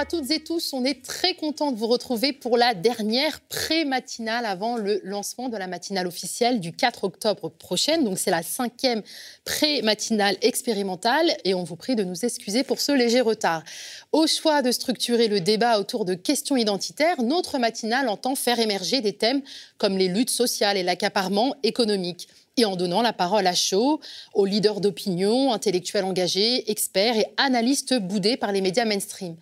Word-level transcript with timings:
À 0.00 0.06
toutes 0.06 0.30
et 0.30 0.40
tous, 0.40 0.72
on 0.72 0.82
est 0.86 1.04
très 1.04 1.34
content 1.34 1.72
de 1.72 1.76
vous 1.76 1.86
retrouver 1.86 2.32
pour 2.32 2.56
la 2.56 2.72
dernière 2.72 3.38
pré-matinale 3.38 4.46
avant 4.46 4.78
le 4.78 4.98
lancement 5.04 5.50
de 5.50 5.58
la 5.58 5.66
matinale 5.66 6.06
officielle 6.06 6.58
du 6.58 6.72
4 6.72 7.04
octobre 7.04 7.50
prochaine. 7.50 8.02
Donc 8.02 8.18
c'est 8.18 8.30
la 8.30 8.42
cinquième 8.42 9.02
pré-matinale 9.44 10.38
expérimentale 10.40 11.30
et 11.44 11.52
on 11.52 11.64
vous 11.64 11.76
prie 11.76 11.96
de 11.96 12.04
nous 12.04 12.24
excuser 12.24 12.64
pour 12.64 12.80
ce 12.80 12.92
léger 12.92 13.20
retard. 13.20 13.62
Au 14.12 14.26
choix 14.26 14.62
de 14.62 14.72
structurer 14.72 15.28
le 15.28 15.40
débat 15.40 15.78
autour 15.78 16.06
de 16.06 16.14
questions 16.14 16.56
identitaires, 16.56 17.22
notre 17.22 17.58
matinale 17.58 18.08
entend 18.08 18.36
faire 18.36 18.58
émerger 18.58 19.02
des 19.02 19.12
thèmes 19.12 19.42
comme 19.76 19.98
les 19.98 20.08
luttes 20.08 20.30
sociales 20.30 20.78
et 20.78 20.82
l'accaparement 20.82 21.54
économique 21.62 22.26
et 22.56 22.64
en 22.64 22.74
donnant 22.74 23.02
la 23.02 23.12
parole 23.12 23.46
à 23.46 23.54
chaud 23.54 24.00
aux 24.32 24.46
leaders 24.46 24.80
d'opinion, 24.80 25.52
intellectuels 25.52 26.04
engagés, 26.04 26.70
experts 26.70 27.18
et 27.18 27.26
analystes 27.36 27.98
boudés 27.98 28.38
par 28.38 28.50
les 28.50 28.62
médias 28.62 28.86
mainstream. 28.86 29.36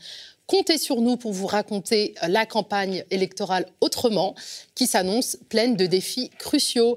Comptez 0.49 0.79
sur 0.79 1.03
nous 1.03 1.19
pour 1.19 1.35
vous 1.35 1.47
raconter 1.47 2.15
la 2.27 2.47
campagne 2.47 3.05
électorale 3.11 3.67
autrement, 3.83 4.35
qui 4.75 4.87
s'annonce 4.87 5.37
pleine 5.51 5.77
de 5.77 5.85
défis 5.85 6.31
cruciaux. 6.39 6.97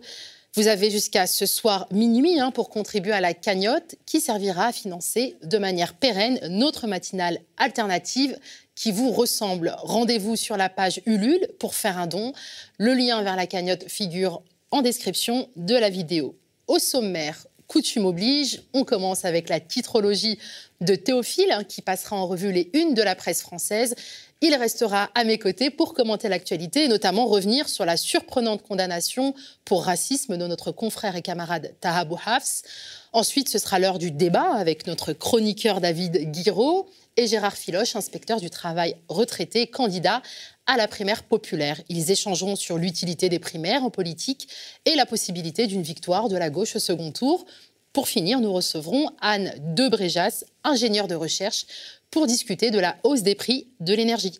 Vous 0.54 0.68
avez 0.68 0.90
jusqu'à 0.90 1.28
ce 1.28 1.46
soir 1.46 1.86
minuit 1.92 2.40
hein, 2.40 2.52
pour 2.52 2.70
contribuer 2.70 3.12
à 3.12 3.20
la 3.20 3.34
cagnotte 3.34 3.96
qui 4.06 4.22
servira 4.22 4.68
à 4.68 4.72
financer 4.72 5.36
de 5.44 5.58
manière 5.58 5.96
pérenne 5.96 6.40
notre 6.48 6.88
matinale 6.88 7.42
alternative 7.58 8.40
qui 8.74 8.94
vous 8.94 9.12
ressemble. 9.12 9.76
Rendez-vous 9.80 10.38
sur 10.38 10.56
la 10.56 10.70
page 10.70 11.02
Ulule 11.06 11.46
pour 11.60 11.76
faire 11.76 11.98
un 11.98 12.08
don. 12.08 12.32
Le 12.78 12.94
lien 12.94 13.22
vers 13.22 13.36
la 13.36 13.48
cagnotte 13.48 13.90
figure 13.90 14.44
en 14.72 14.82
description 14.82 15.50
de 15.58 15.76
la 15.76 15.90
vidéo. 15.90 16.38
Au 16.68 16.80
sommaire, 16.80 17.48
coutume 17.72 18.06
oblige, 18.06 18.64
on 18.74 18.84
commence 18.84 19.24
avec 19.24 19.48
la 19.48 19.62
titrologie 19.62 20.38
de 20.82 20.94
Théophile, 20.96 21.54
hein, 21.54 21.64
qui 21.64 21.82
passera 21.82 22.18
en 22.18 22.28
revue 22.28 22.52
les 22.52 22.70
unes 22.74 22.94
de 22.94 23.02
la 23.02 23.16
presse 23.16 23.42
française. 23.42 23.96
Il 24.42 24.54
restera 24.56 25.10
à 25.16 25.24
mes 25.24 25.38
côtés 25.38 25.70
pour 25.70 25.94
commenter 25.94 26.28
l'actualité 26.28 26.84
et 26.84 26.88
notamment 26.90 27.28
revenir 27.28 27.70
sur 27.70 27.86
la 27.86 27.96
surprenante 27.96 28.62
condamnation 28.62 29.34
pour 29.64 29.86
racisme 29.86 30.36
de 30.36 30.48
notre 30.48 30.74
confrère 30.74 31.16
et 31.16 31.22
camarade 31.22 31.74
Taha 31.80 32.06
Hafs. 32.26 32.64
Ensuite, 33.14 33.48
ce 33.48 33.58
sera 33.58 33.80
l'heure 33.80 34.00
du 34.00 34.12
débat 34.12 34.52
avec 34.54 34.86
notre 34.86 35.14
chroniqueur 35.14 35.80
David 35.80 36.30
Guiraud 36.30 36.90
et 37.18 37.28
Gérard 37.28 37.58
Filoche, 37.58 37.96
inspecteur 37.96 38.40
du 38.40 38.50
travail 38.50 38.96
retraité, 39.08 39.68
candidat 39.68 40.22
à 40.66 40.78
la 40.78 40.88
primaire 40.88 41.24
populaire. 41.24 41.82
Ils 41.90 42.12
échangeront 42.12 42.56
sur 42.56 42.78
l'utilité 42.78 43.30
des 43.30 43.40
primaires 43.40 43.84
en 43.84 43.90
politique 43.90 44.48
et 44.86 44.96
la 44.96 45.06
possibilité 45.06 45.68
d'une 45.68 45.82
victoire 45.82 46.30
de 46.30 46.38
la 46.38 46.50
gauche 46.50 46.76
au 46.76 46.80
second 46.80 47.12
tour. 47.12 47.46
Pour 47.94 48.08
finir, 48.08 48.40
nous 48.40 48.54
recevrons 48.54 49.10
Anne 49.20 49.54
Debréjas, 49.76 50.46
ingénieure 50.64 51.08
de 51.08 51.16
recherche, 51.16 51.66
pour 52.10 52.28
discuter 52.28 52.72
de 52.72 52.80
la 52.80 52.98
hausse 53.04 53.22
des 53.22 53.36
prix 53.36 53.68
de 53.80 53.94
l'énergie. 53.94 54.40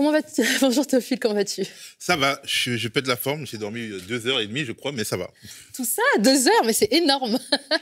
Comment 0.00 0.12
vas-tu 0.12 0.42
Bonjour 0.62 0.86
Théophile, 0.86 1.18
comment 1.20 1.34
vas-tu 1.34 1.62
Ça 1.98 2.16
va, 2.16 2.40
je, 2.46 2.74
je 2.78 2.88
pète 2.88 3.06
la 3.06 3.16
forme, 3.16 3.46
j'ai 3.46 3.58
dormi 3.58 3.90
deux 4.08 4.26
heures 4.26 4.40
et 4.40 4.46
demie, 4.46 4.64
je 4.64 4.72
crois, 4.72 4.92
mais 4.92 5.04
ça 5.04 5.18
va. 5.18 5.30
Tout 5.74 5.84
ça, 5.84 6.00
deux 6.20 6.48
heures, 6.48 6.64
mais 6.64 6.72
c'est 6.72 6.90
énorme. 6.90 7.38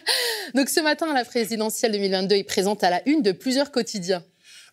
Donc 0.56 0.68
ce 0.68 0.80
matin, 0.80 1.14
la 1.14 1.24
présidentielle 1.24 1.92
2022 1.92 2.34
est 2.34 2.42
présente 2.42 2.82
à 2.82 2.90
la 2.90 3.08
une 3.08 3.22
de 3.22 3.30
plusieurs 3.30 3.70
quotidiens. 3.70 4.24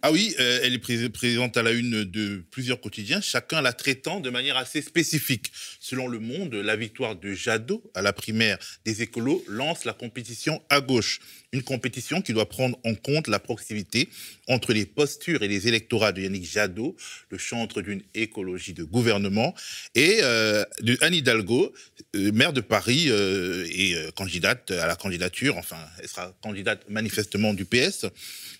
Ah 0.02 0.12
oui, 0.12 0.36
euh, 0.40 0.60
elle 0.64 0.74
est 0.74 1.10
présente 1.10 1.56
à 1.58 1.64
la 1.64 1.72
une 1.72 2.04
de 2.04 2.44
plusieurs 2.50 2.82
quotidiens, 2.82 3.22
chacun 3.22 3.62
la 3.62 3.74
traitant 3.74 4.20
de 4.20 4.30
manière 4.30 4.58
assez 4.58 4.82
spécifique. 4.82 5.52
Selon 5.80 6.08
Le 6.08 6.20
Monde, 6.20 6.56
la 6.56 6.76
victoire 6.76 7.16
de 7.16 7.34
Jadot 7.34 7.84
à 7.94 8.02
la 8.02 8.12
primaire 8.12 8.58
des 8.86 9.04
écolos 9.04 9.44
lance 9.48 9.86
la 9.86 9.94
compétition 9.94 10.62
à 10.70 10.82
gauche. 10.82 11.20
Une 11.56 11.64
compétition 11.64 12.22
qui 12.22 12.34
doit 12.34 12.50
prendre 12.50 12.78
en 12.84 12.96
compte 12.96 13.30
la 13.30 13.40
proximité 13.40 14.10
entre 14.50 14.74
les 14.74 14.86
postures 14.86 15.42
et 15.42 15.48
les 15.48 15.70
électorats 15.70 16.12
de 16.12 16.22
Yannick 16.22 16.44
Jadot, 16.44 16.98
le 17.30 17.38
chantre 17.38 17.82
d'une 17.82 18.02
écologie 18.14 18.74
de 18.74 18.84
gouvernement, 18.84 19.56
et 19.96 20.20
euh, 20.22 20.66
de 20.82 20.98
Anne 21.00 21.14
Hidalgo, 21.14 21.74
euh, 22.18 22.32
maire 22.34 22.52
de 22.52 22.60
Paris 22.60 23.08
et 23.08 23.96
candidate 24.16 24.72
à 24.72 24.86
la 24.86 24.98
candidature, 24.98 25.56
enfin, 25.58 25.78
elle 26.02 26.10
sera 26.10 26.36
candidate 26.42 26.90
manifestement 26.90 27.54
du 27.54 27.64
PS. 27.64 28.06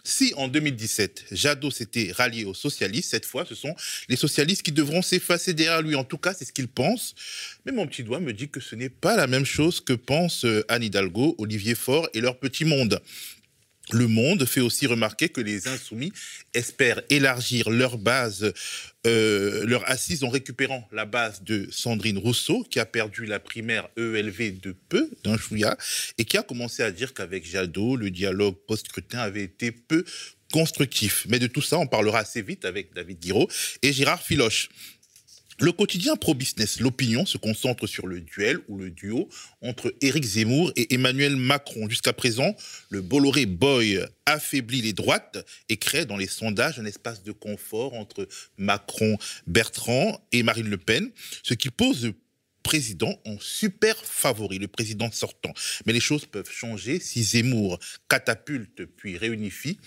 Si 0.08 0.34
en 0.38 0.48
2017, 0.48 1.26
Jadot 1.32 1.72
s'était 1.72 2.12
rallié 2.16 2.46
aux 2.46 2.54
socialistes, 2.54 3.10
cette 3.10 3.26
fois, 3.26 3.44
ce 3.44 3.56
sont 3.56 3.76
les 4.08 4.16
socialistes 4.16 4.62
qui 4.62 4.72
devront 4.72 5.02
s'effacer 5.02 5.54
derrière 5.54 5.82
lui. 5.82 5.96
En 5.96 6.04
tout 6.04 6.20
cas, 6.20 6.34
c'est 6.34 6.46
ce 6.46 6.54
qu'il 6.54 6.68
pense. 6.68 7.16
Mais 7.66 7.72
mon 7.72 7.88
petit 7.88 8.04
doigt 8.04 8.20
me 8.20 8.32
dit 8.32 8.50
que 8.50 8.60
ce 8.60 8.76
n'est 8.76 8.90
pas 8.90 9.16
la 9.16 9.26
même 9.26 9.46
chose 9.46 9.82
que 9.82 9.94
pensent 9.94 10.46
euh, 10.46 10.64
Anne 10.70 10.84
Hidalgo, 10.84 11.36
Olivier 11.40 11.74
Faure 11.76 12.08
et 12.14 12.22
leur 12.22 12.38
petit 12.38 12.64
monde. 12.64 13.02
Le 13.92 14.08
Monde 14.08 14.46
fait 14.46 14.62
aussi 14.62 14.88
remarquer 14.88 15.30
que 15.30 15.42
les 15.42 15.68
insoumis 15.68 16.12
espèrent 16.56 17.02
élargir 17.12 17.70
leur 17.70 18.00
base, 18.00 18.52
euh, 19.06 19.64
leur 19.66 19.88
assise 19.90 20.24
en 20.24 20.30
récupérant 20.30 20.88
la 20.92 21.06
base 21.06 21.44
de 21.44 21.68
Sandrine 21.70 22.18
Rousseau, 22.18 22.64
qui 22.64 22.80
a 22.80 22.86
perdu 22.86 23.26
la 23.26 23.40
primaire 23.40 23.88
ELV 23.96 24.60
de 24.60 24.76
peu, 24.90 25.10
d'un 25.24 25.38
chouïa, 25.38 25.78
et 26.18 26.26
qui 26.26 26.38
a 26.38 26.42
commencé 26.42 26.82
à 26.82 26.92
dire 26.92 27.14
qu'avec 27.14 27.46
Jadot, 27.46 27.96
le 27.96 28.10
dialogue 28.10 28.56
post-scrutin 28.68 29.20
avait 29.20 29.44
été 29.44 29.72
peu 29.72 30.04
constructif. 30.52 31.26
Mais 31.30 31.38
de 31.38 31.48
tout 31.48 31.62
ça, 31.62 31.78
on 31.78 31.86
parlera 31.86 32.20
assez 32.20 32.42
vite 32.42 32.66
avec 32.66 32.94
David 32.94 33.20
Guiraud 33.20 33.48
et 33.84 33.94
Gérard 33.94 34.22
Filoche. 34.22 34.70
Le 35.58 35.72
quotidien 35.72 36.18
pro-business, 36.18 36.82
l'opinion, 36.82 37.26
se 37.26 37.38
concentre 37.38 37.88
sur 37.88 38.08
le 38.08 38.20
duel 38.20 38.60
ou 38.68 38.78
le 38.78 38.90
duo 38.90 39.30
entre 39.62 39.96
Éric 40.02 40.26
Zemmour 40.26 40.74
et 40.76 40.94
Emmanuel 40.94 41.38
Macron. 41.38 41.88
Jusqu'à 41.88 42.12
présent, 42.12 42.54
le 42.90 43.00
Bolloré 43.02 43.46
Boy 43.46 44.06
affaiblit 44.26 44.82
les 44.82 44.92
droites 44.92 45.46
et 45.70 45.78
crée 45.78 46.06
dans 46.06 46.18
les 46.18 46.28
sondages 46.28 46.78
un 46.78 46.86
espace 46.86 47.24
de 47.24 47.32
confort 47.32 47.94
entre 47.94 48.28
Macron, 48.58 49.18
Bertrand 49.48 50.22
et 50.34 50.44
Marine 50.44 50.70
Le 50.70 50.78
Pen, 50.78 51.10
ce 51.42 51.54
qui 51.54 51.70
pose 51.70 52.12
président 52.62 53.18
en 53.26 53.38
super 53.40 53.96
favori, 54.04 54.58
le 54.58 54.68
président 54.68 55.12
sortant. 55.12 55.54
Mais 55.86 55.94
les 55.94 56.00
choses 56.00 56.26
peuvent 56.26 56.52
changer 56.52 57.00
si 57.00 57.24
Zemmour 57.24 57.80
catapulte 58.10 58.86
puis 58.98 59.18
réunifie 59.18 59.78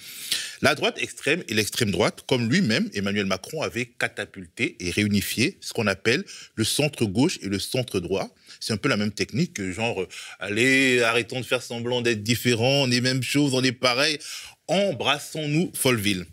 la 0.61 0.75
droite 0.75 0.99
extrême 1.01 1.43
et 1.49 1.55
l'extrême 1.55 1.91
droite, 1.91 2.25
comme 2.27 2.49
lui-même, 2.49 2.89
Emmanuel 2.95 3.27
Macron, 3.27 3.63
avait 3.63 3.87
catapulté 3.87 4.77
et 4.81 4.91
réunifié 4.91 5.59
ce 5.61 5.73
qu'on 5.73 5.87
appelle 5.87 6.25
le 6.55 6.65
centre 6.65 7.05
gauche 7.05 7.39
et 7.43 7.49
le 7.49 7.59
centre 7.59 8.01
droit. 8.01 8.29
C'est 8.61 8.73
un 8.73 8.77
peu 8.77 8.89
la 8.89 8.97
même 8.97 9.13
technique 9.13 9.55
que 9.55 9.71
genre, 9.73 10.03
euh, 10.03 10.09
allez, 10.39 11.03
arrêtons 11.03 11.41
de 11.41 11.47
faire 11.47 11.63
semblant 11.63 12.01
d'être 12.01 12.23
différents, 12.23 12.83
on 12.83 12.91
est 12.91 13.01
même 13.01 13.23
chose, 13.23 13.55
on 13.55 13.63
est 13.63 13.73
pareil, 13.73 14.19
embrassons-nous 14.67 15.73
Folleville. 15.75 16.27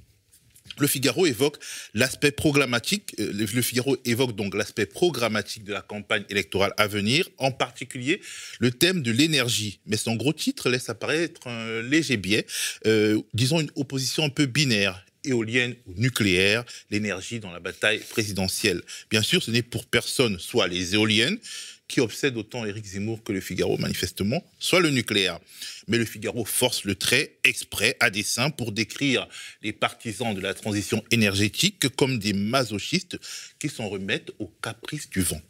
Le 0.79 0.87
Figaro 0.87 1.25
évoque 1.25 1.57
l'aspect 1.93 2.31
programmatique. 2.31 3.15
Euh, 3.19 3.31
le 3.33 3.61
Figaro 3.61 3.97
évoque 4.05 4.35
donc 4.35 4.55
l'aspect 4.55 4.85
programmatique 4.85 5.63
de 5.63 5.73
la 5.73 5.81
campagne 5.81 6.23
électorale 6.29 6.73
à 6.77 6.87
venir, 6.87 7.27
en 7.37 7.51
particulier 7.51 8.21
le 8.59 8.71
thème 8.71 9.01
de 9.01 9.11
l'énergie. 9.11 9.79
Mais 9.85 9.97
son 9.97 10.15
gros 10.15 10.33
titre 10.33 10.69
laisse 10.69 10.89
apparaître 10.89 11.47
un 11.47 11.81
léger 11.81 12.17
biais, 12.17 12.45
euh, 12.85 13.21
disons 13.33 13.59
une 13.59 13.71
opposition 13.75 14.23
un 14.23 14.29
peu 14.29 14.45
binaire 14.45 15.05
éolienne 15.23 15.75
ou 15.87 15.93
nucléaire, 15.97 16.63
l'énergie 16.91 17.39
dans 17.39 17.51
la 17.51 17.59
bataille 17.59 17.99
présidentielle. 18.09 18.81
Bien 19.09 19.21
sûr, 19.21 19.41
ce 19.41 19.51
n'est 19.51 19.63
pour 19.63 19.85
personne 19.85 20.37
soit 20.39 20.67
les 20.67 20.93
éoliennes, 20.93 21.39
qui 21.87 22.01
obsède 22.01 22.35
autant 22.37 22.65
Éric 22.65 22.85
Zemmour 22.85 23.23
que 23.23 23.31
le 23.31 23.41
Figaro, 23.41 23.77
manifestement, 23.77 24.43
soit 24.59 24.79
le 24.79 24.89
nucléaire. 24.89 25.39
Mais 25.87 25.97
le 25.97 26.05
Figaro 26.05 26.45
force 26.45 26.83
le 26.83 26.95
trait 26.95 27.37
exprès, 27.43 27.95
à 27.99 28.09
dessein, 28.09 28.49
pour 28.49 28.71
décrire 28.71 29.27
les 29.61 29.73
partisans 29.73 30.33
de 30.33 30.41
la 30.41 30.53
transition 30.53 31.03
énergétique 31.11 31.89
comme 31.95 32.17
des 32.17 32.33
masochistes 32.33 33.17
qui 33.59 33.69
s'en 33.69 33.87
remettent 33.87 34.31
aux 34.39 34.51
caprices 34.61 35.09
du 35.09 35.21
vent. 35.21 35.41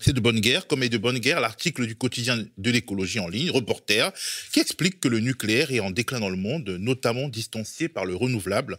C'est 0.00 0.12
de 0.12 0.20
bonne 0.20 0.40
guerre, 0.40 0.66
comme 0.66 0.82
est 0.82 0.88
de 0.88 0.98
bonne 0.98 1.18
guerre 1.18 1.40
l'article 1.40 1.86
du 1.86 1.96
quotidien 1.96 2.44
de 2.58 2.70
l'écologie 2.70 3.20
en 3.20 3.28
ligne, 3.28 3.50
Reporter, 3.50 4.12
qui 4.52 4.60
explique 4.60 5.00
que 5.00 5.08
le 5.08 5.20
nucléaire 5.20 5.70
est 5.70 5.80
en 5.80 5.90
déclin 5.90 6.20
dans 6.20 6.30
le 6.30 6.36
monde, 6.36 6.68
notamment 6.80 7.28
distancié 7.28 7.88
par 7.88 8.04
le 8.04 8.14
renouvelable, 8.14 8.76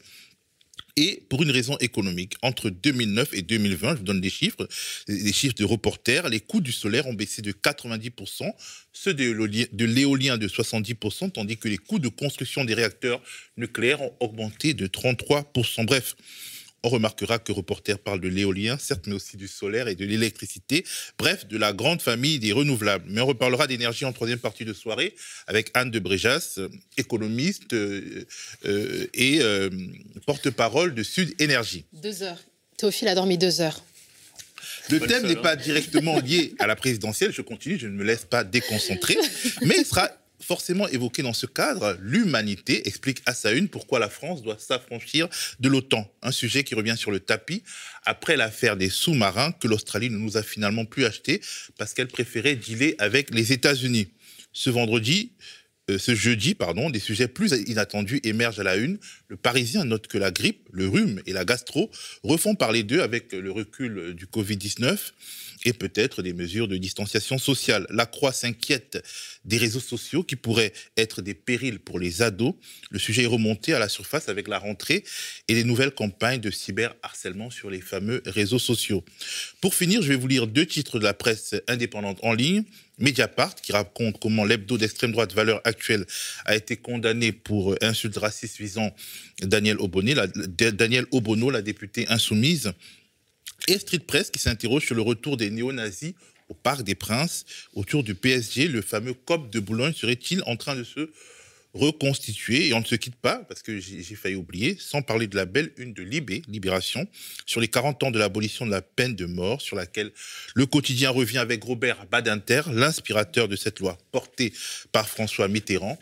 et 0.98 1.24
pour 1.30 1.44
une 1.44 1.52
raison 1.52 1.78
économique. 1.80 2.36
Entre 2.42 2.70
2009 2.70 3.34
et 3.34 3.42
2020, 3.42 3.94
je 3.94 3.98
vous 3.98 4.04
donne 4.04 4.22
des 4.22 4.30
chiffres, 4.30 4.68
des 5.08 5.34
chiffres 5.34 5.56
de 5.56 5.66
reporters, 5.66 6.30
les 6.30 6.40
coûts 6.40 6.62
du 6.62 6.72
solaire 6.72 7.08
ont 7.08 7.14
baissé 7.14 7.42
de 7.42 7.52
90%, 7.52 8.52
ceux 8.94 9.14
de 9.14 9.86
l'éolien 9.86 10.38
de 10.38 10.48
70%, 10.48 11.32
tandis 11.32 11.58
que 11.58 11.68
les 11.68 11.78
coûts 11.78 12.00
de 12.00 12.08
construction 12.08 12.64
des 12.64 12.74
réacteurs 12.74 13.22
nucléaires 13.58 14.02
ont 14.02 14.14
augmenté 14.20 14.74
de 14.74 14.88
33%. 14.88 15.86
Bref, 15.86 16.16
on 16.86 16.90
remarquera 16.90 17.40
que 17.40 17.52
Reporter 17.52 17.98
parle 17.98 18.22
de 18.22 18.28
l'éolien, 18.28 18.78
certes, 18.78 19.08
mais 19.08 19.16
aussi 19.16 19.38
du 19.38 19.48
solaire 19.48 19.88
et 19.88 19.96
de 19.96 20.06
l'électricité. 20.06 20.86
Bref, 21.18 21.48
de 21.48 21.58
la 21.58 21.74
grande 21.74 22.02
famille 22.02 22.38
des 22.38 22.52
renouvelables. 22.52 23.06
Mais 23.08 23.22
on 23.22 23.26
reparlera 23.26 23.66
d'énergie 23.66 24.06
en 24.06 24.14
troisième 24.14 24.40
partie 24.40 24.66
de 24.66 24.74
soirée 24.74 25.16
avec 25.48 25.72
Anne 25.74 25.90
de 25.90 26.00
Bréjas, 26.00 26.60
économiste 26.98 27.74
euh, 27.74 28.26
euh, 28.66 29.08
et 29.14 29.40
euh, 29.42 29.70
porte-parole 30.28 30.94
de 30.94 31.02
Sud 31.02 31.34
Énergie. 31.40 31.86
Deux 31.94 32.22
heures. 32.22 32.40
Théophile 32.78 33.08
a 33.08 33.16
dormi 33.16 33.38
deux 33.38 33.62
heures. 33.62 33.84
Le 34.92 35.00
thème 35.00 35.26
n'est 35.26 35.36
pas 35.36 35.56
directement 35.56 36.20
lié 36.20 36.54
à 36.60 36.68
la 36.68 36.76
présidentielle. 36.76 37.32
Je 37.32 37.42
continue, 37.42 37.80
je 37.80 37.88
ne 37.88 37.94
me 37.94 38.04
laisse 38.04 38.26
pas 38.26 38.44
déconcentrer. 38.44 39.18
Mais 39.64 39.78
il 39.80 39.86
sera 39.86 40.12
forcément 40.40 40.88
évoqué 40.88 41.22
dans 41.22 41.34
ce 41.34 41.46
cadre. 41.46 41.98
L'humanité 42.02 42.88
explique 42.88 43.22
à 43.26 43.34
sa 43.34 43.52
une 43.52 43.70
pourquoi 43.70 44.00
la 44.00 44.10
France 44.10 44.44
doit 44.44 44.58
s'affranchir 44.60 45.28
de 45.60 45.70
l'OTAN. 45.70 46.10
Un 46.22 46.32
sujet 46.32 46.64
qui 46.64 46.76
revient 46.76 46.96
sur 46.98 47.12
le 47.12 47.20
tapis 47.20 47.64
après 48.04 48.38
l'affaire 48.38 48.78
des 48.78 48.90
sous-marins 48.90 49.52
que 49.54 49.68
l'Australie 49.68 50.10
ne 50.10 50.18
nous 50.18 50.38
a 50.38 50.44
finalement 50.44 50.86
plus 50.86 51.06
achetés 51.06 51.42
parce 51.78 51.94
qu'elle 51.94 52.08
préférait 52.08 52.56
dealer 52.56 52.96
avec 53.00 53.34
les 53.34 53.54
États-Unis. 53.54 54.10
Ce 54.54 54.70
vendredi, 54.70 55.34
euh, 55.90 56.00
ce 56.00 56.16
jeudi, 56.16 56.56
pardon, 56.56 56.90
des 56.90 57.00
sujets 57.00 57.28
plus 57.28 57.52
inattendus 57.68 58.20
émergent 58.24 58.60
à 58.60 58.64
la 58.64 58.76
une. 58.76 58.98
Le 59.28 59.38
Parisien 59.38 59.86
note 59.86 60.08
que 60.08 60.18
la 60.18 60.32
grippe, 60.32 60.68
le 60.72 60.88
rhume 60.88 61.22
et 61.26 61.34
la 61.34 61.46
gastro 61.46 61.92
refont 62.24 62.56
parler 62.56 62.84
d'eux 62.84 63.02
avec 63.02 63.34
le 63.34 63.52
recul 63.52 64.14
du 64.16 64.26
Covid-19 64.26 64.98
et 65.66 65.74
peut-être 65.74 66.22
des 66.22 66.34
mesures 66.34 66.68
de 66.68 66.78
distanciation 66.78 67.38
sociale. 67.38 67.88
La 67.90 68.06
Croix 68.06 68.32
s'inquiète 68.32 69.04
des 69.44 69.58
réseaux 69.58 69.80
sociaux 69.80 70.24
qui 70.24 70.36
pourraient 70.36 70.72
être 70.96 71.22
des 71.22 71.34
périls 71.34 71.80
pour 71.80 72.00
les 72.00 72.22
ados. 72.22 72.54
Le 72.92 73.00
sujet 73.00 73.24
est 73.24 73.28
remonté 73.28 73.74
à 73.74 73.80
la 73.80 73.90
surface 73.90 74.30
avec 74.30 74.48
la 74.48 74.60
rentrée 74.60 75.04
et 75.48 75.56
les 75.56 75.64
nouvelles 75.64 75.92
campagnes 75.92 76.40
de 76.40 76.52
cyberharcèlement 76.52 77.50
sur 77.50 77.70
les 77.70 77.82
fameux 77.82 78.22
réseaux 78.26 78.60
sociaux. 78.60 79.04
Pour 79.60 79.74
finir, 79.74 80.02
je 80.04 80.10
vais 80.10 80.16
vous 80.16 80.28
lire 80.28 80.48
deux 80.48 80.66
titres 80.66 81.00
de 81.00 81.04
la 81.04 81.14
presse 81.14 81.56
indépendante 81.68 82.20
en 82.22 82.34
ligne. 82.34 82.64
Mediapart, 82.98 83.56
qui 83.56 83.74
raconte 83.74 84.20
comment 84.20 84.46
l'hebdo 84.46 84.78
d'extrême 84.78 85.12
droite 85.12 85.34
Valeur 85.34 85.60
Actuelle 85.66 86.06
a 86.46 86.56
été 86.56 86.78
condamné 86.78 87.34
pour 87.34 87.76
insulte 87.82 88.18
raciste 88.18 88.58
visant 88.58 88.96
Daniel 89.42 89.78
Obono, 89.80 90.14
Daniel 90.48 91.06
Obono, 91.12 91.50
la 91.50 91.62
députée 91.62 92.06
insoumise 92.08 92.72
et 93.68 93.80
Street 93.80 94.00
Press 94.00 94.30
qui 94.30 94.40
s'interroge 94.40 94.86
sur 94.86 94.96
le 94.96 95.02
retour 95.02 95.38
des 95.38 95.50
néo-nazis 95.50 96.14
au 96.50 96.54
Parc 96.54 96.84
des 96.84 96.96
Princes 96.96 97.46
autour 97.74 98.04
du 98.04 98.16
PSG. 98.16 98.68
Le 98.68 98.82
fameux 98.82 99.14
COP 99.14 99.50
de 99.52 99.60
Boulogne 99.60 99.94
serait-il 99.94 100.44
en 100.46 100.56
train 100.56 100.76
de 100.76 100.84
se 100.84 101.10
reconstituer 101.74 102.68
Et 102.68 102.74
on 102.74 102.80
ne 102.80 102.86
se 102.86 102.96
quitte 102.96 103.16
pas, 103.16 103.38
parce 103.50 103.62
que 103.62 103.80
j'ai 103.80 104.04
failli 104.16 104.36
oublier, 104.36 104.78
sans 104.80 105.02
parler 105.02 105.28
de 105.28 105.36
la 105.36 105.46
belle 105.46 105.72
une 105.78 105.94
de 105.94 106.04
Libé, 106.04 106.42
Libération, 106.48 107.08
sur 107.46 107.60
les 107.60 107.68
40 107.68 108.04
ans 108.04 108.12
de 108.12 108.20
l'abolition 108.20 108.66
de 108.66 108.72
la 108.72 108.82
peine 108.82 109.16
de 109.16 109.26
mort, 109.26 109.62
sur 109.62 109.76
laquelle 109.76 110.12
le 110.54 110.66
quotidien 110.66 111.10
revient 111.10 111.40
avec 111.40 111.64
Robert 111.64 112.06
Badinter, 112.06 112.62
l'inspirateur 112.72 113.48
de 113.48 113.56
cette 113.56 113.80
loi 113.80 113.98
portée 114.12 114.54
par 114.92 115.10
François 115.10 115.48
Mitterrand. 115.48 116.00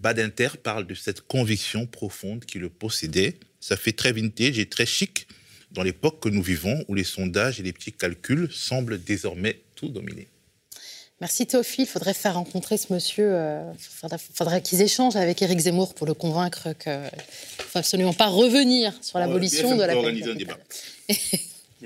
Badinter 0.00 0.50
parle 0.62 0.86
de 0.86 0.94
cette 0.94 1.20
conviction 1.20 1.86
profonde 1.86 2.44
qui 2.44 2.58
le 2.58 2.68
possédait. 2.68 3.36
Ça 3.60 3.76
fait 3.76 3.92
très 3.92 4.12
vintage 4.12 4.58
et 4.58 4.66
très 4.66 4.86
chic 4.86 5.26
dans 5.72 5.82
l'époque 5.82 6.20
que 6.20 6.28
nous 6.28 6.42
vivons 6.42 6.84
où 6.88 6.94
les 6.94 7.04
sondages 7.04 7.60
et 7.60 7.62
les 7.62 7.72
petits 7.72 7.92
calculs 7.92 8.48
semblent 8.52 9.02
désormais 9.02 9.60
tout 9.74 9.88
dominer. 9.88 10.28
Merci 11.20 11.46
Théophile. 11.46 11.84
Il 11.84 11.88
faudrait 11.88 12.14
faire 12.14 12.34
rencontrer 12.34 12.76
ce 12.76 12.92
monsieur. 12.92 13.26
Il 13.26 13.32
euh, 13.32 13.72
faudrait, 14.34 14.62
qu'ils 14.62 14.82
échangent 14.82 15.16
avec 15.16 15.42
Éric 15.42 15.58
Zemmour 15.58 15.94
pour 15.94 16.06
le 16.06 16.14
convaincre 16.14 16.74
qu'il 16.78 16.92
ne 16.92 17.64
faut 17.64 17.78
absolument 17.78 18.12
pas 18.12 18.28
revenir 18.28 18.92
sur 19.00 19.18
l'abolition 19.18 19.76
de 19.76 19.82
la 19.82 19.94
peine. 19.94 20.22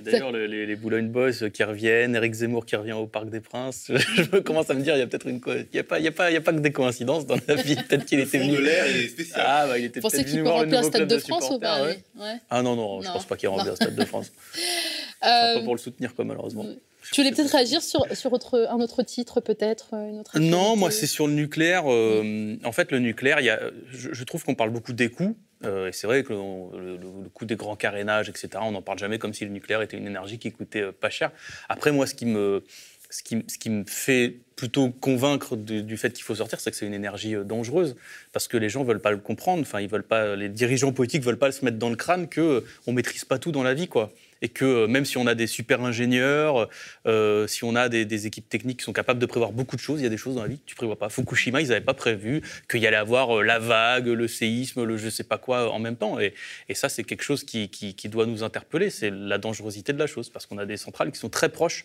d'ailleurs 0.00 0.32
les, 0.32 0.66
les, 0.66 0.76
Boulogne 0.76 1.08
Boys 1.08 1.50
qui 1.52 1.62
reviennent, 1.64 2.16
Eric 2.16 2.32
Zemmour 2.32 2.64
qui 2.64 2.76
revient 2.76 2.92
au 2.92 3.06
Parc 3.06 3.28
des 3.28 3.40
Princes. 3.40 3.90
Je 4.16 4.38
commence 4.38 4.70
à 4.70 4.74
me 4.74 4.80
dire, 4.80 4.96
il 4.96 5.00
y 5.00 5.02
a 5.02 5.06
peut-être 5.06 5.26
une. 5.26 5.40
Il 5.46 5.66
n'y 5.74 5.80
a, 5.80 5.84
pas, 5.84 5.98
il 5.98 6.04
y 6.04 6.08
a, 6.08 6.12
pas, 6.12 6.30
il 6.30 6.34
y 6.34 6.36
a 6.36 6.40
pas 6.40 6.52
que 6.52 6.60
des 6.60 6.72
coïncidences 6.72 7.26
dans 7.26 7.36
la 7.46 7.54
vie. 7.56 7.76
Peut-être 7.76 8.06
qu'il 8.06 8.20
était 8.20 8.38
venu. 8.38 8.60
l'air 8.62 8.86
est 8.86 9.08
spécial. 9.08 9.44
Ah, 9.46 9.66
bah, 9.66 9.78
il 9.78 9.84
était 9.84 10.00
peut-être 10.00 10.28
venu 10.28 10.42
voir 10.42 10.64
le 10.64 10.70
nouveau 10.70 10.82
Stade 10.82 11.08
de, 11.08 11.18
France 11.18 11.50
ou 11.50 11.58
pas 11.58 11.82
ouais. 11.82 12.02
Ah 12.48 12.62
non, 12.62 12.74
non, 12.74 13.02
je 13.02 13.08
ne 13.08 13.12
pense 13.12 13.26
pas 13.26 13.36
qu'il 13.36 13.48
rentre 13.48 13.70
au 13.70 13.76
Stade 13.76 13.94
de 13.94 14.04
France. 14.04 14.32
euh... 15.24 15.54
Pas 15.54 15.60
pour 15.62 15.74
le 15.74 15.80
soutenir, 15.80 16.14
quoi, 16.14 16.24
malheureusement. 16.24 16.64
Tu 17.10 17.20
voulais 17.20 17.34
peut-être 17.34 17.50
réagir 17.50 17.82
sur, 17.82 18.06
sur 18.16 18.32
autre, 18.32 18.68
un 18.70 18.80
autre 18.80 19.02
titre, 19.02 19.40
peut-être 19.40 19.92
une 19.92 20.20
autre 20.20 20.38
Non, 20.38 20.76
moi, 20.76 20.90
c'est 20.90 21.06
sur 21.06 21.26
le 21.26 21.34
nucléaire. 21.34 21.84
Euh, 21.86 22.56
en 22.64 22.72
fait, 22.72 22.92
le 22.92 23.00
nucléaire, 23.00 23.40
il 23.40 23.46
y 23.46 23.50
a, 23.50 23.60
je, 23.90 24.12
je 24.12 24.24
trouve 24.24 24.44
qu'on 24.44 24.54
parle 24.54 24.70
beaucoup 24.70 24.92
des 24.92 25.08
coûts. 25.08 25.36
Euh, 25.64 25.88
et 25.88 25.92
c'est 25.92 26.06
vrai 26.06 26.22
que 26.22 26.32
le, 26.32 26.98
coût 27.32 27.44
des 27.44 27.56
grands 27.56 27.76
carénages, 27.76 28.28
etc., 28.28 28.48
on 28.60 28.72
n'en 28.72 28.82
parle 28.82 28.98
jamais 28.98 29.18
comme 29.18 29.34
si 29.34 29.44
le 29.44 29.50
nucléaire 29.50 29.82
était 29.82 29.96
une 29.96 30.06
énergie 30.06 30.38
qui 30.38 30.52
coûtait 30.52 30.82
euh, 30.82 30.92
pas 30.92 31.10
cher. 31.10 31.30
Après, 31.68 31.92
moi, 31.92 32.06
ce 32.06 32.14
qui 32.14 32.26
me, 32.26 32.64
ce 33.10 33.22
qui, 33.22 33.44
ce 33.48 33.58
qui 33.58 33.70
me 33.70 33.84
fait 33.86 34.36
plutôt 34.56 34.90
convaincre 34.90 35.56
du, 35.56 35.96
fait 35.96 36.12
qu'il 36.12 36.24
faut 36.24 36.34
sortir, 36.34 36.60
c'est 36.60 36.70
que 36.70 36.76
c'est 36.76 36.86
une 36.86 36.94
énergie 36.94 37.34
euh, 37.34 37.44
dangereuse, 37.44 37.96
parce 38.32 38.48
que 38.48 38.56
les 38.56 38.68
gens 38.68 38.84
veulent 38.84 39.00
pas 39.00 39.10
le 39.10 39.18
comprendre. 39.18 39.62
Enfin, 39.62 39.80
ils 39.80 39.88
veulent 39.88 40.02
pas, 40.02 40.36
les 40.36 40.48
dirigeants 40.48 40.92
politiques 40.92 41.22
veulent 41.22 41.38
pas 41.38 41.52
se 41.52 41.64
mettre 41.64 41.78
dans 41.78 41.90
le 41.90 41.96
crâne 41.96 42.28
que 42.28 42.64
on 42.86 42.92
maîtrise 42.92 43.24
pas 43.24 43.38
tout 43.38 43.52
dans 43.52 43.62
la 43.62 43.74
vie, 43.74 43.88
quoi 43.88 44.12
et 44.42 44.48
que 44.48 44.64
euh, 44.64 44.86
même 44.86 45.04
si 45.04 45.16
on 45.16 45.26
a 45.26 45.34
des 45.34 45.46
super 45.46 45.82
ingénieurs, 45.82 46.68
euh, 47.06 47.46
si 47.46 47.64
on 47.64 47.74
a 47.74 47.88
des, 47.88 48.26
équipes 48.26 48.48
techniques 48.48 48.80
qui 48.80 48.84
sont 48.84 48.92
capables 48.92 49.20
de 49.20 49.26
prévoir 49.26 49.52
beaucoup 49.52 49.76
de 49.76 49.80
choses, 49.80 50.00
il 50.00 50.02
y 50.02 50.06
a 50.06 50.10
des 50.10 50.18
choses 50.18 50.34
dans 50.34 50.42
la 50.42 50.48
vie 50.48 50.58
que 50.58 50.66
tu 50.66 50.74
prévois 50.74 50.98
pas. 50.98 51.08
Fukushima, 51.08 51.60
ils 51.62 51.68
n'avaient 51.68 51.80
pas 51.80 51.94
prévu 51.94 52.42
qu'il 52.68 52.80
y 52.80 52.86
allait 52.86 52.96
avoir 52.96 53.38
euh, 53.38 53.42
la 53.42 53.58
vague, 53.58 54.08
le 54.08 54.28
séisme, 54.28 54.82
le 54.84 54.96
je 54.96 55.08
sais 55.08 55.24
pas 55.24 55.38
quoi 55.38 55.72
en 55.72 55.78
même 55.78 55.96
temps. 55.96 56.18
Et, 56.18 56.34
ça, 56.74 56.88
c'est 56.88 57.04
quelque 57.04 57.22
chose 57.22 57.44
qui, 57.44 57.68
qui, 57.68 58.08
doit 58.08 58.26
nous 58.26 58.42
interpeller. 58.42 58.90
C'est 58.90 59.10
la 59.10 59.38
dangerosité 59.38 59.92
de 59.92 59.98
la 59.98 60.08
chose, 60.08 60.30
parce 60.30 60.46
qu'on 60.46 60.58
a 60.58 60.66
des 60.66 60.76
centrales 60.76 61.12
qui 61.12 61.18
sont 61.18 61.28
très 61.28 61.48
proches 61.48 61.84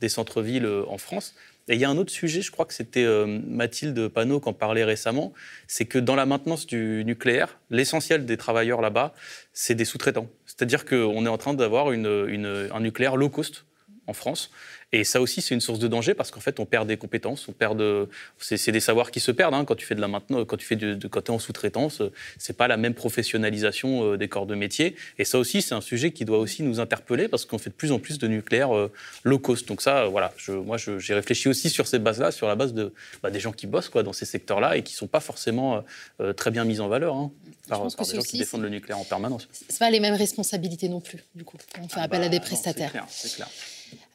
des 0.00 0.08
centres-villes 0.08 0.68
en 0.86 0.98
France. 0.98 1.34
Et 1.68 1.74
il 1.74 1.80
y 1.80 1.84
a 1.84 1.90
un 1.90 1.96
autre 1.96 2.12
sujet, 2.12 2.42
je 2.42 2.52
crois 2.52 2.66
que 2.66 2.74
c'était 2.74 3.06
Mathilde 3.26 4.08
Panot 4.08 4.40
qui 4.40 4.48
en 4.48 4.52
parlait 4.52 4.84
récemment, 4.84 5.32
c'est 5.66 5.86
que 5.86 5.98
dans 5.98 6.14
la 6.14 6.26
maintenance 6.26 6.66
du 6.66 7.02
nucléaire, 7.04 7.58
l'essentiel 7.70 8.24
des 8.26 8.36
travailleurs 8.36 8.82
là-bas, 8.82 9.14
c'est 9.52 9.74
des 9.74 9.86
sous-traitants. 9.86 10.28
C'est-à-dire 10.56 10.86
qu'on 10.86 11.26
est 11.26 11.28
en 11.28 11.38
train 11.38 11.54
d'avoir 11.54 11.92
une, 11.92 12.68
un 12.72 12.80
nucléaire 12.80 13.16
low 13.16 13.28
cost 13.28 13.66
en 14.06 14.12
France. 14.12 14.50
Et 14.92 15.02
ça 15.02 15.20
aussi, 15.20 15.42
c'est 15.42 15.54
une 15.54 15.60
source 15.60 15.80
de 15.80 15.88
danger 15.88 16.14
parce 16.14 16.30
qu'en 16.30 16.40
fait, 16.40 16.60
on 16.60 16.64
perd 16.64 16.86
des 16.86 16.96
compétences, 16.96 17.48
on 17.48 17.52
perd 17.52 17.76
de... 17.76 18.08
c'est, 18.38 18.70
des 18.70 18.80
savoirs 18.80 19.10
qui 19.10 19.18
se 19.18 19.32
perdent 19.32 19.54
hein, 19.54 19.64
quand 19.64 19.74
tu 19.74 19.84
fais 19.84 19.96
de 19.96 20.00
la 20.00 20.06
maintenance, 20.06 20.44
quand 20.46 20.56
tu 20.56 20.64
fais 20.64 20.76
de, 20.76 20.96
es 20.96 21.30
en 21.30 21.38
sous-traitance, 21.40 22.02
c'est 22.38 22.56
pas 22.56 22.68
la 22.68 22.76
même 22.76 22.94
professionnalisation 22.94 24.12
euh, 24.12 24.16
des 24.16 24.28
corps 24.28 24.46
de 24.46 24.54
métier. 24.54 24.94
Et 25.18 25.24
ça 25.24 25.38
aussi, 25.38 25.60
c'est 25.60 25.74
un 25.74 25.80
sujet 25.80 26.12
qui 26.12 26.24
doit 26.24 26.38
aussi 26.38 26.62
nous 26.62 26.78
interpeller 26.78 27.26
parce 27.26 27.44
qu'on 27.44 27.58
fait 27.58 27.70
de 27.70 27.74
plus 27.74 27.90
en 27.90 27.98
plus 27.98 28.18
de 28.18 28.28
nucléaire 28.28 28.76
euh, 28.76 28.92
low 29.24 29.40
cost. 29.40 29.66
Donc 29.66 29.82
ça, 29.82 30.04
euh, 30.04 30.08
voilà, 30.08 30.32
je, 30.36 30.52
moi, 30.52 30.76
j'ai 30.76 31.14
réfléchi 31.14 31.48
aussi 31.48 31.68
sur 31.68 31.88
ces 31.88 31.98
bases-là, 31.98 32.30
sur 32.30 32.46
la 32.46 32.54
base 32.54 32.72
de 32.72 32.94
bah, 33.22 33.30
des 33.30 33.40
gens 33.40 33.52
qui 33.52 33.66
bossent 33.66 33.88
quoi 33.88 34.04
dans 34.04 34.12
ces 34.12 34.24
secteurs-là 34.24 34.76
et 34.76 34.82
qui 34.82 34.94
sont 34.94 35.08
pas 35.08 35.20
forcément 35.20 35.84
euh, 36.20 36.32
très 36.32 36.52
bien 36.52 36.64
mis 36.64 36.80
en 36.80 36.88
valeur 36.88 37.16
hein, 37.16 37.32
par, 37.68 37.80
par 37.80 38.06
des 38.06 38.14
gens 38.14 38.22
qui 38.22 38.38
défendent 38.38 38.62
le 38.62 38.68
nucléaire 38.68 38.98
en 38.98 39.04
permanence. 39.04 39.48
C'est 39.52 39.78
pas 39.78 39.90
les 39.90 40.00
mêmes 40.00 40.14
responsabilités 40.14 40.88
non 40.88 41.00
plus. 41.00 41.24
Du 41.34 41.44
coup, 41.44 41.56
on 41.80 41.88
fait 41.88 41.96
ah 42.00 42.04
appel 42.04 42.20
bah, 42.20 42.26
à 42.26 42.28
des 42.28 42.40
prestataires. 42.40 42.92
C'est 43.08 43.34
clair. 43.34 43.48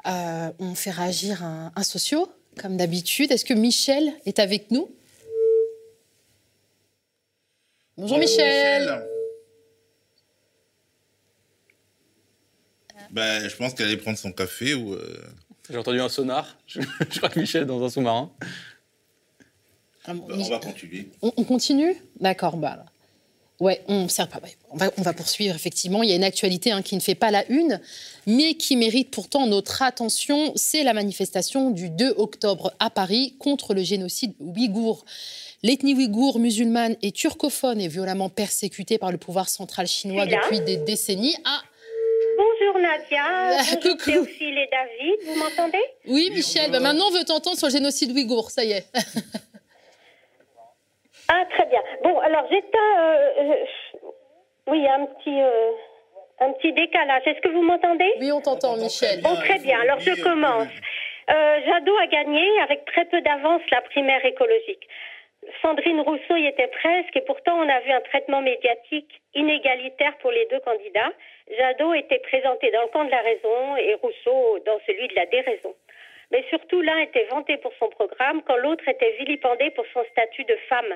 Euh, 0.08 0.52
on 0.60 0.76
fait 0.76 0.92
réagir 0.92 1.44
un, 1.44 1.72
un 1.76 1.84
socio, 1.84 2.32
comme 2.60 2.78
d'habitude. 2.78 3.32
Est-ce 3.32 3.46
que 3.46 3.54
Michel 3.54 4.14
est 4.26 4.40
avec 4.40 4.72
nous? 4.72 4.90
Bonjour 7.98 8.18
Michel. 8.18 8.84
Michel. 8.84 9.08
Ben, 13.12 13.48
je 13.48 13.56
pense 13.56 13.74
qu'elle 13.74 13.88
allait 13.88 13.98
prendre 13.98 14.18
son 14.18 14.32
café 14.32 14.74
ou. 14.74 14.94
Euh... 14.94 15.18
J'ai 15.70 15.78
entendu 15.78 16.00
un 16.00 16.10
sonar. 16.10 16.58
Je, 16.68 16.82
je, 16.82 17.18
crois 17.18 17.30
que 17.30 17.40
Michel 17.40 17.64
est 17.64 17.66
dans 17.66 17.84
un 17.84 17.90
sous-marin. 17.90 18.32
Alors, 20.06 20.26
ben, 20.26 20.40
on 20.40 20.50
va 20.50 20.60
continuer. 20.60 21.10
On, 21.22 21.32
on 21.38 21.44
continue? 21.44 21.96
D'accord. 22.20 22.58
Bah, 22.58 22.86
Ouais, 23.62 23.80
on, 23.88 24.08
on, 24.72 24.78
va, 24.78 24.92
on 24.98 25.02
va 25.04 25.14
poursuivre, 25.14 25.56
effectivement. 25.56 26.02
Il 26.02 26.10
y 26.10 26.14
a 26.14 26.16
une 26.16 26.24
actualité 26.24 26.72
hein, 26.72 26.82
qui 26.82 26.96
ne 26.96 27.00
fait 27.00 27.14
pas 27.14 27.30
la 27.30 27.46
une, 27.48 27.80
mais 28.26 28.56
qui 28.56 28.76
mérite 28.76 29.12
pourtant 29.12 29.46
notre 29.46 29.84
attention. 29.84 30.52
C'est 30.56 30.84
la 30.84 30.94
manifestation 30.94 31.70
du 31.70 31.92
2 31.92 32.16
octobre 32.18 32.74
à 32.80 32.90
Paris 32.90 33.36
contre 33.38 33.76
le 33.76 33.84
génocide 33.84 34.34
ouïghour. 34.40 35.06
L'ethnie 35.62 35.94
ouïghour 35.94 36.40
musulmane 36.40 36.96
et 37.04 37.12
turcophone 37.12 37.80
est 37.80 37.88
violemment 37.88 38.30
persécutée 38.30 38.98
par 38.98 39.12
le 39.12 39.20
pouvoir 39.20 39.48
central 39.48 39.86
chinois 39.86 40.26
depuis 40.26 40.62
des 40.62 40.78
décennies. 40.78 41.36
Ah, 41.46 41.62
Bonjour 42.38 42.82
Nadia, 42.82 43.64
bonjour 43.76 43.98
Théophile 43.98 44.58
et 44.58 44.70
David, 44.72 45.28
vous 45.28 45.36
m'entendez? 45.40 45.84
Oui 46.08 46.32
Michel, 46.34 46.72
bah 46.72 46.80
maintenant 46.80 47.10
on 47.10 47.12
veut 47.12 47.26
t'entendre 47.26 47.58
sur 47.58 47.68
le 47.68 47.74
génocide 47.74 48.12
ouïghour, 48.12 48.50
ça 48.50 48.64
y 48.64 48.72
est. 48.72 48.88
Ah, 51.34 51.46
très 51.50 51.66
bien. 51.68 51.82
Bon, 52.04 52.20
alors 52.20 52.46
j'éteins. 52.52 53.00
Euh, 53.00 53.66
oui, 54.68 54.86
un 54.88 55.06
petit. 55.06 55.42
Euh, 55.42 55.72
un 56.42 56.52
petit 56.54 56.74
décalage. 56.74 57.22
Est-ce 57.26 57.40
que 57.42 57.50
vous 57.50 57.62
m'entendez? 57.62 58.12
Oui, 58.20 58.32
on 58.32 58.42
t'entend, 58.42 58.76
Michel. 58.76 59.22
Bon, 59.22 59.36
très 59.36 59.60
bien. 59.60 59.80
Alors, 59.80 60.00
je 60.00 60.22
commence. 60.24 60.74
Euh, 61.30 61.60
Jadot 61.66 61.98
a 61.98 62.08
gagné 62.08 62.44
avec 62.62 62.84
très 62.86 63.06
peu 63.06 63.22
d'avance 63.22 63.62
la 63.72 63.82
primaire 63.82 64.26
écologique. 64.26 64.88
Sandrine 65.62 66.02
Rousseau 66.02 66.36
y 66.36 66.48
était 66.48 66.68
presque 66.68 67.16
et 67.16 67.22
pourtant 67.22 67.58
on 67.58 67.70
a 67.70 67.80
vu 67.82 67.92
un 67.92 68.02
traitement 68.02 68.42
médiatique 68.42 69.22
inégalitaire 69.34 70.18
pour 70.18 70.32
les 70.32 70.46
deux 70.52 70.60
candidats. 70.60 71.12
Jadot 71.58 71.94
était 71.94 72.20
présenté 72.20 72.70
dans 72.72 72.82
le 72.82 72.88
camp 72.90 73.06
de 73.06 73.12
la 73.12 73.22
raison 73.22 73.76
et 73.78 73.94
Rousseau 73.96 74.60
dans 74.66 74.80
celui 74.86 75.08
de 75.08 75.16
la 75.16 75.26
déraison. 75.28 75.74
Mais 76.32 76.44
surtout, 76.50 76.82
l'un 76.82 77.00
était 77.00 77.26
vanté 77.26 77.58
pour 77.58 77.74
son 77.80 77.90
programme 77.90 78.42
quand 78.44 78.58
l'autre 78.58 78.88
était 78.88 79.16
vilipendé 79.20 79.72
pour 79.72 79.86
son 79.94 80.04
statut 80.12 80.44
de 80.44 80.58
femme. 80.70 80.96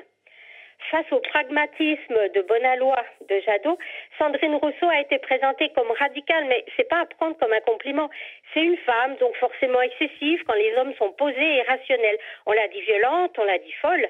Face 0.90 1.10
au 1.10 1.18
pragmatisme 1.18 2.28
de 2.34 2.42
Bonalois 2.42 3.04
de 3.28 3.40
Jadot, 3.40 3.78
Sandrine 4.18 4.54
Rousseau 4.54 4.88
a 4.88 5.00
été 5.00 5.18
présentée 5.18 5.70
comme 5.70 5.90
radicale, 5.90 6.44
mais 6.48 6.64
c'est 6.76 6.88
pas 6.88 7.00
à 7.00 7.06
prendre 7.06 7.36
comme 7.38 7.52
un 7.52 7.60
compliment. 7.60 8.08
C'est 8.54 8.62
une 8.62 8.76
femme, 8.78 9.16
donc 9.16 9.34
forcément 9.36 9.80
excessive 9.80 10.42
quand 10.46 10.54
les 10.54 10.74
hommes 10.76 10.94
sont 10.94 11.12
posés 11.12 11.56
et 11.56 11.62
rationnels. 11.62 12.18
On 12.46 12.52
l'a 12.52 12.68
dit 12.68 12.82
violente, 12.82 13.36
on 13.38 13.44
l'a 13.44 13.58
dit 13.58 13.72
folle. 13.82 14.08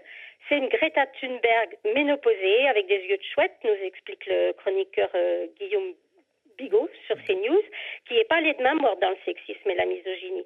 C'est 0.48 0.58
une 0.58 0.68
Greta 0.68 1.06
Thunberg 1.20 1.76
ménopausée 1.94 2.68
avec 2.68 2.86
des 2.86 3.00
yeux 3.00 3.16
de 3.16 3.22
chouette, 3.34 3.56
nous 3.64 3.86
explique 3.86 4.26
le 4.26 4.52
chroniqueur 4.52 5.08
euh, 5.14 5.46
Guillaume 5.58 5.94
Bigot 6.56 6.88
sur 7.06 7.16
CNews, 7.24 7.62
qui 8.06 8.14
n'est 8.14 8.24
pas 8.24 8.36
allé 8.36 8.54
de 8.54 8.62
main 8.62 8.74
morte 8.74 9.00
dans 9.00 9.10
le 9.10 9.18
sexisme 9.24 9.70
et 9.70 9.74
la 9.74 9.86
misogynie. 9.86 10.44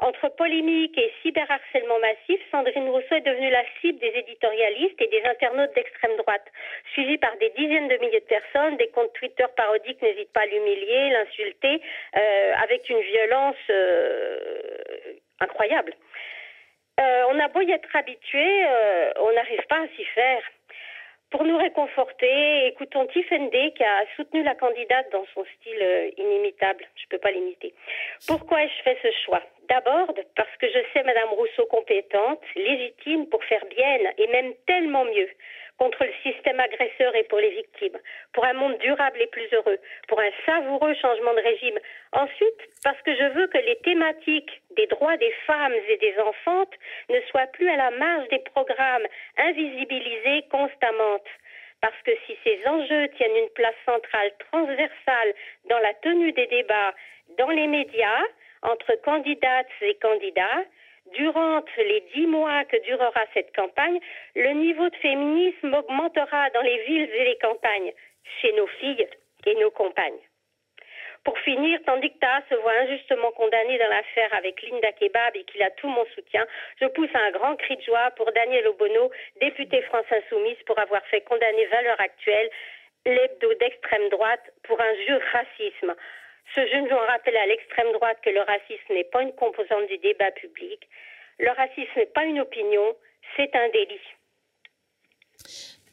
Entre 0.00 0.28
polémique 0.30 0.96
et 0.96 1.12
cyberharcèlement 1.20 1.98
massif, 1.98 2.40
Sandrine 2.50 2.88
Rousseau 2.88 3.16
est 3.16 3.20
devenue 3.20 3.50
la 3.50 3.64
cible 3.80 3.98
des 3.98 4.12
éditorialistes 4.16 5.00
et 5.00 5.08
des 5.08 5.22
internautes 5.24 5.74
d'extrême 5.74 6.16
droite, 6.16 6.46
suivie 6.94 7.18
par 7.18 7.36
des 7.36 7.50
dizaines 7.50 7.88
de 7.88 7.96
milliers 7.98 8.20
de 8.20 8.24
personnes. 8.24 8.78
Des 8.78 8.88
comptes 8.88 9.12
Twitter 9.12 9.44
parodiques 9.54 10.00
n'hésitent 10.00 10.32
pas 10.32 10.40
à 10.40 10.46
l'humilier, 10.46 11.10
l'insulter, 11.10 11.82
euh, 12.16 12.52
avec 12.62 12.88
une 12.88 13.00
violence 13.00 13.56
euh, 13.68 14.38
incroyable. 15.40 15.92
Euh, 16.98 17.24
on 17.30 17.38
a 17.38 17.48
beau 17.48 17.60
y 17.60 17.70
être 17.70 17.94
habitué, 17.94 18.64
on 19.20 19.32
n'arrive 19.32 19.66
pas 19.68 19.82
à 19.82 19.88
s'y 19.96 20.04
faire. 20.04 20.42
Pour 21.30 21.44
nous 21.44 21.56
réconforter, 21.56 22.66
écoutons 22.66 23.06
Tiff 23.06 23.28
qui 23.28 23.84
a 23.84 24.04
soutenu 24.16 24.42
la 24.42 24.56
candidate 24.56 25.12
dans 25.12 25.24
son 25.32 25.44
style 25.44 25.80
euh, 25.80 26.10
inimitable. 26.16 26.84
Je 26.96 27.04
ne 27.04 27.08
peux 27.10 27.18
pas 27.18 27.30
l'imiter. 27.30 27.72
Pourquoi 28.26 28.64
ai-je 28.64 28.82
fait 28.82 28.98
ce 29.00 29.08
choix? 29.24 29.40
D'abord, 29.68 30.12
parce 30.34 30.56
que 30.58 30.66
je 30.66 30.80
sais 30.92 31.04
Madame 31.04 31.28
Rousseau 31.28 31.66
compétente, 31.66 32.40
légitime 32.56 33.26
pour 33.28 33.44
faire 33.44 33.64
bien 33.66 34.10
et 34.18 34.26
même 34.26 34.52
tellement 34.66 35.04
mieux 35.04 35.28
contre 35.80 36.04
le 36.04 36.12
système 36.22 36.60
agresseur 36.60 37.16
et 37.16 37.24
pour 37.24 37.38
les 37.38 37.50
victimes, 37.50 37.96
pour 38.34 38.44
un 38.44 38.52
monde 38.52 38.76
durable 38.78 39.18
et 39.18 39.26
plus 39.28 39.48
heureux, 39.52 39.78
pour 40.08 40.20
un 40.20 40.30
savoureux 40.44 40.94
changement 40.94 41.32
de 41.32 41.40
régime. 41.40 41.78
Ensuite, 42.12 42.60
parce 42.84 43.00
que 43.00 43.16
je 43.16 43.24
veux 43.32 43.46
que 43.46 43.58
les 43.58 43.76
thématiques 43.76 44.60
des 44.76 44.86
droits 44.88 45.16
des 45.16 45.32
femmes 45.46 45.72
et 45.88 45.96
des 45.96 46.14
enfantes 46.18 46.74
ne 47.08 47.20
soient 47.30 47.46
plus 47.46 47.70
à 47.70 47.76
la 47.76 47.90
marge 47.92 48.28
des 48.28 48.40
programmes 48.40 49.06
invisibilisés 49.38 50.44
constamment. 50.50 51.18
Parce 51.80 52.02
que 52.04 52.12
si 52.26 52.36
ces 52.44 52.60
enjeux 52.68 53.08
tiennent 53.16 53.36
une 53.36 53.54
place 53.54 53.80
centrale 53.86 54.32
transversale 54.50 55.32
dans 55.70 55.78
la 55.78 55.94
tenue 55.94 56.32
des 56.32 56.46
débats 56.46 56.94
dans 57.38 57.48
les 57.48 57.66
médias, 57.66 58.22
entre 58.62 58.94
candidates 59.02 59.72
et 59.80 59.94
candidats, 59.94 60.64
Durant 61.12 61.62
les 61.78 62.00
dix 62.14 62.26
mois 62.26 62.64
que 62.64 62.76
durera 62.84 63.24
cette 63.34 63.54
campagne, 63.54 63.98
le 64.36 64.50
niveau 64.50 64.88
de 64.88 64.96
féminisme 64.96 65.74
augmentera 65.74 66.50
dans 66.50 66.62
les 66.62 66.82
villes 66.84 67.10
et 67.12 67.24
les 67.24 67.38
campagnes, 67.38 67.92
chez 68.40 68.52
nos 68.52 68.66
filles 68.66 69.08
et 69.46 69.54
nos 69.56 69.70
compagnes. 69.70 70.20
Pour 71.24 71.38
finir, 71.40 71.78
tandis 71.84 72.10
que 72.10 72.26
se 72.48 72.54
voit 72.54 72.78
injustement 72.80 73.30
condamné 73.32 73.76
dans 73.78 73.88
l'affaire 73.88 74.32
avec 74.34 74.62
Linda 74.62 74.92
Kebab 74.92 75.36
et 75.36 75.44
qu'il 75.44 75.62
a 75.62 75.70
tout 75.70 75.88
mon 75.88 76.06
soutien, 76.14 76.46
je 76.80 76.86
pousse 76.86 77.10
un 77.12 77.30
grand 77.32 77.56
cri 77.56 77.76
de 77.76 77.82
joie 77.82 78.10
pour 78.12 78.32
Daniel 78.32 78.68
Obono, 78.68 79.10
député 79.40 79.82
France 79.82 80.06
Insoumise, 80.10 80.56
pour 80.66 80.78
avoir 80.78 81.04
fait 81.06 81.20
condamner 81.22 81.66
Valeur 81.66 82.00
Actuelle, 82.00 82.50
l'hebdo 83.04 83.52
d'extrême 83.54 84.08
droite, 84.08 84.50
pour 84.62 84.80
un 84.80 84.94
jeu 85.06 85.20
racisme. 85.32 85.94
Ce 86.54 86.66
jeune 86.66 86.88
nous 86.88 86.96
rappelle 86.96 87.36
à 87.36 87.46
l'extrême 87.46 87.92
droite 87.92 88.18
que 88.24 88.30
le 88.30 88.40
racisme 88.40 88.92
n'est 88.92 89.04
pas 89.04 89.22
une 89.22 89.32
composante 89.34 89.86
du 89.88 89.98
débat 89.98 90.30
public. 90.32 90.88
Le 91.38 91.50
racisme 91.50 91.90
n'est 91.96 92.06
pas 92.06 92.24
une 92.24 92.40
opinion, 92.40 92.96
c'est 93.36 93.54
un 93.54 93.68
délit. 93.70 94.00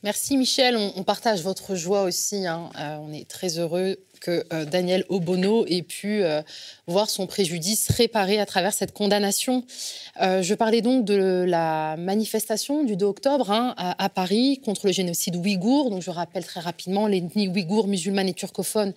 Merci 0.04 0.38
Michel, 0.38 0.77
on, 0.77 1.04
partage 1.04 1.42
votre 1.42 1.75
joie 1.75 2.04
aussi. 2.04 2.46
Hein. 2.46 2.70
Euh, 2.80 2.98
on 3.01 3.12
est 3.12 3.27
très 3.27 3.58
heureux 3.58 3.98
que 4.22 4.46
euh, 4.54 4.63
Daniel 4.63 5.04
Obono 5.10 5.66
ait 5.66 5.82
pu 5.82 6.24
euh, 6.24 6.44
voir 6.86 7.10
son 7.10 7.25
préjudice 7.25 7.89
réparé 7.89 8.39
à 8.39 8.46
travers 8.46 8.74
cette 8.74 8.94
condamnation. 8.94 9.63
je 10.20 10.54
parlais 10.54 10.82
donc 10.82 11.04
de 11.04 11.44
la 11.48 11.96
manifestation 11.98 12.84
du 12.84 12.96
2 12.96 13.06
octobre 13.06 13.51
hein, 13.51 13.74
à, 13.77 14.10
Paris 14.10 14.62
contre 14.63 14.86
le 14.86 14.94
génocide 14.94 15.36
ouïghour. 15.36 15.89
Donc 15.89 16.04
je 16.04 16.12
rappelle 16.12 16.46
très 16.46 16.60
rapidement, 16.60 17.08
l'ethnie 17.08 17.48
ouïghour 17.48 17.88
musulmane 17.88 18.30
et 18.30 18.34
turcophone 18.34 18.94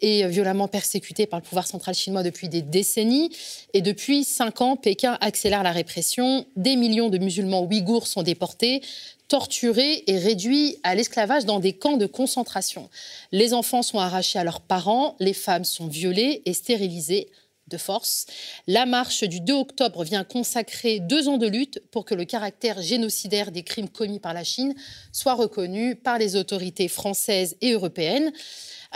est 0.00 0.26
violemment 0.28 0.68
persécutée 0.68 1.26
par 1.26 1.40
le 1.40 1.44
pouvoir 1.44 1.66
central 1.66 1.94
chinois 1.94 2.22
depuis 2.22 2.48
des 2.48 2.62
décennies. 2.62 3.30
Et 3.72 3.80
depuis 3.80 4.24
cinq 4.24 4.60
ans, 4.60 4.76
Pékin 4.76 5.16
accélère 5.20 5.62
la 5.62 5.72
répression. 5.72 6.46
Des 6.56 6.76
millions 6.76 7.08
de 7.08 7.18
musulmans 7.18 7.64
ouïghours 7.64 8.06
sont 8.06 8.22
déportés 8.22 8.82
torturés 9.28 10.04
et 10.06 10.18
réduits 10.18 10.76
à 10.82 10.94
l'esclavage 10.94 11.44
dans 11.44 11.58
des 11.58 11.72
camps 11.72 11.96
de 11.96 12.06
concentration. 12.06 12.90
Les 13.32 13.54
enfants 13.54 13.82
sont 13.82 13.98
arrachés 13.98 14.38
à 14.38 14.44
leurs 14.44 14.60
parents, 14.60 15.16
les 15.18 15.32
femmes 15.32 15.64
sont 15.64 15.86
violées 15.86 16.42
et 16.44 16.52
stérilisées 16.52 17.30
de 17.68 17.76
force. 17.78 18.26
La 18.66 18.84
marche 18.86 19.24
du 19.24 19.40
2 19.40 19.54
octobre 19.54 20.04
vient 20.04 20.24
consacrer 20.24 21.00
deux 21.00 21.28
ans 21.28 21.38
de 21.38 21.46
lutte 21.46 21.80
pour 21.90 22.04
que 22.04 22.14
le 22.14 22.24
caractère 22.24 22.82
génocidaire 22.82 23.50
des 23.50 23.62
crimes 23.62 23.88
commis 23.88 24.20
par 24.20 24.34
la 24.34 24.44
Chine 24.44 24.74
soit 25.12 25.34
reconnu 25.34 25.96
par 25.96 26.18
les 26.18 26.36
autorités 26.36 26.88
françaises 26.88 27.56
et 27.62 27.72
européennes. 27.72 28.32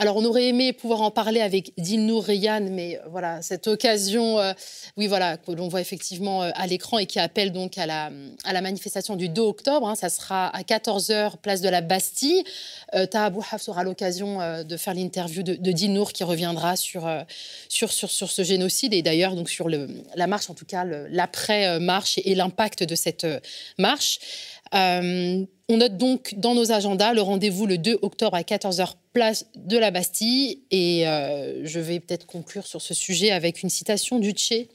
Alors, 0.01 0.17
on 0.17 0.25
aurait 0.25 0.47
aimé 0.47 0.73
pouvoir 0.73 1.03
en 1.03 1.11
parler 1.11 1.41
avec 1.41 1.73
Dilnour 1.77 2.27
Reyhan, 2.27 2.69
mais 2.71 2.99
euh, 2.99 3.09
voilà, 3.11 3.43
cette 3.43 3.67
occasion, 3.67 4.39
euh, 4.39 4.53
oui, 4.97 5.09
voilà, 5.09 5.37
que 5.37 5.51
l'on 5.51 5.67
voit 5.67 5.81
effectivement 5.81 6.45
euh, 6.45 6.51
à 6.55 6.69
l'écran 6.69 6.99
et 6.99 7.07
qui 7.07 7.19
appelle 7.19 7.51
donc 7.51 7.79
à 7.79 7.87
la, 7.87 8.11
manifestation 8.61 9.17
du 9.17 9.29
2 9.29 9.43
octobre. 9.43 9.89
Hein, 9.89 9.97
ça 9.97 10.09
sera 10.09 10.57
à 10.57 10.63
14h, 10.63 11.39
place 11.39 11.63
de 11.63 11.69
la 11.69 11.81
Bastille. 11.81 12.45
Euh, 12.95 13.07
aura 13.67 13.83
l'occasion 13.83 14.39
de 14.63 14.77
faire 14.77 14.95
l'interview 14.95 15.43
de, 15.43 15.55
de 15.55 16.13
qui 16.13 16.23
reviendra 16.23 16.77
sur, 16.77 17.11
sur, 17.69 17.91
sur, 17.93 18.11
sur 18.11 18.31
ce 18.31 18.45
génocide 18.45 18.95
et 18.95 19.03
d'ailleurs 19.03 19.35
donc 19.35 19.51
sur 19.51 19.69
le, 19.69 19.89
la 20.15 20.27
marche, 20.29 20.49
en 20.49 20.55
tout 20.55 20.65
cas 20.65 20.85
l'après-marche 20.85 22.21
et, 22.25 22.35
l'impact 22.35 22.85
de 22.85 22.95
cette 22.95 23.27
marche. 23.79 24.21
On 25.69 25.77
note 25.77 25.97
donc 25.97 26.35
dans 26.37 26.55
nos 26.55 26.73
agendas 26.73 27.13
le 27.13 27.21
rendez-vous 27.21 27.67
le 27.67 27.77
2 27.77 27.99
octobre 28.03 28.35
à 28.35 28.43
14h, 28.43 28.95
place 29.13 29.47
de 29.55 29.77
la 29.77 29.91
Bastille. 29.91 30.61
Et 30.71 31.07
euh, 31.07 31.67
je 31.67 31.79
vais 31.79 32.01
peut-être 32.01 32.27
conclure 32.27 32.67
sur 32.67 32.81
ce 32.81 32.95
sujet 32.95 33.31
avec 33.31 33.63
une 33.63 33.69
citation 33.69 34.19
du 34.19 34.33
Tché. 34.33 34.69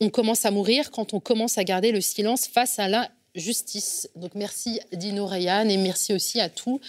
On 0.00 0.10
commence 0.10 0.44
à 0.44 0.50
mourir 0.50 0.90
quand 0.90 1.14
on 1.14 1.20
commence 1.20 1.58
à 1.58 1.64
garder 1.64 1.92
le 1.92 2.00
silence 2.00 2.48
face 2.48 2.78
à 2.78 2.88
la 2.88 3.10
justice. 3.36 4.10
Donc 4.16 4.34
merci 4.34 4.80
Dino 4.92 5.26
Rayan 5.26 5.68
et 5.68 5.76
merci 5.76 6.12
aussi 6.12 6.40
à 6.40 6.48
tous 6.48 6.80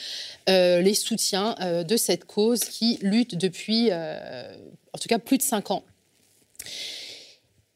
euh, 0.50 0.82
les 0.82 0.96
soutiens 0.96 1.56
de 1.88 1.98
cette 1.98 2.25
cause 2.25 2.62
qui 2.62 2.98
lutte 3.01 3.36
depuis, 3.36 3.92
en 3.92 4.98
tout 5.00 5.08
cas, 5.08 5.20
plus 5.20 5.38
de 5.38 5.44
cinq 5.44 5.70
ans. 5.70 5.84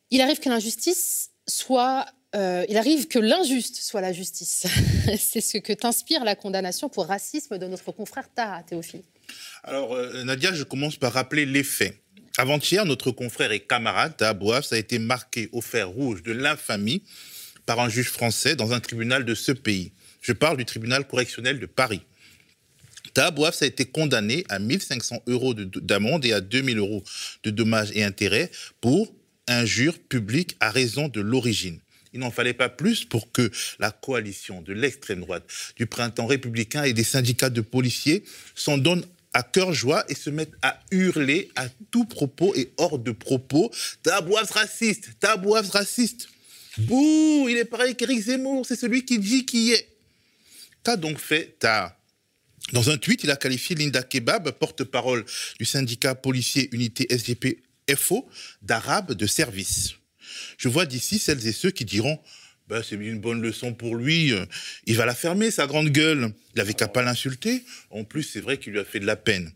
Il 0.10 0.22
arrive 0.22 0.40
que 0.40 0.50
l'injustice 0.50 1.32
soit 1.48 2.06
euh, 2.36 2.66
il 2.68 2.78
arrive 2.78 3.08
que 3.08 3.20
l'injuste 3.20 3.78
soit 3.78 4.02
la 4.02 4.12
justice. 4.12 4.66
C'est 5.18 5.42
ce 5.42 5.58
que 5.58 5.74
t'inspire 5.74 6.24
la 6.24 6.36
condamnation 6.36 6.90
pour 6.90 7.08
racisme 7.08 7.58
de 7.58 7.66
notre 7.66 7.92
confrère 7.92 8.28
Taha, 8.34 8.64
Théophile. 8.64 9.04
Alors, 9.64 9.94
euh, 9.94 10.24
Nadia, 10.24 10.54
je 10.54 10.64
commence 10.64 10.98
par 10.98 11.14
rappeler 11.14 11.46
les 11.46 11.64
faits. 11.64 11.98
Avant-hier, 12.38 12.86
notre 12.86 13.12
confrère 13.12 13.54
et 13.54 13.62
camarade 13.62 14.18
Taha 14.18 14.34
Bouaf 14.34 14.74
a 14.74 14.78
été 14.78 15.00
marqué 15.00 15.48
au 15.54 15.62
fer 15.62 15.88
rouge 15.88 16.24
de 16.24 16.34
l'infamie 16.34 17.04
par 17.66 17.80
un 17.80 17.88
juge 17.88 18.10
français 18.10 18.56
dans 18.56 18.74
un 18.74 18.82
tribunal 18.82 19.24
de 19.24 19.34
ce 19.34 19.54
pays. 19.54 19.94
Je 20.22 20.34
parle 20.34 20.58
du 20.58 20.66
tribunal 20.66 21.08
correctionnel 21.08 21.60
de 21.60 21.66
Paris. 21.66 22.02
Taha 23.14 23.32
Bouaf 23.32 23.62
a 23.62 23.66
été 23.66 23.86
condamné 23.86 24.44
à 24.50 24.60
1500 24.60 25.24
euros 25.28 25.54
d'amende 25.54 26.26
et 26.26 26.34
à 26.34 26.42
2000 26.42 26.78
euros 26.80 27.04
de 27.44 27.52
dommages 27.52 27.92
et 27.94 28.04
intérêts 28.04 28.52
pour 28.82 29.14
injure 29.48 29.98
publique 30.00 30.58
à 30.60 30.72
raison 30.72 31.08
de 31.08 31.22
l'origine. 31.22 31.80
Il 32.16 32.22
n'en 32.22 32.32
fallait 32.32 32.54
pas 32.54 32.70
plus 32.70 33.04
pour 33.04 33.30
que 33.34 33.52
la 33.78 33.92
coalition 33.92 34.62
de 34.62 34.72
l'extrême 34.72 35.20
droite, 35.20 35.44
du 35.76 35.86
printemps 35.86 36.28
républicain 36.28 36.84
et 36.84 36.94
des 36.94 37.04
syndicats 37.04 37.50
de 37.50 37.60
policiers 37.60 38.24
s'en 38.56 38.78
donnent 38.78 39.06
à 39.34 39.44
cœur 39.44 39.74
joie 39.74 40.06
et 40.08 40.16
se 40.16 40.30
mettent 40.30 40.56
à 40.62 40.80
hurler 40.92 41.50
à 41.58 41.68
tout 41.92 42.06
propos 42.06 42.56
et 42.56 42.72
hors 42.78 43.00
de 43.00 43.12
propos 43.12 43.70
Tabouaf 44.02 44.50
raciste, 44.52 45.10
Tabouaf 45.20 45.70
raciste. 45.72 46.30
Bouh, 46.78 47.48
il 47.50 47.58
est 47.58 47.66
pareil 47.66 47.96
qu'Éric 47.96 48.22
Zemmour, 48.22 48.66
c'est 48.66 48.78
celui 48.78 49.04
qui 49.04 49.20
dit 49.20 49.46
qui 49.46 49.74
est. 49.74 49.90
Qu'a 50.86 50.96
donc 50.96 51.20
fait 51.20 51.58
Ta? 51.60 52.00
Dans 52.72 52.90
un 52.90 52.98
tweet, 52.98 53.26
il 53.26 53.32
a 53.32 53.36
qualifié 53.36 53.76
Linda 53.76 54.04
Kebab, 54.04 54.52
porte-parole 54.52 55.26
du 55.60 55.66
syndicat 55.66 56.16
policier 56.16 56.70
Unité 56.72 57.06
SGP 57.10 57.62
FO, 57.98 58.26
d'arabe 58.62 59.12
de 59.12 59.28
service. 59.28 59.96
Je 60.58 60.70
vois 60.70 60.86
d'ici 60.86 61.20
celles 61.20 61.46
et 61.48 61.52
ceux 61.52 61.72
qui 61.72 61.86
diront 61.86 62.20
bah, 62.68 62.82
c'est 62.82 62.96
une 62.96 63.20
bonne 63.20 63.42
leçon 63.42 63.74
pour 63.74 63.96
lui. 63.96 64.32
Euh, 64.32 64.44
il 64.88 64.98
va 64.98 65.06
la 65.06 65.14
fermer, 65.14 65.52
sa 65.52 65.68
grande 65.68 65.90
gueule. 65.90 66.32
Il 66.56 66.62
avait 66.62 66.74
qu'à 66.74 66.88
pas 66.88 67.04
l'insulter. 67.04 67.64
En 67.92 68.04
plus, 68.04 68.24
c'est 68.24 68.42
vrai 68.42 68.58
qu'il 68.58 68.74
lui 68.74 68.80
a 68.80 68.86
fait 68.86 69.00
de 69.00 69.06
la 69.06 69.16
peine. 69.16 69.52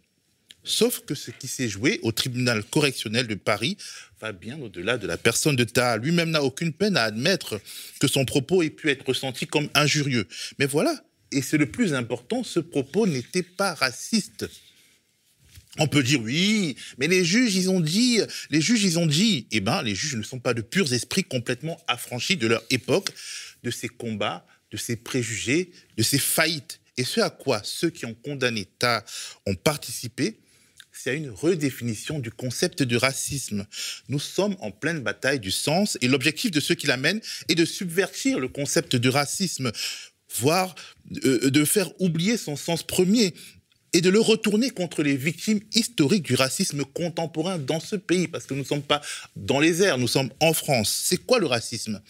Sauf 0.63 0.99
que 1.05 1.15
ce 1.15 1.31
qui 1.31 1.47
s'est 1.47 1.69
joué 1.69 1.99
au 2.03 2.11
tribunal 2.11 2.63
correctionnel 2.63 3.25
de 3.25 3.33
Paris 3.33 3.77
va 4.21 4.31
bien 4.31 4.59
au-delà 4.59 4.97
de 4.97 5.07
la 5.07 5.17
personne 5.17 5.55
de 5.55 5.63
Ta. 5.63 5.97
Lui-même 5.97 6.29
n'a 6.29 6.43
aucune 6.43 6.73
peine 6.73 6.97
à 6.97 7.03
admettre 7.03 7.59
que 7.99 8.07
son 8.07 8.25
propos 8.25 8.61
ait 8.61 8.69
pu 8.69 8.89
être 8.89 9.07
ressenti 9.07 9.47
comme 9.47 9.69
injurieux. 9.73 10.27
Mais 10.59 10.67
voilà, 10.67 11.01
Et 11.31 11.41
c'est 11.41 11.57
le 11.57 11.67
plus 11.67 11.93
important, 11.93 12.43
ce 12.43 12.59
propos 12.59 13.07
n'était 13.07 13.43
pas 13.43 13.73
raciste. 13.73 14.49
On 15.79 15.87
peut 15.87 16.03
dire 16.03 16.21
oui, 16.21 16.75
mais 16.97 17.07
les 17.07 17.23
juges, 17.23 17.55
ils 17.55 17.69
ont 17.69 17.79
dit, 17.79 18.19
les 18.49 18.61
juges, 18.61 18.83
ils 18.83 18.99
ont 18.99 19.05
dit. 19.05 19.47
Eh 19.51 19.61
ben, 19.61 19.81
les 19.81 19.95
juges 19.95 20.15
ne 20.15 20.23
sont 20.23 20.39
pas 20.39 20.53
de 20.53 20.61
purs 20.61 20.91
esprits 20.93 21.23
complètement 21.23 21.79
affranchis 21.87 22.37
de 22.37 22.47
leur 22.47 22.63
époque, 22.69 23.09
de 23.63 23.71
ces 23.71 23.87
combats, 23.87 24.45
de 24.71 24.77
ces 24.77 24.95
préjugés, 24.95 25.71
de 25.97 26.03
ces 26.03 26.19
faillites. 26.19 26.79
Et 26.97 27.03
ce 27.03 27.21
à 27.21 27.29
quoi 27.29 27.61
ceux 27.63 27.89
qui 27.89 28.05
ont 28.05 28.13
condamné 28.13 28.65
Ta 28.77 29.05
ont 29.45 29.55
participé, 29.55 30.37
c'est 30.91 31.11
à 31.11 31.13
une 31.13 31.29
redéfinition 31.29 32.19
du 32.19 32.29
concept 32.29 32.83
de 32.83 32.97
racisme. 32.97 33.65
Nous 34.09 34.19
sommes 34.19 34.57
en 34.59 34.71
pleine 34.71 34.99
bataille 34.99 35.39
du 35.39 35.51
sens 35.51 35.97
et 36.01 36.09
l'objectif 36.09 36.51
de 36.51 36.59
ceux 36.59 36.75
qui 36.75 36.87
l'amènent 36.87 37.21
est 37.47 37.55
de 37.55 37.63
subvertir 37.63 38.39
le 38.39 38.49
concept 38.49 38.97
de 38.97 39.07
racisme, 39.07 39.71
voire 40.35 40.75
euh, 41.23 41.49
de 41.49 41.63
faire 41.63 41.89
oublier 42.01 42.35
son 42.35 42.57
sens 42.57 42.83
premier 42.83 43.33
et 43.93 44.01
de 44.01 44.09
le 44.09 44.19
retourner 44.19 44.69
contre 44.69 45.03
les 45.03 45.15
victimes 45.15 45.59
historiques 45.73 46.23
du 46.23 46.35
racisme 46.35 46.83
contemporain 46.85 47.57
dans 47.57 47.79
ce 47.79 47.95
pays, 47.95 48.27
parce 48.27 48.45
que 48.45 48.53
nous 48.53 48.61
ne 48.61 48.65
sommes 48.65 48.83
pas 48.83 49.01
dans 49.35 49.59
les 49.59 49.81
airs, 49.81 49.97
nous 49.97 50.07
sommes 50.07 50.29
en 50.39 50.53
France. 50.53 51.01
C'est 51.05 51.17
quoi 51.17 51.39
le 51.39 51.47
racisme? 51.47 52.01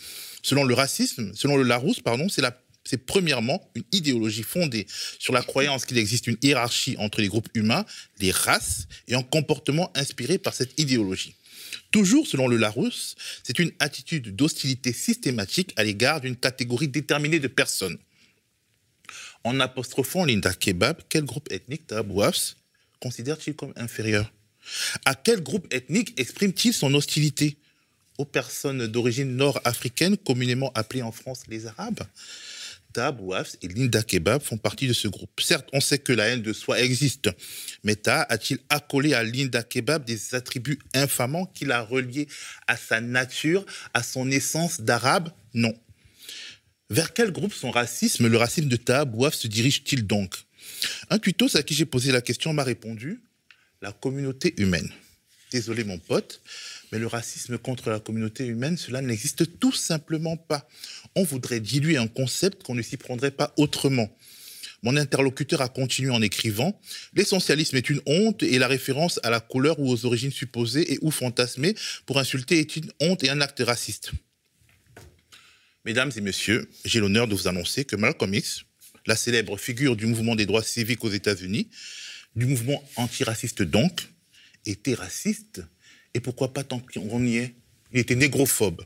Selon 0.42 0.64
le 0.64 0.74
racisme, 0.74 1.32
selon 1.36 1.58
le 1.58 1.64
Larousse, 1.64 2.02
pardon, 2.02 2.30
c'est 2.30 2.42
c'est 2.86 3.06
premièrement 3.06 3.70
une 3.76 3.84
idéologie 3.92 4.42
fondée 4.42 4.88
sur 5.20 5.34
la 5.34 5.44
croyance 5.44 5.86
qu'il 5.86 5.98
existe 5.98 6.26
une 6.26 6.38
hiérarchie 6.42 6.96
entre 6.98 7.22
les 7.22 7.28
groupes 7.28 7.50
humains, 7.54 7.86
les 8.20 8.32
races, 8.32 8.88
et 9.08 9.16
un 9.16 9.22
comportement 9.22 9.92
inspiré 9.96 10.40
par 10.40 10.56
cette 10.56 10.80
idéologie. 10.80 11.36
Toujours 11.92 12.26
selon 12.26 12.48
le 12.48 12.58
Larousse, 12.58 13.16
c'est 13.44 13.60
une 13.60 13.72
attitude 13.80 14.36
d'hostilité 14.36 14.92
systématique 14.94 15.74
à 15.76 15.84
l'égard 15.84 16.22
d'une 16.22 16.36
catégorie 16.36 16.88
déterminée 16.88 17.40
de 17.40 17.48
personnes. 17.48 17.98
En 19.44 19.60
apostrophant 19.60 20.26
Linda 20.26 20.54
Kebab, 20.54 21.02
quel 21.08 21.24
groupe 21.24 21.52
ethnique 21.52 21.88
Tabouafs 21.88 22.56
considère-t-il 23.00 23.56
comme 23.56 23.74
inférieur? 23.78 24.32
À 25.06 25.16
quel 25.16 25.42
groupe 25.42 25.74
ethnique 25.74 26.20
exprime-t-il 26.20 26.74
son 26.74 26.94
hostilité? 26.94 27.58
Aux 28.18 28.26
personnes 28.26 28.88
d'origine 28.88 29.38
nord-africaine, 29.38 30.18
communément 30.18 30.72
appelées 30.76 31.02
en 31.02 31.14
France 31.14 31.44
les 31.48 31.68
Arabes? 31.68 32.02
Ta, 32.92 33.16
et 33.62 33.68
Linda 33.68 34.02
Kebab 34.02 34.42
font 34.42 34.58
partie 34.58 34.88
de 34.88 34.94
ce 34.94 35.08
groupe. 35.08 35.30
Certes, 35.40 35.70
on 35.74 35.80
sait 35.80 36.00
que 36.00 36.12
la 36.12 36.26
haine 36.26 36.42
de 36.42 36.54
soi 36.54 36.82
existe, 36.82 37.30
mais 37.84 37.96
Ta 37.96 38.24
a-t-il 38.24 38.60
accolé 38.70 39.14
à 39.14 39.24
Linda 39.24 39.62
Kebab 39.62 40.04
des 40.04 40.34
attributs 40.34 40.80
infamants 40.96 41.46
qu'il 41.46 41.72
a 41.72 41.82
reliés 41.82 42.28
à 42.68 42.78
sa 42.78 43.00
nature, 43.00 43.64
à 43.94 44.02
son 44.02 44.30
essence 44.32 44.82
d'arabe? 44.82 45.30
Non. 45.54 45.74
Vers 46.92 47.14
quel 47.14 47.32
groupe 47.32 47.54
son 47.54 47.70
racisme, 47.70 48.28
le 48.28 48.38
racisme 48.38 48.68
de 48.68 48.76
Ta 48.76 49.06
se 49.32 49.48
dirige-t-il 49.48 50.08
donc? 50.08 50.34
Un 51.12 51.20
tutos 51.20 51.56
à 51.56 51.62
qui 51.62 51.76
j'ai 51.76 51.86
posé 51.86 52.12
la 52.12 52.22
question 52.22 52.52
m'a 52.52 52.64
répondu 52.64 53.22
la 53.84 53.92
communauté 53.92 54.56
humaine. 54.58 54.90
Désolé 55.52 55.84
mon 55.84 56.00
pote, 56.00 56.42
mais 56.92 56.98
le 56.98 57.06
racisme 57.06 57.60
contre 57.60 57.92
la 57.92 58.00
communauté 58.00 58.48
humaine, 58.48 58.76
cela 58.76 59.02
n'existe 59.02 59.60
tout 59.60 59.72
simplement 59.72 60.36
pas. 60.36 60.68
On 61.16 61.24
voudrait 61.24 61.60
diluer 61.60 61.98
un 61.98 62.08
concept 62.08 62.64
qu'on 62.64 62.76
ne 62.76 62.82
s'y 62.82 62.98
prendrait 62.98 63.32
pas 63.32 63.54
autrement. 63.58 64.10
Mon 64.82 64.96
interlocuteur 64.96 65.62
a 65.62 65.70
continué 65.70 66.10
en 66.10 66.24
écrivant 66.24 66.80
L'essentialisme 67.14 67.78
est 67.78 67.90
une 67.92 68.02
honte 68.08 68.42
et 68.42 68.58
la 68.58 68.68
référence 68.68 69.20
à 69.22 69.30
la 69.30 69.42
couleur 69.42 69.80
ou 69.80 69.92
aux 69.92 70.06
origines 70.06 70.32
supposées 70.32 70.94
et 70.94 70.98
ou 71.02 71.12
fantasmées 71.12 71.76
pour 72.08 72.18
insulter 72.18 72.58
est 72.58 72.76
une 72.78 72.92
honte 73.00 73.24
et 73.24 73.30
un 73.30 73.42
acte 73.42 73.62
raciste. 73.64 74.12
Mesdames 75.86 76.12
et 76.18 76.22
messieurs, 76.22 76.70
j'ai 76.84 77.00
l'honneur 77.00 77.26
de 77.26 77.34
vous 77.34 77.48
annoncer 77.48 77.86
que 77.86 77.96
Malcolm 77.96 78.34
X, 78.34 78.66
la 79.06 79.16
célèbre 79.16 79.58
figure 79.58 79.96
du 79.96 80.08
mouvement 80.08 80.36
des 80.36 80.46
droits 80.46 80.62
civiques 80.62 81.06
aux 81.06 81.10
États-Unis, 81.10 81.70
du 82.36 82.46
mouvement 82.46 82.84
antiraciste 82.98 83.64
donc, 83.64 84.10
était 84.66 84.94
raciste. 84.94 85.64
Et 86.14 86.20
pourquoi 86.20 86.54
pas 86.54 86.66
tant 86.66 86.80
qu'on 86.80 87.24
y 87.24 87.38
est? 87.38 87.56
Il 87.94 88.00
était 88.00 88.16
négrophobe. 88.16 88.84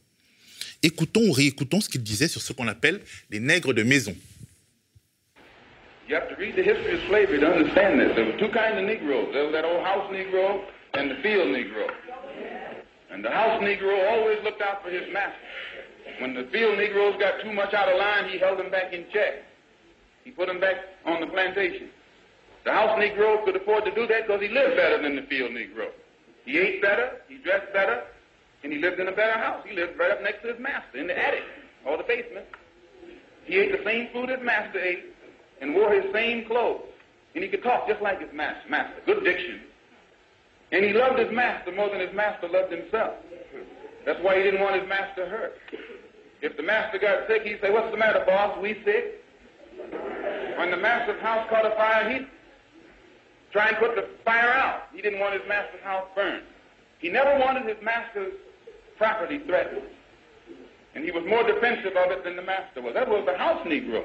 Écoutons 0.83 1.27
ou 1.27 1.31
réécoutons 1.31 1.81
ce 1.81 1.89
qu'il 1.89 2.03
disait 2.03 2.27
sur 2.27 2.41
ce 2.41 2.53
qu'on 2.53 2.67
appelle 2.67 3.01
les 3.31 3.39
nègres 3.39 3.73
de 3.73 3.81
maison. 3.81 4.15
And 13.13 13.21
the 13.21 13.29
house 13.29 13.61
Negro 13.61 13.89
always. 13.89 14.39
When 16.19 16.33
the 16.33 16.47
field 16.51 16.77
Negroes 16.77 17.15
got 17.19 17.41
too 17.41 17.51
much 17.51 17.73
out 17.73 17.89
of 17.89 17.97
line, 17.97 18.29
he 18.29 18.37
held 18.37 18.59
them 18.59 18.71
back 18.71 18.93
in 18.93 19.05
check. 19.11 19.43
He 20.23 20.31
put 20.31 20.47
them 20.47 20.59
back 20.59 20.77
on 21.05 21.19
the 21.21 21.27
plantation. 21.27 21.89
The 22.65 22.71
house 22.71 22.97
Negro 22.99 23.43
could 23.43 23.55
afford 23.55 23.83
to 23.85 23.91
do 23.93 24.07
that 24.07 24.27
because 24.27 24.41
he 24.41 24.47
lived 24.47 24.75
better 24.77 25.01
than 25.01 25.15
the 25.15 25.23
field 25.23 25.51
Negro. 25.51 25.89
He 26.45 26.57
ate 26.57 26.81
better, 26.81 27.19
he 27.27 27.37
dressed 27.37 27.71
better, 27.73 28.03
and 28.63 28.71
he 28.71 28.79
lived 28.79 28.99
in 28.99 29.07
a 29.07 29.11
better 29.11 29.37
house. 29.37 29.63
He 29.67 29.75
lived 29.75 29.97
right 29.97 30.11
up 30.11 30.21
next 30.21 30.41
to 30.43 30.53
his 30.53 30.59
master 30.59 30.97
in 30.97 31.07
the 31.07 31.17
attic 31.17 31.43
or 31.85 31.97
the 31.97 32.03
basement. 32.03 32.45
He 33.45 33.59
ate 33.59 33.71
the 33.71 33.83
same 33.83 34.09
food 34.13 34.29
his 34.29 34.39
master 34.41 34.79
ate 34.79 35.05
and 35.61 35.75
wore 35.75 35.91
his 35.93 36.05
same 36.13 36.45
clothes. 36.45 36.83
And 37.35 37.43
he 37.43 37.49
could 37.49 37.63
talk 37.63 37.87
just 37.87 38.01
like 38.01 38.21
his 38.21 38.31
master. 38.33 38.69
master. 38.69 39.01
Good 39.05 39.23
diction. 39.23 39.61
And 40.71 40.85
he 40.85 40.93
loved 40.93 41.19
his 41.19 41.31
master 41.31 41.71
more 41.71 41.89
than 41.89 41.99
his 41.99 42.13
master 42.13 42.47
loved 42.47 42.71
himself. 42.71 43.15
That's 44.05 44.19
why 44.21 44.37
he 44.37 44.43
didn't 44.43 44.61
want 44.61 44.79
his 44.79 44.87
master 44.87 45.27
hurt. 45.27 45.53
If 46.43 46.57
the 46.57 46.63
master 46.63 46.99
got 46.99 47.25
sick, 47.27 47.43
he'd 47.43 47.59
say, 47.61 47.71
What's 47.71 47.89
the 47.89 47.97
matter, 47.97 48.21
boss? 48.27 48.59
We 48.61 48.75
sick? 48.83 49.23
When 50.57 50.71
the 50.71 50.77
master's 50.77 51.21
house 51.21 51.47
caught 51.49 51.65
a 51.65 51.73
fire, 51.75 52.09
he'd 52.11 52.27
try 53.53 53.69
and 53.69 53.77
put 53.77 53.95
the 53.95 54.09
fire 54.25 54.51
out. 54.51 54.83
He 54.93 55.01
didn't 55.01 55.19
want 55.19 55.33
his 55.33 55.47
master's 55.47 55.81
house 55.83 56.05
burned. 56.13 56.43
He 56.99 57.07
never 57.09 57.39
wanted 57.39 57.65
his 57.65 57.81
master's 57.81 58.33
property 58.97 59.39
threatened. 59.45 59.83
And 60.95 61.05
he 61.05 61.11
was 61.11 61.23
more 61.25 61.43
defensive 61.43 61.95
of 61.95 62.11
it 62.11 62.25
than 62.25 62.35
the 62.35 62.41
master 62.41 62.81
was. 62.81 62.93
That 62.93 63.07
was 63.07 63.23
the 63.25 63.37
house 63.37 63.65
Negro. 63.65 64.03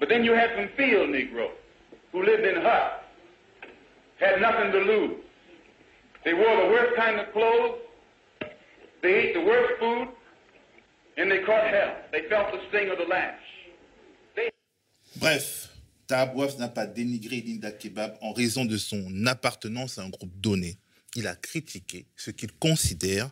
But 0.00 0.10
then 0.10 0.24
you 0.24 0.32
had 0.32 0.50
some 0.54 0.68
field 0.76 1.10
Negroes 1.10 1.50
who 2.12 2.24
lived 2.24 2.44
in 2.44 2.60
huts, 2.60 3.04
had 4.20 4.40
nothing 4.40 4.70
to 4.72 4.78
lose. 4.78 5.16
They 6.26 6.34
wore 6.34 6.56
the 6.56 6.68
worst 6.68 6.94
kind 6.94 7.18
of 7.18 7.32
clothes, 7.32 7.78
they 9.02 9.14
ate 9.14 9.34
the 9.34 9.40
worst 9.40 9.80
food, 9.80 10.08
Bref, 15.16 15.68
Tahabouaf 16.06 16.58
n'a 16.58 16.68
pas 16.68 16.86
dénigré 16.86 17.36
Linda 17.40 17.70
Kebab 17.70 18.16
en 18.22 18.32
raison 18.32 18.64
de 18.64 18.76
son 18.76 19.26
appartenance 19.26 19.98
à 19.98 20.02
un 20.02 20.08
groupe 20.08 20.32
donné. 20.40 20.78
Il 21.14 21.26
a 21.26 21.36
critiqué 21.36 22.06
ce 22.16 22.30
qu'il 22.30 22.52
considère 22.52 23.30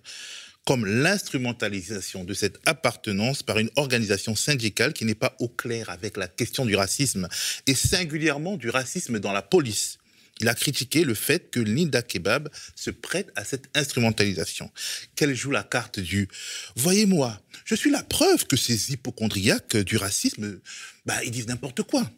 comme 0.66 0.84
l'instrumentalisation 0.84 2.24
de 2.24 2.34
cette 2.34 2.60
appartenance 2.66 3.42
par 3.42 3.58
une 3.58 3.70
organisation 3.76 4.36
syndicale 4.36 4.92
qui 4.92 5.04
n'est 5.04 5.14
pas 5.14 5.34
au 5.40 5.48
clair 5.48 5.90
avec 5.90 6.16
la 6.16 6.28
question 6.28 6.66
du 6.66 6.76
racisme, 6.76 7.28
et 7.66 7.74
singulièrement 7.74 8.56
du 8.56 8.68
racisme 8.68 9.18
dans 9.18 9.32
la 9.32 9.42
police. 9.42 9.99
Il 10.40 10.48
a 10.48 10.54
critiqué 10.54 11.04
le 11.04 11.14
fait 11.14 11.50
que 11.50 11.60
Linda 11.60 12.02
Kebab 12.02 12.48
se 12.74 12.90
prête 12.90 13.30
à 13.36 13.44
cette 13.44 13.68
instrumentalisation, 13.74 14.70
qu'elle 15.14 15.34
joue 15.34 15.50
la 15.50 15.62
carte 15.62 16.00
du⁇ 16.00 16.24
Voyez-moi, 16.76 17.40
je 17.64 17.74
suis 17.74 17.90
la 17.90 18.02
preuve 18.02 18.46
que 18.46 18.56
ces 18.56 18.92
hypochondriaques 18.92 19.76
du 19.76 19.98
racisme, 19.98 20.60
bah, 21.04 21.22
ils 21.24 21.30
disent 21.30 21.46
n'importe 21.46 21.82
quoi⁇ 21.82 22.02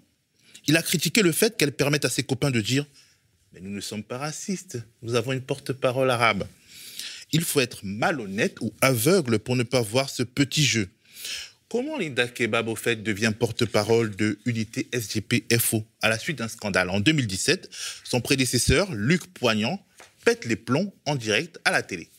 Il 0.69 0.77
a 0.77 0.83
critiqué 0.83 1.23
le 1.23 1.33
fait 1.33 1.57
qu'elle 1.57 1.73
permette 1.73 2.05
à 2.05 2.11
ses 2.11 2.23
copains 2.23 2.53
de 2.53 2.61
dire⁇ 2.61 2.85
Mais 3.53 3.61
nous 3.61 3.71
ne 3.71 3.81
sommes 3.81 4.05
pas 4.05 4.19
racistes, 4.19 4.79
nous 5.03 5.17
avons 5.17 5.33
une 5.33 5.43
porte-parole 5.43 6.11
arabe⁇ 6.11 6.45
Il 7.33 7.43
faut 7.43 7.61
être 7.61 7.81
malhonnête 7.83 8.61
ou 8.61 8.73
aveugle 8.81 9.41
pour 9.41 9.57
ne 9.57 9.65
pas 9.65 9.81
voir 9.81 10.09
ce 10.09 10.23
petit 10.23 10.65
jeu. 10.65 10.89
Comment 11.73 11.97
Linda 11.97 12.29
Kebab, 12.29 12.69
au 12.69 12.77
fait, 12.77 12.97
devient 12.97 13.33
porte-parole 13.37 14.15
de 14.15 14.39
Unité 14.45 14.89
SGP-FO 14.93 15.83
à 16.03 16.11
la 16.11 16.19
suite 16.19 16.37
d'un 16.37 16.49
scandale 16.49 16.91
En 16.91 17.01
2017, 17.01 17.71
son 18.05 18.21
prédécesseur, 18.21 18.93
Luc 18.93 19.33
Poignant, 19.33 19.83
pète 20.23 20.45
les 20.45 20.57
plombs 20.57 20.93
en 21.07 21.15
direct 21.17 21.61
à 21.65 21.71
la 21.71 21.83
télé 21.83 22.11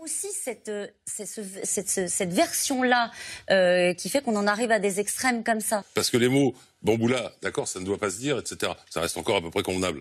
aussi 0.00 0.28
cette, 0.32 0.70
cette, 1.04 2.32
version-là 2.32 3.10
euh, 3.50 3.92
qui 3.92 4.08
fait 4.08 4.22
qu'on 4.22 4.36
en 4.36 4.46
arrive 4.46 4.70
à 4.70 4.78
des 4.78 5.00
extrêmes 5.00 5.44
comme 5.44 5.60
ça. 5.60 5.84
Parce 5.94 6.08
que 6.08 6.16
les 6.16 6.28
mots 6.28 6.54
bamboula, 6.82 7.34
d'accord, 7.42 7.68
ça 7.68 7.78
ne 7.78 7.84
doit 7.84 7.98
pas 7.98 8.08
se 8.08 8.18
dire, 8.18 8.38
etc. 8.38 8.72
Ça 8.88 9.02
reste 9.02 9.18
encore 9.18 9.36
à 9.36 9.42
peu 9.42 9.50
près 9.50 9.62
convenable. 9.62 10.00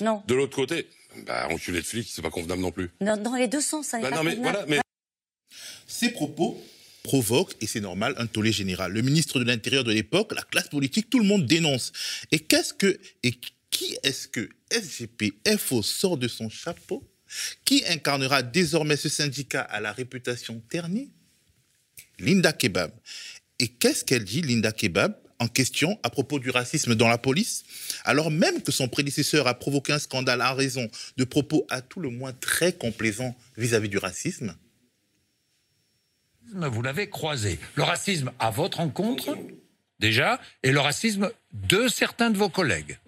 Non. 0.00 0.22
De 0.26 0.34
l'autre 0.34 0.56
côté, 0.56 0.88
bah, 1.26 1.46
enculé 1.50 1.82
de 1.82 1.86
flic, 1.86 2.08
c'est 2.10 2.22
pas 2.22 2.30
convenable 2.30 2.62
non 2.62 2.70
plus. 2.70 2.90
Dans, 3.02 3.34
les 3.36 3.48
deux 3.48 3.60
sens, 3.60 3.88
ça 3.88 3.98
n'est 3.98 4.04
bah, 4.04 4.10
pas 4.10 4.22
non, 4.22 4.42
Voilà, 4.42 4.64
mais... 4.66 4.80
Ces 5.86 6.10
propos 6.10 6.58
provoque, 7.02 7.54
et 7.60 7.66
c'est 7.66 7.80
normal, 7.80 8.14
un 8.16 8.26
tollé 8.26 8.52
général. 8.52 8.92
Le 8.92 9.02
ministre 9.02 9.38
de 9.38 9.44
l'Intérieur 9.44 9.84
de 9.84 9.92
l'époque, 9.92 10.34
la 10.34 10.42
classe 10.42 10.68
politique, 10.68 11.10
tout 11.10 11.18
le 11.18 11.24
monde 11.24 11.46
dénonce. 11.46 11.92
Et 12.30 12.38
qu'est-ce 12.38 12.72
que, 12.72 12.98
et 13.22 13.32
qui 13.70 13.96
est-ce 14.02 14.28
que 14.28 14.48
SGP-FO 14.70 15.82
sort 15.82 16.16
de 16.16 16.28
son 16.28 16.48
chapeau 16.48 17.08
Qui 17.64 17.84
incarnera 17.88 18.42
désormais 18.42 18.96
ce 18.96 19.08
syndicat 19.08 19.62
à 19.62 19.80
la 19.80 19.92
réputation 19.92 20.62
ternie? 20.68 21.10
Linda 22.18 22.52
Kebab. 22.52 22.92
Et 23.58 23.68
qu'est-ce 23.68 24.04
qu'elle 24.04 24.24
dit, 24.24 24.42
Linda 24.42 24.72
Kebab 24.72 25.16
en 25.42 25.48
question 25.48 25.98
à 26.04 26.10
propos 26.10 26.38
du 26.38 26.50
racisme 26.50 26.94
dans 26.94 27.08
la 27.08 27.18
police, 27.18 27.64
alors 28.04 28.30
même 28.30 28.62
que 28.62 28.70
son 28.70 28.86
prédécesseur 28.86 29.48
a 29.48 29.58
provoqué 29.58 29.92
un 29.92 29.98
scandale 29.98 30.40
en 30.40 30.54
raison 30.54 30.88
de 31.16 31.24
propos 31.24 31.66
à 31.68 31.82
tout 31.82 31.98
le 31.98 32.10
moins 32.10 32.32
très 32.32 32.72
complaisants 32.72 33.36
vis-à-vis 33.56 33.88
du 33.88 33.98
racisme 33.98 34.54
Vous 36.54 36.82
l'avez 36.82 37.08
croisé. 37.08 37.58
Le 37.74 37.82
racisme 37.82 38.32
à 38.38 38.50
votre 38.50 38.80
encontre, 38.80 39.36
déjà, 39.98 40.40
et 40.62 40.72
le 40.72 40.80
racisme 40.80 41.30
de 41.52 41.88
certains 41.88 42.30
de 42.30 42.36
vos 42.36 42.48
collègues. 42.48 42.98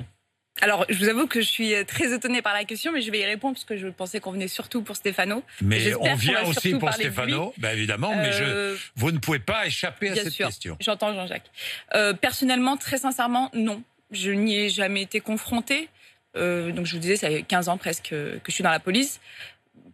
Alors, 0.60 0.86
je 0.88 0.96
vous 0.98 1.08
avoue 1.08 1.26
que 1.26 1.40
je 1.40 1.46
suis 1.46 1.74
euh, 1.74 1.84
très 1.84 2.14
étonnée 2.14 2.40
par 2.40 2.54
la 2.54 2.64
question, 2.64 2.92
mais 2.92 3.02
je 3.02 3.10
vais 3.10 3.18
y 3.18 3.24
répondre 3.24 3.54
parce 3.54 3.64
que 3.64 3.76
je 3.76 3.88
pensais 3.88 4.20
qu'on 4.20 4.30
venait 4.30 4.48
surtout 4.48 4.82
pour 4.82 4.94
Stéphano. 4.94 5.42
Mais 5.60 5.94
on 5.96 6.14
vient 6.14 6.44
aussi 6.44 6.74
pour 6.74 6.92
Stéphano, 6.92 7.52
ben 7.58 7.76
évidemment, 7.76 8.14
mais 8.14 8.32
je, 8.32 8.44
euh, 8.44 8.76
vous 8.94 9.10
ne 9.10 9.18
pouvez 9.18 9.40
pas 9.40 9.66
échapper 9.66 10.10
à 10.10 10.14
cette 10.14 10.34
question. 10.34 10.76
J'entends 10.80 11.12
Jean-Jacques. 11.12 11.50
Euh, 11.94 12.12
personnellement, 12.14 12.76
très 12.76 12.98
sincèrement, 12.98 13.50
non. 13.52 13.82
Je 14.12 14.30
n'y 14.30 14.56
ai 14.56 14.68
jamais 14.68 15.02
été 15.02 15.20
confrontée. 15.20 15.88
donc, 16.36 16.86
je 16.86 16.92
vous 16.92 17.00
disais, 17.00 17.16
ça 17.16 17.28
fait 17.28 17.42
15 17.42 17.68
ans 17.68 17.76
presque 17.76 18.10
que 18.10 18.40
je 18.46 18.52
suis 18.52 18.62
dans 18.62 18.70
la 18.70 18.80
police. 18.80 19.20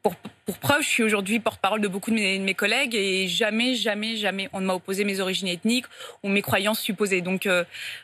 Pour, 0.02 0.16
pour 0.46 0.58
preuve, 0.58 0.82
je 0.82 0.88
suis 0.88 1.02
aujourd'hui 1.02 1.40
porte-parole 1.40 1.80
de 1.80 1.88
beaucoup 1.88 2.10
de 2.10 2.16
mes, 2.16 2.38
de 2.38 2.44
mes, 2.44 2.54
collègues 2.54 2.94
et 2.94 3.28
jamais, 3.28 3.74
jamais, 3.74 4.16
jamais 4.16 4.48
on 4.52 4.60
ne 4.60 4.66
m'a 4.66 4.74
opposé 4.74 5.04
mes 5.04 5.20
origines 5.20 5.48
ethniques 5.48 5.86
ou 6.22 6.28
mes 6.28 6.42
croyances 6.42 6.80
supposées. 6.80 7.20
Donc, 7.20 7.48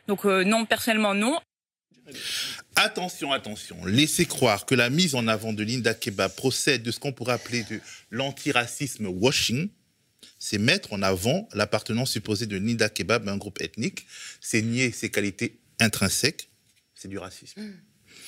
donc 0.07 0.25
non, 0.25 0.67
personnellement, 0.67 1.15
non. 1.15 1.41
Attention, 2.77 3.33
attention. 3.33 3.85
Laissez 3.85 4.27
croire 4.27 4.67
que 4.67 4.75
la 4.75 4.91
mise 4.91 5.15
en 5.15 5.27
avant 5.27 5.53
de 5.53 5.63
Linda 5.63 5.95
Keba 5.95 6.29
procède 6.29 6.83
de 6.83 6.91
ce 6.91 7.01
qu'on 7.01 7.13
pourrait 7.13 7.35
appeler 7.35 7.65
de 7.65 7.81
l'antiracisme 8.11 9.07
washing. 9.07 9.69
C'est 10.39 10.59
mettre 10.59 10.93
en 10.93 11.03
avant 11.03 11.49
l'appartenance 11.55 12.11
supposée 12.11 12.47
de 12.47 12.57
Linda 12.57 12.89
Kebab 12.89 13.29
à 13.29 13.33
un 13.33 13.39
groupe 13.39 13.61
ethnique. 13.61 14.07
C'est 14.41 14.63
nier 14.63 14.93
ses 14.93 15.11
qualités 15.11 15.59
intrinsèques. 15.81 16.51
C'est 16.95 17.09
du 17.09 17.19
racisme. 17.19 17.61
Mm. 17.61 17.75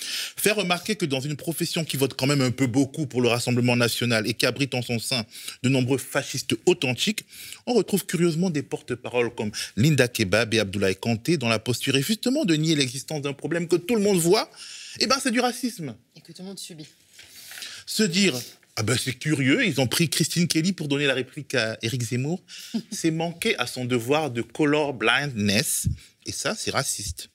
Faire 0.00 0.56
remarquer 0.56 0.96
que 0.96 1.06
dans 1.06 1.20
une 1.20 1.36
profession 1.36 1.84
qui 1.84 1.96
vote 1.96 2.14
quand 2.14 2.26
même 2.26 2.40
un 2.40 2.50
peu 2.50 2.66
beaucoup 2.66 3.06
pour 3.06 3.22
le 3.22 3.28
Rassemblement 3.28 3.76
national 3.76 4.26
et 4.26 4.34
qui 4.34 4.46
abrite 4.46 4.74
en 4.74 4.82
son 4.82 4.98
sein 4.98 5.24
de 5.62 5.68
nombreux 5.68 5.98
fascistes 5.98 6.54
authentiques, 6.66 7.24
on 7.66 7.74
retrouve 7.74 8.06
curieusement 8.06 8.50
des 8.50 8.62
porte-paroles 8.62 9.34
comme 9.34 9.50
Linda 9.76 10.08
Kebab 10.08 10.54
et 10.54 10.60
Abdoulaye 10.60 10.96
Kanté 10.96 11.36
dans 11.36 11.48
la 11.48 11.58
posture 11.58 11.96
est 11.96 12.02
justement 12.02 12.44
de 12.44 12.54
nier 12.54 12.76
l'existence 12.76 13.22
d'un 13.22 13.32
problème 13.32 13.68
que 13.68 13.76
tout 13.76 13.96
le 13.96 14.02
monde 14.02 14.18
voit. 14.18 14.50
Eh 15.00 15.06
ben, 15.06 15.16
c'est 15.22 15.30
du 15.30 15.40
racisme. 15.40 15.94
Et 16.16 16.20
que 16.20 16.32
tout 16.32 16.42
le 16.42 16.48
monde 16.48 16.58
subit. 16.58 16.86
Se 17.86 18.02
dire 18.02 18.34
ah 18.80 18.84
ben 18.84 18.96
c'est 18.96 19.14
curieux, 19.14 19.66
ils 19.66 19.80
ont 19.80 19.88
pris 19.88 20.08
Christine 20.08 20.46
Kelly 20.46 20.72
pour 20.72 20.86
donner 20.86 21.06
la 21.06 21.14
réplique 21.14 21.56
à 21.56 21.76
Éric 21.82 22.00
Zemmour. 22.00 22.40
c'est 22.92 23.10
manquer 23.10 23.58
à 23.58 23.66
son 23.66 23.84
devoir 23.84 24.30
de 24.30 24.40
color 24.40 24.94
blindness. 24.94 25.88
Et 26.26 26.30
ça, 26.30 26.54
c'est 26.54 26.70
raciste. 26.70 27.28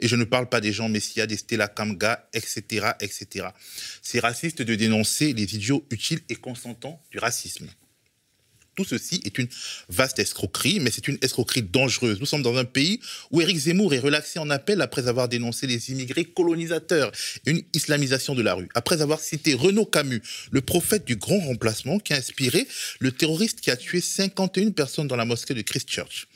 Et 0.00 0.08
je 0.08 0.16
ne 0.16 0.24
parle 0.24 0.48
pas 0.48 0.60
des 0.60 0.72
gens 0.72 0.88
Messia, 0.88 1.26
des 1.26 1.36
Stella 1.36 1.68
Kamga, 1.68 2.28
etc., 2.32 2.92
etc. 3.00 3.48
C'est 4.02 4.20
raciste 4.20 4.62
de 4.62 4.74
dénoncer 4.74 5.32
les 5.32 5.54
idiots 5.54 5.86
utiles 5.90 6.20
et 6.28 6.36
consentants 6.36 7.02
du 7.10 7.18
racisme. 7.18 7.68
Tout 8.74 8.84
ceci 8.84 9.20
est 9.24 9.36
une 9.36 9.48
vaste 9.90 10.18
escroquerie, 10.18 10.80
mais 10.80 10.90
c'est 10.90 11.06
une 11.06 11.18
escroquerie 11.20 11.62
dangereuse. 11.62 12.18
Nous 12.20 12.26
sommes 12.26 12.42
dans 12.42 12.56
un 12.56 12.64
pays 12.64 13.00
où 13.30 13.42
Éric 13.42 13.58
Zemmour 13.58 13.92
est 13.92 13.98
relaxé 13.98 14.38
en 14.38 14.48
appel 14.48 14.80
après 14.80 15.08
avoir 15.08 15.28
dénoncé 15.28 15.66
les 15.66 15.90
immigrés 15.90 16.24
colonisateurs 16.24 17.12
et 17.44 17.50
une 17.50 17.62
islamisation 17.74 18.34
de 18.34 18.40
la 18.40 18.54
rue. 18.54 18.68
Après 18.74 19.02
avoir 19.02 19.20
cité 19.20 19.52
Renaud 19.52 19.84
Camus, 19.84 20.22
le 20.50 20.62
prophète 20.62 21.04
du 21.04 21.16
grand 21.16 21.40
remplacement 21.40 21.98
qui 21.98 22.14
a 22.14 22.16
inspiré 22.16 22.66
le 22.98 23.12
terroriste 23.12 23.60
qui 23.60 23.70
a 23.70 23.76
tué 23.76 24.00
51 24.00 24.70
personnes 24.70 25.06
dans 25.06 25.16
la 25.16 25.26
mosquée 25.26 25.54
de 25.54 25.62
Christchurch. 25.62 26.26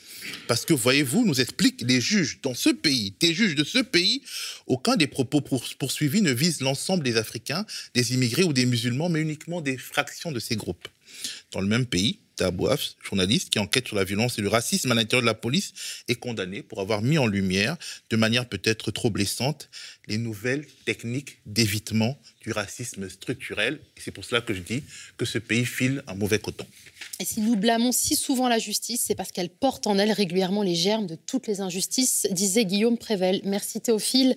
Parce 0.49 0.65
que, 0.65 0.75
voyez-vous, 0.75 1.25
nous 1.25 1.41
expliquent 1.41 1.83
les 1.83 2.01
juges 2.01 2.41
dans 2.43 2.55
ce 2.55 2.71
pays, 2.71 3.15
des 3.21 3.35
juges 3.35 3.55
de 3.55 3.65
ce 3.65 3.79
pays, 3.79 4.23
aucun 4.67 4.97
des 4.97 5.07
propos 5.07 5.41
poursuivis 5.41 6.23
ne 6.23 6.33
vise 6.33 6.61
l'ensemble 6.61 7.05
des 7.05 7.17
Africains, 7.17 7.67
des 7.95 8.15
immigrés 8.15 8.45
ou 8.45 8.53
des 8.53 8.67
musulmans, 8.67 9.09
mais 9.09 9.21
uniquement 9.21 9.61
des 9.61 9.77
fractions 9.77 10.33
de 10.33 10.41
ces 10.41 10.57
groupes. 10.57 10.89
Dans 11.53 11.61
le 11.61 11.67
même 11.67 11.87
pays, 11.87 12.21
Tabouaf, 12.37 12.95
journaliste 13.03 13.51
qui 13.51 13.59
enquête 13.59 13.87
sur 13.87 13.97
la 13.97 14.05
violence 14.05 14.39
et 14.39 14.43
le 14.43 14.49
racisme 14.49 14.93
à 14.93 14.95
l'intérieur 14.95 15.23
de 15.23 15.27
la 15.27 15.35
police, 15.35 15.73
est 16.09 16.15
condamné 16.15 16.63
pour 16.63 16.81
avoir 16.81 17.03
mis 17.03 17.19
en 17.19 17.27
lumière, 17.27 17.77
de 18.11 18.17
manière 18.17 18.47
peut-être 18.49 18.91
trop 18.91 19.11
blessante, 19.11 19.71
les 20.07 20.19
nouvelles 20.19 20.67
techniques 20.85 21.39
d'évitement 21.47 22.19
du 22.43 22.53
racisme 22.53 23.09
structurel. 23.09 23.81
C'est 23.97 24.11
pour 24.11 24.25
cela 24.25 24.41
que 24.41 24.55
je 24.55 24.61
dis 24.61 24.85
que 25.17 25.25
ce 25.25 25.39
pays 25.39 25.65
file 25.65 26.03
un 26.07 26.15
mauvais 26.15 26.39
coton. 26.39 26.67
Et 27.19 27.25
si 27.25 27.41
nous 27.41 27.57
blâmons 27.57 27.93
si 27.93 28.15
souvent 28.15 28.49
la 28.49 28.59
justice, 28.59 29.05
c'est 29.07 29.15
parce 29.15 29.33
qu'elle 29.33 29.49
porte 29.49 29.87
en 29.87 29.99
elle 29.99 30.13
régulièrement 30.13 30.63
les 30.63 30.75
germes 30.75 31.07
de 31.07 31.15
toutes 31.15 31.47
les 31.47 31.61
injustices, 31.61 32.27
disait 32.31 32.67
Guillaume 32.67 32.99
Prével. 32.99 33.41
Merci 33.45 33.81
Théophile. 33.81 34.37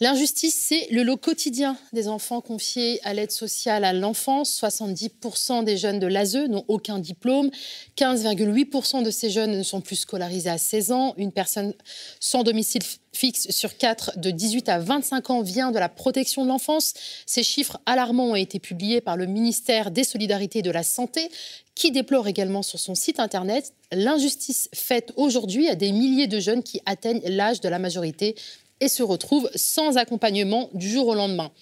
L'injustice, 0.00 0.54
c'est 0.54 0.88
le 0.90 1.02
lot 1.02 1.16
quotidien 1.16 1.76
des 1.92 2.08
enfants 2.08 2.40
confiés 2.40 3.00
à 3.04 3.14
l'aide 3.14 3.30
sociale 3.30 3.84
à 3.84 3.92
l'enfance. 3.92 4.60
70% 4.60 5.64
des 5.64 5.76
jeunes 5.76 5.98
de 5.98 6.06
l'ASE 6.06 6.36
n'ont 6.48 6.64
aucun 6.68 6.98
diplôme. 6.98 7.50
15,8% 7.96 9.02
de 9.02 9.10
ces 9.10 9.30
jeunes 9.30 9.56
ne 9.56 9.62
sont 9.62 9.80
plus 9.80 9.96
scolarisés 9.96 10.50
à 10.50 10.58
16 10.58 10.92
ans. 10.92 11.14
Une 11.16 11.32
personne 11.32 11.74
sans 12.20 12.42
domicile 12.42 12.82
fixe 13.12 13.50
sur 13.50 13.76
4 13.76 14.18
de 14.18 14.30
18 14.30 14.68
à 14.68 14.78
25 14.78 15.30
ans 15.30 15.42
vient 15.42 15.70
de 15.70 15.78
la 15.78 15.88
protection 15.88 16.44
de 16.44 16.48
l'enfance. 16.48 16.94
Ces 17.26 17.42
chiffres 17.42 17.78
alarmants 17.86 18.30
ont 18.30 18.36
été 18.36 18.58
publiés 18.58 19.00
par 19.00 19.16
le 19.16 19.26
ministère 19.26 19.90
des 19.90 20.04
Solidarités 20.04 20.60
et 20.60 20.62
de 20.62 20.70
la 20.70 20.82
Santé, 20.82 21.30
qui 21.74 21.90
déplore 21.90 22.28
également 22.28 22.62
sur 22.62 22.78
son 22.78 22.94
site 22.94 23.20
internet 23.20 23.72
l'injustice 23.92 24.68
faite 24.74 25.12
aujourd'hui 25.16 25.68
à 25.68 25.74
des 25.74 25.92
milliers 25.92 26.26
de 26.26 26.40
jeunes 26.40 26.62
qui 26.62 26.80
atteignent 26.86 27.22
l'âge 27.26 27.60
de 27.60 27.68
la 27.68 27.78
majorité 27.78 28.34
et 28.82 28.88
se 28.88 29.04
retrouve 29.04 29.48
sans 29.54 29.96
accompagnement 29.96 30.68
du 30.74 30.90
jour 30.90 31.06
au 31.06 31.14
lendemain. 31.14 31.52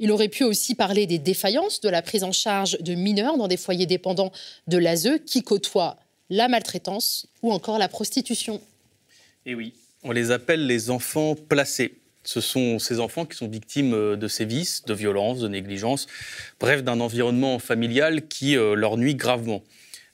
Il 0.00 0.10
aurait 0.10 0.28
pu 0.28 0.42
aussi 0.42 0.74
parler 0.74 1.06
des 1.06 1.18
défaillances 1.18 1.80
de 1.80 1.88
la 1.88 2.02
prise 2.02 2.24
en 2.24 2.32
charge 2.32 2.76
de 2.80 2.94
mineurs 2.94 3.38
dans 3.38 3.46
des 3.46 3.56
foyers 3.56 3.86
dépendants 3.86 4.32
de 4.66 4.76
l'ASE 4.76 5.20
qui 5.24 5.42
côtoient 5.42 5.96
la 6.30 6.48
maltraitance 6.48 7.26
ou 7.42 7.52
encore 7.52 7.78
la 7.78 7.88
prostitution. 7.88 8.60
Et 9.46 9.54
oui, 9.54 9.72
on 10.02 10.10
les 10.10 10.32
appelle 10.32 10.66
les 10.66 10.90
enfants 10.90 11.36
placés. 11.36 11.94
Ce 12.24 12.40
sont 12.40 12.80
ces 12.80 12.98
enfants 12.98 13.24
qui 13.24 13.36
sont 13.36 13.48
victimes 13.48 14.16
de 14.16 14.28
sévices, 14.28 14.84
de 14.84 14.94
violences, 14.94 15.38
de 15.38 15.48
négligences, 15.48 16.08
bref, 16.58 16.82
d'un 16.82 17.00
environnement 17.00 17.60
familial 17.60 18.26
qui 18.26 18.56
euh, 18.56 18.74
leur 18.74 18.96
nuit 18.96 19.14
gravement. 19.14 19.62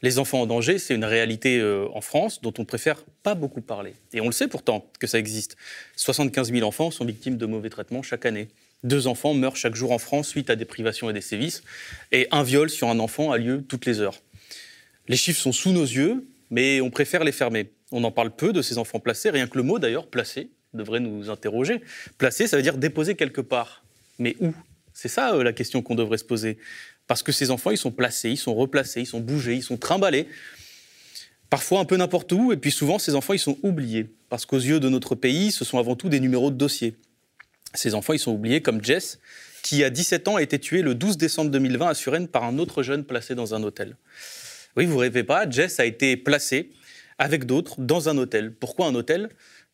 Les 0.05 0.19
enfants 0.19 0.43
en 0.43 0.47
danger, 0.47 0.79
c'est 0.79 0.95
une 0.95 1.07
réalité 1.07 1.61
euh, 1.61 1.87
en 1.95 2.03
France 2.03 2.43
dont 2.43 2.53
on 2.59 2.67
préfère 2.67 3.03
pas 3.23 3.35
beaucoup 3.35 3.63
parler. 3.63 3.95
Et 4.13 4.21
on 4.21 4.27
le 4.27 4.33
sait 4.33 4.49
pourtant 4.49 4.87
que 5.01 5.07
ça 5.07 5.19
existe. 5.19 5.57
75 5.97 6.53
000 6.53 6.69
enfants 6.69 6.91
sont 6.91 7.07
victimes 7.07 7.39
de 7.39 7.47
mauvais 7.47 7.71
traitements 7.71 8.03
chaque 8.03 8.27
année. 8.27 8.49
Deux 8.83 9.07
enfants 9.07 9.33
meurent 9.33 9.57
chaque 9.57 9.75
jour 9.75 9.93
en 9.93 9.99
France 9.99 10.29
suite 10.29 10.51
à 10.51 10.57
des 10.57 10.67
privations 10.67 11.09
et 11.09 11.15
des 11.15 11.23
sévices. 11.23 11.63
Et 12.13 12.29
un 12.33 12.43
viol 12.43 12.69
sur 12.69 12.91
un 12.91 12.99
enfant 12.99 13.33
a 13.33 13.39
lieu 13.39 13.65
toutes 13.67 13.87
les 13.87 14.01
heures. 14.01 14.21
Les 15.09 15.17
chiffres 15.17 15.41
sont 15.41 15.53
sous 15.53 15.73
nos 15.73 15.85
yeux, 15.87 16.27
mais 16.51 16.83
on 16.83 16.91
préfère 16.91 17.25
les 17.25 17.33
fermer. 17.33 17.71
On 17.91 18.05
en 18.05 18.11
parle 18.11 18.31
peu 18.31 18.53
de 18.53 18.61
ces 18.61 18.77
enfants 18.77 19.01
placés, 19.01 19.31
rien 19.31 19.47
que 19.47 19.57
le 19.57 19.65
mot 19.65 19.79
d'ailleurs, 19.79 20.07
placé, 20.09 20.51
devrait 20.75 21.01
nous 21.01 21.31
interroger. 21.31 21.81
Placé, 22.19 22.47
ça 22.47 22.59
veut 22.59 22.63
dire 22.63 22.77
déposer 22.77 23.15
quelque 23.15 23.41
part. 23.41 23.83
Mais 24.19 24.37
où? 24.39 24.53
C'est 24.93 25.09
ça 25.09 25.35
euh, 25.35 25.43
la 25.43 25.53
question 25.53 25.83
qu'on 25.83 25.97
devrait 25.97 26.19
se 26.19 26.25
poser. 26.25 26.59
Parce 27.07 27.23
que 27.23 27.33
ces 27.33 27.51
enfants, 27.51 27.71
ils 27.71 27.79
sont 27.79 27.91
placés, 27.91 28.31
ils 28.31 28.37
sont 28.37 28.55
replacés, 28.55 29.01
ils 29.03 29.07
sont 29.07 29.21
bougés, 29.21 29.57
ils 29.57 29.63
sont 29.63 29.77
trimballés. 29.77 30.29
Parfois 31.51 31.81
un 31.81 31.85
peu 31.85 31.97
n'importe 31.97 32.33
où, 32.33 32.53
et 32.53 32.57
puis 32.57 32.71
souvent 32.71 32.99
ces 32.99 33.15
enfants, 33.15 33.35
ils 33.35 33.39
sont 33.39 33.59
oubliés. 33.63 34.07
Parce 34.29 34.47
qu'aux 34.47 34.59
yeux 34.59 34.81
de 34.81 34.89
notre 34.89 35.15
pays, 35.15 35.53
ce 35.53 35.65
sont 35.65 35.79
avant 35.79 35.97
tout 35.97 36.09
des 36.09 36.21
numéros 36.21 36.51
de 36.51 36.57
dossier. 36.57 36.97
Ces 37.75 37.95
enfants, 37.95 38.13
ils 38.13 38.19
sont 38.19 38.33
oubliés 38.33 38.63
comme 38.63 38.83
Jess, 38.83 39.19
qui 39.63 39.85
à 39.85 39.91
17 39.91 40.29
ans 40.29 40.37
a 40.37 40.43
été 40.43 40.59
tué 40.59 40.83
le 40.83 40.95
12 40.95 41.17
décembre 41.17 41.51
2020 41.51 41.89
à 41.89 41.95
Suresnes 41.95 42.29
par 42.29 42.45
un 42.45 42.59
autre 42.59 42.83
jeune 42.83 43.05
placé 43.05 43.35
dans 43.35 43.55
un 43.55 43.63
hôtel. 43.63 43.97
Oui, 44.77 44.87
vous 44.87 44.99
rêvez 44.99 45.25
pas, 45.25 45.49
Jess 45.49 45.79
a 45.79 45.85
été 45.85 46.17
placé 46.17 46.71
avec 47.19 47.45
d'autres 47.45 47.81
dans 47.81 48.09
un 48.09 48.19
hôtel. 48.19 48.53
Pourquoi 48.53 48.87
un 48.87 48.95
hôtel? 48.95 49.29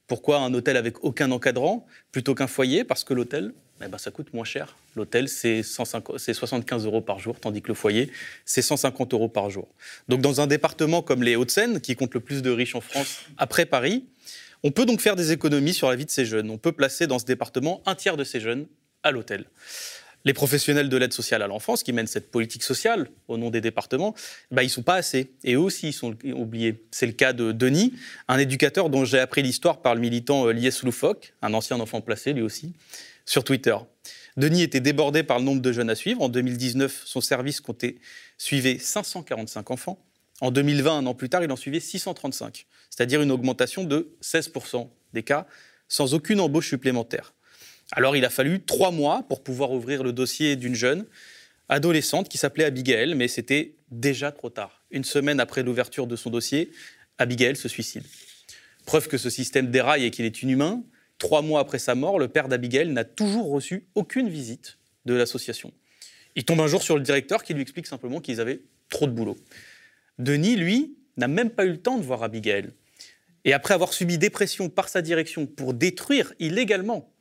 Pourquoi 0.07 0.41
un 0.41 0.53
hôtel 0.55 0.77
avec 0.77 1.05
aucun 1.05 1.31
encadrant 1.31 1.87
plutôt 2.13 2.35
qu'un 2.35 2.47
foyer? 2.47 2.85
Parce 2.85 3.05
que 3.05 3.15
l'hôtel, 3.15 3.53
eh 3.87 3.89
ben, 3.89 3.99
ça 3.99 4.11
coûte 4.11 4.33
moins 4.35 4.45
cher. 4.45 4.77
L'hôtel, 4.95 5.29
c'est 5.29 5.63
75 5.63 6.85
euros 6.85 7.01
par 7.01 7.19
jour, 7.19 7.39
tandis 7.41 7.63
que 7.63 7.69
le 7.69 7.75
foyer, 7.75 8.11
c'est 8.45 8.63
150 8.63 9.15
euros 9.15 9.29
par 9.29 9.51
jour. 9.51 9.69
Donc 10.09 10.21
dans 10.21 10.41
un 10.41 10.47
département 10.47 11.03
comme 11.03 11.23
les 11.23 11.37
Hauts-de-Seine, 11.37 11.81
qui 11.81 11.97
compte 11.97 12.15
le 12.15 12.21
plus 12.21 12.43
de 12.43 12.51
riches 12.51 12.75
en 12.75 12.81
France 12.81 13.21
après 13.39 13.67
Paris, 13.67 14.05
on 14.63 14.71
peut 14.71 14.85
donc 14.85 15.01
faire 15.01 15.17
des 15.17 15.33
économies 15.33 15.73
sur 15.73 15.89
la 15.89 15.97
vie 15.97 16.05
de 16.05 16.11
ces 16.11 16.27
jeunes. 16.27 16.51
On 16.51 16.59
peut 16.59 16.73
placer 16.73 17.07
dans 17.07 17.19
ce 17.19 17.25
département 17.25 17.83
un 17.87 17.95
tiers 17.95 18.17
de 18.17 18.25
ces 18.25 18.41
jeunes 18.41 18.67
à 19.03 19.11
l'hôtel. 19.11 19.47
Les 20.27 20.35
professionnels 20.35 20.91
de 20.91 20.97
l'aide 20.99 21.15
sociale 21.15 21.41
à 21.41 21.47
l'enfance 21.47 21.83
qui 21.83 21.95
mènent 21.95 22.07
cette 22.07 22.31
politique 22.31 22.63
sociale 22.63 23.09
au 23.29 23.39
nom 23.39 23.49
des 23.49 23.63
départements, 23.63 24.15
bah, 24.51 24.63
ils 24.63 24.67
ne 24.67 24.71
sont 24.71 24.83
pas 24.83 24.97
assez. 24.97 25.31
Et 25.45 25.55
eux 25.55 25.61
aussi, 25.61 25.89
ils 25.89 25.93
sont 25.95 26.15
oubliés. 26.25 26.85
C'est 26.91 27.07
le 27.07 27.13
cas 27.13 27.33
de 27.33 27.53
Denis, 27.53 27.95
un 28.29 28.39
éducateur 28.39 28.91
dont 28.91 29.07
j'ai 29.07 29.19
appris 29.19 29.43
l'histoire 29.43 29.81
par 29.81 29.95
le 29.95 30.03
militant 30.03 30.47
euh, 30.47 30.53
Lies 30.53 30.79
Loufoque, 30.83 31.33
un 31.41 31.55
ancien 31.55 31.81
enfant 31.81 32.03
placé 32.03 32.35
lui 32.35 32.43
aussi, 32.43 32.75
sur 33.31 33.45
Twitter. 33.45 33.77
Denis 34.37 34.63
était 34.63 34.81
débordé 34.81 35.23
par 35.23 35.39
le 35.39 35.45
nombre 35.45 35.63
de 35.63 35.71
jeunes 35.71 35.89
à 35.89 35.95
suivre. 35.95 36.21
En 36.21 36.29
2019, 36.29 37.03
son 37.05 37.21
service 37.21 37.61
comptait, 37.61 37.99
suivait 38.39 38.77
545 38.77 39.71
enfants. 39.71 40.05
En 40.41 40.51
2020, 40.51 40.99
un 40.99 41.07
an 41.07 41.15
plus 41.15 41.29
tard, 41.29 41.45
il 41.45 41.53
en 41.53 41.57
suivait 41.57 41.79
635, 41.79 42.67
c'est-à-dire 42.89 43.23
une 43.23 43.31
augmentation 43.31 43.85
de 43.85 44.17
16% 44.21 44.89
des 45.13 45.23
cas, 45.23 45.47
sans 45.87 46.13
aucune 46.15 46.41
embauche 46.41 46.71
supplémentaire. 46.71 47.33
Alors 47.93 48.17
il 48.17 48.25
a 48.25 48.31
fallu 48.31 48.63
trois 48.63 48.91
mois 48.91 49.23
pour 49.29 49.45
pouvoir 49.45 49.71
ouvrir 49.71 50.03
le 50.03 50.13
dossier 50.13 50.57
d'une 50.57 50.75
jeune 50.75 51.07
adolescente 51.69 52.29
qui 52.29 52.37
s'appelait 52.37 52.65
Abigail, 52.65 53.15
mais 53.15 53.29
c'était 53.29 53.77
déjà 53.93 54.33
trop 54.33 54.51
tard. 54.51 54.83
Une 54.91 55.05
semaine 55.05 55.39
après 55.39 55.63
l'ouverture 55.63 56.09
de 56.09 56.17
son 56.17 56.31
dossier, 56.31 56.73
Abigail 57.19 57.55
se 57.55 57.69
suicide. 57.69 58.03
Preuve 58.87 59.07
que 59.07 59.19
ce 59.19 59.31
système 59.31 59.71
déraille 59.71 60.05
et 60.05 60.11
qu'il 60.11 60.25
est 60.25 60.43
inhumain, 60.43 60.83
trois 61.21 61.43
mois 61.43 61.61
après 61.61 61.79
sa 61.79 61.95
mort, 61.95 62.19
le 62.19 62.27
père 62.27 62.49
d'Abigail 62.49 62.89
n'a 62.89 63.05
toujours 63.05 63.51
reçu 63.51 63.87
aucune 63.95 64.29
visite 64.29 64.79
de 65.05 65.15
l'association. 65.15 65.73
Il 66.35 66.45
tombe 66.45 66.61
un 66.61 66.67
jour 66.67 66.83
sur 66.83 66.97
le 66.97 67.03
directeur 67.03 67.45
qui 67.45 67.55
lui 67.55 67.63
explique 67.63 67.87
simplement 67.87 68.21
qu'ils 68.21 68.41
avaient 68.41 68.63
trop 68.89 69.07
de 69.07 69.13
boulot. 69.13 69.37
Denis, 70.19 70.57
lui, 70.57 70.97
n'a 71.17 71.29
même 71.29 71.51
pas 71.51 71.65
eu 71.65 71.71
le 71.71 71.81
temps 71.81 71.99
de 71.99 72.03
voir 72.03 72.23
Abigail. 72.25 72.71
Et 73.45 73.53
après 73.53 73.75
avoir 73.75 73.93
subi 73.93 74.19
des 74.19 74.31
pressions 74.31 74.69
par 74.69 74.89
sa 74.89 75.03
direction 75.03 75.47
pour 75.47 75.75
détruire 75.75 76.33
illégalement 76.41 77.13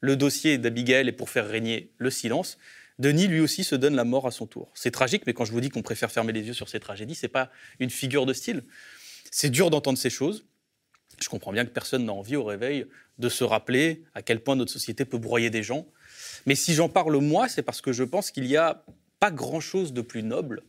le 0.00 0.16
dossier 0.16 0.58
d'Abigail 0.58 1.08
et 1.08 1.12
pour 1.12 1.30
faire 1.30 1.48
régner 1.48 1.90
le 1.98 2.10
silence, 2.10 2.58
Denis 2.98 3.26
lui 3.26 3.40
aussi 3.40 3.64
se 3.64 3.74
donne 3.74 3.94
la 3.94 4.04
mort 4.04 4.26
à 4.26 4.30
son 4.30 4.46
tour. 4.46 4.70
C'est 4.74 4.90
tragique, 4.90 5.26
mais 5.26 5.34
quand 5.34 5.44
je 5.44 5.52
vous 5.52 5.60
dis 5.60 5.68
qu'on 5.70 5.82
préfère 5.82 6.10
fermer 6.10 6.32
les 6.32 6.42
yeux 6.42 6.54
sur 6.54 6.68
ces 6.68 6.80
tragédies, 6.80 7.14
c'est 7.14 7.28
pas 7.28 7.50
une 7.78 7.90
figure 7.90 8.26
de 8.26 8.32
style. 8.32 8.64
C'est 9.30 9.50
dur 9.50 9.70
d'entendre 9.70 9.98
ces 9.98 10.10
choses. 10.10 10.46
Je 11.20 11.28
comprends 11.28 11.52
bien 11.52 11.64
que 11.64 11.70
personne 11.70 12.04
n'a 12.04 12.12
envie 12.12 12.36
au 12.36 12.44
réveil 12.44 12.86
de 13.18 13.28
se 13.28 13.44
rappeler 13.44 14.04
à 14.14 14.22
quel 14.22 14.40
point 14.40 14.56
notre 14.56 14.72
société 14.72 15.04
peut 15.04 15.18
broyer 15.18 15.50
des 15.50 15.62
gens. 15.62 15.86
Mais 16.46 16.54
si 16.54 16.74
j'en 16.74 16.88
parle 16.88 17.16
moi, 17.18 17.48
c'est 17.48 17.62
parce 17.62 17.80
que 17.80 17.92
je 17.92 18.04
pense 18.04 18.30
qu'il 18.30 18.44
n'y 18.44 18.56
a 18.56 18.84
pas 19.20 19.30
grand-chose 19.30 19.92
de 19.92 20.02
plus 20.02 20.22
noble, 20.22 20.62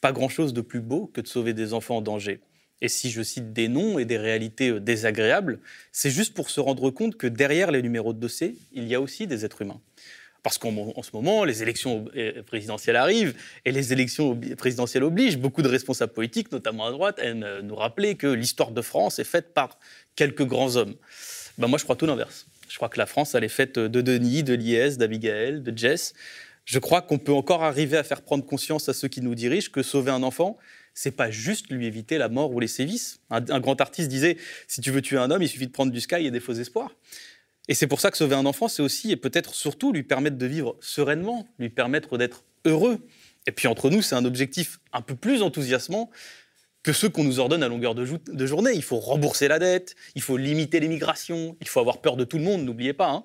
pas 0.00 0.12
grand-chose 0.12 0.52
de 0.52 0.60
plus 0.60 0.80
beau 0.80 1.10
que 1.12 1.20
de 1.20 1.26
sauver 1.26 1.52
des 1.52 1.74
enfants 1.74 1.96
en 1.96 2.02
danger. 2.02 2.40
Et 2.80 2.88
si 2.88 3.10
je 3.10 3.22
cite 3.22 3.52
des 3.52 3.68
noms 3.68 3.98
et 3.98 4.04
des 4.04 4.18
réalités 4.18 4.70
euh, 4.70 4.80
désagréables, 4.80 5.58
c'est 5.92 6.10
juste 6.10 6.34
pour 6.34 6.50
se 6.50 6.60
rendre 6.60 6.90
compte 6.90 7.16
que 7.16 7.26
derrière 7.26 7.70
les 7.72 7.82
numéros 7.82 8.12
de 8.12 8.20
dossier, 8.20 8.56
il 8.72 8.86
y 8.86 8.94
a 8.94 9.00
aussi 9.00 9.26
des 9.26 9.44
êtres 9.44 9.62
humains. 9.62 9.80
Parce 10.44 10.56
qu'en 10.56 11.02
ce 11.02 11.10
moment, 11.12 11.44
les 11.44 11.62
élections 11.62 12.04
euh, 12.16 12.42
présidentielles 12.44 12.94
arrivent 12.94 13.34
et 13.64 13.72
les 13.72 13.92
élections 13.92 14.38
présidentielles 14.56 15.02
obligent. 15.02 15.36
Beaucoup 15.36 15.62
de 15.62 15.68
responsables 15.68 16.12
politiques, 16.12 16.52
notamment 16.52 16.86
à 16.86 16.92
droite, 16.92 17.18
aiment 17.18 17.42
euh, 17.42 17.62
nous 17.62 17.74
rappeler 17.74 18.14
que 18.14 18.28
l'histoire 18.28 18.70
de 18.70 18.80
France 18.80 19.18
est 19.18 19.24
faite 19.24 19.52
par 19.52 19.78
quelques 20.14 20.44
grands 20.44 20.76
hommes. 20.76 20.94
Ben 21.58 21.66
moi, 21.66 21.78
je 21.78 21.84
crois 21.84 21.96
tout 21.96 22.06
l'inverse. 22.06 22.46
Je 22.68 22.76
crois 22.76 22.88
que 22.88 22.98
la 22.98 23.06
France, 23.06 23.34
elle 23.34 23.44
est 23.44 23.48
faite 23.48 23.78
de 23.78 24.00
Denis, 24.00 24.44
de 24.44 24.54
Liès, 24.54 24.96
d'Abigail, 24.96 25.60
de 25.60 25.76
Jess. 25.76 26.14
Je 26.64 26.78
crois 26.78 27.02
qu'on 27.02 27.18
peut 27.18 27.32
encore 27.32 27.64
arriver 27.64 27.96
à 27.96 28.04
faire 28.04 28.22
prendre 28.22 28.44
conscience 28.44 28.88
à 28.88 28.92
ceux 28.92 29.08
qui 29.08 29.22
nous 29.22 29.34
dirigent 29.34 29.70
que 29.72 29.82
sauver 29.82 30.10
un 30.10 30.22
enfant, 30.22 30.56
c'est 30.94 31.12
pas 31.12 31.30
juste 31.30 31.70
lui 31.70 31.86
éviter 31.86 32.18
la 32.18 32.28
mort 32.28 32.52
ou 32.52 32.60
les 32.60 32.68
sévices. 32.68 33.20
Un, 33.30 33.60
grand 33.60 33.80
artiste 33.80 34.08
disait 34.08 34.36
si 34.66 34.80
tu 34.80 34.90
veux 34.90 35.00
tuer 35.02 35.16
un 35.16 35.30
homme, 35.30 35.42
il 35.42 35.48
suffit 35.48 35.66
de 35.66 35.72
prendre 35.72 35.90
du 35.90 36.00
sky 36.00 36.26
et 36.26 36.30
des 36.30 36.40
faux 36.40 36.52
espoirs. 36.52 36.90
Et 37.68 37.74
c'est 37.74 37.86
pour 37.86 38.00
ça 38.00 38.10
que 38.10 38.16
sauver 38.16 38.34
un 38.34 38.46
enfant, 38.46 38.68
c'est 38.68 38.82
aussi 38.82 39.10
et 39.10 39.16
peut-être 39.16 39.54
surtout 39.54 39.92
lui 39.92 40.02
permettre 40.02 40.36
de 40.36 40.46
vivre 40.46 40.76
sereinement, 40.80 41.46
lui 41.58 41.70
permettre 41.70 42.18
d'être 42.18 42.44
heureux. 42.64 42.98
Et 43.46 43.52
puis 43.52 43.66
entre 43.66 43.90
nous, 43.90 44.02
c'est 44.02 44.14
un 44.14 44.24
objectif 44.24 44.78
un 44.92 45.00
peu 45.00 45.14
plus 45.14 45.42
enthousiasmant 45.42 46.10
que 46.88 46.94
ceux 46.94 47.10
qu'on 47.10 47.24
nous 47.24 47.38
ordonne 47.38 47.62
à 47.62 47.68
longueur 47.68 47.94
de, 47.94 48.46
journée. 48.46 48.70
Il 48.74 48.82
faut 48.82 48.98
rembourser 48.98 49.46
la 49.46 49.58
dette, 49.58 49.94
il 50.14 50.22
faut 50.22 50.38
limiter 50.38 50.80
l'immigration, 50.80 51.54
il 51.60 51.68
faut 51.68 51.80
avoir 51.80 52.00
peur 52.00 52.16
de 52.16 52.24
tout 52.24 52.38
le 52.38 52.44
monde, 52.44 52.62
n'oubliez 52.62 52.94
pas. 52.94 53.10
Hein. 53.10 53.24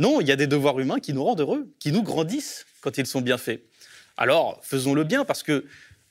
Non, 0.00 0.20
il 0.20 0.26
y 0.26 0.32
a 0.32 0.36
des 0.36 0.48
devoirs 0.48 0.80
humains 0.80 0.98
qui 0.98 1.12
nous 1.12 1.22
rendent 1.22 1.40
heureux, 1.40 1.72
qui 1.78 1.92
nous 1.92 2.02
grandissent 2.02 2.66
quand 2.80 2.98
ils 2.98 3.06
sont 3.06 3.20
bien 3.20 3.38
faits. 3.38 3.62
Alors, 4.16 4.58
faisons-le 4.62 5.04
bien 5.04 5.24
parce 5.24 5.44
que 5.44 5.64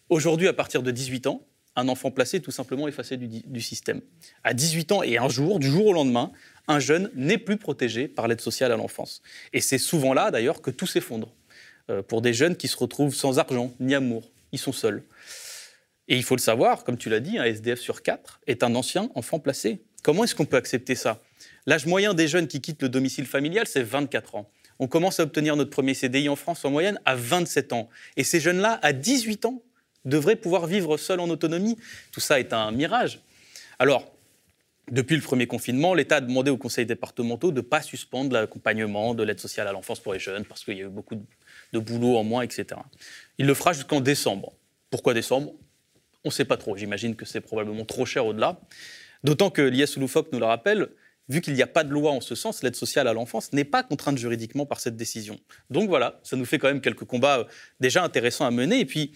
Aujourd'hui, 0.09 0.47
à 0.47 0.53
partir 0.53 0.83
de 0.83 0.91
18 0.91 1.27
ans, 1.27 1.45
un 1.75 1.87
enfant 1.87 2.11
placé 2.11 2.37
est 2.37 2.41
tout 2.41 2.51
simplement 2.51 2.87
effacé 2.87 3.17
du, 3.17 3.61
système. 3.61 4.01
À 4.43 4.53
18 4.53 4.91
ans 4.91 5.01
et 5.01 5.17
un 5.17 5.27
jour, 5.27 5.57
du 5.57 5.67
jour 5.67 5.87
au 5.87 5.93
lendemain, 5.93 6.31
un 6.67 6.79
jeune 6.79 7.09
n'est 7.15 7.39
plus 7.39 7.57
protégé 7.57 8.07
par 8.07 8.27
l'aide 8.27 8.41
sociale 8.41 8.71
à 8.71 8.77
l'enfance. 8.77 9.23
Et 9.53 9.59
c'est 9.59 9.79
souvent 9.79 10.13
là, 10.13 10.29
d'ailleurs, 10.29 10.61
que 10.61 10.69
tout 10.69 10.85
s'effondre. 10.85 11.33
Euh, 11.89 12.03
pour 12.03 12.21
des 12.21 12.33
jeunes 12.33 12.55
qui 12.55 12.67
se 12.67 12.77
retrouvent 12.77 13.15
sans 13.15 13.39
argent 13.39 13.73
ni 13.79 13.95
amour, 13.95 14.29
ils 14.51 14.59
sont 14.59 14.71
seuls. 14.71 15.03
Et 16.07 16.17
il 16.17 16.23
faut 16.23 16.35
le 16.35 16.41
savoir, 16.41 16.83
comme 16.83 16.97
tu 16.97 17.09
l'as 17.09 17.19
dit, 17.19 17.37
un 17.37 17.45
SDF 17.45 17.79
sur 17.79 18.01
quatre 18.01 18.41
est 18.47 18.63
un 18.63 18.75
ancien 18.75 19.09
enfant 19.15 19.39
placé. 19.39 19.81
Comment 20.03 20.25
est-ce 20.25 20.35
qu'on 20.35 20.45
peut 20.45 20.57
accepter 20.57 20.95
ça? 20.95 21.21
L'âge 21.65 21.85
moyen 21.85 22.13
des 22.13 22.27
jeunes 22.27 22.47
qui 22.47 22.59
quittent 22.59 22.81
le 22.81 22.89
domicile 22.89 23.25
familial, 23.25 23.67
c'est 23.67 23.83
24 23.83 24.35
ans. 24.35 24.49
On 24.79 24.87
commence 24.87 25.19
à 25.19 25.23
obtenir 25.23 25.55
notre 25.55 25.69
premier 25.69 25.93
CDI 25.93 26.27
en 26.27 26.35
France 26.35 26.65
en 26.65 26.71
moyenne 26.71 26.99
à 27.05 27.15
27 27.15 27.71
ans. 27.71 27.89
Et 28.17 28.23
ces 28.23 28.39
jeunes-là, 28.41 28.79
à 28.81 28.91
18 28.91 29.45
ans, 29.45 29.61
devrait 30.03 30.35
pouvoir 30.35 30.67
vivre 30.67 30.97
seul 30.97 31.21
en 31.21 31.29
autonomie. 31.29 31.77
Tout 32.11 32.19
ça 32.19 32.39
est 32.39 32.51
un 32.51 32.71
mirage. 32.71 33.21
Alors, 33.79 34.11
depuis 34.91 35.15
le 35.15 35.21
premier 35.21 35.47
confinement, 35.47 35.93
l'État 35.93 36.17
a 36.17 36.21
demandé 36.21 36.51
aux 36.51 36.57
conseils 36.57 36.85
départementaux 36.85 37.51
de 37.51 37.57
ne 37.57 37.61
pas 37.61 37.81
suspendre 37.81 38.33
l'accompagnement 38.33 39.13
de 39.13 39.23
l'aide 39.23 39.39
sociale 39.39 39.67
à 39.69 39.71
l'enfance 39.71 40.01
pour 40.01 40.11
les 40.13 40.19
jeunes, 40.19 40.43
parce 40.43 40.65
qu'il 40.65 40.77
y 40.77 40.81
a 40.81 40.85
eu 40.85 40.89
beaucoup 40.89 41.15
de 41.15 41.79
boulot 41.79 42.17
en 42.17 42.25
moins, 42.25 42.41
etc. 42.41 42.81
Il 43.37 43.45
le 43.45 43.53
fera 43.53 43.71
jusqu'en 43.71 44.01
décembre. 44.01 44.51
Pourquoi 44.89 45.13
décembre? 45.13 45.53
On 46.23 46.29
ne 46.29 46.33
sait 46.33 46.45
pas 46.45 46.57
trop. 46.57 46.75
J'imagine 46.77 47.15
que 47.15 47.25
c'est 47.25 47.41
probablement 47.41 47.85
trop 47.85 48.05
cher 48.05 48.25
au-delà. 48.25 48.59
D'autant 49.23 49.49
que 49.49 49.61
l'IS 49.61 49.97
Loufoque 49.97 50.31
nous 50.31 50.39
le 50.39 50.45
rappelle, 50.45 50.89
vu 51.29 51.41
qu'il 51.41 51.53
n'y 51.53 51.61
a 51.61 51.67
pas 51.67 51.83
de 51.83 51.91
loi 51.91 52.11
en 52.11 52.21
ce 52.21 52.35
sens, 52.35 52.63
l'aide 52.63 52.75
sociale 52.75 53.07
à 53.07 53.13
l'enfance 53.13 53.53
n'est 53.53 53.63
pas 53.63 53.83
contrainte 53.83 54.17
juridiquement 54.17 54.65
par 54.65 54.79
cette 54.79 54.95
décision. 54.95 55.39
Donc 55.69 55.89
voilà, 55.89 56.19
ça 56.23 56.35
nous 56.35 56.45
fait 56.45 56.59
quand 56.59 56.67
même 56.67 56.81
quelques 56.81 57.05
combats 57.05 57.39
euh, 57.39 57.43
déjà 57.79 58.03
intéressants 58.03 58.45
à 58.45 58.51
mener. 58.51 58.79
Et 58.79 58.85
puis, 58.85 59.13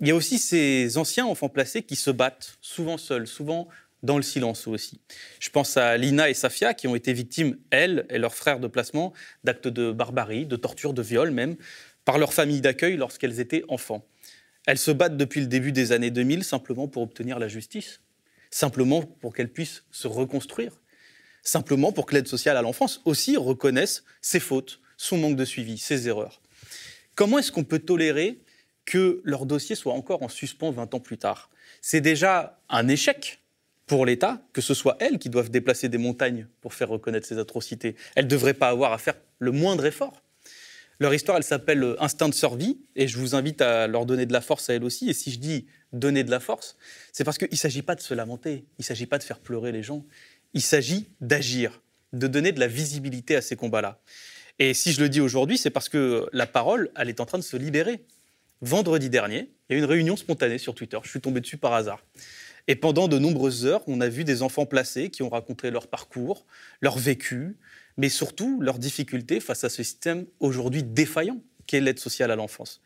il 0.00 0.08
y 0.08 0.10
a 0.10 0.14
aussi 0.14 0.38
ces 0.38 0.98
anciens 0.98 1.26
enfants 1.26 1.48
placés 1.48 1.82
qui 1.82 1.96
se 1.96 2.10
battent, 2.10 2.58
souvent 2.60 2.98
seuls, 2.98 3.26
souvent 3.26 3.68
dans 4.02 4.16
le 4.16 4.22
silence 4.22 4.66
aussi. 4.66 5.00
Je 5.40 5.50
pense 5.50 5.76
à 5.76 5.96
Lina 5.96 6.28
et 6.28 6.34
Safia 6.34 6.74
qui 6.74 6.86
ont 6.86 6.94
été 6.94 7.12
victimes, 7.12 7.56
elles 7.70 8.06
et 8.10 8.18
leurs 8.18 8.34
frères 8.34 8.60
de 8.60 8.68
placement, 8.68 9.12
d'actes 9.42 9.68
de 9.68 9.90
barbarie, 9.90 10.46
de 10.46 10.56
torture, 10.56 10.92
de 10.92 11.02
viol 11.02 11.30
même, 11.30 11.56
par 12.04 12.18
leur 12.18 12.32
famille 12.34 12.60
d'accueil 12.60 12.96
lorsqu'elles 12.96 13.40
étaient 13.40 13.64
enfants. 13.68 14.06
Elles 14.66 14.78
se 14.78 14.90
battent 14.90 15.16
depuis 15.16 15.40
le 15.40 15.46
début 15.46 15.72
des 15.72 15.92
années 15.92 16.10
2000 16.10 16.44
simplement 16.44 16.88
pour 16.88 17.02
obtenir 17.02 17.38
la 17.38 17.48
justice, 17.48 18.00
simplement 18.50 19.02
pour 19.02 19.32
qu'elles 19.32 19.52
puissent 19.52 19.84
se 19.92 20.08
reconstruire, 20.08 20.72
simplement 21.42 21.92
pour 21.92 22.06
que 22.06 22.14
l'aide 22.14 22.28
sociale 22.28 22.56
à 22.56 22.62
l'enfance 22.62 23.00
aussi 23.04 23.36
reconnaisse 23.36 24.04
ses 24.20 24.40
fautes, 24.40 24.80
son 24.96 25.18
manque 25.18 25.36
de 25.36 25.44
suivi, 25.44 25.78
ses 25.78 26.08
erreurs. 26.08 26.42
Comment 27.14 27.38
est-ce 27.38 27.52
qu'on 27.52 27.64
peut 27.64 27.78
tolérer 27.78 28.40
que 28.84 29.20
leur 29.24 29.46
dossier 29.46 29.76
soit 29.76 29.94
encore 29.94 30.22
en 30.22 30.28
suspens 30.28 30.72
20 30.72 30.94
ans 30.94 31.00
plus 31.00 31.18
tard? 31.18 31.50
C'est 31.80 32.00
déjà 32.00 32.60
un 32.68 32.88
échec 32.88 33.40
pour 33.86 34.04
l'État 34.04 34.42
que 34.52 34.60
ce 34.60 34.74
soit 34.74 34.96
elles 34.98 35.18
qui 35.18 35.30
doivent 35.30 35.50
déplacer 35.50 35.88
des 35.88 35.98
montagnes 35.98 36.48
pour 36.60 36.74
faire 36.74 36.88
reconnaître 36.88 37.26
ces 37.26 37.38
atrocités. 37.38 37.94
Elles 38.16 38.24
ne 38.24 38.30
devraient 38.30 38.54
pas 38.54 38.68
avoir 38.68 38.92
à 38.92 38.98
faire 38.98 39.14
le 39.38 39.52
moindre 39.52 39.86
effort. 39.86 40.22
Leur 40.98 41.12
histoire, 41.12 41.36
elle 41.36 41.44
s'appelle 41.44 41.94
Instinct 41.98 42.28
de 42.28 42.34
survie, 42.34 42.78
et 42.94 43.06
je 43.06 43.18
vous 43.18 43.34
invite 43.34 43.60
à 43.60 43.86
leur 43.86 44.06
donner 44.06 44.26
de 44.26 44.32
la 44.32 44.40
force 44.40 44.70
à 44.70 44.74
elles 44.74 44.84
aussi. 44.84 45.10
Et 45.10 45.12
si 45.12 45.30
je 45.30 45.38
dis 45.38 45.66
donner 45.92 46.24
de 46.24 46.30
la 46.30 46.40
force, 46.40 46.76
c'est 47.12 47.24
parce 47.24 47.38
qu'il 47.38 47.48
ne 47.50 47.56
s'agit 47.56 47.82
pas 47.82 47.94
de 47.94 48.00
se 48.00 48.14
lamenter, 48.14 48.64
il 48.78 48.80
ne 48.80 48.84
s'agit 48.84 49.06
pas 49.06 49.18
de 49.18 49.22
faire 49.22 49.38
pleurer 49.38 49.72
les 49.72 49.82
gens, 49.82 50.04
il 50.54 50.62
s'agit 50.62 51.08
d'agir, 51.20 51.82
de 52.12 52.26
donner 52.26 52.52
de 52.52 52.60
la 52.60 52.66
visibilité 52.66 53.36
à 53.36 53.42
ces 53.42 53.56
combats-là. 53.56 54.00
Et 54.58 54.72
si 54.72 54.92
je 54.92 55.02
le 55.02 55.08
dis 55.08 55.20
aujourd'hui, 55.20 55.58
c'est 55.58 55.70
parce 55.70 55.88
que 55.88 56.28
la 56.32 56.46
parole, 56.46 56.90
elle 56.96 57.10
est 57.10 57.20
en 57.20 57.26
train 57.26 57.38
de 57.38 57.42
se 57.42 57.56
libérer 57.56 58.02
vendredi 58.62 59.10
dernier, 59.10 59.50
il 59.68 59.72
y 59.72 59.74
a 59.74 59.76
eu 59.76 59.82
une 59.82 59.90
réunion 59.90 60.16
spontanée 60.16 60.58
sur 60.58 60.74
Twitter. 60.74 60.98
Je 61.02 61.10
suis 61.10 61.20
tombé 61.20 61.40
dessus 61.40 61.58
par 61.58 61.74
hasard. 61.74 62.02
Et 62.68 62.74
pendant 62.74 63.06
de 63.06 63.18
nombreuses 63.18 63.66
heures, 63.66 63.82
on 63.86 64.00
a 64.00 64.08
vu 64.08 64.24
des 64.24 64.42
enfants 64.42 64.66
placés 64.66 65.10
qui 65.10 65.22
ont 65.22 65.28
raconté 65.28 65.70
leur 65.70 65.86
parcours, 65.86 66.46
leur 66.80 66.98
vécu, 66.98 67.56
mais 67.96 68.08
surtout 68.08 68.60
leurs 68.60 68.78
difficultés 68.78 69.40
face 69.40 69.64
à 69.64 69.68
ce 69.68 69.82
système 69.82 70.26
aujourd'hui 70.40 70.82
défaillant 70.82 71.40
qu'est 71.66 71.80
l'aide 71.80 71.98
sociale 71.98 72.30
à 72.30 72.36
l'enfance. 72.36 72.80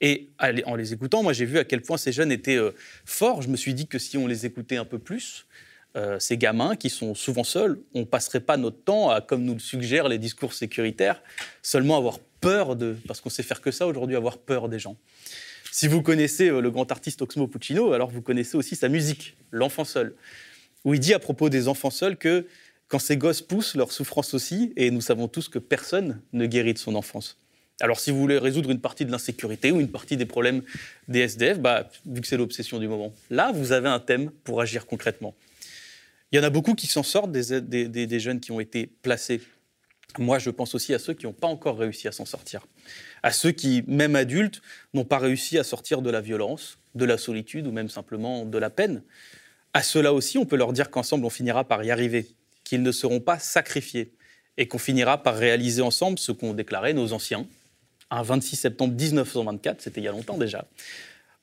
Et 0.00 0.28
en 0.66 0.74
les 0.74 0.92
écoutant, 0.92 1.22
moi 1.22 1.32
j'ai 1.32 1.46
vu 1.46 1.58
à 1.58 1.64
quel 1.64 1.82
point 1.82 1.96
ces 1.96 2.12
jeunes 2.12 2.30
étaient 2.30 2.56
euh, 2.56 2.72
forts. 3.04 3.42
Je 3.42 3.48
me 3.48 3.56
suis 3.56 3.74
dit 3.74 3.86
que 3.86 3.98
si 3.98 4.18
on 4.18 4.26
les 4.26 4.46
écoutait 4.46 4.76
un 4.76 4.84
peu 4.84 4.98
plus, 4.98 5.46
euh, 5.96 6.18
ces 6.18 6.36
gamins 6.36 6.76
qui 6.76 6.90
sont 6.90 7.14
souvent 7.14 7.44
seuls, 7.44 7.80
on 7.94 8.00
ne 8.00 8.04
passerait 8.04 8.40
pas 8.40 8.56
notre 8.56 8.82
temps 8.82 9.10
à, 9.10 9.20
comme 9.20 9.44
nous 9.44 9.54
le 9.54 9.58
suggèrent 9.58 10.08
les 10.08 10.18
discours 10.18 10.52
sécuritaires, 10.52 11.22
seulement 11.62 11.96
avoir 11.96 12.18
peur 12.40 12.76
de, 12.76 12.96
parce 13.06 13.20
qu'on 13.20 13.30
sait 13.30 13.42
faire 13.42 13.60
que 13.62 13.70
ça 13.70 13.86
aujourd'hui, 13.86 14.14
avoir 14.14 14.38
peur 14.38 14.68
des 14.68 14.78
gens. 14.78 14.96
Si 15.72 15.88
vous 15.88 16.02
connaissez 16.02 16.50
euh, 16.50 16.60
le 16.60 16.70
grand 16.70 16.90
artiste 16.92 17.22
Oxmo 17.22 17.46
Puccino, 17.46 17.92
alors 17.92 18.10
vous 18.10 18.22
connaissez 18.22 18.56
aussi 18.56 18.76
sa 18.76 18.88
musique, 18.88 19.36
L'enfant 19.50 19.84
seul, 19.84 20.14
où 20.84 20.92
il 20.92 21.00
dit 21.00 21.14
à 21.14 21.18
propos 21.18 21.48
des 21.48 21.68
enfants 21.68 21.90
seuls 21.90 22.18
que 22.18 22.46
quand 22.88 22.98
ces 22.98 23.16
gosses 23.16 23.42
poussent, 23.42 23.74
leur 23.74 23.92
souffrance 23.92 24.34
aussi, 24.34 24.72
et 24.76 24.90
nous 24.90 25.00
savons 25.00 25.28
tous 25.28 25.48
que 25.48 25.58
personne 25.58 26.20
ne 26.32 26.46
guérit 26.46 26.74
de 26.74 26.78
son 26.78 26.94
enfance. 26.94 27.38
Alors 27.80 28.00
si 28.00 28.10
vous 28.10 28.18
voulez 28.18 28.38
résoudre 28.38 28.70
une 28.70 28.80
partie 28.80 29.04
de 29.04 29.12
l'insécurité 29.12 29.70
ou 29.70 29.78
une 29.78 29.90
partie 29.90 30.16
des 30.16 30.26
problèmes 30.26 30.62
des 31.06 31.20
SDF, 31.20 31.60
bah, 31.60 31.88
vu 32.06 32.20
que 32.20 32.26
c'est 32.26 32.36
l'obsession 32.36 32.78
du 32.78 32.88
moment, 32.88 33.14
là, 33.30 33.52
vous 33.52 33.72
avez 33.72 33.88
un 33.88 34.00
thème 34.00 34.30
pour 34.42 34.60
agir 34.60 34.86
concrètement. 34.86 35.34
Il 36.32 36.36
y 36.36 36.40
en 36.40 36.44
a 36.44 36.50
beaucoup 36.50 36.74
qui 36.74 36.88
s'en 36.88 37.02
sortent, 37.02 37.30
des, 37.30 37.60
des 37.88 38.20
jeunes 38.20 38.40
qui 38.40 38.50
ont 38.50 38.60
été 38.60 38.86
placés 38.86 39.40
moi, 40.16 40.38
je 40.38 40.50
pense 40.50 40.74
aussi 40.74 40.94
à 40.94 40.98
ceux 40.98 41.12
qui 41.12 41.26
n'ont 41.26 41.32
pas 41.32 41.46
encore 41.46 41.78
réussi 41.78 42.08
à 42.08 42.12
s'en 42.12 42.24
sortir, 42.24 42.66
à 43.22 43.30
ceux 43.30 43.52
qui, 43.52 43.84
même 43.86 44.16
adultes, 44.16 44.62
n'ont 44.94 45.04
pas 45.04 45.18
réussi 45.18 45.58
à 45.58 45.64
sortir 45.64 46.00
de 46.00 46.10
la 46.10 46.20
violence, 46.20 46.78
de 46.94 47.04
la 47.04 47.18
solitude 47.18 47.66
ou 47.66 47.72
même 47.72 47.88
simplement 47.88 48.44
de 48.44 48.58
la 48.58 48.70
peine. 48.70 49.02
À 49.74 49.82
ceux-là 49.82 50.12
aussi, 50.12 50.38
on 50.38 50.46
peut 50.46 50.56
leur 50.56 50.72
dire 50.72 50.90
qu'ensemble, 50.90 51.26
on 51.26 51.30
finira 51.30 51.64
par 51.64 51.84
y 51.84 51.90
arriver, 51.90 52.26
qu'ils 52.68 52.82
ne 52.82 52.92
seront 52.92 53.20
pas 53.20 53.38
sacrifiés 53.38 54.12
et 54.58 54.68
qu'on 54.68 54.78
finira 54.78 55.22
par 55.22 55.36
réaliser 55.36 55.80
ensemble 55.80 56.18
ce 56.18 56.32
qu'ont 56.32 56.52
déclaré 56.52 56.92
nos 56.92 57.14
anciens 57.14 57.46
un 58.10 58.22
26 58.22 58.56
septembre 58.56 58.94
1924, 58.94 59.80
c'était 59.80 60.00
il 60.00 60.04
y 60.04 60.08
a 60.08 60.12
longtemps 60.12 60.38
déjà, 60.38 60.66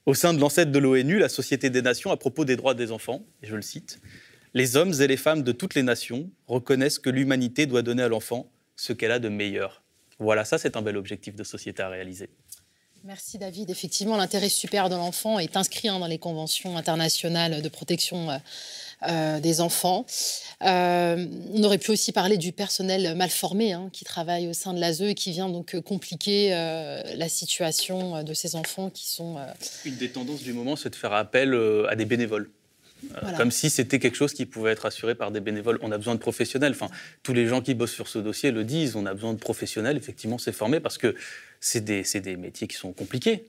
au 0.05 0.13
sein 0.13 0.33
de 0.33 0.39
l'ancêtre 0.39 0.71
de 0.71 0.79
l'ONU, 0.79 1.17
la 1.17 1.29
Société 1.29 1.69
des 1.69 1.81
Nations, 1.81 2.11
à 2.11 2.17
propos 2.17 2.45
des 2.45 2.55
droits 2.55 2.73
des 2.73 2.91
enfants, 2.91 3.23
et 3.41 3.47
je 3.47 3.55
le 3.55 3.61
cite, 3.61 3.99
Les 4.53 4.75
hommes 4.77 4.93
et 4.99 5.07
les 5.07 5.17
femmes 5.17 5.43
de 5.43 5.51
toutes 5.51 5.75
les 5.75 5.83
nations 5.83 6.29
reconnaissent 6.47 6.99
que 6.99 7.09
l'humanité 7.09 7.65
doit 7.65 7.81
donner 7.81 8.03
à 8.03 8.07
l'enfant 8.07 8.51
ce 8.75 8.93
qu'elle 8.93 9.11
a 9.11 9.19
de 9.19 9.29
meilleur. 9.29 9.83
Voilà, 10.19 10.45
ça 10.45 10.57
c'est 10.57 10.77
un 10.77 10.81
bel 10.81 10.97
objectif 10.97 11.35
de 11.35 11.43
société 11.43 11.81
à 11.81 11.89
réaliser. 11.89 12.29
Merci 13.03 13.37
David. 13.37 13.69
Effectivement, 13.69 14.17
l'intérêt 14.17 14.49
supérieur 14.49 14.89
de 14.89 14.95
l'enfant 14.95 15.37
est 15.37 15.57
inscrit 15.57 15.89
hein, 15.89 15.99
dans 15.99 16.07
les 16.07 16.17
conventions 16.17 16.77
internationales 16.77 17.61
de 17.61 17.69
protection 17.69 18.29
euh, 19.07 19.25
euh, 19.25 19.39
des 19.39 19.61
enfants. 19.61 20.05
Euh, 20.63 21.25
on 21.53 21.63
aurait 21.63 21.77
pu 21.77 21.91
aussi 21.91 22.11
parler 22.11 22.37
du 22.37 22.51
personnel 22.51 23.15
mal 23.15 23.29
formé 23.29 23.73
hein, 23.73 23.89
qui 23.91 24.05
travaille 24.05 24.47
au 24.47 24.53
sein 24.53 24.73
de 24.73 24.79
l'ASE 24.79 25.01
et 25.01 25.15
qui 25.15 25.31
vient 25.31 25.49
donc 25.49 25.79
compliquer 25.81 26.49
la 26.49 27.29
situation 27.29 28.23
de 28.23 28.33
ces 28.33 28.55
enfants 28.55 28.89
qui 28.89 29.07
sont... 29.07 29.37
Une 29.85 29.95
des 29.95 30.09
tendances 30.09 30.41
du 30.41 30.53
moment, 30.53 30.75
c'est 30.75 30.89
de 30.89 30.95
faire 30.95 31.13
appel 31.13 31.53
à 31.89 31.95
des 31.95 32.05
bénévoles. 32.05 32.49
Comme 33.37 33.51
si 33.51 33.69
c'était 33.69 33.99
quelque 33.99 34.15
chose 34.15 34.33
qui 34.33 34.45
pouvait 34.45 34.71
être 34.71 34.85
assuré 34.85 35.15
par 35.15 35.31
des 35.31 35.39
bénévoles. 35.39 35.79
On 35.81 35.91
a 35.91 35.97
besoin 35.97 36.15
de 36.15 36.19
professionnels. 36.19 36.73
Enfin, 36.73 36.89
tous 37.23 37.33
les 37.33 37.47
gens 37.47 37.61
qui 37.61 37.73
bossent 37.73 37.93
sur 37.93 38.07
ce 38.07 38.19
dossier 38.19 38.51
le 38.51 38.63
disent. 38.63 38.95
On 38.95 39.05
a 39.05 39.13
besoin 39.13 39.33
de 39.33 39.39
professionnels. 39.39 39.97
Effectivement, 39.97 40.37
c'est 40.37 40.51
formé 40.51 40.79
parce 40.79 40.97
que 40.97 41.15
c'est 41.59 41.83
des, 41.83 42.03
des, 42.21 42.35
métiers 42.35 42.67
qui 42.67 42.75
sont 42.75 42.91
compliqués 42.91 43.45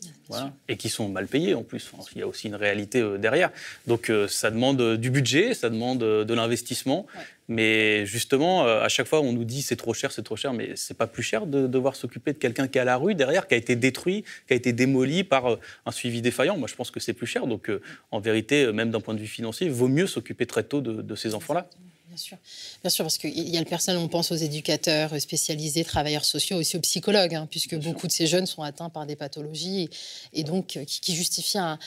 et 0.69 0.77
qui 0.77 0.88
sont 0.88 1.09
mal 1.09 1.27
payés 1.27 1.55
en 1.55 1.62
plus. 1.62 1.90
il 2.14 2.21
y 2.21 2.23
a 2.23 2.27
aussi 2.27 2.47
une 2.47 2.55
réalité 2.55 3.01
euh, 3.01 3.19
derrière. 3.19 3.51
Donc 3.87 4.09
euh, 4.09 4.27
ça 4.27 4.51
demande 4.51 4.81
euh, 4.81 4.97
du 4.97 5.11
budget, 5.11 5.53
ça 5.53 5.69
demande 5.69 5.99
de 5.99 6.35
l'investissement. 6.35 7.07
Mais 7.48 8.06
justement, 8.06 8.64
à 8.66 8.88
chaque 8.88 9.06
fois, 9.06 9.20
on 9.20 9.32
nous 9.32 9.44
dit 9.44 9.62
c'est 9.62 9.76
trop 9.76 9.94
cher, 9.94 10.12
c'est 10.12 10.22
trop 10.22 10.37
cher, 10.37 10.52
mais 10.52 10.70
c'est 10.74 10.96
pas 10.96 11.06
plus 11.06 11.22
cher 11.22 11.46
de 11.46 11.66
devoir 11.66 11.94
s'occuper 11.96 12.32
de 12.32 12.38
quelqu'un 12.38 12.68
qui 12.68 12.78
est 12.78 12.80
à 12.80 12.85
la 12.85 12.96
rue 12.96 13.14
derrière, 13.14 13.46
qui 13.46 13.54
a 13.54 13.56
été 13.56 13.76
détruit, 13.76 14.24
qui 14.46 14.52
a 14.52 14.56
été 14.56 14.72
démoli 14.72 15.24
par 15.24 15.59
un 15.87 15.92
suivi 15.92 16.22
défaillant. 16.22 16.56
Moi, 16.56 16.68
je 16.68 16.74
pense 16.74 16.90
que 16.90 17.00
c'est 17.00 17.12
plus 17.12 17.26
cher. 17.26 17.46
Donc, 17.46 17.70
en 18.11 18.20
vérité, 18.20 18.72
même 18.72 18.90
d'un 18.90 19.00
point 19.00 19.14
de 19.14 19.20
vue 19.20 19.26
financier, 19.26 19.66
il 19.66 19.72
vaut 19.72 19.88
mieux 19.88 20.06
s'occuper 20.06 20.46
très 20.46 20.64
tôt 20.64 20.80
de 20.80 21.14
ces 21.14 21.35
enfants-là. 21.35 21.68
Bien 22.16 22.16
sûr, 22.16 22.38
bien 22.82 22.90
sûr, 22.90 23.04
parce 23.04 23.18
qu'il 23.18 23.48
y 23.48 23.56
a 23.59 23.61
le 23.61 23.66
personnel, 23.66 24.00
on 24.00 24.09
pense 24.09 24.32
aux 24.32 24.37
éducateurs 24.37 25.20
spécialisés, 25.20 25.85
travailleurs 25.85 26.24
sociaux, 26.24 26.56
aussi 26.56 26.76
aux 26.76 26.80
psychologues, 26.80 27.35
hein, 27.35 27.46
puisque 27.50 27.76
beaucoup 27.76 28.06
de 28.06 28.12
ces 28.12 28.26
jeunes 28.26 28.46
sont 28.46 28.62
atteints 28.62 28.88
par 28.88 29.04
des 29.04 29.16
pathologies 29.16 29.90
et, 30.32 30.42
donc 30.42 30.76
euh, 30.76 30.85
qui, 30.85 31.14
justifient 31.14 31.59
un, 31.59 31.78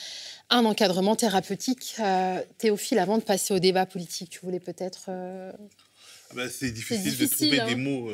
encadrement 0.50 1.16
thérapeutique. 1.16 1.96
Euh, 2.00 2.42
Théophile, 2.58 2.98
avant 2.98 3.18
de 3.18 3.22
passer 3.22 3.54
au 3.54 3.58
débat 3.58 3.86
politique, 3.86 4.30
tu 4.30 4.40
voulais 4.40 4.60
peut-être... 4.60 5.06
Euh, 5.08 5.52
ah 6.30 6.34
ben, 6.34 6.48
c'est 6.48 6.70
difficile, 6.70 7.16
de 7.16 7.26
trouver 7.26 7.50
des 7.50 7.72
hein. 7.72 7.76
mots 7.76 8.12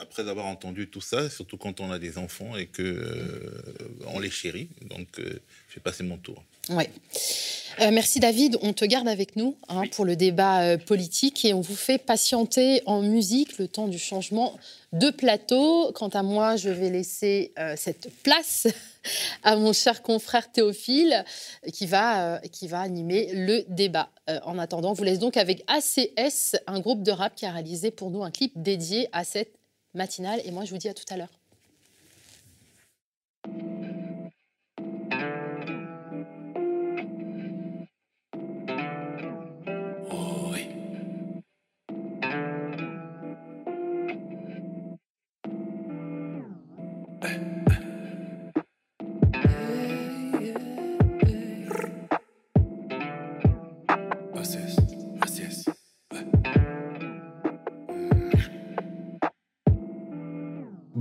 après 0.00 0.28
avoir 0.28 0.46
entendu 0.46 0.88
tout 0.88 1.02
ça, 1.02 1.28
surtout 1.28 1.58
quand 1.58 1.80
on 1.80 1.92
a 1.92 1.98
des 1.98 2.16
enfants 2.18 2.56
et 2.56 2.66
que 2.66 3.62
on 4.06 4.18
les 4.18 4.30
chérit. 4.30 4.68
Donc, 4.82 5.08
je 5.16 5.74
vais 5.74 5.80
passer 5.82 6.02
mon 6.02 6.16
tour. 6.16 6.42
Oui. 6.70 6.84
Euh, 7.80 7.90
merci 7.92 8.20
David. 8.20 8.58
On 8.62 8.72
te 8.72 8.84
garde 8.84 9.08
avec 9.08 9.36
nous 9.36 9.56
hein, 9.68 9.82
pour 9.92 10.04
le 10.04 10.14
débat 10.14 10.62
euh, 10.62 10.78
politique 10.78 11.44
et 11.44 11.52
on 11.52 11.60
vous 11.60 11.74
fait 11.74 11.98
patienter 11.98 12.82
en 12.86 13.02
musique 13.02 13.58
le 13.58 13.66
temps 13.66 13.88
du 13.88 13.98
changement 13.98 14.56
de 14.92 15.10
plateau. 15.10 15.90
Quant 15.92 16.08
à 16.08 16.22
moi, 16.22 16.56
je 16.56 16.70
vais 16.70 16.90
laisser 16.90 17.52
euh, 17.58 17.74
cette 17.76 18.10
place 18.22 18.68
à 19.42 19.56
mon 19.56 19.72
cher 19.72 20.02
confrère 20.02 20.52
Théophile 20.52 21.24
qui 21.72 21.86
va, 21.86 22.40
qui 22.52 22.68
va 22.68 22.80
animer 22.80 23.30
le 23.32 23.64
débat. 23.68 24.08
en 24.44 24.58
attendant, 24.58 24.90
on 24.90 24.94
vous 24.94 25.04
laisse 25.04 25.18
donc 25.18 25.36
avec 25.36 25.64
ACS, 25.66 26.56
un 26.66 26.80
groupe 26.80 27.02
de 27.02 27.10
rap 27.10 27.34
qui 27.34 27.44
a 27.44 27.50
réalisé 27.50 27.90
pour 27.90 28.10
nous 28.10 28.22
un 28.22 28.30
clip 28.30 28.52
dédié 28.54 29.08
à 29.12 29.24
cette 29.24 29.52
matinale. 29.94 30.40
Et 30.44 30.52
moi, 30.52 30.64
je 30.64 30.70
vous 30.70 30.78
dis 30.78 30.88
à 30.88 30.94
tout 30.94 31.04
à 31.10 31.16
l'heure. 31.16 31.43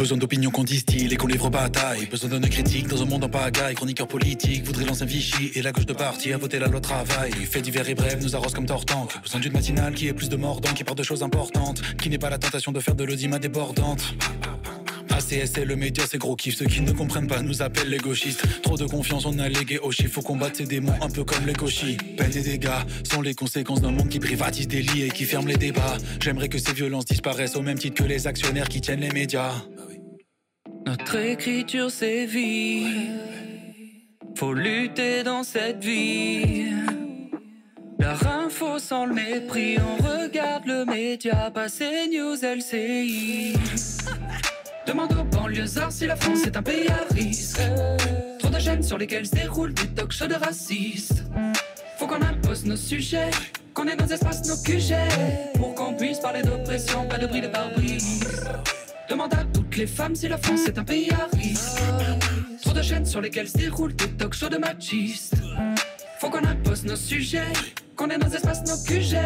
Besoin 0.03 0.17
d'opinion 0.17 0.51
qu'on 0.51 0.65
distille 0.65 1.13
et 1.13 1.15
qu'on 1.15 1.27
livre 1.27 1.49
bataille. 1.49 2.07
Besoin 2.07 2.29
d'un 2.29 2.41
critique 2.41 2.89
dans 2.89 3.01
un 3.01 3.05
monde 3.05 3.23
en 3.23 3.29
pagaille. 3.29 3.73
Chroniqueur 3.73 4.05
politique 4.05 4.65
voudrait 4.65 4.83
lancer 4.83 5.03
un 5.03 5.05
Vichy 5.05 5.51
et 5.55 5.61
la 5.61 5.71
gauche 5.71 5.85
de 5.85 5.93
parti 5.93 6.33
à 6.33 6.37
voter 6.37 6.59
la 6.59 6.67
loi 6.67 6.81
travail. 6.81 7.31
Fait 7.49 7.61
divers 7.61 7.87
et 7.87 7.95
bref 7.95 8.17
nous 8.21 8.35
arrose 8.35 8.51
comme 8.51 8.65
tortank. 8.65 9.21
Besoin 9.23 9.39
d'une 9.39 9.53
matinale 9.53 9.93
qui 9.93 10.09
est 10.09 10.13
plus 10.13 10.27
de 10.27 10.35
mordant, 10.35 10.73
qui 10.73 10.83
parle 10.83 10.97
de 10.97 11.03
choses 11.03 11.23
importantes. 11.23 11.81
Qui 12.01 12.09
n'est 12.09 12.17
pas 12.17 12.29
la 12.29 12.37
tentation 12.37 12.73
de 12.73 12.81
faire 12.81 12.95
de 12.95 13.05
l'audimat 13.05 13.39
débordante. 13.39 14.13
ACS 15.09 15.57
et 15.57 15.63
le 15.63 15.77
média, 15.77 16.03
c'est 16.05 16.17
gros 16.17 16.35
kiff. 16.35 16.57
Ceux 16.57 16.65
qui 16.65 16.81
ne 16.81 16.91
comprennent 16.91 17.27
pas 17.27 17.41
nous 17.41 17.61
appellent 17.61 17.89
les 17.89 17.97
gauchistes. 17.97 18.43
Trop 18.61 18.75
de 18.75 18.85
confiance, 18.85 19.25
on 19.25 19.39
a 19.39 19.47
légué 19.47 19.79
au 19.79 19.91
chiffre. 19.91 20.15
Faut 20.15 20.21
combattre 20.21 20.57
ces 20.57 20.65
démons 20.65 20.95
un 21.01 21.09
peu 21.09 21.23
comme 21.23 21.45
les 21.45 21.53
gauchis. 21.53 21.95
Peine 22.17 22.35
et 22.35 22.41
dégâts 22.41 22.71
sont 23.09 23.21
les 23.21 23.35
conséquences 23.35 23.79
d'un 23.79 23.91
monde 23.91 24.09
qui 24.09 24.19
privatise 24.19 24.67
des 24.67 24.81
lits 24.81 25.03
et 25.03 25.11
qui 25.11 25.23
ferme 25.23 25.47
les 25.47 25.55
débats. 25.55 25.97
J'aimerais 26.19 26.49
que 26.49 26.57
ces 26.57 26.73
violences 26.73 27.05
disparaissent 27.05 27.55
au 27.55 27.61
même 27.61 27.79
titre 27.79 28.03
que 28.03 28.07
les 28.09 28.27
actionnaires 28.27 28.67
qui 28.67 28.81
tiennent 28.81 28.99
les 28.99 29.11
médias. 29.11 29.53
Notre 30.85 31.15
écriture 31.15 31.89
sévit. 31.89 32.85
Faut 34.35 34.53
lutter 34.53 35.23
dans 35.23 35.43
cette 35.43 35.83
vie. 35.83 36.71
La 37.99 38.15
info 38.43 38.79
sans 38.79 39.05
le 39.05 39.13
mépris, 39.13 39.77
on 39.79 39.95
regarde 40.03 40.65
le 40.65 40.83
média, 40.85 41.49
passer 41.51 42.09
news 42.11 42.35
LCI. 42.35 43.53
Demande 44.87 45.13
aux 45.13 45.23
banlieusards 45.23 45.91
si 45.91 46.05
la 46.05 46.17
France 46.17 46.45
est 46.45 46.57
un 46.57 46.61
pays 46.61 46.87
à 46.89 47.13
risque. 47.13 47.61
Trop 48.39 48.49
de 48.49 48.59
chaînes 48.59 48.83
sur 48.83 48.97
lesquelles 48.97 49.25
se 49.25 49.35
déroulent 49.35 49.73
des 49.73 49.87
talk 49.87 50.11
shows 50.11 50.27
de 50.27 50.35
racistes. 50.35 51.23
Faut 51.97 52.07
qu'on 52.07 52.21
impose 52.21 52.65
nos 52.65 52.75
sujets, 52.75 53.31
qu'on 53.73 53.87
ait 53.87 53.95
nos 53.95 54.07
espaces, 54.07 54.45
nos 54.49 54.57
QG. 54.57 54.95
Pour 55.55 55.73
qu'on 55.75 55.93
puisse 55.93 56.19
parler 56.19 56.41
d'oppression, 56.41 57.07
pas 57.07 57.17
de 57.17 57.27
bris 57.27 57.41
de 57.41 57.47
pare-brise. 57.47 58.27
Demande 59.09 59.33
à 59.33 59.45
les 59.77 59.87
femmes 59.87 60.15
si 60.15 60.27
la 60.27 60.37
France 60.37 60.67
est 60.67 60.77
un 60.77 60.83
pays 60.83 61.09
à 61.11 61.35
risque. 61.35 61.81
Trop 62.61 62.73
de 62.73 62.81
chaînes 62.81 63.05
sur 63.05 63.21
lesquelles 63.21 63.47
se 63.47 63.57
déroulent 63.57 63.95
des 63.95 64.09
talk 64.09 64.35
de 64.49 64.57
machistes. 64.57 65.35
Faut 66.19 66.29
qu'on 66.29 66.43
impose 66.45 66.85
nos 66.85 66.95
sujets, 66.95 67.51
qu'on 67.95 68.09
ait 68.09 68.17
nos 68.17 68.29
espaces, 68.29 68.61
nos 68.61 68.81
QG. 68.85 69.17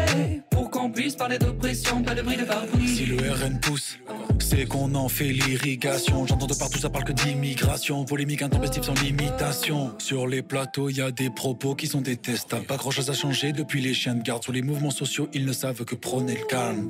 Pour 0.50 0.70
qu'on 0.70 0.90
puisse 0.90 1.14
parler 1.14 1.38
d'oppression, 1.38 2.02
pas 2.02 2.14
de 2.14 2.22
bris 2.22 2.36
de 2.36 2.44
pare-brise. 2.44 2.96
Si 2.96 3.06
le 3.06 3.16
RN 3.16 3.60
pousse, 3.60 3.98
c'est 4.40 4.66
qu'on 4.66 4.94
en 4.94 5.08
fait 5.08 5.28
l'irrigation. 5.28 6.26
J'entends 6.26 6.46
de 6.46 6.54
partout, 6.54 6.78
ça 6.78 6.90
parle 6.90 7.04
que 7.04 7.12
d'immigration. 7.12 8.04
Polémique 8.04 8.42
intempestive 8.42 8.82
sans 8.82 9.00
limitation. 9.00 9.92
Sur 9.98 10.26
les 10.26 10.42
plateaux, 10.42 10.88
y 10.88 11.00
a 11.00 11.10
des 11.10 11.30
propos 11.30 11.74
qui 11.74 11.86
sont 11.86 12.00
détestables. 12.00 12.66
Pas 12.66 12.76
grand 12.76 12.90
chose 12.90 13.10
à 13.10 13.14
changer 13.14 13.52
depuis 13.52 13.80
les 13.80 13.94
chiens 13.94 14.14
de 14.14 14.22
garde. 14.22 14.42
Sur 14.42 14.52
les 14.52 14.62
mouvements 14.62 14.90
sociaux, 14.90 15.28
ils 15.32 15.46
ne 15.46 15.52
savent 15.52 15.84
que 15.84 15.94
prôner 15.94 16.34
le 16.34 16.46
calme. 16.46 16.88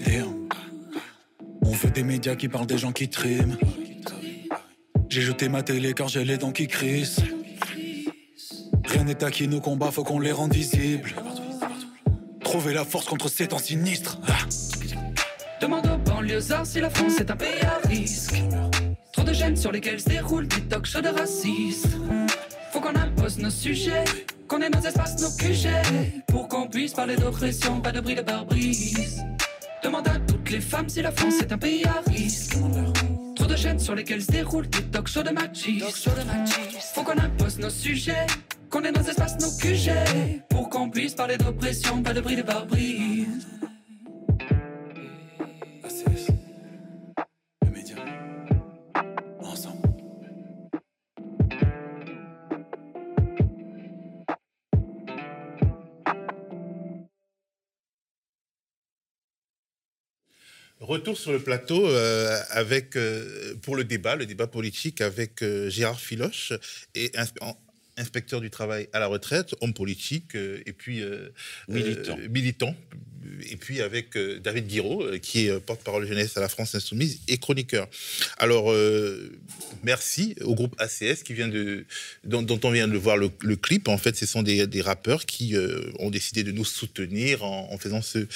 On 1.68 1.74
fait 1.74 1.90
des 1.90 2.02
médias 2.02 2.34
qui 2.34 2.48
parlent 2.48 2.66
des 2.66 2.78
gens 2.78 2.92
qui 2.92 3.10
triment. 3.10 3.54
J'ai 5.10 5.20
jeté 5.20 5.50
ma 5.50 5.62
télé 5.62 5.92
car 5.92 6.08
j'ai 6.08 6.24
les 6.24 6.38
dents 6.38 6.50
qui 6.50 6.66
crissent. 6.66 7.20
Rien 8.86 9.04
n'est 9.04 9.22
acquis, 9.22 9.46
nos 9.48 9.60
combats, 9.60 9.90
faut 9.90 10.02
qu'on 10.02 10.18
les 10.18 10.32
rende 10.32 10.54
visibles. 10.54 11.14
Trouver 12.40 12.72
la 12.72 12.86
force 12.86 13.04
contre 13.04 13.28
ces 13.28 13.48
temps 13.48 13.58
sinistres. 13.58 14.18
Demande 15.60 15.86
aux 15.86 16.10
banlieusards 16.10 16.64
si 16.64 16.80
la 16.80 16.88
France 16.88 17.20
est 17.20 17.30
un 17.30 17.36
pays 17.36 17.60
à 17.60 17.86
risque. 17.86 18.42
Trop 19.12 19.24
de 19.24 19.34
gènes 19.34 19.56
sur 19.56 19.70
lesquels 19.70 20.00
se 20.00 20.08
déroulent 20.08 20.48
des 20.48 20.62
talk 20.62 20.86
shows 20.86 21.02
de 21.02 21.08
racistes. 21.08 21.98
Faut 22.72 22.80
qu'on 22.80 22.96
impose 22.96 23.38
nos 23.38 23.50
sujets, 23.50 24.04
qu'on 24.46 24.62
ait 24.62 24.70
nos 24.70 24.80
espaces, 24.80 25.20
nos 25.20 25.36
QG. 25.36 25.68
Pour 26.28 26.48
qu'on 26.48 26.66
puisse 26.66 26.94
parler 26.94 27.16
d'oppression, 27.16 27.82
pas 27.82 27.92
de 27.92 28.00
bris 28.00 28.14
de 28.14 28.22
pare-brise. 28.22 29.22
Demande 29.84 30.08
à 30.08 30.18
toutes 30.48 30.56
les 30.56 30.62
femmes 30.62 30.88
si 30.88 31.02
la 31.02 31.12
France 31.12 31.42
est 31.42 31.52
un 31.52 31.58
pays 31.58 31.84
à 31.84 32.00
risque. 32.10 32.56
Trop 33.36 33.46
de 33.46 33.56
chaînes 33.56 33.78
sur 33.78 33.94
lesquelles 33.94 34.22
se 34.22 34.30
déroulent 34.30 34.68
des 34.68 34.82
talk 34.84 35.06
shows 35.06 35.22
de 35.22 35.30
machistes. 35.30 36.08
Faut 36.94 37.02
qu'on 37.02 37.18
impose 37.18 37.58
nos 37.58 37.68
sujets, 37.68 38.26
qu'on 38.70 38.82
ait 38.82 38.92
nos 38.92 39.02
espaces, 39.02 39.38
nos 39.40 39.50
QG. 39.58 39.90
Pour 40.48 40.70
qu'on 40.70 40.88
puisse 40.88 41.14
parler 41.14 41.36
d'oppression, 41.36 42.02
pas 42.02 42.14
de 42.14 42.22
bris 42.22 42.36
de 42.36 42.42
pare-brise. 42.42 43.17
Retour 60.88 61.18
sur 61.18 61.32
le 61.32 61.38
plateau 61.38 61.86
euh, 61.86 62.40
avec, 62.48 62.96
euh, 62.96 63.54
pour 63.60 63.76
le 63.76 63.84
débat, 63.84 64.16
le 64.16 64.24
débat 64.24 64.46
politique 64.46 65.02
avec 65.02 65.42
euh, 65.42 65.68
Gérard 65.68 66.00
Filoche 66.00 66.54
et 66.94 67.12
en- 67.42 67.54
inspecteur 67.98 68.40
du 68.40 68.48
travail 68.48 68.88
à 68.94 68.98
la 68.98 69.06
retraite, 69.06 69.54
homme 69.60 69.74
politique 69.74 70.34
et 70.34 70.72
puis 70.72 71.02
Militant. 71.68 72.16
militant. 72.30 72.76
Et 73.50 73.56
puis 73.56 73.80
avec 73.80 74.16
euh, 74.16 74.38
David 74.38 74.66
Guiraud, 74.66 75.02
euh, 75.02 75.18
qui 75.18 75.46
est 75.46 75.50
euh, 75.50 75.60
porte-parole 75.60 76.06
jeunesse 76.06 76.36
à 76.36 76.40
la 76.40 76.48
France 76.48 76.74
Insoumise 76.74 77.20
et 77.28 77.38
chroniqueur. 77.38 77.88
Alors, 78.38 78.74
merci 79.82 80.34
au 80.42 80.54
groupe 80.54 80.74
ACS 80.78 81.22
qui 81.24 81.34
vient 81.34 81.48
de, 81.48 81.84
dont, 82.24 82.60
on 82.62 82.70
vient 82.70 82.88
de 82.88 82.96
voir 82.96 83.16
le, 83.16 83.28
clip. 83.56 83.88
En 83.88 83.98
fait, 83.98 84.16
ce 84.16 84.26
sont 84.26 84.42
des, 84.42 84.80
rappeurs 84.80 85.26
qui 85.26 85.54
ont 85.98 86.10
décidé 86.10 86.42
de 86.42 86.52
nous 86.52 86.64
soutenir 86.64 87.44
en, 87.44 87.76
faisant 87.78 88.02
ce, 88.02 88.26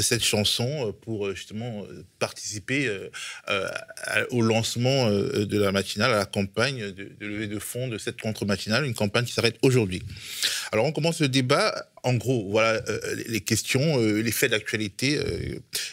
cette 0.00 0.24
chanson 0.24 0.94
pour 1.02 1.34
justement 1.34 1.84
participer 2.18 2.90
au 4.30 4.42
lancement 4.42 5.10
de 5.10 5.58
la 5.58 5.72
matinale, 5.72 6.12
à 6.12 6.18
la 6.18 6.26
campagne 6.26 6.92
de, 6.92 7.10
de 7.18 7.26
levée 7.26 7.48
de 7.48 7.58
fonds 7.58 7.88
de 7.88 7.98
cette 7.98 8.20
contre-matinale, 8.20 8.84
une 8.84 8.94
campagne 8.94 9.24
qui 9.24 9.32
s'arrête 9.32 9.56
aujourd'hui. 9.62 10.02
Alors 10.70 10.86
on 10.86 10.92
commence 10.92 11.20
le 11.20 11.28
débat. 11.28 11.86
En 12.04 12.14
gros, 12.14 12.48
voilà 12.50 12.82
euh, 12.88 13.22
les- 13.28 13.40
questions, 13.40 14.00
euh, 14.00 14.20
les 14.20 14.32
faits 14.32 14.50
d'actualité. 14.50 15.20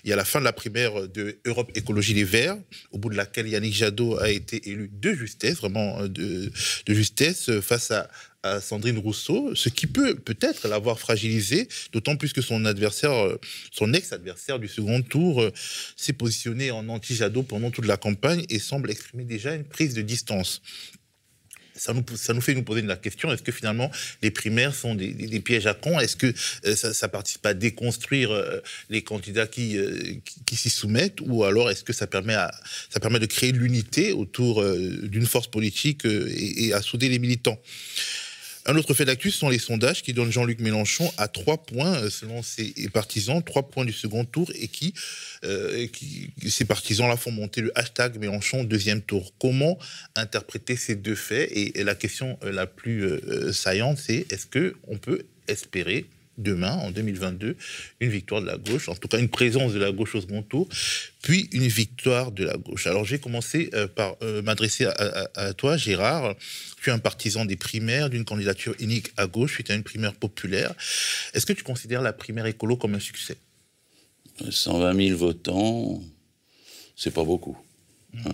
Il 0.04 0.10
y 0.10 0.14
a 0.14 0.16
la 0.16 0.26
fin 0.26 0.40
de 0.40 0.46
la 0.46 0.54
primaire 0.54 1.08
de 1.08 1.38
Europe 1.46 1.72
Écologie 1.76 2.14
Les 2.16 2.24
Verts, 2.24 2.58
au 2.92 2.98
bout 2.98 3.10
de 3.10 3.16
laquelle 3.16 3.48
Yannick 3.48 3.74
Jadot 3.74 4.18
a 4.18 4.30
été 4.30 4.70
élu 4.70 4.90
de 4.92 5.14
justesse, 5.14 5.58
vraiment 5.58 6.02
euh, 6.02 6.08
de, 6.08 6.52
justesse, 6.88 7.52
face 7.62 7.92
à, 7.92 8.10
Sandrine 8.62 8.98
Rousseau, 9.00 9.54
ce 9.54 9.68
qui 9.68 9.86
peut 9.86 10.16
peut-être 10.16 10.70
l'avoir 10.70 10.98
fragilisé, 10.98 11.68
d'autant 11.92 12.16
plus 12.16 12.32
que 12.32 12.42
son 12.42 12.64
adversaire, 12.64 13.12
son 13.70 13.94
ex-adversaire 13.94 14.60
du 14.60 14.70
second 14.70 15.02
tour, 15.02 15.46
s'est 15.98 16.14
positionné 16.14 16.72
en 16.72 16.88
anti-Jadot 16.88 17.44
pendant 17.44 17.70
toute 17.70 17.86
la 17.86 17.98
campagne 17.98 18.46
et 18.48 18.58
semble 18.60 18.92
exprimer 18.92 19.26
déjà 19.26 19.54
une 19.56 19.66
prise 19.66 19.94
de 19.94 20.02
distance. 20.02 20.62
Ça 21.80 21.94
nous, 21.94 22.42
fait 22.42 22.54
nous 22.54 22.64
poser 22.64 22.82
la 22.82 22.98
question 22.98 23.32
est-ce 23.32 23.42
que 23.42 23.52
finalement 23.52 23.90
les 24.22 24.32
primaires 24.32 24.76
sont 24.76 24.96
des, 24.96 25.40
pièges 25.40 25.68
à 25.68 25.74
cons? 25.74 26.00
Est-ce 26.00 26.16
que 26.16 26.34
euh, 26.66 26.76
ça, 26.76 26.94
ça 26.94 27.08
participe 27.08 27.46
à 27.46 27.54
déconstruire 27.54 28.32
euh, 28.32 28.60
les 28.90 29.02
candidats 29.02 29.48
qui, 29.48 29.78
euh, 29.78 29.98
qui, 30.26 30.44
qui 30.46 30.56
s'y 30.56 30.70
soumettent? 30.70 31.22
Ou 31.22 31.46
alors 31.46 31.70
est-ce 31.72 31.84
que 31.84 31.94
ça 31.94 32.08
permet, 32.08 32.36
ça 32.90 33.00
permet 33.00 33.20
de 33.20 33.26
créer 33.26 33.52
l'unité 33.52 34.12
autour 34.12 34.64
d'une 34.64 35.26
force 35.26 35.48
politique 35.48 36.06
et 36.06 36.74
à 36.74 36.82
souder 36.82 37.10
les 37.10 37.20
militants? 37.20 37.60
Un 38.66 38.76
autre 38.76 38.94
fait 38.94 39.06
d'actu, 39.06 39.32
sont 39.32 39.50
les 39.50 39.60
sondages 39.60 40.04
qui 40.04 40.14
donnent 40.14 40.32
Jean-Luc 40.32 40.60
Mélenchon 40.60 41.12
à 41.18 41.28
trois 41.28 41.58
points, 41.58 41.96
euh, 41.96 42.10
selon 42.10 42.44
ses 42.44 42.74
partisans, 42.94 43.42
trois 43.44 43.70
points 43.70 43.86
du 43.86 43.94
second 43.94 44.26
tour, 44.26 44.52
et 44.56 44.68
qui, 44.68 44.94
euh, 45.44 45.88
ces 46.48 46.66
partisans-là 46.66 47.18
font 47.18 47.32
monter 47.32 47.62
le 47.62 47.78
hashtag 47.78 48.18
Mélenchon 48.18 48.64
deuxième 48.64 49.02
tour. 49.02 49.34
Comment 49.40 49.78
interpréter 50.16 50.76
ces 50.76 50.96
deux 50.96 51.16
faits? 51.16 51.50
Et, 51.52 51.84
la 51.84 51.96
question 51.96 52.38
euh, 52.44 52.52
la 52.52 52.68
plus 52.68 53.04
euh, 53.04 53.52
saillante, 53.54 53.98
c'est 53.98 54.32
est-ce 54.32 54.46
que 54.46 54.76
on 54.88 54.98
peut 54.98 55.24
espérer 55.48 56.06
demain, 56.40 56.74
en 56.78 56.92
2022, 56.92 57.56
une 58.00 58.10
victoire 58.10 58.42
de 58.42 58.48
la 58.48 58.58
gauche, 58.58 58.90
en 58.90 58.96
tout 58.96 59.08
cas 59.08 59.20
une 59.20 59.30
présence 59.30 59.74
de 59.74 59.80
la 59.80 59.92
gauche 59.92 60.16
au 60.16 60.22
second 60.22 60.42
tour, 60.42 60.68
puis 61.22 61.48
une 61.52 61.68
victoire 61.68 62.32
de 62.32 62.46
la 62.46 62.58
gauche. 62.58 62.88
Alors 62.88 63.06
j'ai 63.06 63.20
commencé 63.20 63.70
euh, 63.74 63.88
par 63.88 64.16
euh, 64.24 64.42
m'adresser 64.42 64.86
à, 64.86 64.92
à- 64.92 65.30
à 65.48 65.54
toi, 65.54 65.78
Gérard. 65.78 66.36
Tu 66.82 66.90
es 66.90 66.94
un 66.94 67.00
partisan 67.00 67.46
des 67.46 67.58
primaires, 67.58 68.10
d'une 68.10 68.26
candidature 68.26 68.74
unique 68.80 69.12
à 69.18 69.28
gauche, 69.28 69.54
suite 69.54 69.70
à 69.70 69.76
une 69.76 69.84
primaire 69.84 70.14
populaire. 70.16 70.74
Est-ce 71.34 71.46
que 71.46 71.54
tu 71.54 71.64
considères 71.64 72.02
la 72.02 72.14
primaire 72.14 72.46
écolo 72.46 72.78
comme 72.78 72.96
un 72.96 73.00
succès? 73.00 73.38
120 74.50 74.96
000 75.08 75.18
votants, 75.18 76.02
c'est 76.96 77.14
pas 77.14 77.24
beaucoup. 77.26 77.58
hein. 78.26 78.32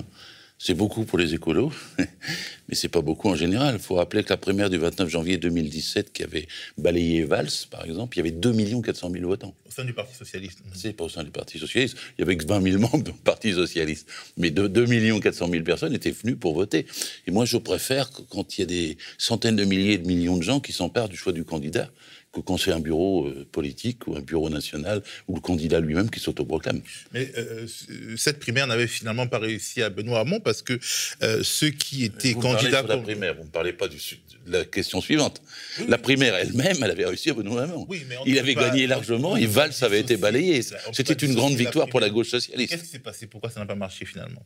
C'est 0.67 0.73
beaucoup 0.73 1.05
pour 1.05 1.19
les 1.19 1.35
écolos, 1.35 1.71
mais 1.99 2.73
c'est 2.73 2.89
pas 2.89 3.01
beaucoup 3.01 3.29
en 3.29 3.35
général. 3.35 3.75
Il 3.75 3.79
faut 3.79 3.93
rappeler 3.93 4.23
que 4.23 4.29
la 4.29 4.37
primaire 4.37 4.71
du 4.71 4.79
29 4.79 5.07
janvier 5.07 5.37
2017, 5.37 6.11
qui 6.11 6.23
avait 6.23 6.47
balayé 6.79 7.23
Valls, 7.23 7.51
par 7.69 7.85
exemple, 7.85 8.17
il 8.17 8.21
y 8.21 8.21
avait 8.21 8.31
2 8.31 8.81
400 8.81 9.11
000 9.11 9.27
votants. 9.27 9.53
Au 9.67 9.69
sein 9.69 9.85
du 9.85 9.93
Parti 9.93 10.15
Socialiste. 10.15 10.63
C'est 10.73 10.93
pas 10.93 11.03
au 11.03 11.09
sein 11.09 11.23
du 11.23 11.29
Parti 11.29 11.59
Socialiste. 11.59 11.97
Il 12.17 12.21
y 12.21 12.23
avait 12.23 12.35
que 12.35 12.47
20 12.47 12.63
000 12.63 12.79
membres 12.79 13.03
le 13.05 13.13
Parti 13.13 13.53
Socialiste. 13.53 14.09
Mais 14.37 14.49
de 14.49 14.65
2 14.65 15.19
400 15.19 15.49
000 15.51 15.63
personnes 15.63 15.93
étaient 15.93 16.09
venues 16.09 16.35
pour 16.35 16.55
voter. 16.55 16.87
Et 17.27 17.31
moi, 17.31 17.45
je 17.45 17.57
préfère 17.57 18.09
quand 18.31 18.57
il 18.57 18.61
y 18.61 18.63
a 18.63 18.65
des 18.65 18.97
centaines 19.19 19.57
de 19.57 19.65
milliers 19.65 19.93
et 19.93 19.97
de 19.99 20.07
millions 20.07 20.37
de 20.37 20.41
gens 20.41 20.59
qui 20.61 20.73
s'emparent 20.73 21.09
du 21.09 21.15
choix 21.15 21.31
du 21.31 21.43
candidat, 21.43 21.91
que 22.35 22.41
quand 22.41 22.57
c'est 22.57 22.71
un 22.73 22.79
bureau 22.81 23.27
euh, 23.27 23.47
politique 23.51 24.05
ou 24.07 24.15
un 24.17 24.19
bureau 24.21 24.49
national 24.49 25.01
ou 25.27 25.35
le 25.35 25.41
candidat 25.41 25.79
lui-même 25.79 26.09
qui 26.09 26.19
s'autoproclame. 26.19 26.81
Mais 27.13 27.31
euh, 27.37 27.65
c- 27.65 27.85
cette 28.17 28.39
primaire 28.39 28.67
n'avait 28.67 28.87
finalement 28.87 29.25
pas 29.25 29.39
réussi 29.39 29.81
à 29.81 29.89
Benoît 29.89 30.19
Hamon 30.19 30.41
parce 30.41 30.61
que 30.61 30.77
euh, 31.23 31.41
ceux 31.43 31.69
qui 31.69 32.03
étaient 32.03 32.33
Vous 32.33 32.39
me 32.39 32.43
parlez 32.43 32.57
candidats... 32.57 32.79
sur 32.79 32.87
la 32.89 32.97
primaire, 32.97 33.35
vous 33.35 33.43
ne 33.45 33.49
parlez 33.49 33.71
pas 33.73 33.87
du, 33.87 33.97
de 33.97 34.51
la 34.51 34.65
question 34.65 34.99
suivante. 34.99 35.41
La 35.87 35.97
primaire 35.97 36.35
elle-même, 36.35 36.77
elle 36.83 36.91
avait 36.91 37.05
réussi 37.05 37.29
à 37.29 37.33
Benoît 37.33 37.63
Hamon. 37.63 37.85
Oui, 37.87 38.03
mais 38.09 38.17
on 38.17 38.25
Il 38.25 38.37
avait 38.37 38.53
pas- 38.53 38.67
gagné 38.69 38.85
largement 38.85 39.37
et 39.37 39.45
Valls 39.45 39.73
avait 39.81 40.01
été 40.01 40.17
balayé. 40.17 40.61
C'était 40.91 41.13
une 41.13 41.35
grande 41.35 41.53
victoire 41.55 41.87
pour 41.87 42.01
la 42.01 42.09
gauche 42.09 42.29
socialiste. 42.29 42.71
Qu'est-ce 42.71 42.83
qui 42.83 42.89
s'est 42.89 42.99
passé? 42.99 43.27
Pourquoi 43.27 43.49
ça 43.49 43.61
n'a 43.61 43.65
pas 43.65 43.75
marché 43.75 44.05
finalement? 44.05 44.43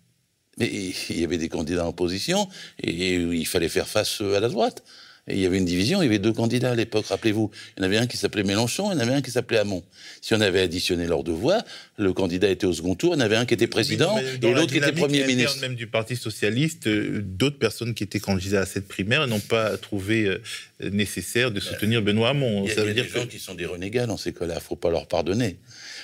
Mais 0.60 0.68
il 1.10 1.20
y 1.20 1.24
avait 1.24 1.38
des 1.38 1.50
candidats 1.50 1.86
en 1.86 1.90
opposition 1.90 2.48
et 2.84 3.16
il 3.16 3.48
fallait 3.48 3.70
faire 3.70 3.88
face 3.88 4.22
à 4.22 4.40
la 4.40 4.50
droite. 4.50 4.84
Et 5.28 5.36
il 5.36 5.40
y 5.40 5.46
avait 5.46 5.58
une 5.58 5.66
division, 5.66 6.02
il 6.02 6.06
y 6.06 6.08
avait 6.08 6.20
deux 6.20 6.34
candidats 6.34 6.72
à 6.72 6.76
l'époque, 6.76 7.06
rappelez-vous. 7.08 7.52
Il 7.78 7.82
y 7.82 7.84
en 7.84 7.86
avait 7.86 7.98
un 7.98 8.08
qui 8.08 8.18
s'appelait 8.18 8.44
Mélenchon, 8.44 8.92
il 8.92 8.96
y 8.96 8.98
en 8.98 9.00
avait 9.00 9.14
un 9.14 9.22
qui 9.22 9.32
s'appelait 9.32 9.60
Hamon. 9.60 9.84
Si 10.22 10.34
on 10.34 10.42
avait 10.42 10.62
additionné 10.62 11.06
leurs 11.06 11.24
deux 11.24 11.34
voix, 11.34 11.64
le 11.98 12.14
candidat 12.14 12.50
était 12.50 12.66
au 12.66 12.74
second 12.74 12.96
tour, 12.96 13.14
il 13.14 13.20
y 13.20 13.22
en 13.22 13.26
avait 13.26 13.36
un 13.36 13.46
qui 13.46 13.54
était 13.54 13.68
président 13.68 14.18
et 14.18 14.40
la 14.42 14.52
l'autre 14.52 14.72
qui 14.72 14.78
était 14.78 14.92
Premier 14.92 15.26
ministre. 15.26 15.60
Même 15.62 15.76
du 15.76 15.88
Parti 15.88 16.16
socialiste, 16.16 16.88
euh, 16.88 17.22
d'autres 17.24 17.60
personnes 17.60 17.94
qui 17.94 18.04
étaient 18.04 18.20
candidats 18.20 18.62
à 18.62 18.66
cette 18.66 18.88
primaire 18.88 19.28
n'ont 19.28 19.40
pas 19.40 19.78
trouvé 19.78 20.26
euh, 20.26 20.42
nécessaire 20.90 21.52
de 21.52 21.60
soutenir 21.60 22.02
Benoît 22.02 22.30
Hamon. 22.30 22.64
Il 22.64 22.70
y 22.70 22.72
a, 22.72 22.76
Ça 22.76 22.82
y 22.82 22.86
veut 22.86 22.92
a 22.92 22.94
dire 22.94 23.04
des 23.04 23.10
que 23.10 23.20
gens 23.20 23.28
qui 23.28 23.40
sont 23.40 23.56
des 23.56 23.66
renégats 23.66 24.06
dans 24.06 24.18
ces 24.18 24.34
cas-là, 24.34 24.56
il 24.56 24.58
ne 24.58 24.62
faut 24.62 24.76
pas 24.76 24.90
leur 24.90 25.08
pardonner. 25.08 25.58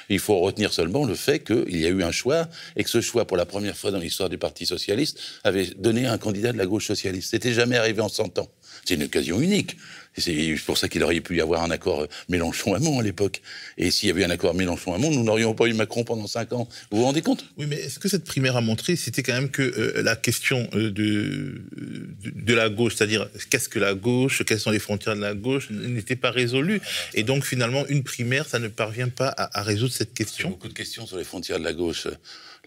Il 0.10 0.20
faut 0.20 0.40
retenir 0.40 0.72
seulement 0.74 1.06
le 1.06 1.16
fait 1.16 1.40
qu'il 1.40 1.78
y 1.78 1.86
a 1.86 1.90
eu 1.90 2.04
un 2.04 2.12
choix 2.12 2.48
et 2.76 2.84
que 2.84 2.90
ce 2.90 3.02
choix, 3.02 3.26
pour 3.26 3.38
la 3.38 3.46
première 3.46 3.76
fois 3.76 3.92
dans 3.92 3.98
l'histoire 3.98 4.30
du 4.30 4.38
Parti 4.38 4.66
socialiste, 4.66 5.20
avait 5.44 5.66
donné 5.78 6.06
un 6.06 6.18
candidat 6.18 6.52
de 6.52 6.58
la 6.58 6.66
gauche 6.66 6.88
socialiste. 6.88 7.32
C'était 7.32 7.54
jamais 7.54 7.78
arrivé 7.78 8.02
en 8.02 8.10
100 8.10 8.40
ans. 8.40 8.50
C'est 8.86 8.94
une 8.96 9.04
occasion 9.04 9.42
unique. 9.42 9.78
C'est 10.18 10.56
pour 10.66 10.78
ça 10.78 10.88
qu'il 10.88 11.04
aurait 11.04 11.20
pu 11.20 11.36
y 11.36 11.42
avoir 11.42 11.64
un 11.64 11.72
accord 11.72 12.04
euh, 12.04 12.08
Mélenchon-Hamon 12.30 13.00
à 13.00 13.04
l'époque. 13.04 13.42
Et 13.78 13.92
s'il 13.92 14.08
y 14.08 14.12
avait 14.12 14.22
eu 14.22 14.24
un 14.24 14.30
accord 14.30 14.54
Mélenchon-Hamon, 14.54 15.12
nous 15.12 15.24
n'aurions 15.26 15.54
pas 15.54 15.66
eu 15.66 15.74
Macron 15.74 16.06
pendant 16.06 16.26
5 16.26 16.54
ans. 16.54 16.70
Vous 16.90 17.00
vous 17.00 17.04
rendez 17.04 17.22
compte? 17.22 17.44
Oui, 17.58 17.66
mais 17.68 17.90
ce 17.90 18.00
que 18.00 18.08
cette 18.08 18.24
primaire 18.24 18.56
a 18.56 18.62
montré, 18.62 18.96
c'était 18.96 19.24
quand 19.24 19.34
même 19.34 19.50
que 19.50 19.62
euh, 19.62 20.02
la 20.04 20.16
question 20.16 20.70
euh, 20.74 20.90
de, 20.90 21.66
de, 21.76 22.32
de 22.34 22.54
la 22.54 22.70
gauche, 22.70 22.96
c'est-à-dire 22.96 23.28
qu'est-ce 23.50 23.68
que 23.68 23.80
la 23.80 23.94
gauche, 23.94 24.44
quelles 24.46 24.60
sont 24.60 24.72
les 24.72 24.80
frontières 24.80 25.18
de 25.18 25.22
la 25.22 25.34
gauche, 25.34 25.70
n'était 25.72 26.16
pas 26.16 26.32
résolue. 26.32 26.80
Et 27.14 27.24
donc 27.24 27.44
finalement, 27.44 27.86
une 27.88 28.04
primaire, 28.04 28.48
ça 28.48 28.60
ne 28.60 28.70
parvient 28.70 29.10
pas 29.10 29.28
à, 29.28 29.60
à 29.60 29.64
résoudre 29.64 29.92
cette 29.92 30.12
Il 30.16 30.20
y 30.20 30.24
a 30.24 30.26
question. 30.26 30.50
beaucoup 30.50 30.70
de 30.70 30.74
questions 30.74 31.06
sur 31.06 31.18
les 31.18 31.26
frontières 31.26 31.60
de 31.60 31.66
la 31.66 31.74
gauche. 31.74 32.08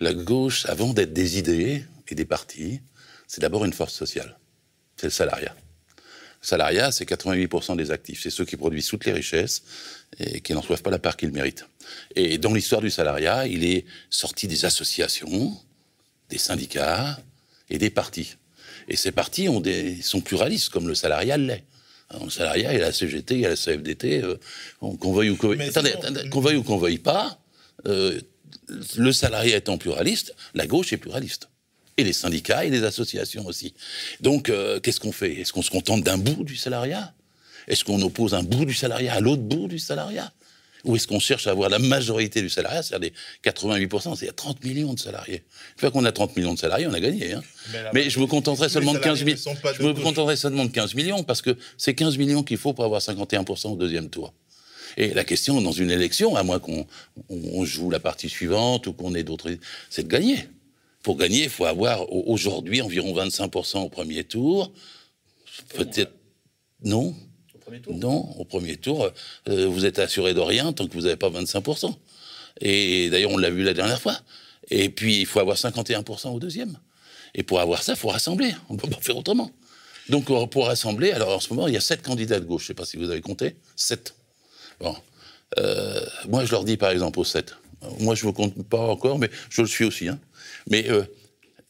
La 0.01 0.13
gauche, 0.13 0.67
avant 0.67 0.93
d'être 0.93 1.15
des 1.15 1.39
idées 1.39 1.83
et 2.09 2.15
des 2.15 2.27
partis, 2.27 2.81
c'est 3.27 3.41
d'abord 3.41 3.65
une 3.65 3.73
force 3.73 3.95
sociale. 3.95 4.37
C'est 4.99 5.07
le 5.07 5.11
salariat. 5.13 5.55
Salariat, 6.41 6.93
c'est 6.93 7.05
88% 7.09 7.77
des 7.77 7.91
actifs. 7.91 8.23
C'est 8.23 8.31
ceux 8.31 8.45
qui 8.45 8.57
produisent 8.57 8.87
toutes 8.87 9.05
les 9.05 9.13
richesses 9.13 9.63
et 10.19 10.41
qui 10.41 10.53
n'en 10.55 10.63
soivent 10.63 10.83
pas 10.83 10.91
la 10.91 10.99
part 10.99 11.17
qu'ils 11.17 11.33
méritent. 11.33 11.67
Et 12.15 12.39
dans 12.39 12.53
l'histoire 12.55 12.81
du 12.81 12.91
salariat, 12.91 13.47
il 13.47 13.65
est 13.65 13.85
sorti 14.11 14.47
des 14.47 14.65
associations, 14.65 15.57
des 16.31 16.39
syndicats 16.39 17.19
et 17.71 17.79
des 17.79 17.91
partis. 17.91 18.37
Et 18.89 18.97
ces 18.97 19.13
partis 19.13 19.49
ont 19.49 19.61
des, 19.61 20.01
sont 20.01 20.21
pluralistes, 20.21 20.69
comme 20.71 20.89
le 20.89 20.95
salariat 20.95 21.37
l'est. 21.37 21.65
Le 22.23 22.31
salariat, 22.31 22.73
il 22.73 22.79
y 22.79 22.83
a 22.83 22.87
la 22.87 22.93
CGT, 22.93 23.35
il 23.35 23.41
y 23.41 23.47
a 23.47 23.51
la 23.51 23.57
CFDT, 23.57 24.23
euh, 24.23 24.37
qu'on 24.81 25.13
veuille 25.13 25.31
ou 25.31 25.37
qu'on 25.37 25.49
veuille. 25.49 25.59
Mais 25.59 25.69
Attendez, 25.69 25.91
sinon- 25.91 26.03
attendez, 26.03 26.31
qu'on 26.31 26.41
veuille 26.41 26.57
ou 26.57 26.63
qu'on 26.63 26.79
veuille 26.79 26.99
pas, 26.99 27.39
euh, 27.87 28.19
le 28.97 29.13
salariat 29.13 29.57
étant 29.59 29.77
pluraliste, 29.77 30.35
la 30.55 30.67
gauche 30.67 30.93
est 30.93 30.97
pluraliste. 30.97 31.49
Et 31.99 32.05
les 32.05 32.15
syndicats 32.15 32.65
et 32.65 32.71
les 32.71 32.85
associations 32.85 33.45
aussi. 33.47 33.75
Donc, 34.21 34.49
euh, 34.49 34.81
qu'est-ce 34.81 35.01
qu'on 35.01 35.13
fait? 35.13 35.35
Est-ce 35.35 35.53
qu'on 35.53 35.63
se 35.63 35.71
contente 35.71 36.03
d'un 36.03 36.17
bout 36.17 36.45
du 36.45 36.57
salariat? 36.57 37.13
Est-ce 37.67 37.85
qu'on 37.85 38.01
oppose 38.01 38.35
un 38.35 38.43
bout 38.43 38.65
du 38.65 38.73
salariat 38.73 39.15
à 39.15 39.21
l'autre 39.21 39.43
bout 39.43 39.69
du 39.69 39.79
salariat? 39.79 40.33
Ou 40.85 40.97
est-ce 40.97 41.07
qu'on 41.09 41.19
cherche 41.19 41.47
à 41.47 41.51
avoir 41.51 41.69
la 41.69 41.79
majorité 41.79 42.41
du 42.41 42.49
salariat, 42.49 42.83
c'est-à-dire 42.83 43.11
des 43.43 43.51
88%, 43.51 44.17
c'est-à-dire 44.17 44.35
30 44.35 44.65
millions 44.65 44.95
de 44.95 44.99
salariés? 44.99 45.43
Une 45.75 45.81
fois 45.81 45.91
qu'on 45.91 46.05
a 46.05 46.13
30 46.13 46.37
millions 46.37 46.55
de 46.55 46.59
salariés, 46.59 46.87
on 46.87 46.95
a 46.95 47.01
gagné. 47.01 47.35
Hein 47.35 47.43
Mais 47.73 47.79
Mais 47.93 48.11
je 48.11 48.21
me 48.21 48.27
contenterai 48.27 48.67
les 48.67 48.73
seulement 48.73 48.95
de 48.95 48.99
15 48.99 49.19
salariés 49.19 49.37
000. 49.37 49.51
ne 49.51 49.57
sont 49.57 49.61
pas 49.61 49.73
de 49.73 49.79
Je 49.79 49.83
me 49.83 49.93
contenterai 49.93 50.37
seulement 50.37 50.65
de 50.65 50.71
15 50.71 50.95
millions, 50.95 51.25
parce 51.25 51.43
que 51.43 51.57
c'est 51.77 51.95
15 51.95 52.17
millions 52.17 52.43
qu'il 52.43 52.59
faut 52.59 52.73
pour 52.73 52.85
avoir 52.85 53.01
51% 53.01 53.73
au 53.73 53.77
deuxième 53.77 54.09
tour. 54.09 54.33
Et 54.97 55.13
la 55.15 55.25
question 55.25 55.61
dans 55.61 55.73
une 55.73 55.91
élection, 55.91 56.37
à 56.37 56.43
moins 56.43 56.59
qu'on 56.59 56.87
on 57.29 57.65
joue 57.65 57.91
la 57.91 58.01
partie 58.01 58.29
suivante 58.29 58.87
ou 58.87 58.93
qu'on 58.93 59.15
ait 59.15 59.25
d'autres, 59.25 59.51
c'est 59.91 60.05
de 60.05 60.09
gagner. 60.09 60.49
Pour 61.03 61.17
gagner, 61.17 61.45
il 61.45 61.51
faut 61.51 61.65
avoir 61.65 62.03
au- 62.13 62.25
aujourd'hui 62.33 62.81
environ 62.83 63.13
25% 63.15 63.83
au 63.83 63.89
premier 63.89 64.25
tour. 64.25 64.73
Peut-être 65.75 66.13
non. 66.85 67.15
Non, 67.93 68.35
au 68.39 68.45
premier 68.45 68.77
tour, 68.77 69.11
euh, 69.49 69.67
vous 69.67 69.85
êtes 69.85 69.99
assuré 69.99 70.33
de 70.33 70.41
rien 70.41 70.73
tant 70.73 70.87
que 70.87 70.95
vous 70.95 71.03
n'avez 71.03 71.17
pas 71.17 71.29
25%. 71.29 71.99
Et 72.61 73.11
d'ailleurs, 73.11 73.31
on 73.31 73.37
l'a 73.37 73.51
vu 73.51 73.63
la 73.63 73.75
dernière 73.75 74.01
fois. 74.01 74.19
Et 74.71 74.89
puis, 74.89 75.21
il 75.21 75.27
faut 75.27 75.39
avoir 75.41 75.57
51% 75.59 76.31
au 76.35 76.39
deuxième. 76.41 76.79
Et 77.35 77.43
pour 77.43 77.61
avoir 77.61 77.83
ça, 77.83 77.93
il 77.93 77.99
faut 77.99 78.09
rassembler. 78.09 78.55
On 78.71 78.75
ne 78.75 78.79
peut 78.79 78.89
pas 78.89 79.01
faire 79.01 79.17
autrement. 79.17 79.51
Donc, 80.09 80.27
pour 80.51 80.67
rassembler, 80.67 81.13
alors 81.13 81.29
en 81.37 81.41
ce 81.41 81.53
moment, 81.53 81.69
il 81.69 81.75
y 81.75 81.77
a 81.77 81.81
sept 81.81 82.01
candidats 82.03 82.41
de 82.41 82.47
gauche. 82.47 82.63
Je 82.63 82.65
ne 82.67 82.69
sais 82.69 82.75
pas 82.75 82.87
si 82.87 82.97
vous 82.97 83.11
avez 83.11 83.21
compté. 83.21 83.57
Sept. 83.77 84.15
Bon. 84.81 84.97
Euh, 85.59 86.01
moi, 86.29 86.45
je 86.47 86.51
leur 86.53 86.65
dis, 86.65 86.77
par 86.79 86.91
exemple, 86.91 87.19
aux 87.21 87.25
sept. 87.25 87.55
Moi, 88.01 88.15
je 88.15 88.23
ne 88.25 88.29
vous 88.29 88.33
compte 88.33 88.55
pas 88.67 88.81
encore, 88.81 89.19
mais 89.19 89.31
je 89.51 89.61
le 89.61 89.69
suis 89.69 89.85
aussi. 89.85 90.09
Hein. 90.09 90.19
Mais 90.71 90.89
euh, 90.89 91.05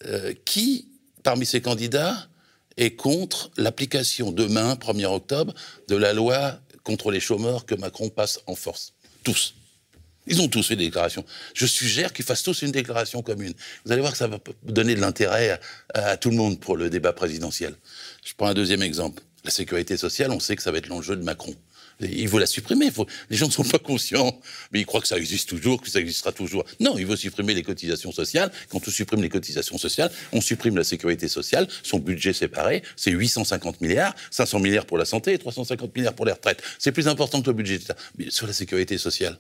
euh, 0.07 0.35
qui, 0.45 0.89
parmi 1.23 1.47
ces 1.47 1.61
candidats, 1.61 2.29
est 2.77 2.95
contre 2.95 3.51
l'application 3.57 4.31
demain, 4.31 4.75
1er 4.75 5.07
octobre, 5.07 5.55
de 5.89 5.97
la 5.97 6.13
loi 6.13 6.61
contre 6.85 7.11
les 7.11 7.21
chômeurs 7.21 7.67
que 7.67 7.75
Macron 7.75 8.09
passe 8.09 8.41
en 8.47 8.55
force? 8.55 8.95
Tous. 9.25 9.55
Ils 10.29 10.41
ont 10.43 10.49
tous 10.49 10.67
fait 10.67 10.77
des 10.77 10.85
déclarations. 10.85 11.25
Je 11.55 11.67
suggère 11.67 12.13
qu'ils 12.13 12.25
fassent 12.25 12.43
tous 12.43 12.63
une 12.63 12.71
déclaration 12.71 13.23
commune. 13.23 13.55
Vous 13.85 13.93
allez 13.93 14.01
voir 14.01 14.13
que 14.13 14.19
ça 14.19 14.29
va 14.29 14.39
donner 14.63 14.95
de 14.95 15.01
l'intérêt 15.01 15.59
à, 15.95 16.17
tout 16.17 16.31
le 16.31 16.37
monde 16.37 16.61
pour 16.61 16.77
le 16.77 16.91
débat 16.91 17.13
présidentiel. 17.13 17.75
Je 18.25 18.35
prends 18.37 18.49
un 18.49 18.55
deuxième 18.55 18.83
exemple. 18.83 19.23
La 19.45 19.51
sécurité 19.51 19.97
sociale, 19.97 20.31
on 20.31 20.41
sait 20.41 20.55
que 20.57 20.63
ça 20.63 20.71
va 20.71 20.79
être 20.79 20.89
l'enjeu 20.89 21.17
de 21.17 21.23
Macron. 21.23 21.55
Il 22.01 22.29
veut 22.29 22.39
la 22.39 22.47
supprimer. 22.47 22.91
Les 23.29 23.37
gens 23.37 23.47
ne 23.47 23.53
sont 23.53 23.65
pas 23.65 23.79
conscients, 23.79 24.41
mais 24.73 24.81
ils 24.81 24.87
croient 24.87 25.01
que 25.01 25.09
ça 25.09 25.19
existe 25.19 25.49
toujours, 25.49 25.83
que 25.83 25.91
ça 25.91 25.99
existera 25.99 26.33
toujours. 26.33 26.65
Non, 26.79 26.97
il 26.97 27.07
veut 27.07 27.17
supprimer 27.17 27.55
les 27.55 27.63
cotisations 27.63 28.13
sociales. 28.13 28.53
Quand 28.69 28.81
on 28.87 28.91
supprime 28.91 29.21
les 29.23 29.29
cotisations 29.29 29.79
sociales, 29.79 30.11
on 30.33 30.41
supprime 30.41 30.77
la 30.77 30.85
sécurité 30.85 31.29
sociale. 31.29 31.67
Son 31.83 31.99
budget 31.99 32.33
séparé, 32.33 32.83
c'est 32.97 33.11
850 33.11 33.81
milliards, 33.81 34.15
500 34.31 34.61
milliards 34.61 34.87
pour 34.87 34.99
la 34.99 35.05
santé 35.05 35.33
et 35.33 35.39
350 35.39 35.95
milliards 35.97 36.15
pour 36.15 36.27
les 36.27 36.33
retraites. 36.33 36.63
C'est 36.79 36.93
plus 36.93 37.09
important 37.09 37.43
que 37.43 37.47
le 37.49 37.55
budget. 37.55 37.81
Mais 38.17 38.31
sur 38.31 38.47
la 38.47 38.53
sécurité 38.53 38.97
sociale, 38.99 39.39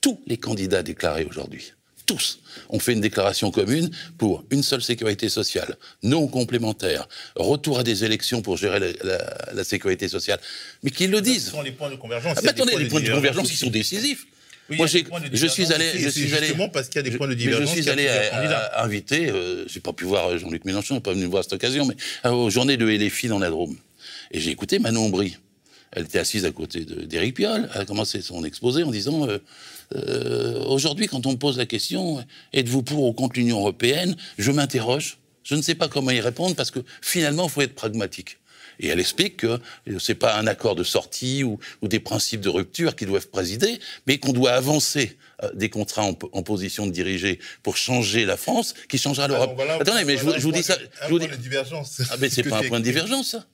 tous 0.00 0.20
les 0.26 0.36
candidats 0.36 0.82
déclarés 0.82 1.24
aujourd'hui, 1.24 1.72
tous, 2.06 2.40
ont 2.68 2.78
fait 2.78 2.92
une 2.92 3.00
déclaration 3.00 3.50
commune 3.50 3.90
pour 4.18 4.44
une 4.50 4.62
seule 4.62 4.82
sécurité 4.82 5.28
sociale, 5.28 5.76
non 6.02 6.26
complémentaire, 6.26 7.08
retour 7.36 7.78
à 7.78 7.82
des 7.82 8.04
élections 8.04 8.42
pour 8.42 8.56
gérer 8.56 8.96
la, 9.02 9.64
sécurité 9.64 10.08
sociale. 10.08 10.40
Mais 10.82 10.90
qu'ils 10.90 11.10
le 11.10 11.20
disent. 11.20 11.46
Ce 11.46 11.50
sont 11.50 11.62
les 11.62 11.72
points 11.72 11.90
de 11.90 11.96
convergence. 11.96 12.38
Ah, 12.44 12.50
attendez, 12.50 12.76
les 12.76 12.86
points 12.88 13.00
de, 13.00 13.10
convergence 13.10 13.50
qui 13.50 13.56
sont 13.56 13.70
décisifs. 13.70 14.26
Moi, 14.70 14.86
je 14.86 14.98
suis 15.46 15.72
allé, 15.72 15.90
je 15.94 16.08
suis 16.08 16.34
allé, 16.34 16.54
parce 16.72 16.88
qu'il 16.88 16.96
y 16.96 17.06
a 17.06 17.10
des 17.10 17.16
points 17.16 17.28
de 17.28 17.34
divergence. 17.34 17.74
Je 17.76 17.82
suis 17.82 17.90
allé 17.90 18.08
inviter, 18.76 19.28
euh, 19.28 19.66
j'ai 19.68 19.80
pas 19.80 19.92
pu 19.92 20.04
voir 20.04 20.38
Jean-Luc 20.38 20.64
Mélenchon, 20.64 21.00
pas 21.00 21.12
venu 21.12 21.26
voir 21.26 21.40
à 21.40 21.42
cette 21.42 21.52
occasion, 21.52 21.84
mais 21.84 21.96
euh, 22.24 22.30
aux 22.30 22.50
journées 22.50 22.78
de 22.78 22.86
LFI 22.86 23.28
dans 23.28 23.38
la 23.38 23.50
Drôme. 23.50 23.76
Et 24.30 24.40
j'ai 24.40 24.50
écouté 24.50 24.78
Manon 24.78 25.10
Brie. 25.10 25.36
Elle 25.92 26.04
était 26.04 26.18
assise 26.18 26.44
à 26.44 26.50
côté 26.50 26.84
d'Éric 26.84 27.36
Piolle. 27.36 27.68
Elle 27.74 27.82
a 27.82 27.84
commencé 27.84 28.20
son 28.20 28.44
exposé 28.44 28.82
en 28.82 28.90
disant 28.90 29.28
euh, 29.28 29.38
euh, 29.94 30.64
Aujourd'hui, 30.64 31.06
quand 31.06 31.26
on 31.26 31.32
me 31.32 31.36
pose 31.36 31.58
la 31.58 31.66
question 31.66 32.24
Êtes-vous 32.52 32.82
pour 32.82 33.04
ou 33.04 33.12
contre 33.12 33.38
l'Union 33.38 33.60
européenne 33.60 34.16
Je 34.38 34.50
m'interroge. 34.50 35.18
Je 35.42 35.54
ne 35.54 35.62
sais 35.62 35.74
pas 35.74 35.88
comment 35.88 36.10
y 36.10 36.20
répondre 36.20 36.56
parce 36.56 36.70
que 36.70 36.80
finalement, 37.02 37.44
il 37.44 37.50
faut 37.50 37.60
être 37.60 37.74
pragmatique. 37.74 38.38
Et 38.80 38.88
elle 38.88 39.00
explique 39.00 39.38
que 39.38 39.60
ce 39.98 40.12
n'est 40.12 40.16
pas 40.16 40.36
un 40.36 40.46
accord 40.46 40.74
de 40.74 40.82
sortie 40.82 41.44
ou, 41.44 41.58
des 41.82 42.00
principes 42.00 42.40
de 42.40 42.48
rupture 42.48 42.96
qui 42.96 43.06
doivent 43.06 43.28
présider, 43.28 43.78
mais 44.06 44.18
qu'on 44.18 44.32
doit 44.32 44.52
avancer 44.52 45.16
euh, 45.42 45.50
des 45.54 45.68
contrats 45.68 46.04
en, 46.04 46.42
position 46.42 46.86
de 46.86 46.92
diriger 46.92 47.38
pour 47.62 47.76
changer 47.76 48.24
la 48.24 48.36
France, 48.36 48.74
qui 48.88 48.98
changera 48.98 49.28
l'Europe. 49.28 49.60
Attendez, 49.80 50.04
mais 50.04 50.16
je, 50.16 50.24
vous 50.24 50.52
dis 50.52 50.62
ça. 50.62 50.76
Un 51.02 51.08
point 51.08 51.18
de 51.18 51.36
divergence. 51.36 52.02
Ah, 52.10 52.16
mais 52.20 52.28
c'est 52.28 52.42
pas 52.42 52.58
un 52.58 52.62
point 52.62 52.80
de 52.80 52.84
divergence, 52.84 53.28
ça. 53.28 53.46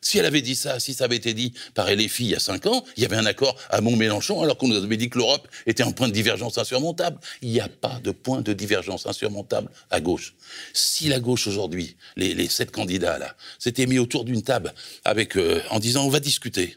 Si 0.00 0.18
elle 0.18 0.26
avait 0.26 0.42
dit 0.42 0.54
ça, 0.54 0.80
si 0.80 0.94
ça 0.94 1.04
avait 1.04 1.16
été 1.16 1.34
dit 1.34 1.52
par 1.74 1.90
LFI 1.90 2.24
il 2.24 2.30
y 2.30 2.34
a 2.34 2.40
cinq 2.40 2.66
ans, 2.66 2.84
il 2.96 3.02
y 3.02 3.06
avait 3.06 3.16
un 3.16 3.26
accord 3.26 3.56
à 3.70 3.80
Mont-Mélenchon, 3.80 4.42
alors 4.42 4.56
qu'on 4.56 4.68
nous 4.68 4.76
avait 4.76 4.96
dit 4.96 5.10
que 5.10 5.18
l'Europe 5.18 5.48
était 5.66 5.82
un 5.82 5.92
point 5.92 6.08
de 6.08 6.12
divergence 6.12 6.58
insurmontable. 6.58 7.18
Il 7.42 7.50
n'y 7.50 7.60
a 7.60 7.68
pas 7.68 8.00
de 8.02 8.10
point 8.10 8.40
de 8.40 8.52
divergence 8.52 9.06
insurmontable 9.06 9.70
à 9.90 10.00
gauche. 10.00 10.34
Si 10.72 11.08
la 11.08 11.20
gauche 11.20 11.46
aujourd'hui, 11.46 11.96
les, 12.16 12.48
sept 12.48 12.70
candidats 12.70 13.18
là, 13.18 13.34
s'étaient 13.58 13.86
mis 13.86 13.98
autour 13.98 14.24
d'une 14.24 14.42
table 14.42 14.72
avec, 15.04 15.36
euh, 15.36 15.60
en 15.70 15.78
disant 15.78 16.04
on 16.04 16.10
va 16.10 16.20
discuter, 16.20 16.76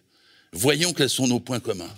voyons 0.53 0.93
quels 0.93 1.09
sont 1.09 1.27
nos 1.27 1.39
points 1.39 1.59
communs. 1.59 1.93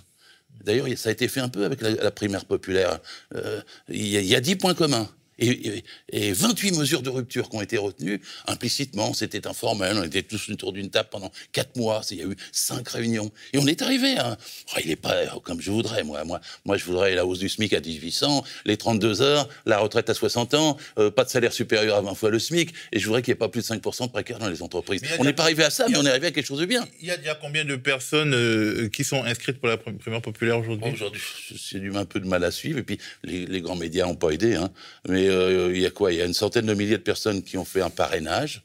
D'ailleurs, 0.64 0.86
ça 0.96 1.10
a 1.10 1.12
été 1.12 1.28
fait 1.28 1.40
un 1.40 1.48
peu 1.48 1.64
avec 1.64 1.82
la, 1.82 2.10
primaire 2.10 2.44
populaire. 2.44 2.98
Euh, 3.34 3.60
il 3.88 4.06
y 4.06 4.34
a 4.34 4.40
dix 4.40 4.56
points 4.56 4.74
communs. 4.74 5.08
Et, 5.38 5.82
et, 6.10 6.32
28 6.32 6.78
mesures 6.78 7.02
de 7.02 7.10
rupture 7.10 7.48
qui 7.48 7.56
ont 7.56 7.62
été 7.62 7.78
retenues, 7.78 8.20
implicitement, 8.46 9.14
c'était 9.14 9.46
informel, 9.46 9.96
on 9.98 10.04
était 10.04 10.22
tous 10.22 10.48
autour 10.50 10.72
d'une 10.72 10.90
table 10.90 11.08
pendant 11.10 11.30
4 11.52 11.76
mois, 11.76 12.02
il 12.10 12.18
y 12.18 12.22
a 12.22 12.26
eu 12.26 12.36
5 12.52 12.88
réunions. 12.88 13.30
Et 13.52 13.58
on 13.58 13.66
est 13.66 13.82
arrivé 13.82 14.16
à... 14.18 14.36
Oh, 14.74 14.78
il 14.82 14.88
n'est 14.88 14.96
pas 14.96 15.14
comme 15.42 15.60
je 15.60 15.70
voudrais, 15.70 16.04
moi. 16.04 16.24
moi. 16.24 16.40
Moi, 16.64 16.76
je 16.76 16.84
voudrais 16.84 17.14
la 17.14 17.26
hausse 17.26 17.38
du 17.38 17.48
SMIC 17.48 17.72
à 17.72 17.80
1800, 17.80 18.44
les 18.64 18.76
32 18.76 19.22
heures, 19.22 19.48
la 19.66 19.78
retraite 19.78 20.10
à 20.10 20.14
60 20.14 20.54
ans, 20.54 20.76
euh, 20.98 21.10
pas 21.10 21.24
de 21.24 21.30
salaire 21.30 21.52
supérieur 21.52 21.96
à 21.96 22.00
20 22.00 22.14
fois 22.14 22.30
le 22.30 22.38
SMIC, 22.38 22.74
et 22.92 22.98
je 22.98 23.06
voudrais 23.06 23.22
qu'il 23.22 23.32
n'y 23.32 23.36
ait 23.36 23.38
pas 23.38 23.48
plus 23.48 23.60
de 23.60 23.66
5% 23.66 24.06
de 24.06 24.10
précaires 24.10 24.38
dans 24.38 24.48
les 24.48 24.62
entreprises. 24.62 25.02
On 25.18 25.24
n'est 25.24 25.32
pas 25.32 25.44
arrivé 25.44 25.64
à 25.64 25.70
ça, 25.70 25.86
mais 25.88 25.96
on 25.96 26.04
est 26.04 26.10
arrivé 26.10 26.28
à 26.28 26.30
quelque 26.30 26.46
chose 26.46 26.60
de 26.60 26.66
bien. 26.66 26.86
Il 27.00 27.08
y 27.08 27.10
a 27.10 27.34
combien 27.34 27.64
de 27.64 27.76
personnes 27.76 28.34
euh, 28.34 28.88
qui 28.88 29.04
sont 29.04 29.24
inscrites 29.24 29.58
pour 29.58 29.68
la 29.68 29.76
primaire 29.76 30.22
populaire 30.22 30.58
aujourd'hui? 30.58 30.90
Aujourd'hui, 30.92 31.20
j'ai 31.54 31.78
eu 31.78 31.96
un 31.96 32.04
peu 32.04 32.20
de 32.20 32.26
mal 32.26 32.44
à 32.44 32.50
suivre, 32.50 32.78
et 32.78 32.82
puis 32.82 32.98
les, 33.22 33.46
les 33.46 33.60
grands 33.60 33.76
médias 33.76 34.06
n'ont 34.06 34.14
pas 34.14 34.30
aidé, 34.30 34.54
hein. 34.54 34.70
mais 35.08 35.23
euh, 35.28 35.72
il 35.74 35.80
y 35.80 35.86
a 35.86 35.90
quoi? 35.90 36.12
Il 36.12 36.18
y 36.18 36.22
a 36.22 36.24
une 36.24 36.34
centaine 36.34 36.66
de 36.66 36.74
milliers 36.74 36.98
de 36.98 37.02
personnes 37.02 37.42
qui 37.42 37.56
ont 37.58 37.64
fait 37.64 37.80
un 37.80 37.90
parrainage. 37.90 38.62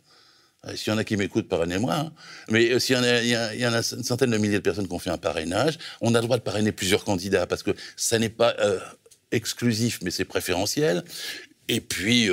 Euh, 0.67 0.75
s'il 0.75 0.91
y 0.91 0.95
en 0.95 0.97
a 0.97 1.03
qui 1.03 1.15
m'écoutent, 1.17 1.47
parrainez-moi. 1.47 1.93
Hein. 1.93 2.11
Mais 2.49 2.71
euh, 2.71 2.79
s'il 2.79 2.95
y, 2.95 2.99
en 2.99 3.03
a, 3.03 3.21
il 3.21 3.59
y, 3.59 3.67
en 3.67 3.73
a 3.73 3.77
une 3.77 4.03
centaine 4.03 4.31
de 4.31 4.37
milliers 4.37 4.57
de 4.57 4.63
personnes 4.63 4.87
qui 4.87 4.93
ont 4.93 4.99
fait 4.99 5.09
un 5.09 5.17
parrainage, 5.17 5.77
on 6.01 6.13
a 6.15 6.19
le 6.19 6.25
droit 6.25 6.37
de 6.37 6.43
parrainer 6.43 6.71
plusieurs 6.71 7.03
candidats 7.03 7.47
parce 7.47 7.63
que 7.63 7.71
ça 7.95 8.19
n'est 8.19 8.29
pas 8.29 8.55
exclusif, 9.31 9.99
mais 10.03 10.11
c'est 10.11 10.25
préférentiel. 10.25 11.03
Et 11.71 11.81
puis, 11.81 12.29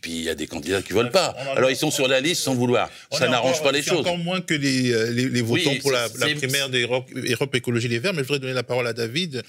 puis, 0.00 0.12
il 0.12 0.22
y 0.22 0.30
a 0.30 0.34
des 0.36 0.46
candidats 0.46 0.80
qui 0.80 0.92
ne 0.92 0.98
veulent 0.98 1.10
pas. 1.10 1.34
Alors, 1.56 1.68
ils 1.68 1.76
sont 1.76 1.90
sur 1.90 2.06
la 2.06 2.20
liste 2.20 2.42
sans 2.42 2.54
vouloir. 2.54 2.88
Ça 3.10 3.28
n'arrange 3.28 3.62
pas 3.62 3.72
les 3.72 3.82
choses. 3.82 4.00
encore 4.00 4.18
moins 4.18 4.40
que 4.40 4.54
les, 4.54 5.28
les, 5.28 5.42
votants 5.42 5.74
pour 5.80 5.90
la, 5.90 6.06
la 6.18 6.34
primaire 6.36 6.68
d'Europe 6.68 7.10
Europe 7.14 7.54
Écologie 7.54 7.88
Les 7.88 7.98
Verts. 7.98 8.14
Mais 8.14 8.22
je 8.22 8.28
voudrais 8.28 8.38
donner 8.38 8.54
la 8.54 8.62
parole 8.62 8.86
à 8.86 8.92
David. 8.92 9.42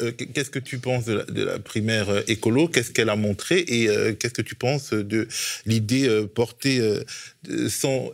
Euh, 0.00 0.12
qu'est-ce 0.12 0.50
que 0.50 0.58
tu 0.58 0.78
penses 0.78 1.04
de 1.04 1.44
la, 1.44 1.58
primaire 1.58 2.10
euh, 2.10 2.22
écolo? 2.26 2.68
Qu'est-ce 2.68 2.90
qu'elle 2.90 3.10
a 3.10 3.16
montré? 3.16 3.64
Et 3.68 3.88
euh, 3.88 4.12
qu'est-ce 4.12 4.34
que 4.34 4.42
tu 4.42 4.54
penses 4.54 4.92
de 4.92 5.28
l'idée 5.66 6.08
portée 6.34 6.80
sans, 7.68 8.12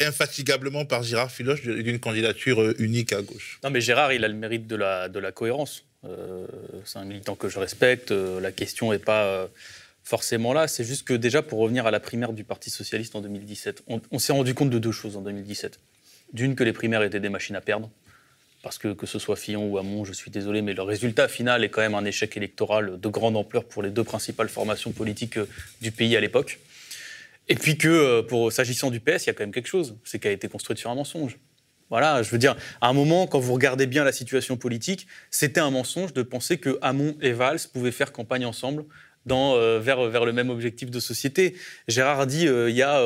infatigablement 0.00 0.84
par 0.84 1.02
Gérard 1.02 1.30
Filoche 1.30 1.62
d'une 1.62 1.98
candidature 1.98 2.74
unique 2.78 3.12
à 3.12 3.22
gauche? 3.22 3.58
Non, 3.62 3.70
mais 3.70 3.80
Gérard, 3.80 4.12
il 4.12 4.24
a 4.24 4.28
le 4.28 4.34
mérite 4.34 4.66
de 4.66 4.76
la, 4.76 5.08
de 5.08 5.18
la 5.18 5.32
cohérence. 5.32 5.84
c'est 6.84 6.98
un 6.98 7.04
militant 7.04 7.34
que 7.34 7.48
je 7.48 7.58
respecte. 7.58 8.10
la 8.10 8.52
question 8.52 8.92
n'est 8.92 8.98
pas 8.98 9.48
forcément 10.02 10.52
là. 10.52 10.68
C'est 10.68 10.84
juste 10.84 11.06
que 11.06 11.14
déjà, 11.14 11.42
pour 11.42 11.60
revenir 11.60 11.86
à 11.86 11.90
la 11.90 12.00
primaire 12.00 12.32
du 12.32 12.44
Parti 12.44 12.70
socialiste 12.70 13.14
en 13.14 13.20
2017, 13.20 13.84
on 14.10 14.18
s'est 14.18 14.32
rendu 14.32 14.54
compte 14.54 14.70
de 14.70 14.78
deux 14.78 14.92
choses 14.92 15.16
en 15.16 15.22
2017. 15.22 15.80
D'une, 16.32 16.56
que 16.56 16.64
les 16.64 16.72
primaires 16.72 17.02
étaient 17.02 17.20
des 17.20 17.28
machines 17.28 17.56
à 17.56 17.60
perdre 17.60 17.90
parce 18.64 18.78
que 18.78 18.94
que 18.94 19.06
ce 19.06 19.18
soit 19.18 19.36
Fillon 19.36 19.68
ou 19.68 19.78
Hamon, 19.78 20.04
je 20.04 20.14
suis 20.14 20.30
désolé, 20.30 20.62
mais 20.62 20.72
le 20.72 20.82
résultat 20.82 21.28
final 21.28 21.62
est 21.62 21.68
quand 21.68 21.82
même 21.82 21.94
un 21.94 22.06
échec 22.06 22.34
électoral 22.36 22.98
de 22.98 23.08
grande 23.08 23.36
ampleur 23.36 23.64
pour 23.66 23.82
les 23.82 23.90
deux 23.90 24.04
principales 24.04 24.48
formations 24.48 24.90
politiques 24.90 25.36
euh, 25.36 25.46
du 25.82 25.92
pays 25.92 26.16
à 26.16 26.20
l'époque. 26.20 26.58
Et 27.48 27.56
puis 27.56 27.76
que, 27.76 27.88
euh, 27.88 28.22
pour 28.22 28.50
s'agissant 28.50 28.90
du 28.90 29.00
PS, 29.00 29.24
il 29.24 29.26
y 29.26 29.30
a 29.30 29.34
quand 29.34 29.42
même 29.42 29.52
quelque 29.52 29.68
chose, 29.68 29.96
c'est 30.02 30.18
qu'elle 30.18 30.30
a 30.30 30.34
été 30.34 30.48
construite 30.48 30.78
sur 30.78 30.90
un 30.90 30.94
mensonge. 30.94 31.38
Voilà, 31.90 32.22
je 32.22 32.30
veux 32.30 32.38
dire, 32.38 32.56
à 32.80 32.88
un 32.88 32.94
moment, 32.94 33.26
quand 33.26 33.38
vous 33.38 33.52
regardez 33.52 33.86
bien 33.86 34.02
la 34.02 34.12
situation 34.12 34.56
politique, 34.56 35.06
c'était 35.30 35.60
un 35.60 35.70
mensonge 35.70 36.14
de 36.14 36.22
penser 36.22 36.56
que 36.56 36.78
Hamon 36.80 37.14
et 37.20 37.32
Valls 37.32 37.60
pouvaient 37.70 37.92
faire 37.92 38.12
campagne 38.12 38.46
ensemble 38.46 38.86
dans, 39.26 39.56
euh, 39.56 39.78
vers, 39.78 40.02
vers 40.08 40.24
le 40.24 40.32
même 40.32 40.48
objectif 40.48 40.90
de 40.90 41.00
société. 41.00 41.54
Gérard 41.86 42.26
dit, 42.26 42.46
il 42.46 42.74
y 42.74 42.82
a 42.82 42.98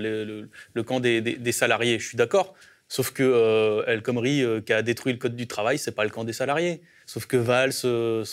le, 0.00 0.82
camp 0.84 0.98
des, 0.98 1.20
des 1.20 1.52
salariés, 1.52 2.00
je 2.00 2.08
suis 2.08 2.16
d'accord. 2.16 2.56
Sauf 2.88 3.12
que 3.12 3.22
euh, 3.22 3.82
El 3.86 4.02
Khomri, 4.02 4.42
euh, 4.42 4.60
qui 4.60 4.72
a 4.72 4.82
détruit 4.82 5.12
le 5.12 5.18
code 5.18 5.36
du 5.36 5.46
travail, 5.46 5.78
c'est 5.78 5.94
pas 5.94 6.04
le 6.04 6.10
camp 6.10 6.24
des 6.24 6.32
salariés. 6.32 6.82
Sauf 7.06 7.26
que 7.26 7.36
Valls, 7.36 7.72
euh, 7.84 8.24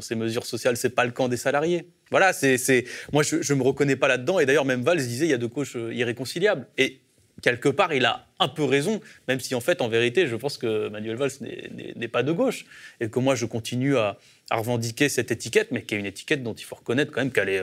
ses 0.00 0.14
mesures 0.14 0.46
sociales, 0.46 0.76
c'est 0.76 0.90
pas 0.90 1.04
le 1.04 1.12
camp 1.12 1.28
des 1.28 1.36
salariés. 1.36 1.88
Voilà, 2.10 2.32
c'est, 2.32 2.84
moi 3.12 3.22
je, 3.22 3.36
ne 3.36 3.58
me 3.58 3.62
reconnais 3.62 3.96
pas 3.96 4.08
là-dedans. 4.08 4.38
Et 4.38 4.46
d'ailleurs, 4.46 4.64
même 4.64 4.82
Valls 4.82 4.98
disait 4.98 5.26
il 5.26 5.30
y 5.30 5.34
a 5.34 5.38
deux 5.38 5.48
causes 5.48 5.76
irréconciliables. 5.92 6.66
Et 6.78 7.00
quelque 7.42 7.68
part, 7.68 7.92
il 7.92 8.06
a 8.06 8.26
un 8.40 8.48
peu 8.48 8.64
raison, 8.64 9.00
même 9.28 9.40
si 9.40 9.54
en 9.54 9.60
fait, 9.60 9.82
en 9.82 9.88
vérité, 9.88 10.26
je 10.26 10.36
pense 10.36 10.56
que 10.56 10.88
Manuel 10.88 11.16
Valls 11.16 11.32
n'est 11.40 12.08
pas 12.08 12.22
de 12.22 12.32
gauche. 12.32 12.64
Et 13.00 13.10
que 13.10 13.18
moi, 13.18 13.34
je 13.34 13.44
continue 13.44 13.98
à, 13.98 14.18
à, 14.50 14.56
revendiquer 14.56 15.10
cette 15.10 15.30
étiquette, 15.30 15.70
mais 15.70 15.82
qui 15.82 15.94
est 15.94 15.98
une 15.98 16.06
étiquette 16.06 16.42
dont 16.42 16.54
il 16.54 16.64
faut 16.64 16.76
reconnaître 16.76 17.12
quand 17.12 17.20
même 17.20 17.32
qu'elle 17.32 17.50
est 17.50 17.62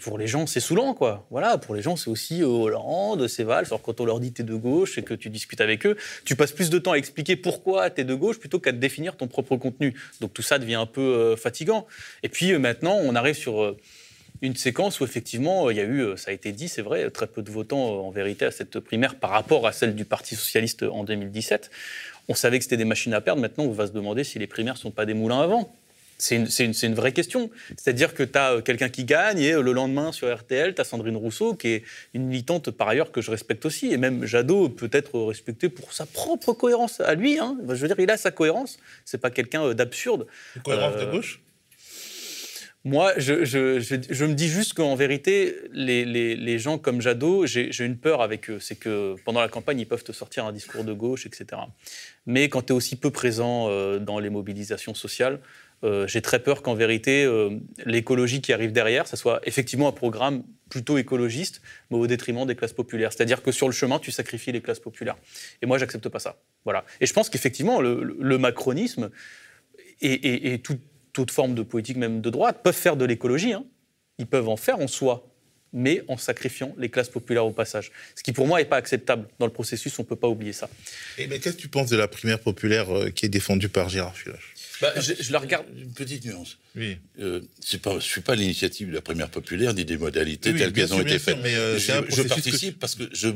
pour 0.00 0.18
les 0.18 0.26
gens, 0.26 0.46
c'est 0.46 0.60
saoulant, 0.60 0.94
quoi. 0.94 1.26
Voilà, 1.30 1.58
pour 1.58 1.74
les 1.74 1.82
gens, 1.82 1.96
c'est 1.96 2.10
aussi 2.10 2.42
euh, 2.42 2.46
Hollande, 2.46 3.28
c'est 3.28 3.44
Valls. 3.44 3.66
Alors, 3.66 3.82
quand 3.82 4.00
on 4.00 4.04
leur 4.04 4.20
dit 4.20 4.32
t'es 4.32 4.42
de 4.42 4.54
gauche 4.54 4.98
et 4.98 5.02
que 5.02 5.14
tu 5.14 5.30
discutes 5.30 5.60
avec 5.60 5.86
eux, 5.86 5.96
tu 6.24 6.36
passes 6.36 6.52
plus 6.52 6.70
de 6.70 6.78
temps 6.78 6.92
à 6.92 6.96
expliquer 6.96 7.36
pourquoi 7.36 7.90
t'es 7.90 8.04
de 8.04 8.14
gauche 8.14 8.38
plutôt 8.38 8.58
qu'à 8.58 8.72
définir 8.72 9.16
ton 9.16 9.28
propre 9.28 9.56
contenu. 9.56 9.94
Donc, 10.20 10.32
tout 10.32 10.42
ça 10.42 10.58
devient 10.58 10.74
un 10.74 10.86
peu 10.86 11.00
euh, 11.00 11.36
fatigant. 11.36 11.86
Et 12.22 12.28
puis, 12.28 12.52
euh, 12.52 12.58
maintenant, 12.58 12.96
on 12.96 13.14
arrive 13.14 13.34
sur 13.36 13.76
une 14.42 14.56
séquence 14.56 15.00
où 15.00 15.04
effectivement 15.04 15.68
il 15.70 15.76
y 15.76 15.80
a 15.80 15.84
eu, 15.84 16.16
ça 16.16 16.30
a 16.30 16.34
été 16.34 16.52
dit, 16.52 16.68
c'est 16.68 16.80
vrai, 16.80 17.10
très 17.10 17.26
peu 17.26 17.42
de 17.42 17.50
votants 17.50 18.06
en 18.06 18.10
vérité 18.10 18.46
à 18.46 18.50
cette 18.50 18.80
primaire 18.80 19.16
par 19.16 19.30
rapport 19.30 19.66
à 19.66 19.72
celle 19.72 19.94
du 19.94 20.06
Parti 20.06 20.34
socialiste 20.34 20.82
en 20.82 21.04
2017. 21.04 21.70
On 22.28 22.34
savait 22.34 22.58
que 22.58 22.64
c'était 22.64 22.78
des 22.78 22.84
machines 22.84 23.12
à 23.12 23.20
perdre. 23.20 23.42
Maintenant, 23.42 23.64
on 23.64 23.72
va 23.72 23.86
se 23.86 23.92
demander 23.92 24.24
si 24.24 24.38
les 24.38 24.46
primaires 24.46 24.74
ne 24.74 24.78
sont 24.78 24.92
pas 24.92 25.04
des 25.04 25.14
moulins 25.14 25.40
à 25.40 25.46
vent. 25.46 25.74
C'est 26.22 26.84
une, 26.84 26.94
vraie 26.94 27.12
question. 27.12 27.50
C'est-à-dire 27.78 28.12
que 28.12 28.22
tu 28.22 28.36
as 28.38 28.60
quelqu'un 28.62 28.90
qui 28.90 29.04
gagne 29.04 29.38
et 29.38 29.52
euh, 29.52 29.62
le 29.62 29.72
lendemain 29.72 30.12
sur 30.12 30.30
RTL, 30.32 30.74
tu 30.74 30.80
as 30.80 30.84
Sandrine 30.84 31.16
Rousseau, 31.16 31.54
qui 31.54 31.68
est 31.68 31.82
une 32.12 32.26
militante 32.26 32.70
par 32.70 32.88
ailleurs 32.88 33.10
que 33.10 33.22
je 33.22 33.30
respecte 33.30 33.64
aussi. 33.64 33.90
Et 33.90 33.96
même 33.96 34.26
Jadot 34.26 34.68
peut 34.68 34.90
être 34.92 35.18
respecté 35.22 35.70
pour 35.70 35.94
sa 35.94 36.04
propre 36.04 36.52
cohérence 36.52 37.00
à 37.00 37.14
lui. 37.14 37.38
hein. 37.38 37.56
Je 37.68 37.74
veux 37.74 37.86
dire, 37.88 37.98
il 37.98 38.10
a 38.10 38.18
sa 38.18 38.30
cohérence. 38.30 38.78
C'est 39.06 39.18
pas 39.20 39.30
quelqu'un 39.30 39.64
euh, 39.64 39.72
d'absurde. 39.74 40.26
Cohérence 40.62 40.94
Euh, 40.96 41.06
de 41.06 41.10
gauche? 41.10 41.40
moi, 42.82 43.12
je, 43.18 43.44
je- 43.44 43.78
je- 43.78 43.94
je 44.08 44.24
me 44.24 44.32
dis 44.32 44.48
juste 44.48 44.72
qu'en 44.72 44.94
vérité, 44.94 45.54
les, 45.72 46.06
les- 46.06 46.34
les 46.34 46.58
gens 46.58 46.78
comme 46.78 47.02
Jadot, 47.02 47.44
j'ai 47.44 47.84
une 47.84 47.98
peur 47.98 48.22
avec 48.22 48.48
eux. 48.48 48.58
C'est 48.58 48.76
que 48.76 49.16
pendant 49.26 49.40
la 49.42 49.48
campagne, 49.48 49.78
ils 49.80 49.86
peuvent 49.86 50.02
te 50.04 50.12
sortir 50.12 50.46
un 50.46 50.52
discours 50.52 50.82
de 50.84 50.94
gauche, 50.94 51.26
etc. 51.26 51.60
Mais 52.24 52.48
quand 52.48 52.62
tu 52.62 52.72
es 52.72 52.76
aussi 52.76 52.96
peu 52.96 53.10
présent 53.10 53.66
euh, 53.68 53.98
dans 53.98 54.18
les 54.18 54.30
mobilisations 54.30 54.94
sociales, 54.94 55.40
euh, 55.82 56.06
j'ai 56.06 56.20
très 56.22 56.40
peur 56.42 56.62
qu'en 56.62 56.74
vérité, 56.74 57.24
euh, 57.24 57.50
l'écologie 57.86 58.40
qui 58.40 58.52
arrive 58.52 58.72
derrière, 58.72 59.06
ça 59.06 59.16
soit 59.16 59.40
effectivement 59.44 59.88
un 59.88 59.92
programme 59.92 60.42
plutôt 60.68 60.98
écologiste, 60.98 61.62
mais 61.90 61.96
au 61.96 62.06
détriment 62.06 62.46
des 62.46 62.54
classes 62.54 62.72
populaires. 62.74 63.12
C'est-à-dire 63.12 63.42
que 63.42 63.50
sur 63.50 63.66
le 63.66 63.72
chemin, 63.72 63.98
tu 63.98 64.10
sacrifies 64.10 64.52
les 64.52 64.60
classes 64.60 64.78
populaires. 64.80 65.16
Et 65.62 65.66
moi, 65.66 65.78
j'accepte 65.78 66.08
pas 66.08 66.18
ça. 66.20 66.36
Voilà. 66.64 66.84
Et 67.00 67.06
je 67.06 67.12
pense 67.12 67.28
qu'effectivement, 67.30 67.80
le, 67.80 68.38
macronisme 68.38 69.10
et, 70.00 70.12
et- 70.12 70.52
et 70.54 70.58
toute, 70.60 70.80
toute 71.12 71.30
forme 71.30 71.54
de 71.54 71.62
politique, 71.62 71.96
même 71.96 72.20
de 72.20 72.30
droite, 72.30 72.60
peuvent 72.62 72.74
faire 72.76 72.96
de 72.96 73.04
l'écologie. 73.04 73.52
hein. 73.52 73.64
Ils 74.18 74.26
peuvent 74.26 74.48
en 74.48 74.56
faire 74.56 74.78
en 74.78 74.86
soi, 74.86 75.26
mais 75.72 76.02
en 76.08 76.16
sacrifiant 76.16 76.74
les 76.78 76.88
classes 76.88 77.08
populaires 77.08 77.46
au 77.46 77.52
passage. 77.52 77.90
Ce 78.14 78.22
qui, 78.22 78.32
pour 78.32 78.46
moi, 78.46 78.58
n'est 78.58 78.64
pas 78.64 78.76
acceptable 78.76 79.26
dans 79.38 79.46
le 79.46 79.52
processus. 79.52 79.98
On 79.98 80.02
ne 80.02 80.06
peut 80.08 80.16
pas 80.16 80.28
oublier 80.28 80.52
ça. 80.52 80.68
Et 81.18 81.26
mais 81.26 81.38
qu'est-ce 81.38 81.56
que 81.56 81.60
tu 81.62 81.68
penses 81.68 81.90
de 81.90 81.96
la 81.96 82.06
primaire 82.06 82.38
populaire 82.40 82.94
euh, 82.96 83.10
qui 83.10 83.24
est 83.26 83.30
défendue 83.30 83.68
par 83.68 83.88
Gérard 83.88 84.16
Filoche 84.16 84.54
Bah, 84.80 84.92
je, 84.96 85.12
je 85.20 85.32
la 85.32 85.38
regarde. 85.38 85.66
Une 85.76 85.92
petite 85.92 86.24
nuance. 86.24 86.56
Oui. 86.76 86.96
Euh, 87.20 87.40
pas, 87.82 87.94
je 87.98 88.04
suis 88.04 88.20
pas 88.20 88.32
à 88.32 88.36
l'initiative 88.36 88.88
de 88.88 88.94
la 88.94 89.00
première 89.00 89.28
populaire 89.30 89.74
ni 89.74 89.84
des 89.84 89.96
modalités 89.98 90.52
Oui, 90.52 90.58
telles 90.58 90.72
qu'elles 90.72 90.94
ont 90.94 91.00
été 91.00 91.18
faites. 91.18 91.38
mais, 91.42 91.54
euh, 91.54 91.78
je, 91.78 91.92
que 92.22 92.28
participe 92.28 92.78
parce 92.78 92.94
que 92.94 93.04
je 93.12 93.28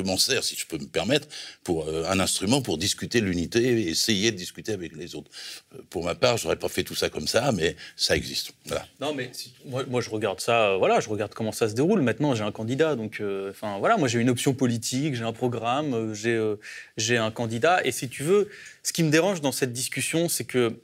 m'en, 0.00 0.16
sers, 0.16 0.44
si 0.44 0.56
je 0.56 0.66
peux 0.66 0.78
me 0.78 0.86
permettre, 0.86 1.26
pour 1.64 1.88
euh, 1.88 2.04
un 2.08 2.20
instrument 2.20 2.62
pour 2.62 2.78
discuter 2.78 3.20
l'unité 3.20 3.60
et 3.62 3.88
essayer 3.88 4.30
de 4.30 4.36
discuter 4.36 4.72
avec 4.72 4.94
les 4.96 5.14
autres. 5.14 5.30
Euh, 5.74 5.78
pour 5.90 6.04
ma 6.04 6.14
part, 6.14 6.36
j'aurais 6.38 6.56
pas 6.56 6.68
fait 6.68 6.84
tout 6.84 6.94
ça 6.94 7.08
comme 7.08 7.26
ça, 7.26 7.50
mais 7.52 7.76
ça 7.96 8.16
existe. 8.16 8.52
Voilà. 8.66 8.86
Non, 9.00 9.14
mais 9.14 9.30
si- 9.32 9.52
moi, 9.66 9.84
moi, 9.88 10.00
je 10.00 10.10
regarde 10.10 10.40
ça, 10.40 10.70
euh, 10.70 10.76
voilà, 10.76 11.00
je 11.00 11.08
regarde 11.08 11.34
comment 11.34 11.52
ça 11.52 11.68
se 11.68 11.74
déroule. 11.74 12.02
Maintenant, 12.02 12.34
j'ai 12.34 12.44
un 12.44 12.52
candidat, 12.52 12.94
donc, 12.96 13.20
euh, 13.20 13.50
enfin, 13.50 13.78
voilà, 13.78 13.96
moi, 13.96 14.08
j'ai 14.08 14.20
une 14.20 14.30
option 14.30 14.54
politique, 14.54 15.14
j'ai 15.16 15.24
un 15.24 15.32
programme, 15.32 16.14
j'ai, 16.14 16.30
euh, 16.36 16.56
j'ai 16.96 17.16
un 17.16 17.30
candidat. 17.30 17.84
Et 17.84 17.92
si 17.92 18.08
tu 18.08 18.22
veux, 18.22 18.48
ce 18.82 18.92
qui 18.92 19.02
me 19.02 19.10
dérange 19.10 19.40
dans 19.40 19.52
cette 19.52 19.72
discussion, 19.72 20.28
c'est 20.28 20.44
que 20.44 20.80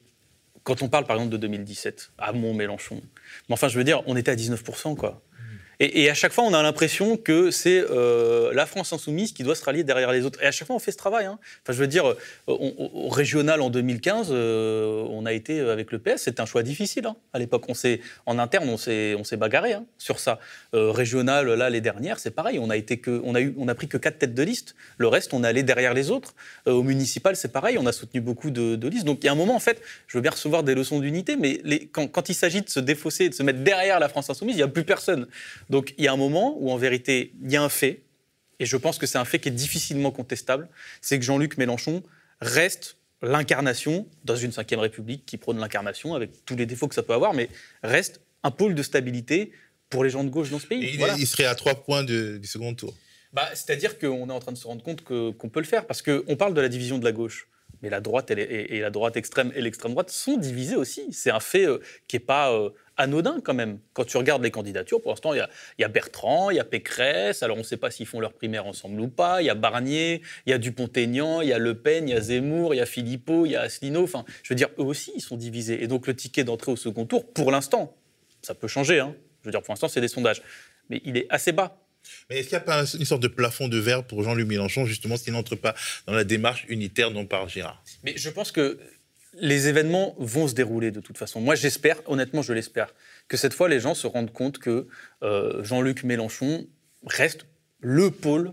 quand 0.64 0.82
on 0.82 0.88
parle, 0.88 1.07
par 1.07 1.16
exemple, 1.16 1.32
de 1.32 1.36
2017, 1.38 2.11
à 2.18 2.32
Mont-Mélenchon, 2.32 3.01
mais 3.49 3.53
enfin, 3.53 3.68
je 3.68 3.78
veux 3.78 3.84
dire, 3.84 4.03
on 4.07 4.16
était 4.16 4.32
à 4.32 4.36
19%, 4.36 4.97
quoi. 4.97 5.22
Et, 5.81 6.03
et 6.03 6.11
à 6.11 6.14
chaque 6.14 6.33
fois, 6.33 6.45
on 6.45 6.55
a 6.55 6.62
l'impression 6.62 7.16
que 7.16 7.51
c'est 7.51 7.85
euh, 7.91 8.53
la 8.55 8.66
France 8.66 8.93
insoumise 8.93 9.33
qui 9.33 9.43
doit 9.43 9.55
se 9.55 9.64
rallier 9.64 9.85
derrière 9.85 10.12
les 10.12 10.24
autres. 10.24 10.43
Et 10.43 10.47
à 10.47 10.53
chaque 10.53 10.66
fois, 10.66 10.77
on 10.77 10.79
fait 10.79 10.93
ce 10.93 10.97
travail. 10.97 11.27
hein. 11.27 11.39
Enfin, 11.62 11.72
je 11.72 11.79
veux 11.79 11.87
dire, 11.87 12.07
euh, 12.07 12.16
au 12.49 13.09
régional 13.09 13.61
en 13.61 13.68
2015, 13.68 14.29
euh, 14.31 15.07
on 15.11 15.27
a 15.27 15.33
été 15.33 15.61
avec 15.61 15.93
le 15.93 15.99
PS. 15.99 16.22
C'était 16.22 16.41
un 16.41 16.47
choix 16.47 16.62
difficile. 16.62 17.07
hein. 17.07 17.16
À 17.33 17.39
l'époque, 17.39 17.64
on 17.68 17.74
s'est 17.74 18.01
en 18.24 18.39
interne, 18.39 18.68
on 18.68 18.77
s'est 18.77 19.37
bagarré 19.37 19.74
hein, 19.74 19.85
sur 19.99 20.18
ça. 20.18 20.39
Régional, 20.72 21.47
là, 21.53 21.70
les 21.70 21.81
dernières, 21.81 22.18
c'est 22.18 22.31
pareil. 22.31 22.59
On 22.59 22.70
a 22.70 22.77
été 22.77 22.99
que, 22.99 23.20
on 23.24 23.35
a 23.35 23.41
eu, 23.41 23.55
on 23.59 23.68
a 23.68 23.74
pris 23.74 23.89
que 23.89 23.99
quatre 23.99 24.18
têtes 24.18 24.35
de 24.35 24.43
liste. 24.43 24.74
Le 24.99 25.09
reste, 25.09 25.35
on 25.35 25.45
est 25.45 25.49
allé 25.49 25.62
derrière 25.62 25.95
les 25.95 26.11
autres. 26.11 26.35
Au 26.66 26.83
municipal, 26.83 27.37
c'est 27.37 27.53
pareil. 27.53 27.77
On 27.79 27.87
a 27.87 27.93
soutenu 27.93 28.20
beaucoup 28.20 28.51
de, 28.51 28.89
listes. 28.89 29.05
Donc, 29.05 29.18
il 29.22 29.27
y 29.27 29.29
a 29.29 29.33
un 29.33 29.37
moment, 29.37 29.57
en 29.57 29.61
fait, 29.61 29.83
je 30.07 30.16
veux 30.16 30.22
bien 30.22 30.31
recevoir 30.31 30.62
des 30.62 30.74
leçons 30.74 31.01
d'unité, 31.01 31.37
mais 31.37 31.61
quand, 31.93 32.29
il 32.29 32.35
s'agit 32.35 32.62
de 32.62 32.68
se 32.68 32.81
défausser, 32.81 33.29
de 33.29 33.35
se 33.35 33.43
mettre 33.43 33.61
derrière 33.61 34.01
la 34.01 34.09
France 34.09 34.31
insoumise, 34.31 34.55
il 34.55 34.59
n'y 34.59 34.62
a 34.62 34.68
plus 34.68 34.85
personne. 34.85 35.27
Donc 35.71 35.95
il 35.99 36.05
y 36.05 36.09
a 36.09 36.12
un 36.12 36.17
moment 36.17 36.57
où 36.59 36.71
en 36.71 36.77
vérité, 36.77 37.33
il 37.43 37.51
y 37.51 37.57
a 37.57 37.62
un 37.62 37.69
fait, 37.69 38.03
et 38.59 38.67
je 38.67 38.77
pense 38.77 38.99
que 38.99 39.07
c'est 39.07 39.19
un 39.19 39.25
fait 39.25 39.39
qui 39.39 39.49
est 39.49 39.53
difficilement 39.53 40.11
contestable, 40.11 40.69
c'est 41.01 41.19
que 41.19 41.25
Jean-Luc 41.25 41.59
Mélenchon 41.59 42.03
reste 42.41 42.97
l'incarnation, 43.23 44.07
dans 44.25 44.37
une 44.37 44.53
cinquième 44.53 44.81
république 44.81 45.25
qui 45.27 45.37
prône 45.39 45.59
l'incarnation, 45.59 46.14
avec 46.14 46.45
tous 46.45 46.57
les 46.57 46.67
défauts 46.67 46.87
que 46.89 46.95
ça 46.95 47.03
peut 47.03 47.14
avoir, 47.14 47.33
mais 47.35 47.49
reste 47.83 48.21
un 48.43 48.51
pôle 48.51 48.75
de 48.75 48.83
stabilité 48.83 49.53
pour 49.91 50.05
les 50.05 50.11
gens 50.11 50.23
de 50.25 50.29
gauche 50.31 50.51
dans 50.51 50.59
ce 50.59 50.67
pays. 50.67 50.85
Et 50.85 50.91
il, 50.93 50.99
Voilà. 50.99 51.14
il 51.19 51.27
serait 51.27 51.45
à 51.47 51.55
trois 51.55 51.75
points 51.75 52.05
de- 52.05 52.39
du 52.39 52.47
second 52.47 52.75
tour. 52.75 52.95
Bah, 53.33 53.49
C'est-à-dire 53.55 53.99
qu'on 53.99 54.29
est 54.29 54.33
en 54.33 54.39
train 54.41 54.53
de 54.53 54.57
se 54.59 54.67
rendre 54.67 54.83
compte 54.83 55.03
qu'on 55.03 55.49
peut 55.49 55.61
le 55.61 55.67
faire, 55.67 55.87
parce 55.87 56.03
qu'on 56.03 56.37
parle 56.37 56.55
de 56.55 56.61
la 56.61 56.69
division 56.69 56.99
de 56.99 57.05
la 57.05 57.12
gauche. 57.12 57.49
Mais 57.83 57.91
la 57.91 58.01
droite 58.01 58.31
elle 58.31 58.39
est- 58.39 58.45
et, 58.45 58.77
et 58.77 58.81
la 58.81 58.91
droite 58.91 59.17
extrême 59.17 59.53
et 59.55 59.61
l'extrême 59.61 59.93
droite 59.93 60.11
sont 60.11 60.37
divisés 60.39 60.77
aussi. 60.77 61.12
C'est 61.12 61.31
un 61.31 61.41
fait 61.41 61.67
euh, 61.67 61.79
qui 62.09 62.17
n'est 62.17 62.21
pas 62.21 62.51
euh, 62.53 62.71
anodin 62.97 63.40
quand 63.42 63.55
même. 63.55 63.78
Quand 63.92 64.05
tu 64.05 64.16
regardes 64.16 64.42
les 64.42 64.51
candidatures, 64.51 65.01
pour 65.01 65.11
l'instant, 65.12 65.34
il 65.34 65.38
y 65.38 65.40
a, 65.40 65.51
il 65.78 65.82
y 65.82 65.84
a 65.84 65.88
Bertrand, 65.88 66.51
il 66.51 66.57
y 66.57 66.61
a 66.61 66.64
Pécresse, 66.64 67.42
alors 67.42 67.57
on 67.57 67.61
ne 67.61 67.64
sait 67.64 67.76
pas 67.76 67.90
s'ils 67.90 68.07
font 68.07 68.20
leur 68.20 68.32
primaire 68.32 68.66
ensemble 68.66 69.01
ou 69.01 69.09
pas, 69.09 69.42
il 69.42 69.47
y 69.47 69.51
a 69.51 69.55
Barnier, 69.55 70.22
il 70.47 70.51
y 70.51 70.53
a 70.53 70.59
Dupont-Aignan, 70.59 71.42
il 71.42 71.49
y 71.49 71.53
a 71.53 71.59
Le 71.59 71.74
Pen, 71.74 72.09
il 72.09 72.12
y 72.12 72.14
a 72.14 72.20
Zemmour, 72.20 72.74
il 72.74 72.78
y 72.78 72.80
a 72.80 72.86
Philippot, 72.86 73.47
il 73.47 73.53
y 73.53 73.57
a 73.57 73.62
Asselineau. 73.62 74.05
Enfin, 74.05 74.24
je 74.42 74.53
veux 74.53 74.57
dire, 74.57 74.68
eux 74.78 74.84
aussi, 74.84 75.12
ils 75.14 75.20
sont 75.20 75.36
divisés. 75.36 75.82
Et 75.82 75.86
donc 75.86 76.07
le 76.07 76.14
ticket 76.14 76.44
d'entrée 76.44 76.72
au 76.72 76.76
second 76.76 77.07
tour, 77.07 77.32
pour 77.32 77.51
l'instant, 77.51 77.97
ça 78.42 78.55
peut 78.55 78.68
changer. 78.68 79.01
hein. 79.01 79.14
Je 79.42 79.49
veux 79.49 79.53
dire, 79.53 79.62
pour 79.62 79.72
l'instant, 79.72 79.88
c'est 79.88 80.01
des 80.01 80.09
sondages. 80.09 80.42
Mais 80.88 81.01
il 81.05 81.16
est 81.16 81.26
assez 81.30 81.53
bas. 81.53 81.82
Mais 82.30 82.38
est-ce 82.38 82.49
qu'il 82.49 82.57
n'y 82.57 82.62
a 82.62 82.64
pas 82.64 82.84
une 82.84 83.05
sorte 83.05 83.22
de 83.22 83.28
plafond 83.28 83.68
de 83.68 83.78
verre 83.78 84.05
pour 84.05 84.22
Jean-Luc 84.22 84.47
Mélenchon, 84.47 84.86
justement, 84.86 85.16
s'il 85.16 85.32
n'entre 85.32 85.57
pas 85.57 85.74
dans 86.07 86.12
la 86.12 86.24
démarche 86.24 86.64
unitaire 86.68 87.11
dont 87.11 87.26
parle 87.26 87.49
Gérard? 87.49 87.82
Mais 88.05 88.14
je 88.16 88.30
pense 88.30 88.53
que 88.53 88.78
les 89.39 89.68
événements 89.68 90.14
vont 90.18 90.49
se 90.49 90.55
dérouler 90.55 90.91
de 90.91 91.01
toute 91.01 91.18
façon. 91.18 91.41
Moi, 91.41 91.55
j'espère, 91.55 92.01
honnêtement, 92.07 92.43
je 92.43 92.53
l'espère, 92.53 92.95
que 93.28 93.37
cette 93.37 93.55
fois, 93.55 93.68
les 93.68 93.80
gens 93.80 93.95
se 93.95 94.07
rendent 94.07 94.32
compte 94.32 94.59
que 94.59 94.87
euh, 95.22 95.62
Jean-Luc 95.62 96.05
Mélenchon 96.05 96.66
reste 97.07 97.47
le 97.80 98.11
pôle 98.11 98.53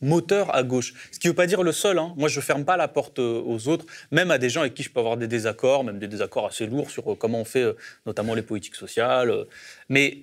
moteur 0.00 0.52
à 0.54 0.64
gauche. 0.64 0.94
Ce 1.12 1.20
qui 1.20 1.28
ne 1.28 1.32
veut 1.32 1.36
pas 1.36 1.46
dire 1.46 1.62
le 1.62 1.70
seul. 1.70 1.98
hein. 1.98 2.12
Moi, 2.16 2.28
je 2.28 2.40
ne 2.40 2.42
ferme 2.42 2.64
pas 2.64 2.76
la 2.76 2.88
porte 2.88 3.20
euh, 3.20 3.40
aux 3.44 3.68
autres, 3.68 3.86
même 4.10 4.30
à 4.32 4.38
des 4.38 4.50
gens 4.50 4.62
avec 4.62 4.74
qui 4.74 4.82
je 4.82 4.90
peux 4.90 4.98
avoir 4.98 5.16
des 5.16 5.28
désaccords, 5.28 5.84
même 5.84 5.98
des 5.98 6.08
désaccords 6.08 6.46
assez 6.46 6.66
lourds 6.66 6.90
sur 6.90 7.12
euh, 7.12 7.14
comment 7.14 7.40
on 7.40 7.44
fait 7.44 7.66
notamment 8.04 8.34
les 8.34 8.42
politiques 8.42 8.74
sociales. 8.74 9.46
Mais 9.88 10.22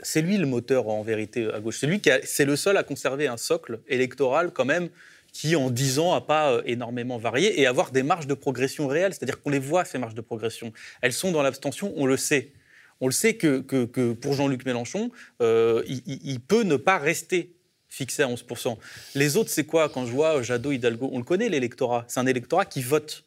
c'est 0.00 0.22
lui 0.22 0.36
le 0.36 0.46
moteur 0.46 0.88
en 0.88 1.02
vérité 1.02 1.48
à 1.52 1.60
gauche. 1.60 1.78
C'est 1.78 1.86
lui 1.86 2.00
qui 2.00 2.10
c'est 2.24 2.44
le 2.44 2.56
seul 2.56 2.76
à 2.76 2.82
conserver 2.82 3.28
un 3.28 3.36
socle 3.36 3.80
électoral 3.88 4.50
quand 4.52 4.64
même 4.64 4.88
qui, 5.32 5.56
en 5.56 5.70
10 5.70 5.98
ans, 5.98 6.14
n'a 6.14 6.20
pas 6.20 6.52
euh, 6.52 6.62
énormément 6.66 7.18
varié 7.18 7.60
et 7.60 7.66
avoir 7.66 7.90
des 7.90 8.02
marges 8.02 8.26
de 8.26 8.34
progression 8.34 8.86
réelles. 8.86 9.14
C'est-à-dire 9.14 9.42
qu'on 9.42 9.50
les 9.50 9.58
voit, 9.58 9.84
ces 9.84 9.98
marges 9.98 10.14
de 10.14 10.20
progression. 10.20 10.72
Elles 11.02 11.12
sont 11.12 11.32
dans 11.32 11.42
l'abstention, 11.42 11.92
on 11.96 12.06
le 12.06 12.16
sait. 12.16 12.52
On 13.00 13.06
le 13.06 13.12
sait 13.12 13.34
que, 13.34 13.60
que- 13.60 14.12
pour 14.12 14.34
Jean-Luc 14.34 14.64
Mélenchon, 14.66 15.10
euh, 15.40 15.82
il, 15.86 16.40
peut 16.40 16.62
ne 16.64 16.76
pas 16.76 16.98
rester 16.98 17.54
fixé 17.88 18.22
à 18.22 18.28
11%. 18.28 18.76
Les 19.14 19.36
autres, 19.36 19.50
c'est 19.50 19.64
quoi? 19.64 19.88
Quand 19.88 20.04
je 20.04 20.12
vois 20.12 20.42
Jadot, 20.42 20.72
Hidalgo, 20.72 21.08
on 21.12 21.18
le 21.18 21.24
connaît, 21.24 21.48
l'électorat. 21.48 22.04
C'est 22.08 22.20
un 22.20 22.26
électorat 22.26 22.66
qui 22.66 22.82
vote. 22.82 23.24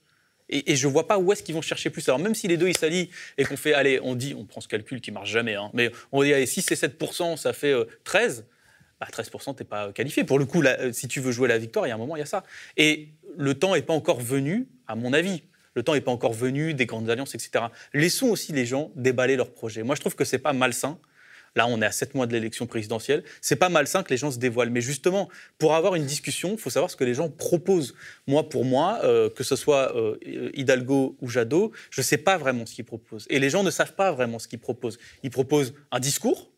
Et, 0.49 0.71
et 0.71 0.75
je 0.75 0.87
vois 0.87 1.07
pas 1.07 1.17
où 1.17 1.31
est-ce 1.33 1.41
qu'ils 1.41 1.55
vont 1.55 1.61
chercher 1.61 1.89
plus. 1.89 2.07
Alors 2.07 2.19
même 2.19 2.35
si 2.35 2.47
les 2.47 2.57
deux 2.57 2.67
ils 2.67 2.77
s'allient 2.77 3.09
et 3.37 3.45
qu'on 3.45 3.57
fait, 3.57 3.73
allez, 3.73 3.99
on 4.03 4.13
dit, 4.13 4.35
on 4.37 4.45
prend 4.45 4.61
ce 4.61 4.67
calcul 4.67 5.01
qui 5.01 5.09
marche 5.09 5.31
jamais, 5.31 5.55
hein, 5.55 5.71
mais 5.73 5.91
on 6.11 6.21
dit, 6.21 6.33
allez, 6.33 6.45
si 6.45 6.61
c'est 6.61 6.75
7%, 6.75 7.37
ça 7.37 7.53
fait 7.53 7.71
euh, 7.71 7.85
13, 8.03 8.45
bah 9.11 9.23
13%, 9.23 9.55
t'es 9.55 9.63
pas 9.63 9.91
qualifié. 9.91 10.23
Pour 10.23 10.39
le 10.39 10.45
coup, 10.45 10.61
euh, 10.63 10.91
si 10.91 11.07
tu 11.07 11.19
veux 11.19 11.31
jouer 11.31 11.47
la 11.47 11.57
victoire, 11.57 11.85
il 11.85 11.89
y 11.89 11.91
a 11.91 11.95
un 11.95 11.99
moment, 11.99 12.15
il 12.15 12.19
y 12.19 12.23
a 12.23 12.27
ça. 12.27 12.43
Et 12.77 13.09
le 13.37 13.53
temps 13.53 13.75
n'est 13.75 13.81
pas 13.81 13.93
encore 13.93 14.19
venu, 14.19 14.67
à 14.87 14.95
mon 14.95 15.13
avis. 15.13 15.43
Le 15.75 15.83
temps 15.83 15.93
n'est 15.93 16.01
pas 16.01 16.11
encore 16.11 16.33
venu 16.33 16.73
des 16.73 16.85
grandes 16.85 17.09
alliances, 17.09 17.35
etc. 17.35 17.65
Laissons 17.93 18.27
aussi 18.27 18.53
les 18.53 18.65
gens 18.65 18.91
déballer 18.95 19.35
leurs 19.35 19.51
projets. 19.51 19.83
Moi, 19.83 19.95
je 19.95 20.01
trouve 20.01 20.15
que 20.15 20.25
c'est 20.25 20.39
pas 20.39 20.53
malsain. 20.53 20.99
Là, 21.55 21.67
on 21.67 21.81
est 21.81 21.85
à 21.85 21.91
7 21.91 22.15
mois 22.15 22.25
de 22.25 22.33
l'élection 22.33 22.65
présidentielle. 22.65 23.23
C'est 23.41 23.55
pas 23.55 23.69
malsain 23.69 24.01
que 24.01 24.09
les 24.09 24.17
gens 24.17 24.31
se 24.31 24.39
dévoilent. 24.39 24.71
Mais 24.71 24.81
justement, 24.81 25.29
pour 25.59 25.75
avoir 25.75 25.95
une 25.95 26.05
discussion, 26.05 26.53
il 26.53 26.57
faut 26.57 26.71
savoir 26.71 26.89
ce 26.89 26.95
que 26.95 27.03
les 27.03 27.13
gens 27.13 27.29
proposent. 27.29 27.93
Moi, 28.25 28.49
pour 28.49 28.65
moi, 28.65 28.99
euh, 29.03 29.29
que 29.29 29.43
ce 29.43 29.55
soit 29.55 29.95
euh, 29.95 30.17
Hidalgo 30.55 31.15
ou 31.21 31.29
Jadot, 31.29 31.71
je 31.91 32.01
ne 32.01 32.03
sais 32.03 32.17
pas 32.17 32.37
vraiment 32.37 32.65
ce 32.65 32.73
qu'ils 32.73 32.85
proposent. 32.85 33.27
Et 33.29 33.39
les 33.39 33.49
gens 33.49 33.63
ne 33.63 33.71
savent 33.71 33.93
pas 33.93 34.11
vraiment 34.11 34.39
ce 34.39 34.47
qu'ils 34.47 34.59
proposent. 34.59 34.97
Ils 35.21 35.29
proposent 35.29 35.73
un 35.91 35.99
discours, 35.99 36.49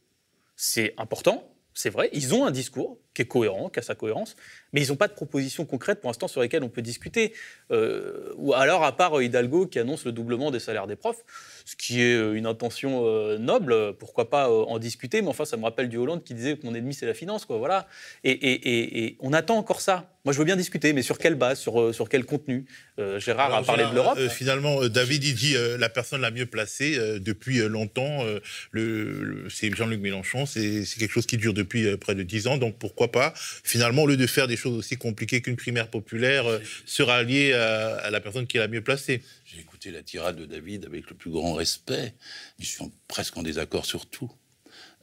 c'est 0.56 0.94
important, 0.98 1.55
c'est 1.76 1.90
vrai. 1.92 2.10
Ils 2.14 2.34
ont 2.34 2.46
un 2.46 2.52
discours 2.52 2.98
qui 3.16 3.24
est 3.24 3.26
cohérent, 3.26 3.70
qui 3.70 3.80
a 3.80 3.82
sa 3.82 3.96
cohérence, 3.96 4.36
mais 4.74 4.82
ils 4.84 4.90
n'ont 4.90 4.96
pas 4.96 5.08
de 5.08 5.14
propositions 5.14 5.66
concrètes 5.66 6.02
pour 6.02 6.10
l'instant 6.10 6.28
sur 6.28 6.42
lesquelles 6.42 6.64
on 6.64 6.70
peut 6.70 6.84
discuter. 6.84 7.34
Euh, 7.72 8.32
ou 8.36 8.54
alors, 8.54 8.84
à 8.84 8.96
part 8.96 9.20
Hidalgo 9.22 9.66
qui 9.66 9.80
annonce 9.80 10.06
le 10.06 10.12
doublement 10.12 10.52
des 10.52 10.60
salaires 10.60 10.86
des 10.86 10.96
profs, 10.96 11.24
ce 11.66 11.76
qui 11.76 12.02
est 12.02 12.14
euh, 12.16 12.34
une 12.36 12.46
intention 12.46 13.06
euh, 13.08 13.38
noble, 13.40 13.94
pourquoi 13.98 14.30
pas 14.30 14.50
euh, 14.50 14.66
en 14.68 14.78
discuter, 14.78 15.22
mais 15.22 15.30
enfin, 15.30 15.46
ça 15.46 15.58
me 15.58 15.64
rappelle 15.64 15.90
du 15.90 15.98
Hollande 15.98 16.24
qui 16.24 16.34
disait 16.36 16.58
que 16.58 16.66
mon 16.68 16.76
ennemi, 16.76 16.94
c'est 16.94 17.06
la 17.08 17.14
finance, 17.16 17.46
quoi, 17.46 17.58
voilà. 17.58 17.88
Et, 18.24 18.32
et- 18.32 18.70
et- 18.70 19.06
et 19.06 19.18
on 19.22 19.34
attend 19.34 19.58
encore 19.58 19.82
ça. 19.82 20.12
Moi, 20.26 20.34
je 20.34 20.40
veux 20.40 20.46
bien 20.46 20.56
discuter, 20.56 20.92
mais 20.94 21.04
sur 21.04 21.20
quelle 21.20 21.36
base, 21.36 21.60
sur, 21.60 21.80
euh, 21.80 21.94
sur 21.94 22.10
quel 22.10 22.26
contenu 22.26 22.66
Euh, 22.98 23.20
Gérard 23.20 23.48
Alors, 23.48 23.58
a 23.60 23.64
parlé 23.64 23.84
de 23.86 23.94
l'Europe. 23.94 24.18
euh, 24.18 24.30
finalement, 24.30 24.82
euh, 24.82 24.90
David, 24.90 25.24
il 25.24 25.36
dit 25.36 25.56
euh, 25.56 25.78
la 25.78 25.90
personne 25.90 26.22
la 26.22 26.32
mieux 26.32 26.46
placée 26.48 26.98
euh, 26.98 27.20
depuis 27.20 27.60
euh, 27.60 27.68
longtemps. 27.68 28.24
euh, 28.26 28.40
le, 28.72 29.22
le- 29.24 29.50
c'est 29.50 29.70
Jean-Luc 29.76 30.00
Mélenchon. 30.02 30.46
C'est 30.48 30.84
c'est 30.86 31.00
quelque 31.00 31.12
chose 31.12 31.26
qui 31.28 31.38
dure 31.38 31.54
depuis 31.54 31.86
euh, 31.86 31.98
près 31.98 32.16
de 32.16 32.24
dix 32.24 32.48
ans. 32.48 32.58
Donc 32.58 32.78
pourquoi 32.80 33.05
pas 33.08 33.34
Finalement, 33.36 34.04
au 34.04 34.08
lieu 34.08 34.18
de 34.18 34.28
faire 34.28 34.48
des 34.48 34.58
choses 34.58 34.78
aussi 34.78 34.98
compliquées 34.98 35.42
qu'une 35.42 35.56
primaire 35.56 35.90
populaire, 35.90 36.50
euh, 36.50 36.60
se 36.86 37.04
rallier 37.04 37.54
à, 37.54 38.10
la 38.10 38.22
personne 38.22 38.48
qui 38.48 38.58
est 38.58 38.60
la 38.60 38.68
mieux 38.68 38.82
placée. 38.82 39.22
J'ai 39.46 39.60
écouté 39.60 39.92
la 39.92 40.04
tirade 40.04 40.38
de 40.38 40.46
David 40.46 40.86
avec 40.86 41.10
le 41.10 41.16
plus 41.16 41.32
grand 41.32 41.54
respect. 41.54 42.14
Je 42.60 42.66
suis 42.66 42.84
presque 43.08 43.36
en 43.38 43.44
désaccord 43.44 43.86
sur 43.86 44.06
tout. 44.06 44.32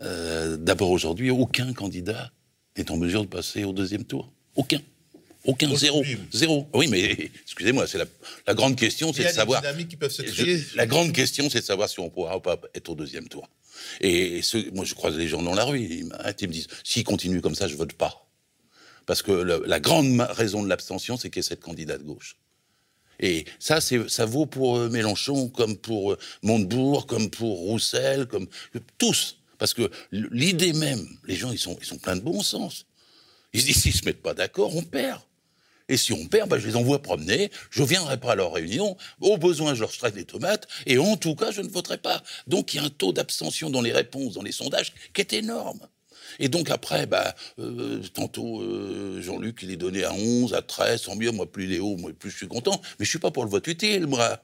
Euh, 0.03 0.57
D'abord, 0.57 0.91
aujourd'hui, 0.91 1.31
aucun 1.31 1.73
candidat 1.73 2.33
n'est 2.77 2.91
en 2.91 2.97
mesure 2.97 3.23
de 3.23 3.29
passer 3.29 3.65
au 3.65 3.73
deuxième 3.73 4.05
tour. 4.05 4.33
Aucun. 4.55 4.81
Aucun, 5.45 5.75
zéro. 5.77 6.05
Zéro. 6.33 6.69
Oui, 6.73 6.87
mais 6.89 7.31
excusez-moi, 7.43 7.87
c'est 7.89 7.99
la, 7.99 8.05
la 8.47 8.55
grande 8.55 8.77
question, 8.77 9.11
Il 9.11 9.15
c'est 9.15 9.21
y 9.23 9.25
de 9.25 9.29
a 9.29 9.33
des 9.33 9.37
savoir. 9.37 9.63
qui 9.89 9.97
peuvent 9.97 10.11
se 10.13 10.25
Je- 10.25 10.77
la 10.77 10.87
grande 10.87 11.13
question, 11.13 11.51
c'est 11.51 11.61
de 11.61 11.65
savoir 11.65 11.89
si 11.89 11.99
on 12.01 12.11
pourra 12.11 12.37
ou 12.37 12.41
pas 12.41 12.61
être 12.75 12.89
au 12.91 12.95
deuxième 12.95 13.29
tour. 13.29 13.49
Et 14.01 14.41
moi, 14.73 14.85
je 14.85 14.95
croise 14.95 15.17
les 15.17 15.27
gens 15.29 15.43
dans 15.43 15.55
la 15.55 15.65
rue, 15.65 15.81
ils 15.81 16.05
m'arrêtent, 16.07 16.43
ils 16.43 16.49
me 16.49 16.53
disent 16.53 16.69
s'ils 16.85 17.03
continuent 17.05 17.41
comme 17.41 17.57
ça, 17.57 17.67
je 17.67 17.75
vote 17.75 17.95
pas. 17.95 18.29
Parce 19.07 19.23
que 19.23 19.33
le- 19.33 19.65
la 19.67 19.81
grande 19.81 20.21
raison 20.21 20.63
de 20.63 20.69
l'abstention, 20.69 21.17
c'est 21.17 21.29
qu'il 21.29 21.39
y 21.39 21.45
ait 21.45 21.49
cette 21.49 21.61
candidate 21.63 22.03
gauche. 22.05 22.37
Et 23.19 23.45
ça, 23.59 23.81
ça 23.81 24.25
vaut 24.27 24.47
pour 24.47 24.79
euh, 24.79 24.89
Mélenchon, 24.91 25.49
comme 25.49 25.77
pour 25.77 26.13
euh, 26.13 26.19
Montebourg, 26.43 27.07
comme 27.07 27.31
pour 27.31 27.59
Roussel, 27.59 28.27
comme 28.27 28.47
tous. 28.99 29.39
Parce 29.59 29.75
que 29.75 29.91
l'idée 30.13 30.73
même, 30.73 31.05
les 31.27 31.35
gens, 31.37 31.51
ils 31.53 31.59
sont, 31.59 31.77
ils 31.81 31.87
sont 31.87 31.99
pleins 31.99 32.17
de 32.17 32.21
bon 32.21 32.43
sens. 32.43 32.87
Ils 33.53 33.61
se 33.61 33.67
disent, 33.67 33.83
s'ils 33.83 33.95
se 33.95 34.05
mettent 34.05 34.23
pas 34.23 34.35
d'accord, 34.35 34.75
on 34.77 34.83
perd. 34.83 35.21
Et 35.93 35.99
si 35.99 36.15
on 36.15 36.27
perd, 36.27 36.49
bah, 36.49 36.59
je 36.59 36.67
les 36.67 36.77
envoie 36.77 37.03
promener, 37.03 37.51
je 37.69 37.83
viendrai 37.83 38.19
pas 38.19 38.33
à 38.33 38.35
leur 38.35 38.55
réunion, 38.55 38.97
au 39.21 39.37
besoin, 39.37 39.75
je 39.75 39.81
leur 39.81 39.93
traite 39.93 40.15
des 40.15 40.25
tomates, 40.25 40.67
et 40.87 40.97
en 40.97 41.19
tout 41.19 41.35
cas, 41.35 41.51
je 41.51 41.61
ne 41.61 41.69
voterai 41.69 41.99
pas. 41.99 42.23
Donc, 42.47 42.73
il 42.73 42.79
y 42.79 42.81
a 42.81 42.85
un 42.85 42.89
taux 42.89 43.13
d'abstention 43.13 43.69
dans 43.69 43.83
les 43.83 43.93
réponses, 43.93 44.33
dans 44.33 44.43
les 44.43 44.53
sondages, 44.53 44.95
qui 45.13 45.21
est 45.21 45.35
énorme. 45.35 45.81
Et 46.39 46.49
donc 46.49 46.71
après, 46.71 47.05
bah, 47.05 47.35
tantôt 48.15 48.63
euh, 48.63 49.21
Jean-Luc, 49.21 49.59
il 49.65 49.71
est 49.71 49.77
donné 49.77 50.03
à 50.03 50.15
11, 50.15 50.55
à 50.55 50.63
13, 50.63 51.03
tant 51.03 51.15
mieux, 51.15 51.31
moi 51.31 51.45
plus 51.45 51.65
il 51.65 51.75
est 51.75 51.79
haut, 51.79 51.99
moi 51.99 52.11
plus 52.19 52.31
je 52.31 52.39
suis 52.39 52.49
content. 52.49 52.81
Mais 52.99 53.05
je 53.05 53.11
suis 53.11 53.19
pas 53.19 53.31
pour 53.31 53.45
le 53.45 53.51
vote 53.51 53.67
utile, 53.67 54.07
moi. 54.07 54.43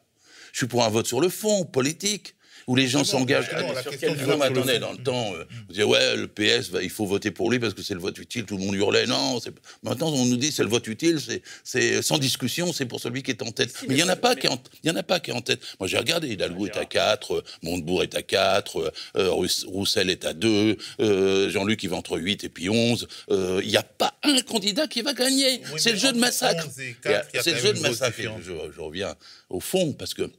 Je 0.53 0.59
suis 0.59 0.67
pour 0.67 0.85
un 0.85 0.91
vote 0.91 1.07
sur 1.07 1.23
le 1.23 1.31
fond, 1.31 1.65
politique, 1.65 2.35
où 2.69 2.77
les 2.77 2.87
gens 2.87 3.01
Justement, 3.01 3.21
s'engagent. 3.23 3.51
Non, 3.53 3.73
mais 3.75 4.35
le 4.37 4.43
attendez, 4.45 4.79
dans 4.79 4.93
le 4.93 4.99
temps, 4.99 5.33
euh, 5.35 5.45
vous 5.51 5.69
disiez, 5.71 5.85
ouais, 5.85 6.17
le 6.17 6.29
PS, 6.29 6.69
bah, 6.71 6.83
il 6.83 6.91
faut 6.91 7.07
voter 7.07 7.31
pour 7.33 7.51
lui 7.51 7.59
parce 7.59 7.75
que 7.75 7.83
c'est 7.83 7.95
le 7.95 8.01
vote 8.01 8.17
utile, 8.19 8.45
tout 8.45 8.57
le 8.57 8.63
monde 8.65 8.75
hurlait. 8.77 9.07
Non, 9.07 9.41
maintenant 9.83 10.13
on 10.13 10.27
nous 10.27 10.37
dit 10.37 10.53
c'est 10.53 10.63
le 10.63 10.69
vote 10.69 10.87
utile, 10.87 11.19
c'est- 11.65 12.03
sans 12.03 12.19
discussion, 12.19 12.73
c'est 12.73 12.85
pour 12.87 13.01
celui 13.01 13.23
qui 13.23 13.31
est 13.33 13.43
en 13.43 13.51
tête. 13.51 13.73
mais 13.89 13.95
il 13.95 13.97
n'y 13.97 14.03
en, 14.03 14.09
a 14.09 14.17
pas 14.17 14.37
qui 14.37 14.47
est 14.47 14.51
en- 14.51 14.63
il 14.85 14.89
y 14.89 14.93
en 14.93 14.97
a 14.97 15.03
pas 15.03 15.19
qui 15.19 15.31
est 15.31 15.35
en 15.35 15.41
tête. 15.41 15.61
Moi 15.81 15.89
j'ai 15.89 15.99
regardé, 15.99 16.29
Hidalgo 16.29 16.67
est 16.67 16.77
à 16.77 16.85
4, 16.85 17.37
euh, 17.37 17.45
Montebourg 17.63 18.03
est 18.03 18.15
à 18.15 18.23
4, 18.23 18.93
euh, 19.17 19.31
Rouss- 19.31 19.65
Roussel 19.67 20.11
est 20.11 20.25
à 20.27 20.35
2, 20.35 20.77
euh, 21.01 21.49
Jean-Luc 21.51 21.83
il 21.83 21.89
va 21.91 21.97
entre 21.97 22.19
8 22.19 22.45
et 22.45 22.49
puis 22.51 22.69
11. 22.69 23.09
Euh, 23.31 23.61
Il 23.65 23.71
n'y 23.71 23.77
a 23.79 23.83
pas 23.83 24.15
un 24.23 24.41
candidat 24.43 24.87
qui 24.87 25.01
va 25.03 25.15
gagner. 25.15 25.63
Oui, 25.73 25.81
c'est 25.81 25.93
le 25.93 25.99
jeu 25.99 26.13
de 26.13 26.19
massacre. 26.19 26.67
11 26.69 26.81
et 26.81 26.97
Il 27.05 27.11
y 27.11 27.15
a- 27.15 27.19
4, 27.21 27.29
il 27.33 27.37
y 27.37 27.41
a 27.41 27.43
C'est 27.43 27.53
le 27.53 27.59
jeu 27.61 27.73
de 27.73 27.81
massacre. 27.81 28.17
Je, 28.45 28.53
je 28.75 28.81
reviens 28.81 29.15
au 29.49 29.61
fond 29.61 29.93
parce 29.95 30.13
que 30.15 30.31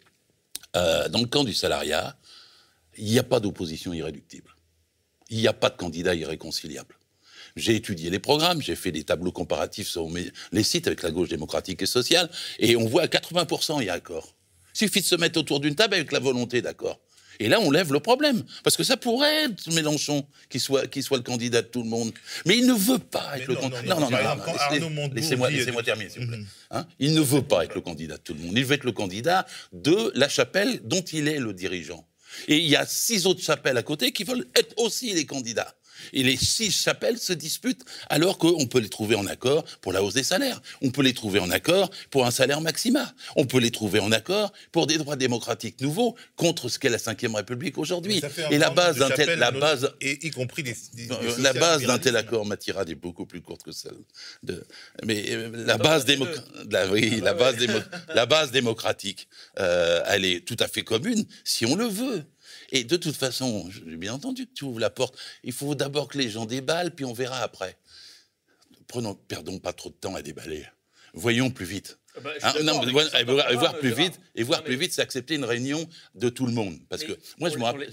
euh, 0.76 1.10
dans 1.10 1.20
le 1.22 1.26
camp 1.26 1.44
du 1.44 1.54
salariat, 1.54 2.16
il 3.00 3.12
n'y 3.12 3.20
a 3.20 3.24
pas 3.24 3.40
d'opposition 3.40 3.94
irréductible. 3.94 4.56
Il 5.30 5.38
n'y 5.38 5.48
a 5.48 5.54
pas 5.54 5.70
de 5.70 5.78
candidat 5.78 6.16
irréconciliable. 6.16 6.96
J'ai 7.56 7.76
étudié 7.76 8.10
les 8.10 8.20
programmes, 8.20 8.62
j'ai 8.62 8.76
fait 8.76 8.92
des 8.92 9.04
tableaux 9.04 9.32
comparatifs 9.32 9.88
sur 9.88 10.08
les 10.52 10.64
sites 10.64 10.88
avec 10.88 11.02
la 11.02 11.12
gauche 11.12 11.30
démocratique 11.30 11.82
et 11.82 11.86
sociale, 11.88 12.30
et 12.60 12.76
on 12.76 12.86
voit 12.86 13.04
à 13.04 13.08
80% 13.08 13.82
il 13.82 13.86
y 13.88 13.90
a 13.90 13.94
accord. 13.94 14.36
Il 14.76 14.78
suffit 14.88 15.02
de 15.02 15.06
se 15.06 15.16
mettre 15.16 15.40
autour 15.40 15.60
d'une 15.60 15.76
table 15.76 15.96
avec 15.96 16.12
la 16.12 16.20
volonté 16.20 16.62
d'accord. 16.62 17.00
Et 17.42 17.48
là, 17.48 17.60
on 17.62 17.72
lève 17.72 17.94
le 17.94 18.02
problème. 18.02 18.44
Parce 18.64 18.76
que 18.76 18.84
ça 18.84 18.98
pourrait 18.98 19.46
être 19.46 19.72
Mélenchon 19.74 20.28
qui 20.50 20.60
soit, 20.60 20.88
qui 20.88 21.02
soit 21.02 21.18
le 21.18 21.24
candidat 21.24 21.62
de 21.62 21.68
tout 21.68 21.82
le 21.84 21.88
monde. 21.90 22.12
Mais 22.46 22.58
il 22.58 22.68
ne 22.68 22.74
veut 22.74 23.00
pas 23.00 23.38
être 23.38 23.48
Mais 23.48 23.56
le 23.56 23.62
non, 23.62 23.70
candidat. 23.70 23.96
non, 23.96 24.00
non, 24.02 24.90
Montebourg 24.90 25.16
Laissez-moi 25.16 25.50
dit- 25.50 25.56
laissez-moi 25.58 25.84
terminer, 25.84 26.10
s'il 26.10 26.22
vous 26.24 26.28
plaît. 26.28 26.38
Mhm. 26.38 26.46
Hein 26.72 26.86
il 27.00 27.14
ne 27.14 27.22
veut 27.22 27.42
pas 27.42 27.64
être 27.64 27.76
le 27.76 27.82
candidat 27.82 28.18
de 28.18 28.22
tout 28.22 28.34
le 28.34 28.42
monde. 28.42 28.58
Il 28.58 28.66
veut 28.66 28.76
être 28.76 28.84
le 28.84 28.92
candidat 28.92 29.46
de 29.72 30.12
la 30.16 30.28
chapelle 30.28 30.82
dont 30.84 31.02
il 31.02 31.30
est 31.30 31.40
le 31.40 31.54
dirigeant. 31.54 32.06
Et 32.48 32.58
il 32.58 32.68
y 32.68 32.76
a 32.76 32.86
six 32.86 33.26
autres 33.26 33.42
chapelles 33.42 33.78
à 33.78 33.84
côté 33.84 34.12
qui 34.12 34.24
veulent 34.24 34.48
être 34.56 34.74
aussi 34.78 35.14
les 35.14 35.26
candidats. 35.26 35.76
Et 36.14 36.24
les 36.24 36.38
six 36.38 36.72
chapelles 36.72 37.18
se 37.18 37.34
disputent 37.34 37.84
alors 38.10 38.38
qu'on 38.38 38.66
peut 38.68 38.80
les 38.80 38.90
trouver 38.90 39.16
en 39.16 39.28
accord 39.28 39.64
pour 39.82 39.94
la 39.94 40.04
hausse 40.04 40.14
des 40.14 40.24
salaires. 40.24 40.62
On 40.82 40.90
peut 40.92 41.02
les 41.04 41.14
trouver 41.14 41.40
en 41.40 41.50
accord 41.52 41.90
pour 42.12 42.26
un 42.26 42.32
salaire 42.32 42.62
maxima. 42.62 43.14
On 43.36 43.46
peut 43.46 43.60
les 43.60 43.72
trouver 43.72 44.00
en 44.00 44.12
accord 44.12 44.52
pour 44.72 44.88
des 44.88 44.98
droits 44.98 45.16
démocratiques 45.16 45.82
nouveaux 45.82 46.16
contre 46.36 46.70
ce 46.70 46.80
qu'est 46.80 46.90
la 46.90 46.98
Ve 46.98 47.36
République 47.36 47.78
aujourd'hui. 47.78 48.22
Et 48.52 48.58
la 48.58 48.70
base 48.70 48.98
d'un 48.98 49.10
tel, 49.16 49.40
la 49.40 49.52
base, 49.52 49.94
et 50.02 50.28
y 50.28 50.32
compris 50.32 50.64
des, 50.64 50.76
des- 50.94 51.06
des 51.08 51.10
la 51.10 51.28
social 51.28 51.60
base 51.60 51.82
d'un 51.84 51.98
tel 52.00 52.16
accord, 52.18 52.46
ma 52.46 52.58
tirade 52.58 52.90
est 52.90 52.96
beaucoup 52.96 53.26
plus 53.26 53.42
courte 53.42 53.64
que 53.64 53.72
celle 53.72 53.94
de. 54.44 54.64
Mais 55.06 55.26
euh, 55.30 55.52
la 55.66 55.78
base 55.78 56.06
démocratique, 56.06 56.46
oui, 56.92 57.20
la 57.22 57.34
base 57.34 57.56
démo- 57.58 57.84
la 58.14 58.26
base 58.26 58.52
démocratique, 58.52 59.28
euh, 59.60 60.02
elle 60.08 60.26
est 60.26 60.46
tout 60.46 60.58
à 60.60 60.68
fait 60.68 60.84
commune 60.84 61.26
si 61.44 61.66
on 61.66 61.76
le 61.76 61.86
veut. 61.86 62.24
Et 62.72 62.84
de 62.84 62.98
toute 62.98 63.16
façon, 63.16 63.70
j'ai 63.72 63.98
bien 63.98 64.14
entendu 64.14 64.46
que 64.48 64.54
tu 64.54 64.64
ouvres 64.64 64.80
la 64.80 64.90
porte. 64.90 65.18
Il 65.44 65.54
faut 65.54 65.76
d'abord 65.76 66.08
que 66.08 66.18
les 66.18 66.30
gens 66.30 66.46
déballent, 66.46 66.94
puis 66.94 67.06
on 67.06 67.14
verra 67.14 67.40
après. 67.40 67.78
Prenons, 68.88 69.16
perdons 69.16 69.60
pas 69.60 69.74
trop 69.74 69.90
de 69.90 69.96
temps 69.96 70.16
à 70.16 70.22
déballer. 70.22 70.66
Voyons 71.14 71.50
plus 71.52 71.66
vite. 71.66 71.99
Bah, 72.24 72.32
Hein, 72.42 72.54
non, 72.64 72.84
mais 72.86 72.92
voilà, 72.92 73.10
ça, 73.10 73.22
et 73.22 73.24
voir, 73.24 73.50
et 73.52 73.54
voir 73.56 73.72
Gérard. 73.72 73.80
plus 73.80 73.94
vite, 73.94 74.20
et 74.36 74.44
voir 74.44 74.60
Non, 74.60 74.66
plus 74.66 74.76
vite, 74.78 74.94
c'est 74.94 75.02
accepter 75.02 75.36
une 75.36 75.44
réunion 75.46 75.88
de 76.16 76.30
tout 76.30 76.46
le 76.46 76.52
monde. 76.54 76.78
Parce 76.90 77.02
Mais 77.04 77.10
que 77.16 77.20
moi, 77.40 77.50
je 77.50 77.58
me 77.58 77.64
rappelle, 77.64 77.90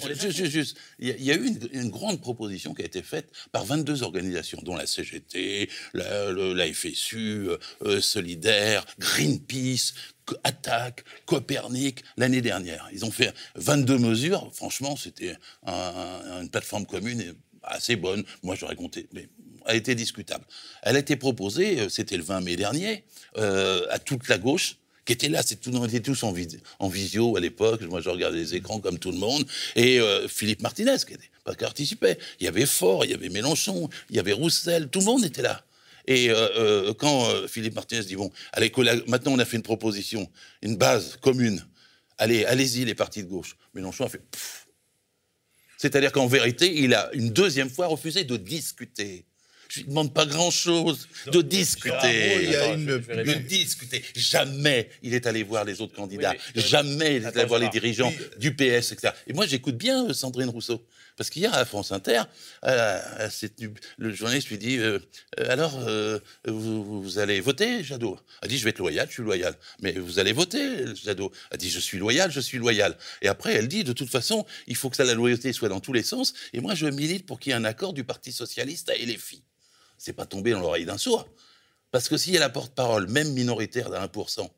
juste, 0.50 0.76
il 0.98 1.08
y, 1.08 1.10
a- 1.10 1.16
il 1.16 1.24
y 1.24 1.30
a 1.30 1.34
eu 1.34 1.46
une, 1.46 1.68
une 1.72 1.90
grande 1.90 2.20
proposition 2.20 2.74
qui 2.74 2.82
a 2.82 2.84
été 2.84 3.02
faite 3.02 3.28
par 3.52 3.64
22 3.64 4.02
organisations, 4.02 4.60
dont 4.62 4.76
la 4.76 4.86
CGT, 4.86 5.68
la, 5.94 6.30
le- 6.30 6.52
la 6.54 6.66
FSU, 6.72 7.48
euh, 7.48 7.58
euh, 7.84 8.00
Solidaire, 8.00 8.84
Greenpeace, 8.98 9.94
Attaque, 10.42 11.04
Copernic, 11.24 12.02
l'année 12.16 12.40
dernière. 12.40 12.88
Ils 12.92 13.04
ont 13.04 13.12
fait 13.12 13.32
22 13.54 13.96
mesures. 13.98 14.50
Franchement, 14.52 14.96
c'était 14.96 15.36
un- 15.64 15.72
un- 15.72 16.42
une 16.42 16.50
plateforme 16.50 16.84
commune 16.84 17.34
assez 17.66 17.96
bonne. 17.96 18.24
Moi, 18.42 18.54
j'aurais 18.54 18.76
compté, 18.76 19.08
mais 19.12 19.28
a 19.66 19.74
été 19.74 19.94
discutable. 19.94 20.44
Elle 20.82 20.96
a 20.96 21.00
été 21.00 21.16
proposée, 21.16 21.80
euh, 21.80 21.88
c'était 21.88 22.16
le 22.16 22.22
20 22.22 22.40
mai 22.40 22.56
dernier, 22.56 23.04
euh, 23.36 23.84
à 23.90 23.98
toute 23.98 24.28
la 24.28 24.38
gauche, 24.38 24.76
qui 25.04 25.12
était 25.12 25.28
là, 25.28 25.42
c'est 25.44 25.56
tout, 25.60 25.70
on 25.74 25.84
était 25.86 26.00
tous 26.00 26.22
en, 26.22 26.32
vis- 26.32 26.58
en 26.78 26.88
visio 26.88 27.36
à 27.36 27.40
l'époque, 27.40 27.82
moi 27.82 28.00
je 28.00 28.08
regardais 28.08 28.38
les 28.38 28.54
écrans 28.54 28.80
comme 28.80 28.98
tout 28.98 29.10
le 29.12 29.18
monde, 29.18 29.44
et 29.76 30.00
euh, 30.00 30.26
Philippe 30.28 30.62
Martinez 30.62 30.96
qui, 31.06 31.14
était, 31.14 31.30
pas 31.44 31.54
participait. 31.54 32.18
Il 32.40 32.44
y 32.44 32.48
avait 32.48 32.66
Faure, 32.66 33.04
il 33.04 33.10
y 33.10 33.14
avait 33.14 33.28
Mélenchon, 33.28 33.88
il 34.10 34.16
y 34.16 34.18
avait 34.18 34.32
Roussel, 34.32 34.88
tout 34.88 35.00
le 35.00 35.04
monde 35.04 35.24
était 35.24 35.42
là. 35.42 35.64
Et 36.08 36.30
quand 36.98 37.28
Philippe 37.48 37.74
Martinez 37.74 38.04
dit, 38.04 38.14
bon, 38.14 38.30
allez, 38.52 38.70
maintenant 39.08 39.32
on 39.32 39.38
a 39.40 39.44
fait 39.44 39.56
une 39.56 39.64
proposition, 39.64 40.30
une 40.62 40.76
base 40.76 41.16
commune, 41.20 41.66
allez, 42.18 42.44
allez-y 42.44 42.84
les 42.84 42.94
partis 42.94 43.24
de 43.24 43.28
gauche. 43.28 43.56
Mélenchon 43.74 44.04
a 44.04 44.08
fait, 44.08 44.22
Pff. 44.30 44.65
C'est-à-dire 45.78 46.12
qu'en 46.12 46.26
vérité, 46.26 46.72
il 46.82 46.94
a 46.94 47.10
une 47.14 47.30
deuxième 47.30 47.70
fois 47.70 47.86
refusé 47.86 48.24
de 48.24 48.36
discuter. 48.36 49.24
Je 49.68 49.80
lui 49.80 49.88
demande 49.88 50.14
pas 50.14 50.24
grand-chose 50.26 51.08
de 51.32 51.42
discuter. 51.42 52.44
il 52.44 52.50
y 52.50 52.56
a 52.56 52.72
une- 52.74 52.86
De 52.86 53.34
discuter. 53.34 54.02
Jamais 54.14 54.88
il 55.02 55.12
est 55.12 55.26
allé 55.26 55.42
voir 55.42 55.64
les 55.64 55.80
autres 55.80 55.94
candidats. 55.94 56.32
Oui, 56.32 56.38
mais- 56.54 56.62
Jamais 56.62 57.16
il 57.16 57.24
est 57.24 57.36
allé 57.36 57.44
voir 57.46 57.58
les 57.60 57.68
dirigeants 57.68 58.12
Oui. 58.16 58.26
du 58.38 58.54
PS, 58.54 58.92
etc. 58.92 59.12
Et 59.26 59.32
moi, 59.32 59.44
j'écoute 59.46 59.76
bien 59.76 60.08
euh, 60.08 60.12
Sandrine 60.14 60.48
Rousseau. 60.50 60.84
Parce 61.16 61.30
qu'hier, 61.30 61.54
à 61.54 61.64
France 61.64 61.92
Inter, 61.92 62.22
le 62.62 64.12
journaliste 64.12 64.48
lui 64.48 64.58
dit 64.58 64.78
euh, 64.78 64.98
Euh, 65.40 65.50
Alors, 65.50 65.78
euh, 65.86 66.18
vous, 66.46 67.18
allez 67.18 67.40
voter, 67.40 67.82
Jadot? 67.82 68.18
Elle 68.42 68.48
dit 68.50 68.58
Je 68.58 68.64
vais 68.64 68.70
être 68.70 68.78
loyal, 68.78 69.06
je 69.08 69.14
suis 69.14 69.22
loyal. 69.22 69.56
Mais 69.80 69.92
vous 69.92 70.18
allez 70.18 70.32
voter, 70.32 70.94
Jadot? 70.94 71.32
Elle 71.50 71.58
dit 71.58 71.70
Je 71.70 71.80
suis 71.80 71.98
loyal, 71.98 72.30
je 72.30 72.40
suis 72.40 72.58
loyal. 72.58 72.96
Et 73.22 73.28
après, 73.28 73.54
elle 73.54 73.68
dit 73.68 73.82
De 73.82 73.92
toute 73.92 74.10
façon, 74.10 74.44
il 74.66 74.76
faut 74.76 74.90
que 74.90 74.96
ça, 74.96 75.04
la 75.04 75.14
loyauté 75.14 75.52
soit 75.52 75.68
dans 75.68 75.80
tous 75.80 75.92
les 75.92 76.02
sens. 76.02 76.34
Et 76.52 76.60
moi, 76.60 76.74
je 76.74 76.86
milite 76.86 77.26
pour 77.26 77.40
qu'il 77.40 77.50
y 77.50 77.52
ait 77.54 77.58
un 77.58 77.64
accord 77.64 77.92
du 77.92 78.04
Parti 78.04 78.32
Socialiste 78.32 78.90
à 78.90 78.94
LFI. 78.94 79.42
C'est 79.98 80.12
pas 80.12 80.26
tombé 80.26 80.50
dans 80.50 80.60
l'oreille 80.60 80.84
d'un 80.84 80.98
sourd. 80.98 81.26
Parce 81.90 82.08
que 82.08 82.18
s'il 82.18 82.34
y 82.34 82.36
a 82.36 82.40
la 82.40 82.50
porte-parole, 82.50 83.08
même 83.08 83.32
minoritaire 83.32 83.88
d'un 83.88 84.04
1%, 84.04 84.48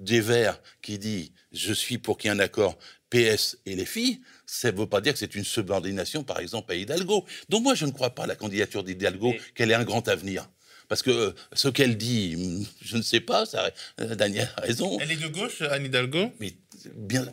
des 0.00 0.20
Verts 0.20 0.60
qui 0.82 0.98
dit 0.98 1.32
je 1.52 1.72
suis 1.72 1.98
pour 1.98 2.18
qu'il 2.18 2.28
y 2.28 2.34
ait 2.34 2.36
un 2.36 2.40
accord 2.40 2.78
PS 3.10 3.58
et 3.66 3.74
les 3.74 3.86
filles, 3.86 4.20
ça 4.48 4.72
ne 4.72 4.78
veut 4.78 4.86
pas 4.86 5.00
dire 5.00 5.12
que 5.12 5.18
c'est 5.18 5.34
une 5.34 5.44
subordination, 5.44 6.24
par 6.24 6.40
exemple, 6.40 6.72
à 6.72 6.74
Hidalgo. 6.74 7.24
Donc 7.48 7.62
moi, 7.62 7.74
je 7.74 7.84
ne 7.84 7.90
crois 7.90 8.14
pas 8.14 8.26
la 8.26 8.34
candidature 8.34 8.82
d'Hidalgo 8.82 9.34
qu'elle 9.54 9.70
ait 9.70 9.74
un 9.74 9.84
grand 9.84 10.08
avenir. 10.08 10.48
Parce 10.88 11.02
que 11.02 11.10
euh, 11.10 11.32
ce 11.52 11.68
qu'elle 11.68 11.98
dit, 11.98 12.66
je 12.80 12.96
ne 12.96 13.02
sais 13.02 13.20
pas, 13.20 13.44
ça, 13.44 13.70
euh, 14.00 14.14
Daniel 14.14 14.48
a 14.56 14.62
raison. 14.62 14.98
Elle 15.02 15.12
est 15.12 15.16
de 15.16 15.28
gauche, 15.28 15.60
Anne 15.60 15.84
Hidalgo? 15.84 16.32
Mais 16.40 16.54
bien, 16.94 17.26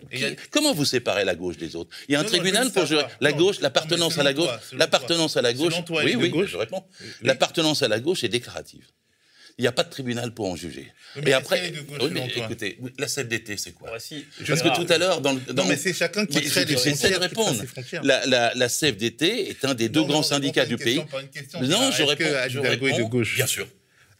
comment 0.51 0.73
vous 0.73 0.83
séparez 0.83 1.23
la 1.23 1.35
gauche 1.35 1.55
des 1.55 1.77
autres? 1.77 1.95
Il 2.09 2.11
y 2.11 2.15
a 2.17 2.19
un 2.19 2.25
tribunal 2.25 2.69
pour 2.73 2.85
jurer. 2.85 3.05
La 3.21 3.31
gauche, 3.31 3.61
l'appartenance 3.61 4.17
à 4.17 4.23
la 4.23 4.33
gauche, 4.33 4.49
l'appartenance 4.73 5.37
à 5.37 5.41
la 5.41 5.53
gauche. 5.53 5.73
Oui, 5.89 6.17
oui, 6.17 6.29
gauche. 6.29 6.49
je 6.49 6.57
réponds. 6.57 6.83
L'appartenance 7.21 7.81
à 7.81 7.87
la 7.87 8.01
gauche 8.01 8.25
est 8.25 8.29
déclarative 8.29 8.85
il 9.57 9.61
n'y 9.61 9.67
a 9.67 9.71
pas 9.71 9.83
de 9.83 9.89
tribunal 9.89 10.33
pour 10.33 10.49
en 10.49 10.55
juger. 10.55 10.91
Mais, 11.23 11.31
après, 11.31 11.71
la 12.97 13.07
CFDT, 13.07 13.55
c'est 13.55 13.71
quoi 13.71 13.97
si, 13.99 14.25
Parce 14.45 14.61
que 14.61 14.75
tout 14.75 14.91
à 14.91 14.97
l'heure, 14.97 15.21
dans, 15.21 15.33
dans 15.33 15.53
non, 15.53 15.65
mais 15.65 15.77
c'est 15.77 15.93
chacun 15.93 16.25
qui 16.25 16.41
crée 16.41 16.65
les 16.65 16.75
frontières. 16.75 17.19
de 17.19 17.23
répondre. 17.23 17.63
La, 18.03 18.25
la, 18.25 18.53
la, 18.53 18.67
CFDT 18.67 19.49
est 19.49 19.63
un 19.63 19.73
des 19.73 19.87
deux 19.87 20.03
grands 20.03 20.23
syndicats 20.23 20.65
du 20.65 20.75
pays. 20.77 21.01
Non, 21.61 21.91
je 21.91 22.03
réponds. 22.03 22.23
Que 22.25 22.49
je 22.49 22.59
réponds, 22.59 22.97
de 22.97 23.03
gauche. 23.03 23.35
Bien 23.35 23.47
sûr. 23.47 23.67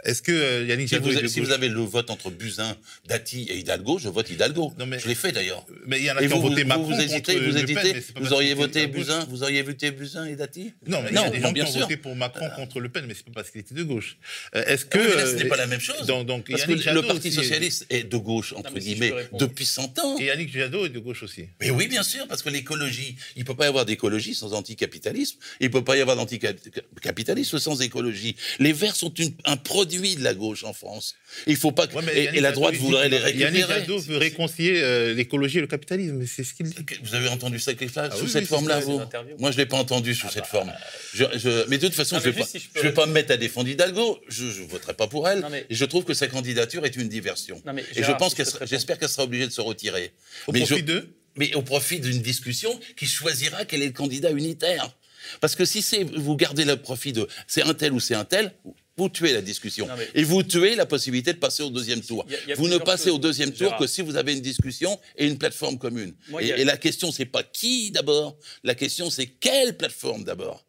Est-ce 0.06 0.22
que 0.22 0.32
euh, 0.32 0.66
Yannick 0.66 0.88
si, 0.88 0.98
vous, 0.98 1.28
si 1.28 1.40
vous, 1.40 1.52
avez 1.52 1.68
le 1.68 1.82
vote 1.82 2.12
entre 2.12 2.30
Buzyn, 2.30 2.78
Dati 3.08 3.48
et 3.50 3.58
Hidalgo, 3.58 3.98
je 3.98 4.08
vote 4.08 4.30
Hidalgo. 4.30 4.72
Je 4.80 5.08
l'ai 5.08 5.16
fait 5.16 5.32
d'ailleurs. 5.32 5.66
Mais 5.88 6.00
il 6.00 6.06
y 6.06 6.12
en 6.12 6.16
a 6.16 6.22
vous, 6.22 6.50
Macron. 6.64 6.84
Vous, 6.84 6.94
hésitez, 6.94 7.40
vous 7.40 7.58
euh, 7.58 7.64
hésitez. 7.64 8.04
Vous 8.22 8.32
auriez 8.32 8.54
voté 8.54 8.86
Buzyn, 8.86 9.26
vous 9.30 9.42
auriez 9.42 9.64
voté 9.64 9.90
Buzyn 9.90 10.26
et 10.26 10.36
Dati 10.36 10.74
Non, 10.86 11.02
mais 11.02 11.12
non, 11.12 11.32
il 11.34 11.46
y 11.46 11.54
bien 11.54 11.66
qui 11.66 11.72
sûr. 11.72 11.88
pour 12.02 12.16
Macron 12.16 12.48
contre 12.56 12.80
Le 12.80 12.90
Pen, 12.90 13.06
mais 13.08 13.16
c'est 13.16 13.26
pas 13.26 13.32
parce 13.34 13.50
qu'il 13.50 13.62
était 13.62 13.74
de 13.74 13.84
gauche. 13.84 14.18
Euh, 14.56 14.64
est-ce 14.68 14.86
ah 14.92 14.98
que. 14.98 15.00
Non, 15.00 15.32
ce 15.32 15.44
n'est 15.44 15.50
pas 15.50 15.58
la 15.58 15.68
même 15.68 15.80
chose. 15.80 16.06
Parce 16.06 16.66
que 16.66 16.90
le 16.94 17.02
Parti 17.02 17.32
Socialiste 17.32 17.88
est 17.90 18.04
de 18.04 18.18
gauche, 18.18 18.54
entre 18.54 18.78
guillemets, 18.78 19.14
depuis 19.34 19.66
100 19.66 20.00
ans. 20.00 20.18
Et 20.20 20.26
Yannick 20.26 20.54
Jadot 20.54 20.86
est 20.86 20.90
de 20.90 21.00
gauche 21.00 21.24
aussi. 21.24 21.48
Mais 21.62 21.72
oui, 21.72 21.88
bien 21.88 22.04
sûr, 22.04 22.28
parce 22.28 22.44
que 22.44 22.50
l'écologie, 22.50 23.16
il 23.36 23.40
ne 23.40 23.46
peut 23.46 23.56
pas 23.56 23.66
y 23.66 23.70
avoir 23.70 23.86
d'écologie 23.86 24.36
sans 24.36 24.54
anticapitalisme. 24.54 25.40
Il 25.60 25.68
ne 25.68 25.72
peut 25.72 25.84
pas 25.84 25.98
y 25.98 26.02
avoir 26.02 26.16
d'anticapitalisme 26.16 27.58
sans 27.58 27.82
écologie. 27.82 28.36
Les 28.60 28.74
Verts 28.74 28.96
sont 28.96 29.14
un 29.46 29.58
produit 29.58 29.95
de 30.00 30.24
la 30.24 30.34
gauche 30.34 30.64
en 30.64 30.74
France. 30.74 31.16
Il 31.48 31.54
ne 31.54 31.58
faut 31.58 31.72
pas 31.72 31.88
que... 31.88 31.98
et, 32.10 32.40
la 32.40 32.52
droite 32.52 32.76
voudrait 32.76 33.10
les 33.10 33.18
récupérer. 33.18 33.58
Yannick 33.58 33.68
Jadot 33.68 34.00
veut 34.00 34.18
réconcilier 34.18 34.82
euh, 34.82 35.14
l'écologie 35.14 35.60
et 35.60 35.62
le 35.62 35.68
capitalisme, 35.68 36.26
c'est 36.26 36.44
ce 36.44 36.54
qu'il 36.54 36.68
dit. 36.68 36.76
Vous 37.04 37.16
avez 37.16 37.30
entendu 37.30 37.60
ça 37.60 37.72
ah 37.98 38.12
sous 38.12 38.28
cette 38.28 38.46
forme-là, 38.46 38.80
vous 38.80 39.02
Moi, 39.40 39.52
je 39.52 39.58
l'ai 39.58 39.66
pas 39.66 39.78
entendu 39.78 40.14
sous 40.14 40.28
ah 40.28 40.34
cette 40.34 40.44
bah, 40.44 40.50
forme. 40.50 40.74
Euh, 41.20 41.66
mais 41.68 41.78
de 41.78 41.88
toute 41.88 41.96
façon, 41.96 42.20
je 42.20 42.28
ne 42.28 42.32
vais, 42.34 42.40
pas, 42.40 42.48
si 42.48 42.62
vais 42.76 42.92
pas 42.92 43.06
me 43.06 43.14
mettre 43.14 43.32
à 43.32 43.38
défendre 43.38 43.70
Hidalgo. 43.70 44.20
Je, 44.28 44.46
ne 44.46 44.68
voterai 44.68 44.94
pas 44.94 45.08
pour 45.08 45.28
elle. 45.28 45.46
Et 45.70 45.76
je 45.76 45.86
trouve 45.86 46.04
que 46.04 46.14
sa 46.14 46.28
candidature 46.28 46.86
est 46.86 46.96
une 46.96 47.10
diversion. 47.10 47.62
Et 47.96 48.04
je 48.04 48.12
pense 48.12 48.34
qu'elle, 48.34 48.48
j'espère 48.64 49.00
qu'elle 49.00 49.10
sera 49.10 49.24
obligée 49.24 49.48
de 49.48 49.52
se 49.52 49.62
retirer. 49.62 50.12
Au 50.48 50.54
profit 50.54 50.84
d'eux 50.84 51.16
mais 51.36 51.54
au 51.56 51.62
profit 51.62 52.00
d'une 52.00 52.22
discussion 52.22 52.80
qui 52.96 53.06
choisira 53.06 53.66
quel 53.66 53.82
est 53.82 53.88
le 53.88 53.92
candidat 53.92 54.32
unitaire. 54.32 54.96
Parce 55.42 55.56
que 55.56 55.66
si 55.66 55.82
c'est 55.82 56.04
vous 56.04 56.36
gardez 56.36 56.66
le 56.66 56.78
profit 56.78 57.14
de 57.14 57.28
c'est 57.48 57.64
un 57.64 57.74
tel 57.74 57.94
ou 57.94 58.00
c'est 58.00 58.16
un 58.16 58.26
tel, 58.26 58.54
vous 58.98 59.10
tuez 59.10 59.34
la 59.34 59.42
discussion. 59.42 59.88
Et 60.14 60.24
vous 60.24 60.44
tuez 60.44 60.76
la 60.76 60.86
possibilité 60.86 61.34
de 61.34 61.38
passer 61.38 61.64
au 61.64 61.70
deuxième 61.70 62.02
tour. 62.02 62.26
Vous 62.56 62.68
ne 62.68 62.78
passez 62.78 63.10
au 63.10 63.18
deuxième 63.18 63.52
tour 63.52 63.76
que 63.78 63.88
si 63.88 64.02
vous 64.02 64.16
avez 64.16 64.34
une 64.34 64.42
discussion 64.42 65.00
et 65.18 65.28
une 65.28 65.38
plateforme 65.38 65.78
commune. 65.78 66.14
Et, 66.40 66.48
et, 66.50 66.64
la 66.66 66.78
question, 66.78 67.12
c'est 67.12 67.26
pas 67.26 67.44
qui 67.44 67.92
d'abord, 67.92 68.38
la 68.64 68.76
question, 68.76 69.10
c'est 69.10 69.28
quelle 69.28 69.78
plateforme 69.78 70.24
d'abord. 70.24 70.65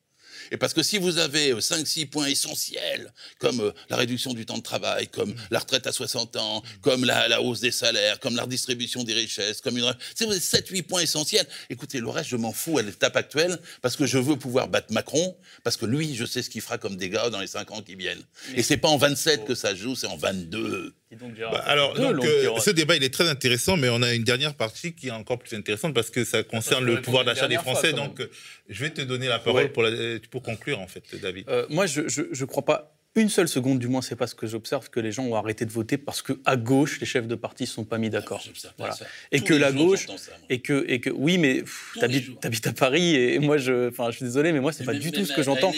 Et 0.50 0.56
parce 0.56 0.74
que 0.74 0.82
si 0.82 0.98
vous 0.98 1.18
avez 1.18 1.52
euh, 1.52 1.60
5-6 1.60 2.06
points 2.06 2.26
essentiels, 2.26 3.12
comme 3.38 3.60
euh, 3.60 3.72
la 3.88 3.96
réduction 3.96 4.32
du 4.32 4.46
temps 4.46 4.58
de 4.58 4.62
travail, 4.62 5.08
comme 5.08 5.30
mm. 5.30 5.36
la 5.50 5.58
retraite 5.58 5.86
à 5.86 5.92
60 5.92 6.36
ans, 6.36 6.60
mm. 6.60 6.80
comme 6.80 7.04
la, 7.04 7.40
hausse 7.42 7.60
des 7.60 7.72
salaires, 7.72 8.20
comme 8.20 8.36
la 8.36 8.42
redistribution 8.42 9.04
des 9.04 9.14
richesses, 9.14 9.60
comme 9.60 9.78
une... 9.78 9.94
Si 10.14 10.24
vous 10.24 10.30
avez 10.30 10.40
7-8 10.40 10.82
points 10.84 11.00
essentiels, 11.00 11.46
écoutez, 11.70 12.00
le 12.00 12.08
reste, 12.08 12.30
je 12.30 12.36
m'en 12.36 12.52
fous 12.52 12.78
à 12.78 12.82
l'étape 12.82 13.16
actuelle, 13.16 13.58
parce 13.82 13.96
que 13.96 14.06
je 14.06 14.18
veux 14.18 14.36
pouvoir 14.36 14.68
battre 14.68 14.92
Macron, 14.92 15.36
parce 15.64 15.76
que 15.76 15.86
lui, 15.86 16.14
je 16.14 16.24
sais 16.24 16.42
ce 16.42 16.50
qu'il 16.50 16.60
fera 16.60 16.78
comme 16.78 16.96
dégâts 16.96 17.28
dans 17.30 17.40
les 17.40 17.46
5 17.46 17.70
ans 17.72 17.82
qui 17.82 17.94
viennent. 17.94 18.22
Mais 18.52 18.60
Et 18.60 18.62
c'est 18.62 18.76
pas 18.76 18.88
en 18.88 18.96
27 18.96 19.44
que 19.44 19.54
ça 19.54 19.74
joue, 19.74 19.94
c'est 19.94 20.06
en 20.06 20.16
22. 20.16 20.94
Bah, 21.12 21.62
alors, 21.66 21.94
euh, 21.98 22.58
ce 22.58 22.70
débat, 22.70 22.96
il 22.96 23.04
est 23.04 23.14
très 23.14 23.28
intéressant, 23.28 23.76
mais 23.76 23.88
on 23.88 24.02
a 24.02 24.12
une 24.12 24.24
dernière 24.24 24.54
partie 24.54 24.92
qui 24.92 25.06
est 25.08 25.12
encore 25.12 25.38
plus 25.38 25.56
intéressante 25.56 25.94
parce 25.94 26.10
que 26.10 26.24
ça 26.24 26.42
concerne 26.42 26.84
le 26.84 27.00
pouvoir 27.00 27.24
d'achat 27.24 27.46
des 27.46 27.56
Français. 27.56 27.92
Donc, 27.92 28.20
euh, 28.20 28.30
je 28.68 28.82
vais 28.82 28.90
te 28.90 29.02
donner 29.02 29.28
la 29.28 29.38
parole 29.38 29.70
pour, 29.70 30.42
conclure, 30.42 30.80
en 30.80 30.88
fait, 30.88 31.04
David. 31.20 31.48
Euh, 31.48 31.66
moi, 31.70 31.86
je 31.86 32.00
ne 32.02 32.44
crois 32.44 32.64
pas 32.64 32.95
une 33.16 33.28
seule 33.28 33.48
seconde, 33.48 33.78
du 33.78 33.88
moins, 33.88 34.02
c'est 34.02 34.16
pas 34.16 34.26
ce 34.26 34.34
que 34.34 34.46
j'observe, 34.46 34.90
que 34.90 35.00
les 35.00 35.10
gens 35.10 35.24
ont 35.24 35.34
arrêté 35.34 35.64
de 35.64 35.70
voter 35.70 35.96
parce 35.96 36.22
que 36.22 36.34
à 36.44 36.56
gauche, 36.56 37.00
les 37.00 37.06
chefs 37.06 37.26
de 37.26 37.34
parti 37.34 37.64
ne 37.64 37.68
sont 37.68 37.84
pas 37.84 37.98
mis 37.98 38.10
d'accord. 38.10 38.44
Ah, 38.46 38.68
voilà. 38.78 38.96
Et 39.32 39.40
que 39.40 39.54
la 39.54 39.72
gauche, 39.72 40.06
et 40.50 40.60
que 40.60 40.84
et 40.88 41.00
que 41.00 41.10
oui, 41.10 41.38
mais 41.38 41.64
t'habites 41.98 42.66
à 42.66 42.72
Paris 42.72 43.16
et, 43.16 43.38
moi 43.38 43.56
je, 43.58 43.90
suis 44.12 44.24
désolé, 44.24 44.52
mais 44.52 44.60
moi 44.60 44.72
c'est 44.72 44.84
pas 44.84 44.94
du 44.94 45.10
tout 45.10 45.24
ce 45.24 45.32
que 45.32 45.42
j'entends. 45.42 45.72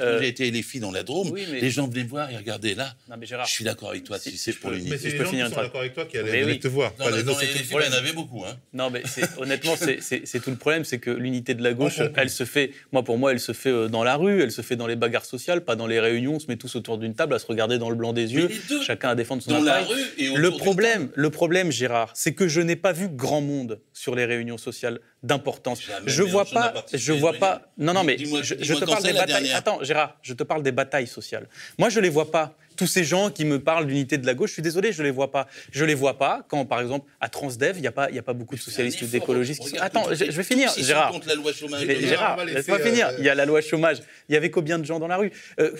Euh, 0.00 0.20
j'ai 0.20 0.28
été 0.28 0.50
les 0.50 0.62
filles 0.62 0.80
dans 0.80 0.90
la 0.90 1.02
Drôme, 1.02 1.30
oui, 1.30 1.46
les 1.50 1.70
gens 1.70 1.86
venaient 1.86 2.02
voir 2.02 2.30
et 2.30 2.36
regardaient 2.36 2.74
là. 2.74 2.94
Non, 3.08 3.16
mais 3.18 3.26
Gérard, 3.26 3.46
je 3.46 3.52
suis 3.52 3.64
d'accord 3.64 3.90
avec 3.90 4.04
toi, 4.04 4.18
si 4.18 4.36
c'est 4.36 4.52
pour 4.52 4.70
l'unité. 4.70 4.98
Mais 5.02 5.10
je 5.10 5.16
peux 5.16 5.24
finir 5.24 5.50
D'accord 5.50 5.80
avec 5.80 5.94
toi 5.94 6.04
qui 6.06 6.18
allaient 6.18 6.58
te 6.58 6.68
voir. 6.68 6.92
Non, 6.98 7.06
il 7.10 7.20
y 7.20 7.88
en 7.88 7.92
avait 7.92 8.12
beaucoup. 8.12 8.44
Hein. 8.44 8.56
Non, 8.72 8.90
mais 8.90 9.02
honnêtement, 9.38 9.74
c'est 9.76 10.40
tout 10.40 10.50
le 10.50 10.56
problème, 10.56 10.84
c'est 10.84 10.98
que 10.98 11.10
l'unité 11.10 11.54
de 11.54 11.62
la 11.62 11.74
gauche, 11.74 12.00
elle 12.16 12.30
se 12.30 12.44
fait, 12.44 12.72
moi 12.92 13.02
pour 13.02 13.18
moi, 13.18 13.32
elle 13.32 13.40
se 13.40 13.52
fait 13.52 13.70
euh, 13.70 13.88
dans 13.88 14.04
la 14.04 14.16
rue, 14.16 14.42
elle 14.42 14.52
se 14.52 14.62
fait 14.62 14.76
dans 14.76 14.86
les 14.86 14.96
bagarres 14.96 15.24
sociales, 15.24 15.64
pas 15.64 15.76
dans 15.76 15.86
les 15.86 16.00
réunions, 16.00 16.34
on 16.34 16.38
se 16.38 16.46
met 16.46 16.56
tous 16.56 16.71
autour 16.76 16.98
d'une 16.98 17.14
table 17.14 17.34
à 17.34 17.38
se 17.38 17.46
regarder 17.46 17.78
dans 17.78 17.90
le 17.90 17.96
blanc 17.96 18.12
des 18.12 18.34
yeux, 18.34 18.50
chacun 18.84 19.10
à 19.10 19.14
défendre 19.14 19.42
son 19.42 19.50
dans 19.50 19.60
le 19.60 20.50
problème, 20.50 21.10
le 21.14 21.30
problème, 21.30 21.70
Gérard, 21.70 22.10
c'est 22.14 22.34
que 22.34 22.48
je 22.48 22.60
n'ai 22.60 22.76
pas 22.76 22.92
vu 22.92 23.08
grand 23.08 23.40
monde 23.40 23.80
sur 23.92 24.14
les 24.14 24.24
réunions 24.24 24.58
sociales 24.58 25.00
d'importance. 25.22 25.80
Je 26.06 26.22
vois 26.22 26.44
pas, 26.44 26.74
je 26.92 27.12
vois 27.12 27.34
pas. 27.34 27.62
Non, 27.78 27.92
non, 27.92 28.04
mais 28.04 28.18
je, 28.18 28.54
je 28.58 28.74
te 28.74 28.84
parle 28.84 29.02
des 29.02 29.12
batailles. 29.12 29.52
Attends, 29.52 29.82
Gérard, 29.82 30.16
je 30.22 30.34
te 30.34 30.42
parle 30.42 30.62
des 30.62 30.72
batailles 30.72 31.06
sociales. 31.06 31.48
Moi, 31.78 31.88
je 31.88 32.00
les 32.00 32.10
vois 32.10 32.30
pas 32.30 32.56
tous 32.76 32.86
ces 32.86 33.04
gens 33.04 33.30
qui 33.30 33.44
me 33.44 33.58
parlent 33.58 33.86
d'unité 33.86 34.18
de 34.18 34.26
la 34.26 34.34
gauche, 34.34 34.50
je 34.50 34.54
suis 34.54 34.62
désolé, 34.62 34.92
je 34.92 35.02
les 35.02 35.10
vois 35.10 35.30
pas. 35.30 35.48
Je 35.70 35.84
les 35.84 35.94
vois 35.94 36.18
pas 36.18 36.44
quand, 36.48 36.64
par 36.64 36.80
exemple, 36.80 37.08
à 37.20 37.28
Transdev, 37.28 37.76
il 37.76 37.80
n'y 37.80 37.86
a, 37.86 37.92
pas, 37.92 38.10
y 38.10 38.18
a 38.18 38.22
pas 38.22 38.32
beaucoup 38.32 38.56
de 38.56 38.60
socialistes 38.60 39.02
ou 39.02 39.06
d'écologistes. 39.06 39.62
Attends, 39.80 40.12
je, 40.12 40.24
vais 40.24 40.42
finir, 40.42 40.70
si 40.70 40.84
Gérard. 40.84 41.12
La 41.26 41.34
loi 41.34 41.52
chômage 41.52 41.86
Gérard, 41.86 42.44
laisse-moi 42.44 42.78
finir. 42.78 43.10
Il 43.18 43.24
y 43.24 43.28
a 43.28 43.34
la 43.34 43.46
loi 43.46 43.60
chômage. 43.60 43.98
Il 44.28 44.34
y 44.34 44.36
avait 44.36 44.50
combien 44.50 44.78
de 44.78 44.84
gens 44.84 44.98
dans 44.98 45.08
la 45.08 45.16
rue? 45.16 45.32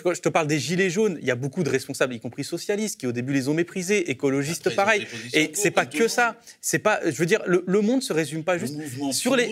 Quand 0.02 0.14
Je 0.14 0.20
te 0.20 0.28
parle 0.28 0.46
des 0.46 0.58
gilets 0.58 0.90
jaunes. 0.90 1.18
Il 1.20 1.26
y 1.26 1.30
a 1.30 1.36
beaucoup 1.36 1.62
de 1.62 1.70
responsables, 1.70 2.14
y 2.14 2.20
compris 2.20 2.44
socialistes, 2.44 3.00
qui 3.00 3.06
au 3.06 3.12
début 3.12 3.32
les 3.32 3.48
ont 3.48 3.54
méprisés, 3.54 4.10
écologistes 4.10 4.66
Après, 4.66 4.76
pareil. 4.76 5.06
Et 5.32 5.50
c'est 5.54 5.70
pas 5.70 5.86
que 5.86 6.08
ça. 6.08 6.36
C'est 6.60 6.78
pas. 6.78 7.00
Je 7.04 7.16
veux 7.16 7.26
dire, 7.26 7.42
le, 7.46 7.64
le 7.66 7.80
monde 7.80 8.02
se 8.02 8.12
résume 8.12 8.44
pas 8.44 8.58
juste 8.58 8.76
sur 9.12 9.36
les. 9.36 9.50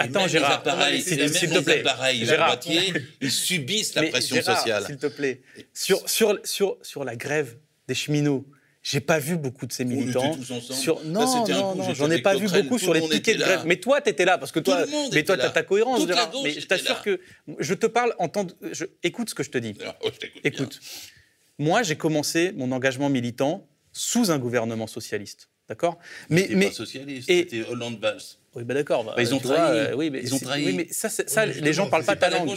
Attends, 0.00 0.28
Gérard, 0.28 0.52
appareils, 0.52 1.02
s'il 1.02 1.18
te 1.18 1.58
plaît, 1.60 1.76
les 1.76 1.80
appareils, 1.80 2.24
Gérard, 2.24 2.48
boîtier, 2.48 2.92
ils 3.20 3.30
subissent 3.30 3.94
la 3.94 4.04
pression 4.04 4.36
Gérard, 4.36 4.58
sociale. 4.58 4.84
S'il 4.86 4.96
te 4.96 5.06
plaît, 5.06 5.42
sur, 5.74 6.08
sur, 6.08 6.38
sur, 6.44 6.78
sur 6.82 7.04
la 7.04 7.16
grève 7.16 7.56
des 7.86 7.94
cheminots, 7.94 8.46
j'ai 8.82 9.00
pas 9.00 9.18
vu 9.18 9.36
beaucoup 9.36 9.66
de 9.66 9.72
ces 9.72 9.84
militants. 9.84 10.38
Sur... 10.42 11.04
Non, 11.04 11.20
là, 11.20 11.54
non, 11.54 11.74
non, 11.74 11.94
j'en 11.94 12.10
ai 12.10 12.22
pas 12.22 12.34
vu 12.34 12.48
beaucoup 12.48 12.78
sur 12.78 12.94
les 12.94 13.06
piquets 13.06 13.34
de 13.34 13.40
grève. 13.40 13.62
Mais 13.66 13.76
toi, 13.76 14.00
t'étais 14.00 14.24
là 14.24 14.38
parce 14.38 14.52
que 14.52 14.60
toi, 14.60 14.86
mais 15.12 15.22
toi, 15.22 15.36
t'as 15.36 15.50
ta 15.50 15.62
cohérence. 15.62 16.06
Gérard. 16.06 16.32
mais 16.42 16.52
je 16.52 16.66
t'assure 16.66 17.02
que 17.02 17.20
je 17.58 17.74
te 17.74 17.86
parle 17.86 18.14
en 18.18 18.28
temps. 18.28 18.44
De... 18.44 18.54
Je... 18.72 18.86
Écoute 19.02 19.28
ce 19.28 19.34
que 19.34 19.42
je 19.42 19.50
te 19.50 19.58
dis. 19.58 19.74
Alors, 19.80 19.96
je 20.02 20.28
Écoute, 20.44 20.80
moi, 21.58 21.82
j'ai 21.82 21.96
commencé 21.96 22.52
mon 22.56 22.72
engagement 22.72 23.10
militant 23.10 23.66
sous 23.92 24.30
un 24.30 24.38
gouvernement 24.38 24.86
socialiste, 24.86 25.50
d'accord? 25.68 25.98
Mais, 26.30 26.48
mais 26.52 26.70
pas. 26.70 26.84
Et 27.28 27.64
Hollande 27.68 28.00
Valls. 28.00 28.39
Oui, 28.56 28.64
ben 28.64 28.74
d'accord. 28.74 29.04
Bah, 29.04 29.12
bah, 29.14 29.22
ils 29.22 29.32
ont 29.32 29.38
euh, 29.38 29.40
trahi. 29.40 29.94
Oui, 29.94 30.10
mais 30.10 30.22
mais 30.72 30.88
ça, 30.90 31.08
ça 31.08 31.46
les 31.46 31.72
gens 31.72 31.88
parlent 31.88 32.04
pas 32.04 32.16
ta 32.16 32.30
langue. 32.30 32.50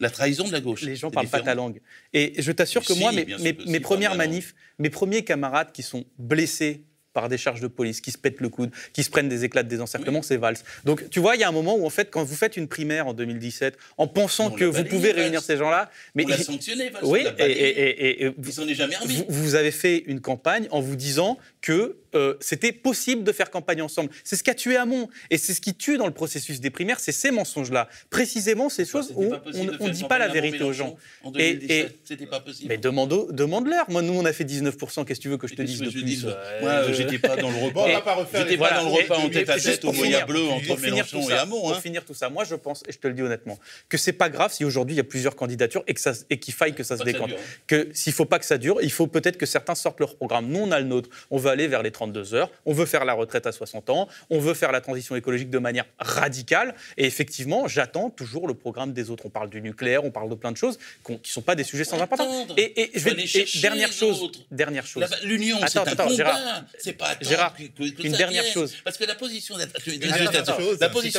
La 0.00 0.10
trahison 0.10 0.46
de 0.46 0.52
la 0.52 0.60
gauche. 0.60 0.82
Les 0.82 0.96
gens 0.96 1.10
parlent 1.10 1.28
pas 1.28 1.40
ta 1.40 1.54
langue. 1.54 1.80
Et 2.12 2.34
je 2.38 2.52
t'assure 2.52 2.84
que 2.84 2.92
moi, 2.94 3.12
mes, 3.12 3.80
premières 3.80 4.16
manifs, 4.16 4.54
mes 4.78 4.90
premiers 4.90 5.24
camarades 5.24 5.72
qui 5.72 5.82
sont 5.82 6.04
blessés 6.18 6.84
par 7.12 7.28
des 7.28 7.36
charges 7.36 7.60
de 7.60 7.66
police, 7.66 8.00
qui 8.00 8.10
se 8.10 8.16
pètent 8.16 8.40
le 8.40 8.48
coude, 8.48 8.70
qui 8.94 9.02
se 9.02 9.10
prennent 9.10 9.28
des 9.28 9.44
éclats 9.44 9.62
de 9.62 9.68
désencerclement, 9.68 10.22
c'est 10.22 10.38
Valls. 10.38 10.56
Donc 10.84 11.10
tu 11.10 11.20
vois, 11.20 11.36
il 11.36 11.40
y 11.40 11.44
a 11.44 11.48
un 11.48 11.52
moment 11.52 11.76
où 11.76 11.84
en 11.84 11.90
fait, 11.90 12.10
quand 12.10 12.24
vous 12.24 12.34
faites 12.34 12.56
une 12.56 12.68
primaire 12.68 13.06
en 13.06 13.12
2017, 13.12 13.76
en 13.98 14.06
pensant 14.06 14.50
que 14.50 14.64
vous 14.64 14.84
pouvez 14.84 15.12
réunir 15.12 15.42
ces 15.42 15.56
gens-là, 15.58 15.90
mais 16.14 16.24
on 16.26 16.36
sanctionné, 16.36 16.88
Valls, 16.88 17.04
oui, 17.04 17.26
et, 17.38 18.24
est 18.24 18.74
jamais 18.74 18.96
remis. 18.96 19.24
Vous, 19.28 19.54
avez 19.54 19.70
fait 19.70 19.98
une 20.06 20.20
campagne 20.20 20.66
en 20.70 20.80
vous 20.80 20.96
disant, 20.96 21.38
que 21.62 21.96
euh, 22.14 22.34
c'était 22.40 22.72
possible 22.72 23.24
de 23.24 23.32
faire 23.32 23.50
campagne 23.50 23.80
ensemble. 23.80 24.10
C'est 24.24 24.36
ce 24.36 24.42
qui 24.42 24.50
a 24.50 24.54
tué 24.54 24.76
Hamon 24.76 25.08
et 25.30 25.38
c'est 25.38 25.54
ce 25.54 25.60
qui 25.60 25.74
tue 25.74 25.96
dans 25.96 26.06
le 26.06 26.12
processus 26.12 26.60
des 26.60 26.70
primaires, 26.70 27.00
c'est 27.00 27.12
ces 27.12 27.30
mensonges-là. 27.30 27.88
Précisément 28.10 28.68
ces 28.68 28.84
choses 28.84 29.12
où 29.16 29.32
on 29.54 29.64
ne 29.64 29.92
dit 29.92 30.04
pas 30.04 30.18
la 30.18 30.28
vérité 30.28 30.62
aux 30.62 30.72
gens. 30.72 30.96
En 31.22 31.30
2017, 31.30 32.10
et, 32.10 32.22
et 32.22 32.26
pas. 32.26 32.44
Mais 32.66 32.76
demande-leur. 32.76 33.90
Moi, 33.90 34.02
nous, 34.02 34.12
on 34.12 34.24
a 34.24 34.32
fait 34.32 34.44
19%. 34.44 35.04
Qu'est-ce 35.04 35.20
que 35.20 35.22
tu 35.22 35.28
veux 35.28 35.38
que 35.38 35.46
je 35.46 35.54
te 35.54 35.62
dise 35.62 35.80
de 35.80 35.90
plus 35.90 36.24
bah, 36.24 36.36
euh, 36.36 36.60
Moi, 36.60 36.70
euh, 36.70 36.92
j'étais 36.92 37.18
pas 37.18 37.36
dans 37.36 37.50
le 37.50 37.56
repas. 37.56 37.88
Et, 37.88 37.92
pas 38.00 38.26
J'étais 38.34 38.56
pas 38.56 38.68
voilà, 38.68 38.82
dans 38.82 38.88
le 38.88 38.94
repas 38.94 39.18
en 39.18 39.28
tête 39.28 39.48
à 39.48 39.58
tête 39.58 39.84
au 39.84 39.92
moyen 39.92 40.26
bleu 40.26 40.48
entre 40.48 40.78
Mélenchon 40.80 41.30
et 41.30 41.34
Hamon. 41.34 41.60
Pour 41.60 41.74
hein. 41.74 41.80
finir 41.80 42.04
tout 42.04 42.14
ça, 42.14 42.28
moi, 42.28 42.44
je 42.44 42.56
pense, 42.56 42.82
et 42.88 42.92
je 42.92 42.98
te 42.98 43.06
le 43.06 43.14
dis 43.14 43.22
honnêtement, 43.22 43.58
que 43.88 43.96
c'est 43.96 44.12
pas 44.12 44.28
grave 44.28 44.52
si 44.52 44.64
aujourd'hui 44.64 44.94
il 44.94 44.98
y 44.98 45.00
a 45.00 45.04
plusieurs 45.04 45.36
candidatures 45.36 45.84
et 45.86 46.38
qu'il 46.38 46.54
faille 46.54 46.74
que 46.74 46.82
ça 46.82 46.96
se 46.96 47.04
décante. 47.04 47.30
Hein. 47.30 47.42
Que 47.66 47.88
s'il 47.92 48.12
faut 48.12 48.24
pas 48.24 48.38
que 48.38 48.44
ça 48.44 48.58
dure, 48.58 48.78
il 48.82 48.90
faut 48.90 49.06
peut-être 49.06 49.38
que 49.38 49.46
certains 49.46 49.74
sortent 49.74 50.00
leur 50.00 50.16
programme. 50.16 50.48
Nous, 50.48 50.60
on 50.60 50.72
a 50.72 50.80
le 50.80 50.86
nôtre. 50.86 51.08
On 51.30 51.38
va 51.38 51.51
aller 51.52 51.68
vers 51.68 51.82
les 51.82 51.90
32 51.92 52.34
heures. 52.34 52.50
On 52.66 52.72
veut 52.72 52.86
faire 52.86 53.04
la 53.04 53.12
retraite 53.14 53.46
à 53.46 53.52
60 53.52 53.90
ans. 53.90 54.08
On 54.30 54.40
veut 54.40 54.54
faire 54.54 54.72
la 54.72 54.80
transition 54.80 55.14
écologique 55.16 55.50
de 55.50 55.58
manière 55.58 55.84
radicale. 55.98 56.74
Et 56.96 57.04
effectivement, 57.06 57.68
j'attends 57.68 58.10
toujours 58.10 58.48
le 58.48 58.54
programme 58.54 58.92
des 58.92 59.10
autres. 59.10 59.26
On 59.26 59.30
parle 59.30 59.50
du 59.50 59.60
nucléaire, 59.62 60.04
on 60.04 60.10
parle 60.10 60.28
de 60.28 60.34
plein 60.34 60.50
de 60.52 60.56
choses 60.56 60.78
qui 61.06 61.12
ne 61.12 61.18
sont 61.22 61.42
pas 61.42 61.54
des 61.54 61.64
sujets 61.64 61.84
sans 61.84 62.00
importance. 62.00 62.48
Et, 62.56 62.82
et 62.82 62.90
je 62.94 63.04
vais 63.04 63.12
et 63.22 63.60
dernière 63.60 63.92
chose. 63.92 64.22
autres. 64.22 64.40
Dernière 64.50 64.86
chose. 64.86 65.04
L'union, 65.22 65.58
c'est 65.68 65.78
un 65.78 65.82
attends, 65.82 66.04
combat. 66.04 66.16
Gérard. 66.16 66.64
C'est 66.78 66.92
pas 66.94 67.16
Gérard, 67.20 67.54
que- 67.54 67.62
que- 67.64 67.90
que 67.90 68.02
une 68.02 68.12
ça 68.12 68.18
dernière 68.18 68.42
vienne. 68.42 68.54
chose. 68.54 68.74
Parce 68.84 68.96
que 68.98 69.04
la 69.04 69.14
position 69.14 69.56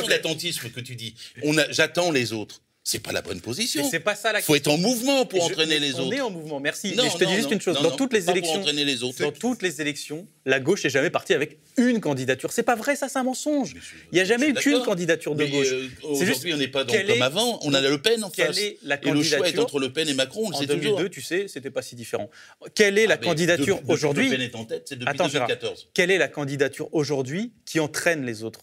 d'attentisme 0.06 0.70
que 0.70 0.80
tu 0.80 0.94
dis, 0.96 1.14
on 1.42 1.56
a- 1.58 1.70
j'attends 1.70 2.10
les 2.10 2.32
autres. 2.32 2.60
C'est 2.86 2.98
pas 2.98 3.12
la 3.12 3.22
bonne 3.22 3.40
position. 3.40 3.82
C'est 3.90 3.98
pas 3.98 4.14
ça 4.14 4.30
la 4.30 4.40
Il 4.40 4.42
faut 4.42 4.54
être 4.54 4.68
en 4.68 4.76
mouvement 4.76 5.24
pour 5.24 5.40
je- 5.48 5.52
entraîner 5.52 5.78
les 5.78 5.94
on 5.94 6.00
autres. 6.00 6.16
est 6.16 6.20
en 6.20 6.28
mouvement, 6.28 6.60
merci. 6.60 6.94
Non, 6.94 7.04
Mais 7.04 7.10
je 7.10 7.16
te 7.16 7.24
non, 7.24 7.30
dis 7.30 7.36
juste 7.36 7.48
non, 7.48 7.54
une 7.54 7.60
chose. 7.62 7.80
dans 7.80 7.96
toutes 7.96 8.12
les 8.12 8.28
élections, 8.28 8.60
entraîner 8.60 8.84
les 8.84 9.02
autres. 9.02 9.22
dans 9.22 9.32
toutes 9.32 9.62
les 9.62 9.80
élections, 9.80 10.26
la 10.44 10.60
gauche 10.60 10.84
n'est 10.84 10.90
jamais 10.90 11.08
partie 11.08 11.32
avec 11.32 11.56
une 11.78 11.98
candidature. 12.02 12.52
C'est 12.52 12.62
pas 12.62 12.74
vrai, 12.76 12.94
ça, 12.94 13.08
c'est 13.08 13.18
un 13.18 13.22
mensonge. 13.22 13.74
Il 14.12 14.16
n'y 14.16 14.20
a 14.20 14.26
jamais 14.26 14.48
eu 14.50 14.52
qu'une 14.52 14.82
candidature 14.82 15.34
de 15.34 15.44
Mais, 15.44 15.50
gauche. 15.50 15.66
euh, 15.72 15.88
Aujourd'hui, 16.02 16.52
on 16.52 16.58
n'est 16.58 16.68
pas 16.68 16.84
dans- 16.84 16.92
comme 16.92 17.10
est- 17.10 17.22
avant. 17.22 17.58
On 17.62 17.72
a 17.72 17.80
Le 17.80 17.96
Pen 18.02 18.22
en 18.22 18.28
face. 18.28 18.58
est 18.58 18.76
la 18.82 19.02
Et 19.02 19.10
le 19.10 19.22
choix 19.22 19.48
est 19.48 19.58
entre 19.58 19.80
Le 19.80 19.90
Pen 19.90 20.06
et 20.06 20.14
Macron, 20.14 20.42
on 20.44 20.50
le 20.50 20.56
En 20.56 20.58
sait 20.60 20.66
2002, 20.66 20.90
toujours. 20.96 21.10
tu 21.10 21.22
sais, 21.22 21.46
c'était 21.48 21.70
pas 21.70 21.80
si 21.80 21.96
différent. 21.96 22.28
Quelle 22.74 22.98
est 22.98 23.06
la 23.06 23.14
Ah, 23.14 23.18
mais 23.18 23.26
candidature 23.26 23.80
aujourd'hui 23.88 24.28
Le 24.28 24.36
Pen 24.36 24.40
est 24.42 24.54
en 24.56 24.64
tête, 24.66 24.82
c'est 24.90 24.96
depuis 24.96 25.08
Attends, 25.08 25.28
Gérard. 25.28 25.48
2014. 25.48 25.88
Quelle 25.94 26.10
est 26.10 26.18
la 26.18 26.28
candidature 26.28 26.90
aujourd'hui 26.92 27.50
qui 27.64 27.80
entraîne 27.80 28.26
les 28.26 28.44
autres? 28.44 28.60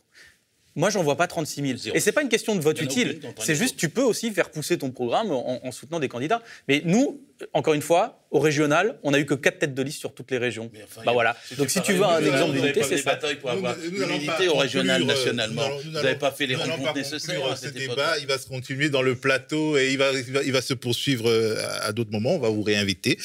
Moi, 0.75 0.89
j'en 0.89 1.03
vois 1.03 1.17
pas 1.17 1.27
36 1.27 1.61
000. 1.67 1.77
Zéro. 1.77 1.95
Et 1.95 1.99
c'est 1.99 2.11
pas 2.11 2.21
une 2.21 2.29
question 2.29 2.55
de 2.55 2.61
vote 2.61 2.81
utile. 2.81 3.19
C'est 3.39 3.55
juste, 3.55 3.75
tu 3.77 3.89
peux 3.89 4.03
aussi 4.03 4.31
faire 4.31 4.49
pousser 4.51 4.77
ton 4.77 4.91
programme 4.91 5.31
en, 5.31 5.65
en 5.65 5.71
soutenant 5.71 5.99
des 5.99 6.07
candidats. 6.07 6.41
Mais 6.67 6.81
nous, 6.85 7.21
encore 7.53 7.73
une 7.73 7.81
fois, 7.81 8.25
au 8.31 8.39
régional, 8.39 8.97
on 9.03 9.13
a 9.13 9.19
eu 9.19 9.25
que 9.25 9.33
quatre 9.33 9.59
têtes 9.59 9.73
de 9.73 9.81
liste 9.81 9.99
sur 9.99 10.13
toutes 10.13 10.31
les 10.31 10.37
régions. 10.37 10.71
Enfin, 10.83 11.01
bah 11.05 11.11
voilà. 11.11 11.35
Donc 11.57 11.69
si 11.69 11.81
tu 11.81 11.93
veux 11.93 12.03
un 12.05 12.23
exemple 12.25 12.53
d'unité, 12.53 12.83
c'est 12.83 12.97
ça. 12.99 13.11
batailles 13.15 13.35
pour 13.35 13.51
Nous- 13.51 13.57
avoir 13.57 13.75
nous 13.77 14.09
unité 14.09 14.47
au 14.47 14.55
régional, 14.55 15.01
euh, 15.01 15.05
nationalement. 15.05 15.67
Vous 15.83 15.91
n'avez 15.91 16.15
pas 16.15 16.31
fait 16.31 16.45
les 16.45 16.55
rencontres 16.55 16.95
nécessaires 16.95 17.35
époque. 17.39 17.73
débat. 17.73 18.17
Il 18.19 18.27
va 18.27 18.37
se 18.37 18.47
continuer 18.47 18.89
dans 18.89 19.01
le 19.01 19.15
plateau 19.15 19.77
et 19.77 19.91
il 19.91 19.97
va, 19.97 20.11
il 20.13 20.31
va, 20.31 20.43
il 20.43 20.51
va 20.53 20.61
se 20.61 20.73
poursuivre 20.73 21.29
euh, 21.29 21.57
à 21.65 21.81
à 21.87 21.91
d'autres 21.93 22.11
moments. 22.11 22.35
On 22.35 22.39
va 22.39 22.49
vous 22.49 22.61
réinviter. 22.63 23.17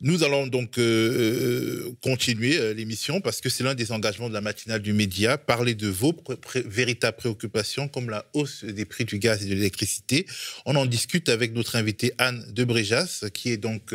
Nous 0.00 0.22
allons 0.22 0.46
donc 0.46 0.78
euh, 0.78 0.82
euh, 0.82 1.92
continuer 2.02 2.56
euh, 2.56 2.72
l'émission 2.72 3.20
parce 3.20 3.40
que 3.40 3.48
c'est 3.48 3.64
l'un 3.64 3.74
des 3.74 3.90
engagements 3.90 4.28
de 4.28 4.34
la 4.34 4.40
matinale 4.40 4.80
du 4.80 4.92
média, 4.92 5.36
parler 5.36 5.74
de 5.74 5.88
vos 5.88 6.14
véritables 6.54 7.16
préoccupations 7.16 7.88
comme 7.88 8.08
la 8.08 8.24
hausse 8.32 8.64
des 8.64 8.84
prix 8.84 9.04
du 9.04 9.18
gaz 9.18 9.44
et 9.44 9.48
de 9.48 9.54
l'électricité. 9.54 10.26
On 10.66 10.76
en 10.76 10.86
discute 10.86 11.28
avec 11.28 11.52
notre 11.52 11.74
invitée 11.74 12.12
Anne 12.18 12.44
de 12.52 12.64
Bréjas, 12.64 13.24
qui 13.34 13.50
est 13.50 13.56
donc 13.56 13.94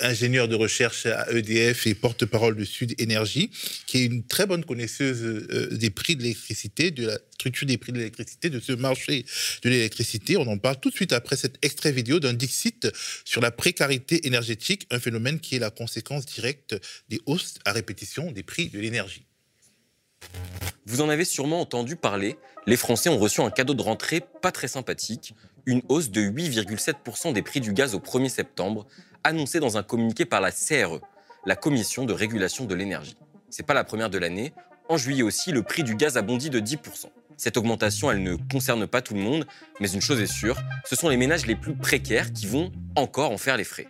ingénieure 0.00 0.48
de 0.48 0.54
recherche 0.54 1.06
à 1.06 1.30
EDF 1.30 1.86
et 1.86 1.94
porte-parole 1.94 2.56
de 2.56 2.64
Sud 2.64 2.94
Énergie, 3.00 3.50
qui 3.86 3.98
est 3.98 4.04
une 4.06 4.24
très 4.24 4.46
bonne 4.46 4.64
connaisseuse 4.64 5.46
des 5.70 5.90
prix 5.90 6.16
de 6.16 6.22
l'électricité, 6.22 6.90
de 6.90 7.06
la 7.06 7.18
structure 7.38 7.68
des 7.68 7.78
prix 7.78 7.92
de 7.92 7.98
l'électricité, 7.98 8.50
de 8.50 8.58
ce 8.58 8.72
marché 8.72 9.24
de 9.62 9.70
l'électricité. 9.70 10.36
On 10.36 10.46
en 10.48 10.58
parle 10.58 10.80
tout 10.80 10.90
de 10.90 10.94
suite 10.94 11.12
après 11.12 11.36
cet 11.36 11.56
extrait 11.62 11.92
vidéo 11.92 12.18
d'un 12.18 12.32
Dixit 12.32 12.88
sur 13.24 13.40
la 13.40 13.52
précarité 13.52 14.26
énergétique, 14.26 14.87
un 14.90 14.98
phénomène 14.98 15.40
qui 15.40 15.56
est 15.56 15.60
la 15.60 15.70
conséquence 15.70 16.26
directe 16.26 16.76
des 17.08 17.20
hausses 17.26 17.54
à 17.64 17.72
répétition 17.72 18.30
des 18.32 18.42
prix 18.42 18.68
de 18.68 18.78
l'énergie. 18.78 19.26
Vous 20.86 21.00
en 21.00 21.08
avez 21.08 21.24
sûrement 21.24 21.60
entendu 21.60 21.96
parler, 21.96 22.38
les 22.66 22.76
Français 22.76 23.10
ont 23.10 23.18
reçu 23.18 23.40
un 23.40 23.50
cadeau 23.50 23.74
de 23.74 23.82
rentrée 23.82 24.22
pas 24.42 24.52
très 24.52 24.68
sympathique, 24.68 25.34
une 25.66 25.82
hausse 25.88 26.10
de 26.10 26.22
8,7% 26.22 27.32
des 27.32 27.42
prix 27.42 27.60
du 27.60 27.72
gaz 27.72 27.94
au 27.94 27.98
1er 27.98 28.28
septembre, 28.28 28.86
annoncée 29.22 29.60
dans 29.60 29.76
un 29.76 29.82
communiqué 29.82 30.24
par 30.24 30.40
la 30.40 30.50
CRE, 30.50 31.00
la 31.44 31.56
Commission 31.56 32.04
de 32.04 32.12
régulation 32.12 32.64
de 32.64 32.74
l'énergie. 32.74 33.16
C'est 33.50 33.66
pas 33.66 33.74
la 33.74 33.84
première 33.84 34.10
de 34.10 34.18
l'année, 34.18 34.52
en 34.88 34.96
juillet 34.96 35.22
aussi, 35.22 35.52
le 35.52 35.62
prix 35.62 35.82
du 35.82 35.94
gaz 35.94 36.16
a 36.16 36.22
bondi 36.22 36.48
de 36.48 36.60
10%. 36.60 37.10
Cette 37.36 37.56
augmentation, 37.56 38.10
elle 38.10 38.22
ne 38.22 38.36
concerne 38.50 38.86
pas 38.86 39.02
tout 39.02 39.14
le 39.14 39.20
monde, 39.20 39.46
mais 39.80 39.90
une 39.90 40.00
chose 40.00 40.20
est 40.20 40.26
sûre, 40.26 40.58
ce 40.84 40.96
sont 40.96 41.08
les 41.08 41.16
ménages 41.16 41.46
les 41.46 41.54
plus 41.54 41.74
précaires 41.74 42.32
qui 42.32 42.46
vont 42.46 42.72
encore 42.96 43.30
en 43.30 43.38
faire 43.38 43.56
les 43.56 43.64
frais. 43.64 43.88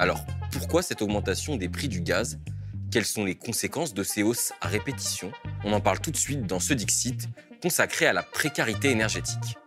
Alors, 0.00 0.24
pourquoi 0.50 0.82
cette 0.82 1.02
augmentation 1.02 1.56
des 1.56 1.68
prix 1.68 1.86
du 1.86 2.00
gaz? 2.00 2.38
Quelles 2.90 3.04
sont 3.04 3.22
les 3.22 3.34
conséquences 3.34 3.92
de 3.92 4.02
ces 4.02 4.22
hausses 4.22 4.54
à 4.62 4.68
répétition? 4.68 5.30
On 5.62 5.74
en 5.74 5.82
parle 5.82 6.00
tout 6.00 6.10
de 6.10 6.16
suite 6.16 6.46
dans 6.46 6.58
ce 6.58 6.72
Dixit 6.72 7.28
consacré 7.60 8.06
à 8.06 8.14
la 8.14 8.22
précarité 8.22 8.88
énergétique. 8.88 9.58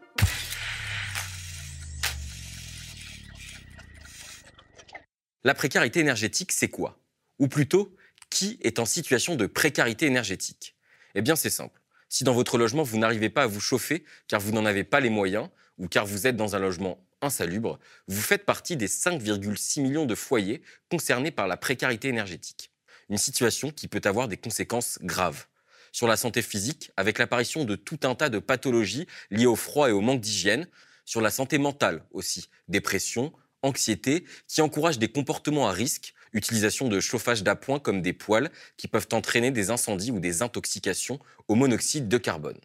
La 5.43 5.53
précarité 5.53 5.99
énergétique, 5.99 6.51
c'est 6.51 6.67
quoi? 6.67 6.97
Ou 7.37 7.47
plutôt, 7.47 7.95
qui 8.31 8.57
est 8.63 8.79
en 8.79 8.85
situation 8.85 9.35
de 9.35 9.45
précarité 9.45 10.07
énergétique? 10.07 10.75
Eh 11.13 11.21
bien, 11.21 11.35
c'est 11.35 11.51
simple. 11.51 11.79
Si 12.09 12.23
dans 12.23 12.33
votre 12.33 12.57
logement, 12.57 12.81
vous 12.81 12.97
n'arrivez 12.97 13.29
pas 13.29 13.43
à 13.43 13.47
vous 13.47 13.61
chauffer 13.61 14.03
car 14.27 14.39
vous 14.39 14.51
n'en 14.51 14.65
avez 14.65 14.83
pas 14.83 14.99
les 14.99 15.11
moyens 15.11 15.49
ou 15.77 15.87
car 15.87 16.07
vous 16.07 16.25
êtes 16.25 16.35
dans 16.35 16.55
un 16.55 16.59
logement 16.59 17.05
insalubre, 17.23 17.79
vous 18.07 18.21
faites 18.21 18.45
partie 18.45 18.77
des 18.77 18.87
5,6 18.87 19.81
millions 19.81 20.05
de 20.05 20.15
foyers 20.15 20.61
concernés 20.89 21.31
par 21.31 21.47
la 21.47 21.57
précarité 21.57 22.07
énergétique. 22.07 22.71
Une 23.09 23.17
situation 23.17 23.71
qui 23.71 23.87
peut 23.87 24.01
avoir 24.05 24.27
des 24.27 24.37
conséquences 24.37 24.99
graves. 25.01 25.45
Sur 25.91 26.07
la 26.07 26.17
santé 26.17 26.41
physique, 26.41 26.91
avec 26.97 27.19
l'apparition 27.19 27.65
de 27.65 27.75
tout 27.75 27.99
un 28.03 28.15
tas 28.15 28.29
de 28.29 28.39
pathologies 28.39 29.07
liées 29.29 29.45
au 29.45 29.55
froid 29.55 29.89
et 29.89 29.91
au 29.91 30.01
manque 30.01 30.21
d'hygiène. 30.21 30.67
Sur 31.05 31.21
la 31.21 31.29
santé 31.29 31.57
mentale 31.57 32.03
aussi, 32.11 32.49
dépression, 32.67 33.33
anxiété, 33.61 34.25
qui 34.47 34.61
encouragent 34.61 34.99
des 34.99 35.11
comportements 35.11 35.67
à 35.67 35.71
risque, 35.71 36.13
utilisation 36.33 36.87
de 36.87 36.99
chauffage 36.99 37.43
d'appoint 37.43 37.79
comme 37.79 38.01
des 38.01 38.13
poêles 38.13 38.49
qui 38.77 38.87
peuvent 38.87 39.07
entraîner 39.11 39.51
des 39.51 39.69
incendies 39.69 40.11
ou 40.11 40.19
des 40.19 40.41
intoxications 40.41 41.19
au 41.47 41.55
monoxyde 41.55 42.07
de 42.07 42.17
carbone. 42.17 42.59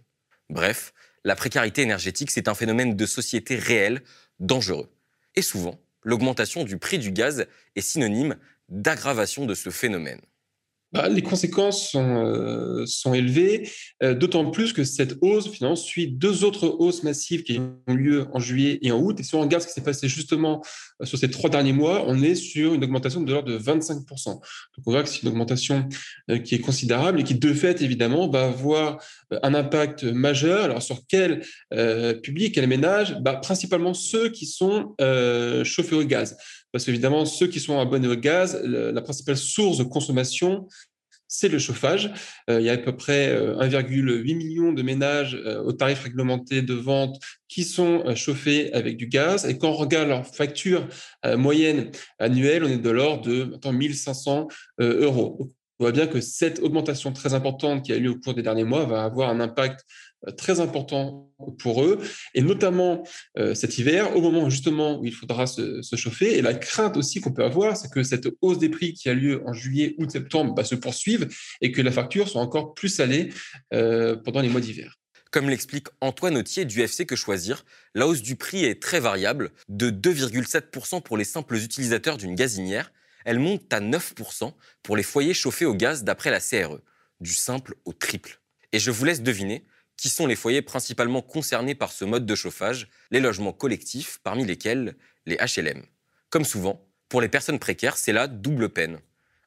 Bref, 0.50 0.92
la 1.24 1.36
précarité 1.36 1.82
énergétique, 1.82 2.30
c'est 2.30 2.48
un 2.48 2.54
phénomène 2.54 2.96
de 2.96 3.06
société 3.06 3.56
réel, 3.56 4.02
dangereux. 4.40 4.88
Et 5.34 5.42
souvent, 5.42 5.78
l'augmentation 6.02 6.64
du 6.64 6.78
prix 6.78 6.98
du 6.98 7.12
gaz 7.12 7.46
est 7.76 7.80
synonyme 7.80 8.36
d'aggravation 8.68 9.46
de 9.46 9.54
ce 9.54 9.70
phénomène. 9.70 10.20
Bah, 10.90 11.06
les 11.10 11.20
conséquences 11.20 11.90
sont, 11.90 12.24
euh, 12.24 13.12
élevées, 13.12 13.68
euh, 14.02 14.14
d'autant 14.14 14.50
plus 14.50 14.72
que 14.72 14.84
cette 14.84 15.16
hausse 15.20 15.50
finalement 15.50 15.76
suit 15.76 16.08
deux 16.08 16.44
autres 16.44 16.66
hausses 16.78 17.02
massives 17.02 17.42
qui 17.42 17.60
ont 17.86 17.94
lieu 17.94 18.26
en 18.32 18.38
juillet 18.38 18.78
et 18.80 18.90
en 18.90 18.98
août. 18.98 19.20
Et 19.20 19.22
si 19.22 19.34
on 19.34 19.42
regarde 19.42 19.62
ce 19.62 19.68
qui 19.68 19.74
s'est 19.74 19.82
passé 19.82 20.08
justement 20.08 20.64
euh, 21.02 21.04
sur 21.04 21.18
ces 21.18 21.30
trois 21.30 21.50
derniers 21.50 21.74
mois, 21.74 22.04
on 22.06 22.22
est 22.22 22.34
sur 22.34 22.72
une 22.72 22.82
augmentation 22.82 23.20
de 23.20 23.30
l'ordre 23.30 23.50
de 23.50 23.58
25%. 23.58 24.24
Donc 24.24 24.40
on 24.86 24.90
voit 24.90 25.02
que 25.02 25.10
c'est 25.10 25.20
une 25.22 25.28
augmentation 25.28 25.86
qui 26.44 26.54
est 26.54 26.60
considérable 26.60 27.20
et 27.20 27.24
qui 27.24 27.34
de 27.34 27.52
fait 27.52 27.82
évidemment 27.82 28.28
va 28.28 28.46
avoir 28.46 28.98
un 29.42 29.54
impact 29.54 30.04
majeur. 30.04 30.64
Alors 30.64 30.82
sur 30.82 31.02
quel 31.06 31.42
public, 32.22 32.54
quel 32.54 32.66
ménage 32.66 33.18
bah, 33.20 33.34
Principalement 33.34 33.92
ceux 33.94 34.30
qui 34.30 34.46
sont 34.46 34.94
chauffés 35.64 35.96
au 35.96 36.04
gaz. 36.04 36.36
Parce 36.72 36.84
qu'évidemment, 36.84 37.24
ceux 37.24 37.46
qui 37.46 37.60
sont 37.60 37.80
abonnés 37.80 38.08
au 38.08 38.16
gaz, 38.16 38.60
la 38.64 39.00
principale 39.00 39.36
source 39.36 39.78
de 39.78 39.84
consommation, 39.84 40.66
c'est 41.28 41.48
le 41.48 41.58
chauffage. 41.58 42.10
Euh, 42.48 42.60
il 42.60 42.66
y 42.66 42.70
a 42.70 42.72
à 42.72 42.78
peu 42.78 42.96
près 42.96 43.28
euh, 43.28 43.54
1,8 43.58 44.34
million 44.34 44.72
de 44.72 44.82
ménages 44.82 45.34
euh, 45.34 45.62
au 45.62 45.72
tarif 45.72 46.02
réglementé 46.02 46.62
de 46.62 46.74
vente 46.74 47.20
qui 47.48 47.64
sont 47.64 48.02
euh, 48.06 48.14
chauffés 48.14 48.72
avec 48.72 48.96
du 48.96 49.06
gaz. 49.06 49.44
Et 49.44 49.58
quand 49.58 49.68
on 49.68 49.74
regarde 49.74 50.08
leur 50.08 50.26
facture 50.26 50.88
euh, 51.26 51.36
moyenne 51.36 51.90
annuelle, 52.18 52.64
on 52.64 52.68
est 52.68 52.78
de 52.78 52.90
l'ordre 52.90 53.26
de 53.26 53.52
attends, 53.54 53.72
1500 53.72 54.48
euh, 54.80 55.02
euros. 55.02 55.52
On 55.80 55.84
voit 55.84 55.92
bien 55.92 56.08
que 56.08 56.20
cette 56.20 56.58
augmentation 56.58 57.12
très 57.12 57.34
importante 57.34 57.84
qui 57.84 57.92
a 57.92 57.96
eu 57.96 58.00
lieu 58.00 58.10
au 58.10 58.18
cours 58.18 58.34
des 58.34 58.42
derniers 58.42 58.64
mois 58.64 58.84
va 58.84 59.04
avoir 59.04 59.30
un 59.30 59.38
impact 59.38 59.80
euh, 59.80 59.84
très 60.36 60.60
important 60.60 61.32
pour 61.58 61.84
eux, 61.84 61.98
et 62.34 62.42
notamment 62.42 63.04
euh, 63.38 63.54
cet 63.54 63.78
hiver, 63.78 64.16
au 64.16 64.20
moment 64.20 64.50
justement 64.50 64.98
où 64.98 65.04
il 65.04 65.14
faudra 65.14 65.46
se, 65.46 65.82
se 65.82 65.96
chauffer. 65.96 66.36
Et 66.36 66.42
la 66.42 66.54
crainte 66.54 66.96
aussi 66.96 67.20
qu'on 67.20 67.32
peut 67.32 67.44
avoir, 67.44 67.76
c'est 67.76 67.90
que 67.90 68.02
cette 68.02 68.28
hausse 68.42 68.58
des 68.58 68.68
prix 68.68 68.92
qui 68.94 69.08
a 69.08 69.14
lieu 69.14 69.42
en 69.46 69.52
juillet, 69.52 69.94
août, 69.98 70.10
septembre 70.10 70.54
bah, 70.54 70.64
se 70.64 70.74
poursuive 70.74 71.28
et 71.60 71.72
que 71.72 71.82
la 71.82 71.92
facture 71.92 72.28
soit 72.28 72.42
encore 72.42 72.74
plus 72.74 72.88
salée 72.88 73.32
euh, 73.72 74.16
pendant 74.16 74.40
les 74.40 74.48
mois 74.48 74.60
d'hiver. 74.60 74.98
Comme 75.30 75.50
l'explique 75.50 75.88
Antoine 76.00 76.38
Autier 76.38 76.64
du 76.64 76.80
FC 76.80 77.04
Que 77.04 77.14
Choisir, 77.14 77.64
la 77.94 78.06
hausse 78.06 78.22
du 78.22 78.36
prix 78.36 78.64
est 78.64 78.80
très 78.82 78.98
variable, 78.98 79.52
de 79.68 79.90
2,7% 79.90 81.02
pour 81.02 81.18
les 81.18 81.24
simples 81.24 81.56
utilisateurs 81.56 82.16
d'une 82.16 82.34
gazinière, 82.34 82.92
elle 83.26 83.38
monte 83.38 83.70
à 83.72 83.80
9% 83.80 84.52
pour 84.82 84.96
les 84.96 85.02
foyers 85.02 85.34
chauffés 85.34 85.66
au 85.66 85.74
gaz 85.74 86.02
d'après 86.02 86.30
la 86.30 86.40
CRE, 86.40 86.80
du 87.20 87.34
simple 87.34 87.74
au 87.84 87.92
triple. 87.92 88.40
Et 88.72 88.78
je 88.78 88.90
vous 88.90 89.04
laisse 89.04 89.22
deviner 89.22 89.66
qui 89.98 90.08
sont 90.08 90.26
les 90.26 90.36
foyers 90.36 90.62
principalement 90.62 91.20
concernés 91.20 91.74
par 91.74 91.92
ce 91.92 92.06
mode 92.06 92.24
de 92.24 92.34
chauffage, 92.34 92.88
les 93.10 93.20
logements 93.20 93.52
collectifs, 93.52 94.20
parmi 94.22 94.46
lesquels 94.46 94.96
les 95.26 95.36
HLM. 95.36 95.82
Comme 96.30 96.44
souvent, 96.44 96.88
pour 97.10 97.20
les 97.20 97.28
personnes 97.28 97.58
précaires, 97.58 97.98
c'est 97.98 98.12
la 98.12 98.28
double 98.28 98.70
peine. 98.70 99.00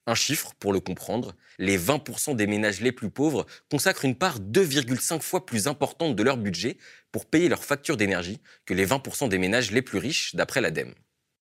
Un 0.08 0.16
chiffre, 0.16 0.54
pour 0.60 0.74
le 0.74 0.80
comprendre, 0.80 1.36
les 1.58 1.78
20% 1.78 2.36
des 2.36 2.48
ménages 2.48 2.82
les 2.82 2.92
plus 2.92 3.10
pauvres 3.10 3.46
consacrent 3.70 4.06
une 4.06 4.16
part 4.16 4.40
2,5 4.40 5.22
fois 5.22 5.46
plus 5.46 5.68
importante 5.68 6.16
de 6.16 6.24
leur 6.24 6.38
budget 6.38 6.78
pour 7.12 7.26
payer 7.26 7.50
leurs 7.50 7.64
factures 7.64 7.98
d'énergie 7.98 8.40
que 8.66 8.74
les 8.74 8.86
20% 8.86 9.30
des 9.30 9.38
ménages 9.38 9.72
les 9.72 9.82
plus 9.82 10.00
riches, 10.00 10.36
d'après 10.36 10.60
l'ADEME. 10.60 10.94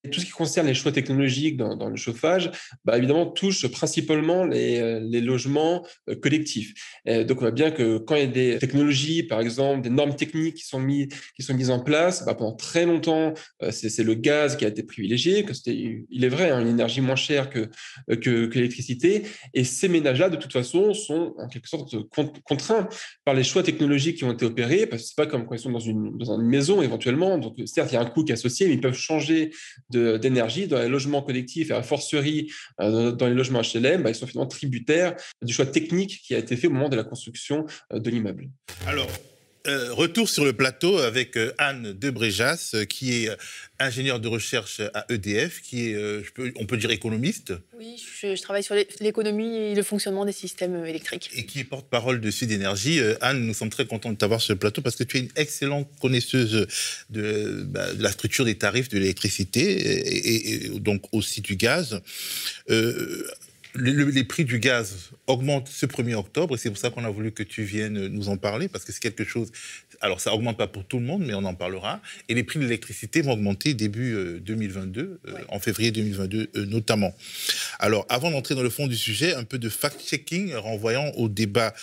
Tout 0.09 0.19
ce 0.19 0.25
qui 0.25 0.31
concerne 0.31 0.67
les 0.67 0.73
choix 0.73 0.91
technologiques 0.91 1.57
dans, 1.57 1.89
le 1.89 1.95
chauffage, 1.95 2.49
bah, 2.85 2.97
évidemment, 2.97 3.27
touche 3.27 3.67
principalement 3.67 4.45
les, 4.45 4.79
euh, 4.79 5.21
logements 5.21 5.85
euh, 6.09 6.15
collectifs. 6.15 6.73
donc, 7.05 7.37
on 7.37 7.41
voit 7.41 7.51
bien 7.51 7.71
que 7.71 7.99
quand 7.99 8.15
il 8.15 8.21
y 8.21 8.23
a 8.23 8.27
des 8.27 8.57
technologies, 8.57 9.23
par 9.23 9.41
exemple, 9.41 9.81
des 9.81 9.89
normes 9.89 10.15
techniques 10.15 10.55
qui 10.55 10.65
sont, 10.65 10.79
mis, 10.79 11.07
qui 11.35 11.43
sont 11.43 11.53
mises 11.53 11.69
en 11.69 11.79
place, 11.79 12.25
bah, 12.25 12.33
pendant 12.33 12.55
très 12.55 12.85
longtemps, 12.85 13.33
euh, 13.61 13.71
c'est 13.71 14.03
le 14.03 14.13
gaz 14.15 14.55
qui 14.55 14.65
a 14.65 14.69
été 14.69 14.83
privilégié, 14.83 15.43
que 15.43 15.53
il 15.65 16.23
est 16.23 16.29
vrai, 16.29 16.49
hein, 16.49 16.61
une 16.61 16.67
énergie 16.67 17.01
moins 17.01 17.15
chère 17.15 17.49
que, 17.49 17.69
que, 18.07 18.45
que 18.47 18.55
l'électricité. 18.55 19.23
Et 19.53 19.63
ces 19.63 19.87
ménages-là, 19.87 20.29
de 20.29 20.35
toute 20.37 20.53
façon, 20.53 20.93
sont 20.93 21.33
en 21.37 21.47
quelque 21.47 21.67
sorte 21.67 21.95
contraints 22.43 22.87
par 23.25 23.35
les 23.35 23.43
choix 23.43 23.63
technologiques 23.63 24.17
qui 24.17 24.23
ont 24.23 24.33
été 24.33 24.45
opérés, 24.45 24.87
parce 24.87 25.03
que 25.03 25.07
c'est 25.09 25.17
pas 25.17 25.27
comme 25.27 25.45
quand 25.45 25.55
ils 25.55 25.59
sont 25.59 25.71
dans 25.71 25.79
une, 25.79 26.17
dans 26.17 26.39
une 26.39 26.47
maison 26.47 26.81
éventuellement. 26.81 27.37
Donc, 27.37 27.57
certes, 27.65 27.91
il 27.91 27.95
y 27.95 27.97
a 27.97 28.01
un 28.01 28.05
coût 28.05 28.23
qui 28.23 28.31
est 28.31 28.35
associé, 28.35 28.67
mais 28.67 28.73
ils 28.73 28.81
peuvent 28.81 28.93
changer 28.93 29.51
d'énergie 29.91 30.67
dans 30.67 30.79
les 30.79 30.87
logements 30.87 31.21
collectifs 31.21 31.69
et 31.69 31.73
à 31.73 31.83
forcerie 31.83 32.51
euh, 32.79 33.11
dans 33.11 33.27
les 33.27 33.33
logements 33.33 33.61
HLM, 33.61 34.03
bah, 34.03 34.09
ils 34.09 34.15
sont 34.15 34.27
finalement 34.27 34.47
tributaires 34.47 35.15
du 35.41 35.53
choix 35.53 35.65
technique 35.65 36.21
qui 36.25 36.35
a 36.35 36.37
été 36.37 36.55
fait 36.55 36.67
au 36.67 36.71
moment 36.71 36.89
de 36.89 36.95
la 36.95 37.03
construction 37.03 37.65
euh, 37.93 37.99
de 37.99 38.09
l'immeuble. 38.09 38.49
Alors, 38.87 39.07
euh, 39.67 39.93
retour 39.93 40.29
sur 40.29 40.45
le 40.45 40.53
plateau 40.53 40.97
avec 40.97 41.37
Anne 41.57 41.93
Debréjas, 41.93 42.75
qui 42.89 43.13
est 43.13 43.29
ingénieure 43.79 44.19
de 44.19 44.27
recherche 44.27 44.81
à 44.93 45.05
EDF, 45.09 45.61
qui 45.61 45.89
est, 45.89 46.23
on 46.55 46.65
peut 46.65 46.77
dire, 46.77 46.91
économiste. 46.91 47.53
Oui, 47.77 48.01
je, 48.21 48.39
travaille 48.41 48.63
sur 48.63 48.75
l'économie 48.99 49.55
et 49.55 49.75
le 49.75 49.83
fonctionnement 49.83 50.25
des 50.25 50.31
systèmes 50.31 50.85
électriques. 50.85 51.29
Et 51.35 51.45
qui 51.45 51.59
est 51.59 51.63
porte-parole 51.63 52.21
de 52.21 52.31
Sud 52.31 52.51
Énergie. 52.51 52.99
Anne, 53.21 53.45
nous 53.45 53.53
sommes 53.53 53.69
très 53.69 53.85
contents 53.85 54.11
de 54.11 54.17
t'avoir 54.17 54.41
sur 54.41 54.53
le 54.53 54.59
plateau 54.59 54.81
parce 54.81 54.95
que 54.95 55.03
tu 55.03 55.17
es 55.17 55.19
une 55.21 55.31
excellente 55.35 55.89
connaisseuse 55.99 56.67
de, 57.09 57.63
bah, 57.67 57.87
la 57.97 58.11
structure 58.11 58.45
des 58.45 58.55
tarifs 58.55 58.89
de 58.89 58.99
l'électricité 58.99 60.65
et, 60.65 60.69
donc 60.79 61.03
aussi 61.11 61.41
du 61.41 61.55
gaz. 61.55 62.01
Les, 63.75 64.23
prix 64.25 64.43
du 64.43 64.59
gaz 64.59 65.11
augmentent 65.27 65.69
ce 65.69 65.85
1er 65.85 66.15
octobre 66.15 66.55
et 66.55 66.57
c'est 66.57 66.69
pour 66.69 66.77
ça 66.77 66.89
qu'on 66.89 67.05
a 67.05 67.09
voulu 67.09 67.31
que 67.31 67.43
tu 67.43 67.63
viennes 67.63 68.07
nous 68.07 68.27
en 68.27 68.35
parler 68.35 68.67
parce 68.67 68.83
que 68.83 68.91
c'est 68.91 68.99
quelque 68.99 69.23
chose. 69.23 69.51
Alors 70.01 70.19
ça 70.19 70.33
augmente 70.33 70.57
pas 70.57 70.67
pour 70.67 70.83
tout 70.83 70.99
le 70.99 71.05
monde, 71.05 71.23
mais 71.25 71.33
on 71.33 71.45
en 71.45 71.53
parlera. 71.53 72.01
Et 72.27 72.33
les 72.33 72.43
prix 72.43 72.59
de 72.59 72.65
l'électricité 72.65 73.21
vont 73.21 73.33
augmenter 73.33 73.73
début 73.73 74.41
2022, 74.41 75.01
euh, 75.01 75.17
euh, 75.25 75.37
en 75.47 75.59
février 75.59 75.91
2022 75.91 76.49
euh, 76.55 76.65
notamment. 76.65 77.15
Alors 77.79 78.05
avant 78.09 78.29
d'entrer 78.31 78.55
dans 78.55 78.63
le 78.63 78.69
fond 78.69 78.87
du 78.87 78.97
sujet, 78.97 79.35
un 79.35 79.45
peu 79.45 79.57
de 79.57 79.69
fact-checking 79.69 80.53
renvoyant 80.55 81.09
au 81.15 81.29
débat 81.29 81.73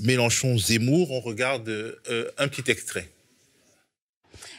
Mélenchon-Zemmour, 0.00 1.12
on 1.12 1.20
regarde 1.20 1.96
un 2.36 2.48
petit 2.48 2.70
extrait. 2.70 3.08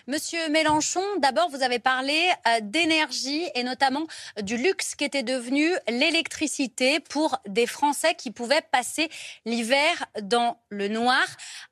Monsieur 0.10 0.49
Mélenchon, 0.49 1.03
d'abord, 1.20 1.49
vous 1.51 1.62
avez 1.62 1.78
parlé 1.78 2.20
euh, 2.47 2.62
d'énergie 2.64 3.44
et 3.53 3.61
notamment 3.61 4.07
du 4.41 4.57
luxe 4.57 4.95
qui 4.95 5.03
était 5.03 5.22
devenu 5.22 5.69
l'électricité 5.88 6.99
pour 6.99 7.38
des 7.48 7.68
Français 7.68 8.15
qui 8.15 8.31
pouvaient 8.31 8.64
passer 8.72 9.07
l'hiver 9.45 10.07
dans 10.23 10.57
le 10.69 10.88
noir. 10.88 11.23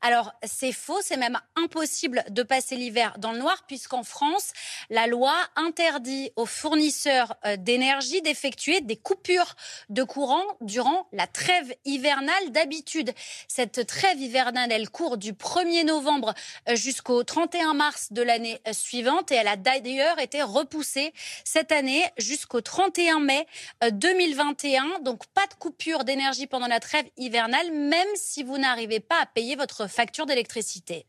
Alors, 0.02 0.34
c'est 0.44 0.72
faux, 0.72 1.00
c'est 1.02 1.18
même 1.18 1.40
impossible 1.56 2.24
de 2.30 2.44
passer 2.44 2.76
l'hiver 2.76 3.16
dans 3.18 3.32
le 3.32 3.40
noir 3.40 3.64
puisqu'en 3.68 4.04
France, 4.04 4.54
la 4.92 5.08
loi 5.08 5.34
interdit 5.56 6.30
aux 6.36 6.46
fournisseurs 6.46 7.38
euh, 7.44 7.58
d'énergie 7.58 8.22
d'effectuer 8.22 8.82
des 8.82 8.98
coupures 8.98 9.56
de 9.90 10.04
courant 10.04 10.46
durant 10.62 11.08
la 11.12 11.26
trêve 11.26 11.74
hivernale 11.86 12.52
d'habitude. 12.52 13.14
Cette 13.48 13.88
trêve 13.88 14.22
hivernale, 14.22 14.72
elle 14.72 14.92
court 14.92 15.18
du 15.18 15.34
1er 15.34 15.86
novembre 15.86 16.36
euh, 16.70 16.76
jusqu'au 16.76 17.24
31 17.24 17.74
mars 17.74 18.14
de 18.14 18.27
l'année 18.28 18.60
suivante 18.72 19.32
et 19.32 19.36
elle 19.36 19.48
a 19.48 19.56
d'ailleurs 19.56 20.20
été 20.20 20.44
repoussée 20.44 21.14
cette 21.44 21.72
année 21.72 22.04
jusqu'au 22.18 22.62
31 22.62 23.20
mai 23.20 23.48
2021. 23.92 24.84
Euh, 24.84 25.04
Donc 25.04 25.26
pas 25.34 25.48
de 25.48 25.56
coupure 25.56 26.04
d'énergie 26.04 26.48
pendant 26.48 26.68
la 26.68 26.80
trêve 26.80 27.06
hivernale, 27.18 27.72
même 27.72 28.08
si 28.16 28.44
vous 28.44 28.58
n'arrivez 28.58 29.00
pas 29.00 29.22
à 29.22 29.26
payer 29.26 29.56
votre 29.56 29.90
facture 29.90 30.26
d'électricité. 30.26 31.06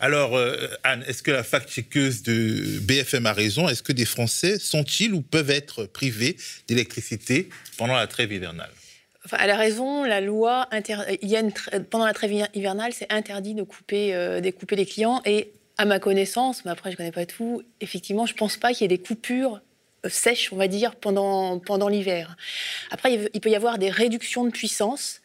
Alors, 0.00 0.36
euh, 0.36 0.68
Anne, 0.82 1.04
est-ce 1.06 1.22
que 1.22 1.30
la 1.30 1.44
fact-checkeuse 1.44 2.22
de 2.22 2.80
BFM 2.80 3.26
a 3.26 3.32
raison? 3.32 3.68
Est-ce 3.68 3.82
que 3.82 3.92
des 3.92 4.04
Français 4.04 4.58
sont-ils 4.58 5.14
ou 5.14 5.22
peuvent 5.22 5.50
être 5.50 5.86
privés 5.86 6.36
d'électricité 6.68 7.48
pendant 7.76 7.94
la 7.94 8.06
trêve 8.06 8.32
hivernale? 8.32 8.70
Enfin, 9.24 9.38
elle 9.40 9.50
a 9.50 9.56
raison, 9.56 10.04
la 10.04 10.20
loi, 10.20 10.68
il 11.22 11.28
y 11.28 11.36
a 11.36 11.42
pendant 11.90 12.04
la 12.04 12.12
trêve 12.12 12.48
hivernale, 12.52 12.92
c'est 12.92 13.10
interdit 13.10 13.54
de 13.54 13.62
couper, 13.62 14.14
euh, 14.14 14.40
de 14.40 14.50
couper 14.50 14.76
les 14.76 14.84
clients. 14.84 15.22
Et 15.24 15.52
à 15.76 15.84
ma 15.84 15.98
connaissance, 15.98 16.64
mais 16.64 16.70
après 16.70 16.90
je 16.90 16.94
ne 16.94 16.98
connais 16.98 17.12
pas 17.12 17.26
tout, 17.26 17.62
effectivement, 17.80 18.26
je 18.26 18.32
ne 18.32 18.38
pense 18.38 18.56
pas 18.56 18.72
qu'il 18.72 18.82
y 18.82 18.84
ait 18.84 18.96
des 18.96 19.02
coupures 19.02 19.60
euh, 20.04 20.08
sèches, 20.08 20.52
on 20.52 20.56
va 20.56 20.68
dire, 20.68 20.96
pendant, 20.96 21.58
pendant 21.58 21.88
l'hiver. 21.88 22.36
Après, 22.90 23.28
il 23.32 23.40
peut 23.40 23.50
y 23.50 23.56
avoir 23.56 23.78
des 23.78 23.90
réductions 23.90 24.44
de 24.44 24.50
puissance 24.50 25.20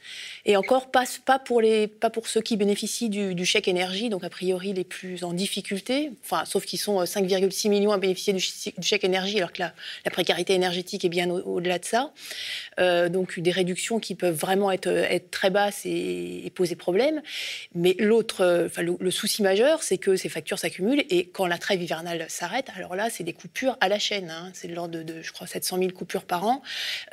et 0.49 0.57
encore, 0.57 0.89
pas, 0.89 1.05
pour, 1.37 2.27
ceux 2.27 2.41
qui 2.41 2.57
bénéficient 2.57 3.09
du, 3.09 3.45
chèque 3.45 3.67
énergie, 3.67 4.09
donc 4.09 4.23
a 4.23 4.31
priori 4.31 4.73
les 4.73 4.83
plus 4.83 5.23
en 5.23 5.31
difficulté, 5.31 6.09
enfin, 6.23 6.43
sauf 6.43 6.65
qu'ils 6.65 6.79
sont 6.79 7.03
5,6 7.03 7.67
euh, 7.67 7.69
millions 7.69 7.91
à 7.91 7.99
bénéficier 7.99 8.33
du, 8.33 8.41
chèque 8.41 9.03
énergie, 9.03 9.37
alors 9.37 9.53
que 9.53 9.59
la, 9.61 9.73
précarité 10.09 10.55
énergétique 10.55 11.05
est 11.05 11.09
bien 11.09 11.29
au-delà 11.29 11.77
de 11.77 11.85
ça. 11.85 12.11
Euh, 12.79 13.09
donc 13.09 13.39
des 13.39 13.51
réductions 13.51 13.99
qui 13.99 14.15
peuvent 14.15 14.33
vraiment 14.33 14.71
être, 14.71 14.87
être 14.87 15.29
très 15.29 15.51
basses 15.51 15.85
et, 15.85 16.51
poser 16.55 16.75
problème. 16.75 17.21
Mais 17.75 17.95
l'autre, 17.99 18.43
euh, 18.43 18.65
enfin, 18.65 18.81
le, 18.81 19.11
souci 19.11 19.43
majeur, 19.43 19.83
c'est 19.83 19.99
que 19.99 20.15
ces 20.15 20.29
factures 20.29 20.57
s'accumulent 20.57 21.05
et 21.11 21.27
quand 21.27 21.45
la 21.45 21.59
trêve 21.59 21.83
hivernale 21.83 22.25
s'arrête, 22.27 22.69
alors 22.75 22.95
là, 22.95 23.11
c'est 23.11 23.23
des 23.23 23.33
coupures 23.33 23.77
à 23.81 23.87
la 23.87 23.99
chaîne. 23.99 24.31
Hein. 24.31 24.49
C'est 24.55 24.67
de 24.67 24.73
l'ordre 24.73 25.03
de, 25.03 25.21
je 25.21 25.31
crois, 25.31 25.45
700 25.45 25.77
000 25.77 25.91
coupures 25.91 26.23
par 26.23 26.47
an. 26.47 26.63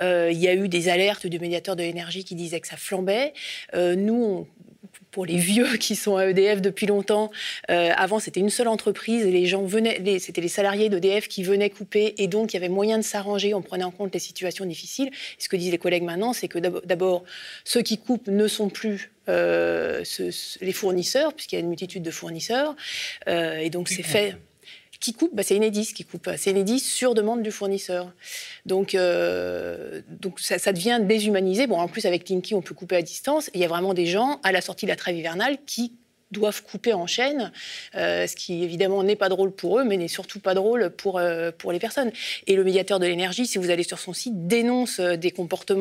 il 0.00 0.38
y 0.38 0.48
a 0.48 0.54
eu 0.54 0.70
des 0.70 0.88
alertes 0.88 1.26
du 1.26 1.38
médiateur 1.38 1.76
de 1.76 1.82
l'énergie 1.82 2.24
qui 2.24 2.34
disaient 2.34 2.60
que 2.60 2.68
ça 2.68 2.78
flambait. 2.78 3.25
Euh, 3.74 3.94
nous, 3.94 4.46
pour 5.10 5.26
les 5.26 5.36
vieux 5.36 5.76
qui 5.80 5.96
sont 5.96 6.16
à 6.16 6.26
EDF 6.26 6.60
depuis 6.60 6.86
longtemps. 6.86 7.30
Euh, 7.70 7.90
avant, 7.96 8.18
c'était 8.18 8.40
une 8.40 8.50
seule 8.50 8.68
entreprise 8.68 9.26
et 9.26 9.30
les 9.30 9.46
gens 9.46 9.64
venaient, 9.64 10.18
c'était 10.18 10.40
les 10.40 10.48
salariés 10.48 10.88
d'EDF 10.88 11.28
qui 11.28 11.42
venaient 11.42 11.70
couper 11.70 12.14
et 12.18 12.28
donc 12.28 12.52
il 12.52 12.56
y 12.56 12.58
avait 12.58 12.68
moyen 12.68 12.98
de 12.98 13.04
s'arranger. 13.04 13.54
On 13.54 13.62
prenait 13.62 13.84
en 13.84 13.90
compte 13.90 14.12
les 14.12 14.20
situations 14.20 14.66
difficiles. 14.66 15.10
ce 15.38 15.48
que 15.48 15.56
disent 15.56 15.72
les 15.72 15.78
collègues 15.78 16.04
maintenant, 16.04 16.32
c'est 16.32 16.48
que 16.48 16.58
d'abord, 16.58 17.24
ceux 17.64 17.82
qui 17.82 17.98
coupent 17.98 18.28
ne 18.28 18.48
sont 18.48 18.68
plus 18.68 19.10
euh, 19.28 20.04
les 20.60 20.72
fournisseurs, 20.72 21.34
puisqu'il 21.34 21.56
y 21.56 21.58
a 21.58 21.60
une 21.60 21.68
multitude 21.68 22.02
de 22.02 22.10
fournisseurs. 22.10 22.76
et 23.26 23.70
donc, 23.70 23.88
c'est 23.88 24.02
fait 24.02 24.36
qui 25.00 25.12
coupe 25.12 25.34
bah, 25.34 25.42
C'est 25.42 25.56
Enedis 25.56 25.92
qui 25.94 26.04
coupe. 26.04 26.28
C'est 26.36 26.50
Enedis 26.50 26.80
sur 26.80 27.14
demande 27.14 27.42
du 27.42 27.50
fournisseur. 27.50 28.12
Donc, 28.64 28.94
euh, 28.94 30.02
donc 30.08 30.40
ça, 30.40 30.72
devient 30.72 31.00
déshumanisé. 31.02 31.66
Bon, 31.66 31.78
en 31.78 31.88
plus, 31.88 32.06
avec 32.06 32.28
Linky, 32.28 32.54
on 32.54 32.62
peut 32.62 32.74
couper 32.74 32.96
à 32.96 33.02
distance. 33.02 33.50
il 33.54 33.60
y 33.60 33.64
a 33.64 33.68
vraiment 33.68 33.94
des 33.94 34.06
gens, 34.06 34.40
à 34.42 34.52
la 34.52 34.60
sortie 34.60 34.86
de 34.86 34.90
la 34.90 34.96
trêve 34.96 35.16
hivernale, 35.16 35.58
qui 35.66 35.92
doivent 36.32 36.62
couper 36.62 36.92
en 36.92 37.06
chaîne, 37.06 37.52
euh, 37.94 38.26
ce 38.26 38.34
qui 38.34 38.64
évidemment 38.64 39.02
n'est 39.04 39.16
pas 39.16 39.28
drôle 39.28 39.52
pour 39.52 39.78
eux, 39.78 39.84
mais 39.84 39.96
n'est 39.96 40.08
surtout 40.08 40.40
pas 40.40 40.54
drôle 40.54 40.90
pour, 40.90 41.18
euh, 41.18 41.52
pour 41.56 41.70
les 41.70 41.78
personnes. 41.78 42.10
Et 42.48 42.56
le 42.56 42.64
médiateur 42.64 42.98
de 42.98 43.06
l'énergie, 43.06 43.46
si 43.46 43.58
vous 43.58 43.70
allez 43.70 43.84
sur 43.84 43.98
son 43.98 44.12
site, 44.12 44.48
dénonce 44.48 44.98
euh, 44.98 45.16
des 45.16 45.30
comportements 45.30 45.76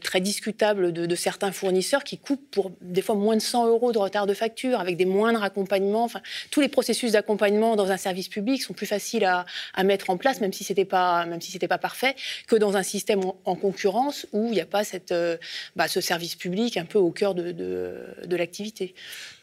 très 0.00 0.20
discutables 0.20 0.92
de, 0.92 1.14
certains 1.14 1.52
fournisseurs 1.52 2.04
qui 2.04 2.18
coupent 2.18 2.50
pour 2.50 2.72
des 2.80 3.02
fois 3.02 3.14
moins 3.14 3.36
de 3.36 3.42
100 3.42 3.66
euros 3.66 3.92
de 3.92 3.98
retard 3.98 4.26
de 4.26 4.34
facture, 4.34 4.80
avec 4.80 4.96
des 4.96 5.04
moindres 5.04 5.42
accompagnements. 5.42 6.08
Tous 6.50 6.60
les 6.60 6.68
processus 6.68 7.12
d'accompagnement 7.12 7.76
dans 7.76 7.90
un 7.90 7.96
service 7.96 8.28
public 8.28 8.62
sont 8.62 8.74
plus 8.74 8.86
faciles 8.86 9.24
à, 9.24 9.46
à 9.74 9.84
mettre 9.84 10.10
en 10.10 10.16
place, 10.16 10.40
même 10.40 10.52
si 10.52 10.64
c'était 10.64 10.84
pas 10.84 11.26
même 11.26 11.40
si 11.40 11.58
pas 11.58 11.78
parfait, 11.78 12.14
que 12.46 12.56
dans 12.56 12.76
un 12.76 12.82
système 12.82 13.20
en, 13.44 13.56
concurrence 13.56 14.26
où 14.32 14.46
il 14.46 14.52
n'y 14.52 14.60
a 14.60 14.66
pas 14.66 14.84
cette, 14.84 15.14
bah, 15.76 15.88
ce 15.88 16.00
service 16.00 16.36
public 16.36 16.76
un 16.76 16.84
peu 16.84 16.98
au 16.98 17.10
cœur 17.10 17.34
de, 17.34 17.52
de 17.52 18.36
l'activité. 18.36 18.94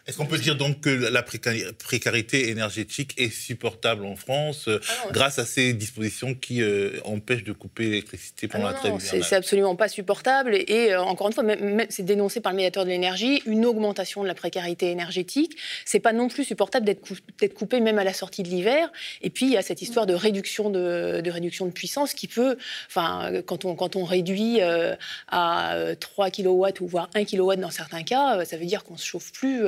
Est-ce 0.07 0.17
qu'on 0.17 0.27
peut 0.27 0.37
dire 0.37 0.55
donc 0.55 0.81
que 0.81 0.89
la 0.89 1.23
précarité 1.23 2.49
énergétique 2.49 3.15
est 3.17 3.31
supportable 3.31 4.05
en 4.05 4.15
France 4.15 4.67
euh, 4.67 4.79
ah 4.87 5.07
grâce 5.11 5.39
à 5.39 5.45
ces 5.45 5.73
dispositions 5.73 6.35
qui 6.35 6.61
euh, 6.61 6.99
empêchent 7.05 7.43
de 7.43 7.53
couper 7.53 7.85
l'électricité 7.85 8.47
pendant 8.47 8.67
ah 8.67 8.73
la 8.73 8.77
trêve 8.77 8.93
C'est 8.99 9.35
absolument 9.35 9.75
pas 9.75 9.87
supportable. 9.87 10.53
Et, 10.55 10.93
euh, 10.93 11.01
encore 11.01 11.27
une 11.27 11.33
fois, 11.33 11.43
c'est 11.89 12.05
dénoncé 12.05 12.39
par 12.39 12.51
le 12.51 12.57
médiateur 12.57 12.85
de 12.85 12.89
l'énergie, 12.89 13.41
une 13.47 13.65
augmentation 13.65 14.21
de 14.21 14.27
la 14.27 14.35
précarité 14.35 14.91
énergétique. 14.91 15.57
C'est 15.85 15.99
pas 15.99 16.13
non 16.13 16.27
plus 16.27 16.43
supportable 16.43 16.85
d'être 16.85 17.53
coupé 17.55 17.79
même 17.79 17.97
à 17.97 18.03
la 18.03 18.13
sortie 18.13 18.43
de 18.43 18.49
l'hiver. 18.49 18.91
Et 19.23 19.31
puis 19.31 19.47
il 19.47 19.53
y 19.53 19.57
a 19.57 19.63
cette 19.63 19.81
histoire 19.81 20.05
de 20.05 20.13
réduction 20.13 20.69
de, 20.69 21.27
réduction 21.27 21.65
de 21.65 21.71
puissance 21.71 22.13
qui 22.13 22.27
peut, 22.27 22.57
enfin, 22.87 23.41
quand 23.47 23.65
on, 23.65 23.73
quand 23.73 23.95
on 23.95 24.03
réduit 24.03 24.61
à 24.61 25.95
3 25.99 26.29
kW 26.29 26.67
ou 26.81 26.87
voire 26.87 27.09
1 27.15 27.25
kW 27.25 27.55
dans 27.55 27.71
certains 27.71 28.03
cas, 28.03 28.45
ça 28.45 28.57
veut 28.57 28.65
dire 28.65 28.83
qu'on 28.83 28.97
se 28.97 29.05
chauffe 29.05 29.31
plus 29.31 29.63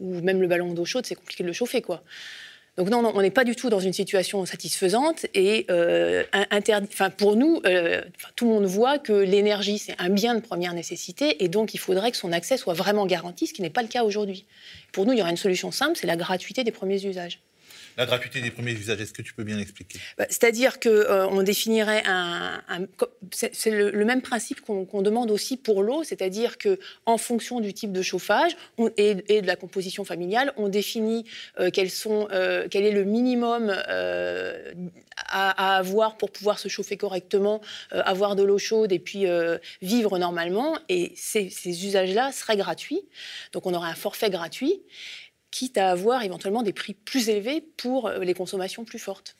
ou 0.00 0.20
même 0.20 0.40
le 0.40 0.46
ballon 0.46 0.72
d'eau 0.72 0.84
chaude, 0.84 1.06
c'est 1.06 1.14
compliqué 1.14 1.42
de 1.42 1.48
le 1.48 1.54
chauffer, 1.54 1.82
quoi. 1.82 2.02
Donc 2.76 2.90
non, 2.90 3.08
on 3.14 3.22
n'est 3.22 3.30
pas 3.30 3.44
du 3.44 3.54
tout 3.54 3.70
dans 3.70 3.78
une 3.78 3.92
situation 3.92 4.44
satisfaisante 4.46 5.26
et 5.32 5.64
euh, 5.70 6.24
pour 7.16 7.36
nous, 7.36 7.60
euh, 7.66 8.02
tout 8.34 8.46
le 8.46 8.50
monde 8.50 8.64
voit 8.64 8.98
que 8.98 9.12
l'énergie 9.12 9.78
c'est 9.78 9.94
un 10.00 10.08
bien 10.08 10.34
de 10.34 10.40
première 10.40 10.74
nécessité 10.74 11.44
et 11.44 11.48
donc 11.48 11.74
il 11.74 11.78
faudrait 11.78 12.10
que 12.10 12.16
son 12.16 12.32
accès 12.32 12.56
soit 12.56 12.74
vraiment 12.74 13.06
garanti, 13.06 13.46
ce 13.46 13.54
qui 13.54 13.62
n'est 13.62 13.70
pas 13.70 13.82
le 13.82 13.88
cas 13.88 14.02
aujourd'hui. 14.02 14.44
Pour 14.90 15.06
nous, 15.06 15.12
il 15.12 15.18
y 15.18 15.22
aura 15.22 15.30
une 15.30 15.36
solution 15.36 15.70
simple, 15.70 15.96
c'est 15.96 16.08
la 16.08 16.16
gratuité 16.16 16.64
des 16.64 16.72
premiers 16.72 17.04
usages. 17.04 17.38
La 17.96 18.06
gratuité 18.06 18.40
des 18.40 18.50
premiers 18.50 18.72
usages, 18.72 19.00
est-ce 19.00 19.12
que 19.12 19.22
tu 19.22 19.34
peux 19.34 19.44
bien 19.44 19.56
l'expliquer? 19.56 19.98
Bah, 20.18 20.26
C'est-à-dire 20.28 20.80
qu'on 20.80 20.90
on 21.30 21.42
définirait 21.42 22.02
un. 22.06 22.60
c'est 23.30 23.70
le, 23.70 24.04
même 24.04 24.22
principe 24.22 24.60
qu'on 24.60 25.02
demande 25.02 25.30
aussi 25.30 25.56
pour 25.56 25.82
l'eau, 25.82 26.04
c'est-à-dire 26.04 26.58
que 26.58 26.78
en 27.06 27.18
fonction 27.18 27.60
du 27.60 27.72
type 27.72 27.92
de 27.92 28.02
chauffage 28.02 28.56
et, 28.96 29.14
de 29.14 29.46
la 29.46 29.56
composition 29.56 30.04
familiale, 30.04 30.52
on 30.56 30.68
définit 30.68 31.24
euh, 31.60 31.70
euh, 31.70 32.66
quel 32.70 32.84
est 32.84 32.90
le 32.90 33.04
minimum 33.04 33.74
euh, 33.88 34.72
à, 35.16 35.76
avoir 35.76 36.16
pour 36.16 36.30
pouvoir 36.30 36.58
se 36.58 36.68
chauffer 36.68 36.96
correctement, 36.96 37.60
euh, 37.92 38.02
avoir 38.04 38.36
de 38.36 38.42
l'eau 38.42 38.58
chaude 38.58 38.92
et 38.92 38.98
puis 38.98 39.26
euh, 39.26 39.58
vivre 39.82 40.18
normalement. 40.18 40.76
Et 40.88 41.12
ces 41.16 41.48
usages-là 41.86 42.32
seraient 42.32 42.56
gratuits. 42.56 43.02
Donc 43.52 43.66
on 43.66 43.74
aurait 43.74 43.90
un 43.90 43.94
forfait 43.94 44.30
gratuit 44.30 44.82
quitte 45.54 45.78
à 45.78 45.90
avoir 45.90 46.24
éventuellement 46.24 46.64
des 46.64 46.72
prix 46.72 46.94
plus 46.94 47.28
élevés 47.28 47.64
pour 47.76 48.08
euh, 48.08 48.18
les 48.24 48.34
consommations 48.34 48.84
plus 48.84 48.98
fortes. 48.98 49.36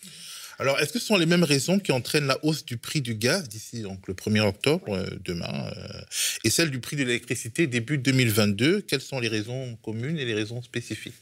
Alors, 0.60 0.78
est-ce 0.78 0.92
que 0.92 1.00
ce 1.00 1.06
sont 1.06 1.16
les 1.16 1.26
mêmes 1.26 1.42
raisons 1.42 1.80
qui 1.80 1.90
entraînent 1.90 2.28
la 2.28 2.38
hausse 2.44 2.64
du 2.64 2.76
prix 2.76 3.00
du 3.00 3.16
gaz 3.16 3.48
d'ici 3.48 3.82
donc 3.82 4.06
le 4.06 4.14
1er 4.14 4.42
octobre, 4.42 4.94
euh, 4.94 5.04
demain, 5.24 5.72
euh, 5.76 6.00
et 6.44 6.50
celle 6.50 6.70
du 6.70 6.78
prix 6.78 6.94
de 6.94 7.02
l'électricité 7.02 7.66
début 7.66 7.98
2022 7.98 8.82
Quelles 8.82 9.00
sont 9.00 9.18
les 9.18 9.26
raisons 9.26 9.76
communes 9.82 10.16
et 10.16 10.24
les 10.24 10.34
raisons 10.34 10.62
spécifiques? 10.62 11.14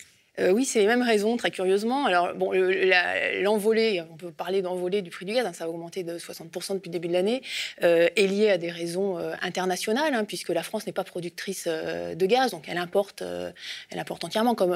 Euh, 0.43 0.51
oui, 0.51 0.65
c'est 0.65 0.81
les 0.81 0.87
mêmes 0.87 1.03
raisons, 1.03 1.37
très 1.37 1.51
curieusement. 1.51 2.05
Alors, 2.05 2.35
bon, 2.35 2.53
l'envolée, 2.53 4.03
on 4.11 4.17
peut 4.17 4.33
parler 4.33 4.61
d'envolée 4.61 5.01
du 5.01 5.11
prix 5.11 5.25
du 5.25 5.35
gaz, 5.35 5.47
hein, 5.47 5.53
ça 5.53 5.65
a 5.65 5.69
augmenté 5.69 6.03
de 6.03 6.19
60% 6.19 6.75
depuis 6.75 6.89
le 6.89 6.93
début 6.93 7.09
de 7.09 7.13
l'année, 7.13 7.43
euh, 7.83 8.09
est 8.17 8.27
lié 8.27 8.51
à 8.51 8.59
des 8.59 8.71
raisons 8.71 9.19
euh, 9.19 9.35
internationales, 9.41 10.15
hein, 10.15 10.25
puisque 10.25 10.49
la 10.49 10.63
France 10.63 10.87
n'est 10.87 10.93
pas 10.93 11.05
productrice 11.05 11.69
de 11.69 12.27
gaz, 12.27 12.51
donc 12.51 12.65
elle 12.69 12.79
importe, 12.79 13.23
elle 13.91 13.99
importe 13.99 14.25
entièrement. 14.25 14.55
Comme, 14.55 14.75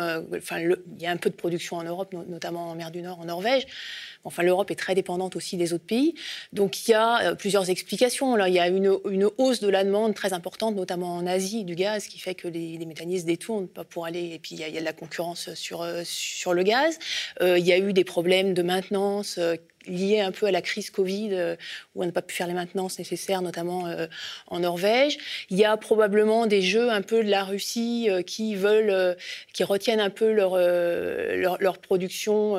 il 0.57 1.03
y 1.03 1.07
a 1.07 1.11
un 1.11 1.17
peu 1.17 1.31
de 1.31 1.35
production 1.35 1.77
en 1.77 1.83
Europe, 1.85 2.13
no- 2.13 2.25
notamment 2.29 2.71
en 2.71 2.75
mer 2.75 2.91
du 2.91 3.03
Nord, 3.03 3.19
en 3.21 3.25
Norvège. 3.25 3.67
Enfin, 4.27 4.43
l'Europe 4.43 4.71
est 4.71 4.77
très 4.77 4.95
dépendante 4.95 5.37
aussi 5.37 5.57
des 5.57 5.73
autres 5.73 5.87
pays. 5.87 6.15
Donc, 6.53 6.87
il 6.87 6.91
y 6.91 6.95
a 6.95 7.31
euh, 7.31 7.35
plusieurs 7.35 7.71
explications. 7.71 8.37
Là, 8.37 8.49
il 8.49 8.55
y 8.55 8.59
a 8.59 8.69
une, 8.69 8.99
une 9.09 9.31
hausse 9.39 9.61
de 9.61 9.69
la 9.69 9.85
demande 9.85 10.15
très 10.15 10.33
importante, 10.33 10.75
notamment 10.77 11.15
en 11.15 11.27
Asie, 11.27 11.65
du 11.65 11.75
gaz, 11.75 12.07
qui 12.07 12.19
fait 12.19 12.35
que 12.35 12.49
les, 12.49 12.77
les 12.77 12.87
méthanistes 12.87 13.27
détournent 13.27 13.69
pas 13.69 13.85
pour 13.85 14.05
aller. 14.05 14.33
Et 14.35 14.39
puis, 14.39 14.57
il 14.57 14.61
y 14.61 14.65
a, 14.65 14.81
de 14.81 14.85
la 14.85 14.93
concurrence 14.93 15.55
sur, 15.55 15.83
euh, 15.83 16.03
sur 16.05 16.53
le 16.53 16.63
gaz. 16.63 16.99
Euh, 17.41 17.59
il 17.59 17.67
y 17.67 17.73
a 17.73 17.79
eu 17.79 17.93
des 17.93 18.05
problèmes 18.05 18.53
de 18.53 18.63
maintenance. 18.63 19.39
Liés 19.87 20.21
un 20.21 20.33
peu 20.33 20.47
à 20.47 20.51
la 20.51 20.63
crise 20.63 20.91
Covid, 20.91 21.31
euh, 21.33 21.57
où 21.95 22.03
on 22.03 22.07
n'a 22.07 22.13
pas 22.13 22.23
pu 22.23 22.35
faire 22.35 22.47
les 22.47 22.55
maintenances 22.55 22.99
nécessaires, 22.99 23.43
notamment 23.43 23.87
euh, 23.87 24.07
en 24.49 24.61
Norvège. 24.61 25.19
Il 25.51 25.59
y 25.59 25.65
a 25.65 25.77
probablement 25.77 26.47
des 26.47 26.63
jeux 26.63 26.91
un 26.91 27.03
peu 27.03 27.25
de 27.25 27.31
la 27.31 27.45
Russie 27.45 28.09
euh, 28.11 28.23
qui 28.23 28.55
veulent, 28.55 29.17
qui 29.53 29.65
retiennent 29.65 30.01
un 30.01 30.11
peu 30.11 30.33
leur, 30.33 30.57
leur, 30.57 31.79
production 31.79 32.57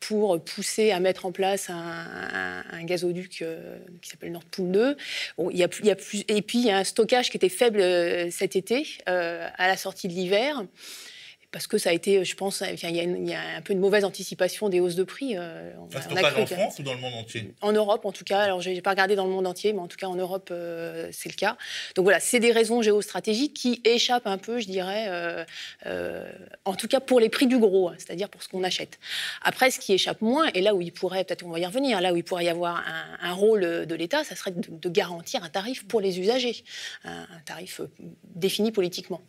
pour 0.00 0.42
pousser 0.42 0.90
à 0.90 1.00
mettre 1.00 1.26
en 1.26 1.32
place 1.32 1.70
un, 1.70 2.84
gazoduc 2.84 3.44
qui 4.02 4.10
s'appelle 4.10 4.32
Nord 4.32 4.44
Pool 4.44 4.70
2. 4.70 4.96
Bon, 5.38 5.50
y 5.50 5.62
a, 5.62 5.68
y 5.82 5.90
a 5.90 5.96
plus, 5.96 6.24
et 6.28 6.42
puis, 6.42 6.58
il 6.58 6.66
y 6.66 6.70
a 6.70 6.78
un 6.78 6.84
stockage 6.84 7.30
qui 7.30 7.36
était 7.36 7.48
faible 7.48 7.80
cet 8.30 8.56
été, 8.56 8.86
à 9.06 9.68
la 9.68 9.76
sortie 9.76 10.08
de 10.08 10.12
l'hiver. 10.12 10.64
Parce 11.52 11.66
que 11.66 11.78
ça 11.78 11.90
a 11.90 11.92
été, 11.92 12.24
je 12.24 12.36
pense, 12.36 12.62
il 12.84 12.90
y, 12.94 13.00
a 13.00 13.02
une- 13.02 13.26
il 13.26 13.30
y 13.30 13.34
a 13.34 13.56
un 13.56 13.60
peu 13.60 13.72
une 13.72 13.80
mauvaise 13.80 14.04
anticipation 14.04 14.68
des 14.68 14.78
hausses 14.78 14.94
de 14.94 15.02
prix. 15.02 15.36
on 15.36 15.40
a- 15.40 15.44
Un 15.44 15.78
on 15.80 15.86
a 15.96 16.00
stockage 16.00 16.32
cru 16.32 16.42
en 16.42 16.46
France 16.46 16.78
ou 16.78 16.82
dans 16.84 16.94
le 16.94 17.00
monde 17.00 17.14
entier? 17.14 17.52
En 17.60 17.72
Europe, 17.72 18.04
en 18.04 18.12
tout 18.12 18.22
cas. 18.22 18.38
Alors, 18.40 18.60
j'ai 18.60 18.80
pas 18.82 18.90
regardé 18.90 19.16
dans 19.16 19.24
le 19.24 19.32
monde 19.32 19.46
entier, 19.48 19.72
mais 19.72 19.80
en 19.80 19.88
tout 19.88 19.96
cas, 19.96 20.06
en 20.06 20.14
Europe, 20.14 20.48
euh, 20.52 21.08
c'est 21.12 21.28
le 21.28 21.34
cas. 21.34 21.56
Donc 21.96 22.04
voilà, 22.04 22.20
c'est 22.20 22.38
des 22.38 22.52
raisons 22.52 22.82
géostratégiques 22.82 23.54
qui 23.54 23.80
échappent 23.84 24.28
un 24.28 24.38
peu, 24.38 24.60
je 24.60 24.66
dirais, 24.66 25.06
euh, 25.08 25.44
euh, 25.86 26.30
en 26.64 26.74
tout 26.76 26.86
cas 26.86 27.00
pour 27.00 27.18
les 27.18 27.28
prix 27.28 27.48
du 27.48 27.58
gros, 27.58 27.88
hein, 27.88 27.94
c'est-à-dire 27.98 28.28
pour 28.28 28.42
ce 28.44 28.48
qu'on 28.48 28.62
achète. 28.62 29.00
Après, 29.42 29.72
ce 29.72 29.80
qui 29.80 29.92
échappe 29.92 30.20
moins, 30.20 30.48
et 30.54 30.60
là 30.60 30.74
où 30.76 30.80
il 30.80 30.92
pourrait, 30.92 31.24
peut-être 31.24 31.44
on 31.44 31.50
va 31.50 31.58
y 31.58 31.66
revenir, 31.66 32.00
là 32.00 32.12
où 32.12 32.16
il 32.16 32.22
pourrait 32.24 32.44
y 32.44 32.48
avoir 32.48 32.76
un, 32.86 33.28
un 33.28 33.32
rôle 33.32 33.86
de 33.86 33.94
l'État, 33.96 34.22
ça 34.22 34.36
serait 34.36 34.52
de, 34.52 34.62
de 34.70 34.88
garantir 34.88 35.42
un 35.42 35.48
tarif 35.48 35.84
pour 35.88 36.00
les 36.00 36.20
usagers, 36.20 36.62
un, 37.04 37.22
un 37.22 37.40
tarif 37.44 37.80
défini 38.36 38.70
politiquement. 38.70 39.20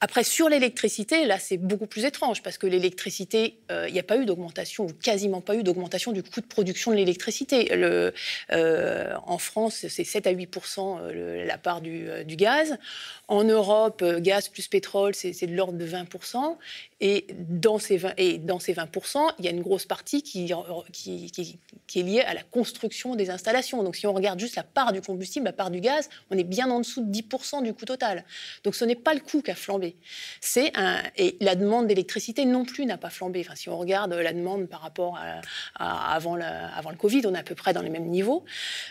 Après, 0.00 0.24
sur 0.24 0.48
l'électricité, 0.48 1.26
là, 1.26 1.38
c'est 1.50 1.56
beaucoup 1.56 1.88
plus 1.88 2.04
étrange 2.04 2.44
parce 2.44 2.58
que 2.58 2.68
l'électricité, 2.68 3.56
euh, 3.72 3.88
il 3.88 3.92
n'y 3.92 3.98
a 3.98 4.04
pas 4.04 4.16
eu 4.18 4.24
d'augmentation, 4.24 4.84
ou 4.86 4.92
quasiment 4.92 5.40
pas 5.40 5.56
eu 5.56 5.64
d'augmentation 5.64 6.12
du 6.12 6.22
coût 6.22 6.40
de 6.40 6.46
production 6.46 6.92
de 6.92 6.96
l'électricité. 6.96 7.74
Le- 7.74 8.14
euh, 8.52 9.14
en 9.26 9.38
France, 9.38 9.84
c'est 9.88 10.04
7 10.04 10.28
à 10.28 10.30
8 10.30 10.48
euh, 10.78 11.12
le- 11.12 11.44
la 11.44 11.58
part 11.58 11.80
du, 11.80 12.06
du 12.24 12.36
gaz. 12.36 12.76
En 13.26 13.42
Europe, 13.42 14.04
gaz 14.18 14.46
plus 14.48 14.68
pétrole, 14.68 15.12
c'est 15.16 15.46
de 15.46 15.52
l'ordre 15.56 15.76
de 15.76 15.84
20 15.84 16.06
et 17.00 17.26
dans, 17.30 17.78
ces 17.78 17.96
20, 17.96 18.12
et 18.18 18.38
dans 18.38 18.58
ces 18.58 18.72
20 18.74 18.88
il 19.38 19.44
y 19.44 19.48
a 19.48 19.50
une 19.50 19.62
grosse 19.62 19.86
partie 19.86 20.22
qui, 20.22 20.52
est 20.52 22.02
liée 22.02 22.20
à 22.20 22.34
la 22.34 22.42
construction 22.42 23.14
des 23.14 23.30
installations. 23.30 23.82
Donc 23.82 23.96
si 23.96 24.06
on 24.06 24.12
regarde 24.12 24.38
juste 24.38 24.56
la 24.56 24.62
part 24.62 24.92
du 24.92 25.00
combustible, 25.00 25.46
la 25.46 25.52
part 25.52 25.70
du 25.70 25.80
gaz, 25.80 26.10
on 26.30 26.36
est 26.36 26.44
bien 26.44 26.70
en 26.70 26.80
dessous 26.80 27.02
de 27.02 27.10
10% 27.10 27.62
du 27.62 27.72
coût 27.72 27.86
total. 27.86 28.24
Donc 28.64 28.74
ce 28.74 28.84
n'est 28.84 28.96
pas 28.96 29.14
le 29.14 29.20
coût 29.20 29.40
qui 29.40 29.50
a 29.50 29.54
flambé. 29.54 29.96
C'est 30.40 30.72
et 31.16 31.36
la 31.40 31.54
demande 31.54 31.86
d'électricité 31.86 32.44
non 32.44 32.64
plus 32.64 32.84
n'a 32.84 32.98
pas 32.98 33.10
flambé. 33.10 33.40
Enfin, 33.40 33.54
si 33.54 33.68
on 33.68 33.78
regarde 33.78 34.12
la 34.12 34.32
demande 34.32 34.68
par 34.68 34.82
rapport 34.82 35.18
à, 35.18 36.14
avant, 36.14 36.38
avant 36.40 36.90
le 36.90 36.96
Covid, 36.96 37.22
on 37.26 37.34
est 37.34 37.38
à 37.38 37.42
peu 37.42 37.54
près 37.54 37.72
dans 37.72 37.82
les 37.82 37.90
mêmes 37.90 38.08
niveaux. 38.08 38.44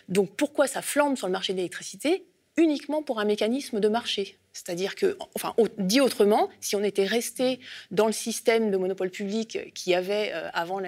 Donc 0.08 0.36
pourquoi 0.36 0.68
ça 0.68 0.82
flambe 0.82 1.18
sur 1.18 1.28
le 1.28 1.34
marché 1.34 1.54
de 1.54 1.58
l'électricité? 1.58 2.26
Uniquement 2.58 3.04
pour 3.04 3.20
un 3.20 3.26
mécanisme 3.26 3.80
de 3.80 3.88
marché. 3.88 4.38
C'est-à-dire 4.66 4.96
que, 4.96 5.18
enfin, 5.36 5.56
dit 5.78 6.02
autrement, 6.02 6.50
si 6.60 6.76
on 6.76 6.84
était 6.84 7.06
resté 7.06 7.62
dans 7.92 8.08
le 8.08 8.12
système 8.12 8.72
de 8.72 8.78
monopole 8.78 9.10
public 9.10 9.72
qui 9.74 9.94
avait 9.94 10.32
euh, 10.34 10.50
avant, 10.54 10.82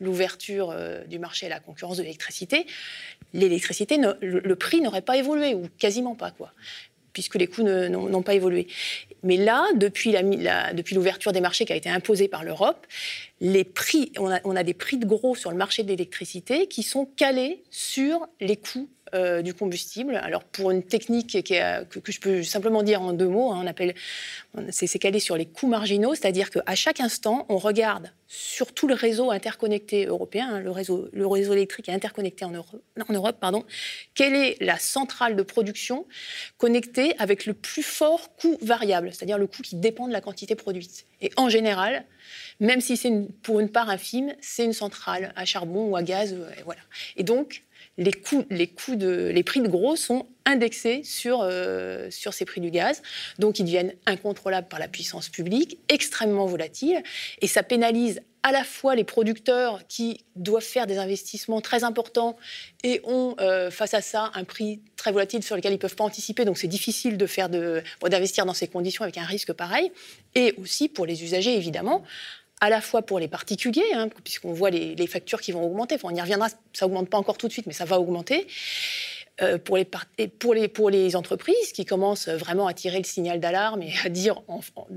l'ouverture 0.00 0.70
euh, 0.70 1.02
du 1.04 1.18
marché 1.18 1.46
à 1.46 1.48
la 1.48 1.58
concurrence 1.58 1.96
de 1.96 2.02
l'électricité, 2.02 2.66
l'électricité, 3.34 3.98
le, 4.20 4.54
prix 4.54 4.80
n'aurait 4.80 5.02
pas 5.02 5.16
évolué, 5.16 5.56
ou 5.56 5.68
quasiment 5.78 6.14
pas, 6.14 6.30
quoi 6.30 6.52
puisque 7.14 7.34
les 7.34 7.48
coûts 7.48 7.64
n'ont 7.64 8.22
pas 8.22 8.34
évolué. 8.34 8.68
Mais 9.24 9.36
là, 9.36 9.66
depuis 9.74 10.12
l'ouverture 10.94 11.32
des 11.32 11.40
marchés 11.40 11.64
qui 11.64 11.72
a 11.72 11.76
été 11.76 11.90
imposée 11.90 12.28
par 12.28 12.44
l'Europe, 12.44 12.86
les 13.40 13.64
prix, 13.64 14.12
on 14.18 14.54
a 14.54 14.62
des 14.62 14.74
prix 14.74 14.98
de 14.98 15.06
gros 15.06 15.34
sur 15.34 15.50
le 15.50 15.56
marché 15.56 15.82
de 15.82 15.88
l'électricité 15.88 16.68
qui 16.68 16.84
sont 16.84 17.06
calés 17.16 17.64
sur 17.70 18.28
les 18.40 18.56
coûts 18.56 18.88
euh, 19.14 19.42
du 19.42 19.54
combustible. 19.54 20.16
Alors 20.16 20.44
pour 20.44 20.70
une 20.70 20.82
technique 20.82 21.36
euh, 21.52 21.84
que, 21.84 22.12
je 22.12 22.20
peux 22.20 22.42
simplement 22.42 22.82
dire 22.82 23.02
en 23.02 23.12
deux 23.12 23.28
mots, 23.28 23.52
hein, 23.52 23.60
on 23.62 23.66
appelle, 23.66 23.94
c'est 24.70 24.98
calé 24.98 25.20
sur 25.20 25.36
les 25.36 25.46
coûts 25.46 25.66
marginaux, 25.66 26.14
c'est-à-dire 26.14 26.50
qu'à 26.50 26.74
chaque 26.74 27.00
instant, 27.00 27.46
on 27.48 27.58
regarde 27.58 28.12
sur 28.26 28.74
tout 28.74 28.86
le 28.86 28.94
réseau 28.94 29.30
interconnecté 29.30 30.06
européen, 30.06 30.48
hein, 30.52 30.60
le, 30.60 30.70
réseau, 30.70 31.08
le 31.12 31.26
réseau 31.26 31.54
électrique 31.54 31.88
interconnecté 31.88 32.44
en 32.44 32.52
Europe, 32.52 33.36
pardon, 33.40 33.64
quelle 34.14 34.34
est 34.34 34.56
la 34.60 34.78
centrale 34.78 35.34
de 35.34 35.42
production 35.42 36.06
connectée 36.58 37.14
avec 37.18 37.46
le 37.46 37.54
plus 37.54 37.82
fort 37.82 38.36
coût 38.36 38.58
variable, 38.60 39.10
c'est-à-dire 39.12 39.38
le 39.38 39.46
coût 39.46 39.62
qui 39.62 39.76
dépend 39.76 40.06
de 40.06 40.12
la 40.12 40.20
quantité 40.20 40.54
produite? 40.54 41.06
Et 41.20 41.30
en 41.36 41.48
général, 41.48 42.04
même 42.60 42.80
si 42.80 42.96
c'est 42.96 43.12
pour 43.42 43.60
une 43.60 43.70
part 43.70 43.88
infime, 43.88 44.34
c'est 44.40 44.64
une 44.64 44.72
centrale 44.72 45.32
à 45.36 45.44
charbon 45.44 45.88
ou 45.88 45.96
à 45.96 46.02
gaz. 46.02 46.34
euh, 46.34 46.50
voilà. 46.64 46.80
Et 47.16 47.22
donc, 47.22 47.62
les, 47.98 48.12
coûts, 48.12 48.46
les, 48.48 49.42
prix 49.42 49.60
de 49.60 49.68
gros 49.68 49.96
sont 49.96 50.26
indexés 50.46 51.02
sur, 51.02 51.40
euh, 51.42 52.10
sur 52.10 52.32
ces 52.32 52.44
prix 52.44 52.60
du 52.60 52.70
gaz. 52.70 53.02
Donc, 53.38 53.58
ils 53.58 53.64
deviennent 53.64 53.92
incontrôlables 54.06 54.68
par 54.68 54.78
la 54.78 54.88
puissance 54.88 55.28
publique, 55.28 55.78
extrêmement 55.88 56.46
volatiles. 56.46 57.02
Et 57.42 57.48
ça 57.48 57.62
pénalise 57.62 58.20
à 58.44 58.52
la 58.52 58.62
fois 58.62 58.94
les 58.94 59.02
producteurs 59.02 59.86
qui 59.88 60.24
doivent 60.36 60.62
faire 60.62 60.86
des 60.86 60.98
investissements 60.98 61.60
très 61.60 61.82
importants 61.82 62.36
et 62.84 63.00
ont 63.02 63.34
euh, 63.40 63.70
face 63.70 63.94
à 63.94 64.00
ça 64.00 64.30
un 64.34 64.44
prix 64.44 64.80
très 64.96 65.10
volatile 65.10 65.42
sur 65.42 65.56
lequel 65.56 65.72
ils 65.72 65.76
ne 65.76 65.80
peuvent 65.80 65.96
pas 65.96 66.04
anticiper. 66.04 66.44
Donc, 66.44 66.56
c'est 66.56 66.68
difficile 66.68 67.16
de 67.16 67.26
faire 67.26 67.48
d'investir 67.48 68.46
dans 68.46 68.54
ces 68.54 68.68
conditions 68.68 69.02
avec 69.02 69.18
un 69.18 69.24
risque 69.24 69.52
pareil. 69.52 69.90
Et 70.36 70.54
aussi 70.56 70.88
pour 70.88 71.04
les 71.04 71.24
usagers, 71.24 71.56
évidemment 71.56 72.04
à 72.60 72.70
la 72.70 72.80
fois 72.80 73.02
pour 73.02 73.18
les 73.18 73.28
particuliers, 73.28 73.92
hein, 73.94 74.08
puisqu'on 74.24 74.52
voit 74.52 74.70
les, 74.70 74.94
les 74.94 75.06
factures 75.06 75.40
qui 75.40 75.52
vont 75.52 75.62
augmenter. 75.64 75.94
Enfin, 75.96 76.08
on 76.12 76.14
y 76.16 76.20
reviendra, 76.20 76.48
ça 76.72 76.86
augmente 76.86 77.08
pas 77.08 77.18
encore 77.18 77.38
tout 77.38 77.46
de 77.48 77.52
suite, 77.52 77.66
mais 77.66 77.72
ça 77.72 77.84
va 77.84 77.98
augmenter. 78.00 78.46
Euh, 79.40 79.56
pour, 79.56 79.76
les 79.76 79.84
par- 79.84 80.06
et 80.18 80.26
pour, 80.26 80.52
les, 80.52 80.66
pour 80.66 80.90
les 80.90 81.14
entreprises 81.14 81.70
qui 81.72 81.84
commencent 81.84 82.28
vraiment 82.28 82.66
à 82.66 82.74
tirer 82.74 82.98
le 82.98 83.04
signal 83.04 83.38
d'alarme 83.38 83.82
et 83.82 83.92
à 84.04 84.08
dire 84.08 84.42
en- 84.48 84.58
en- 84.74 84.88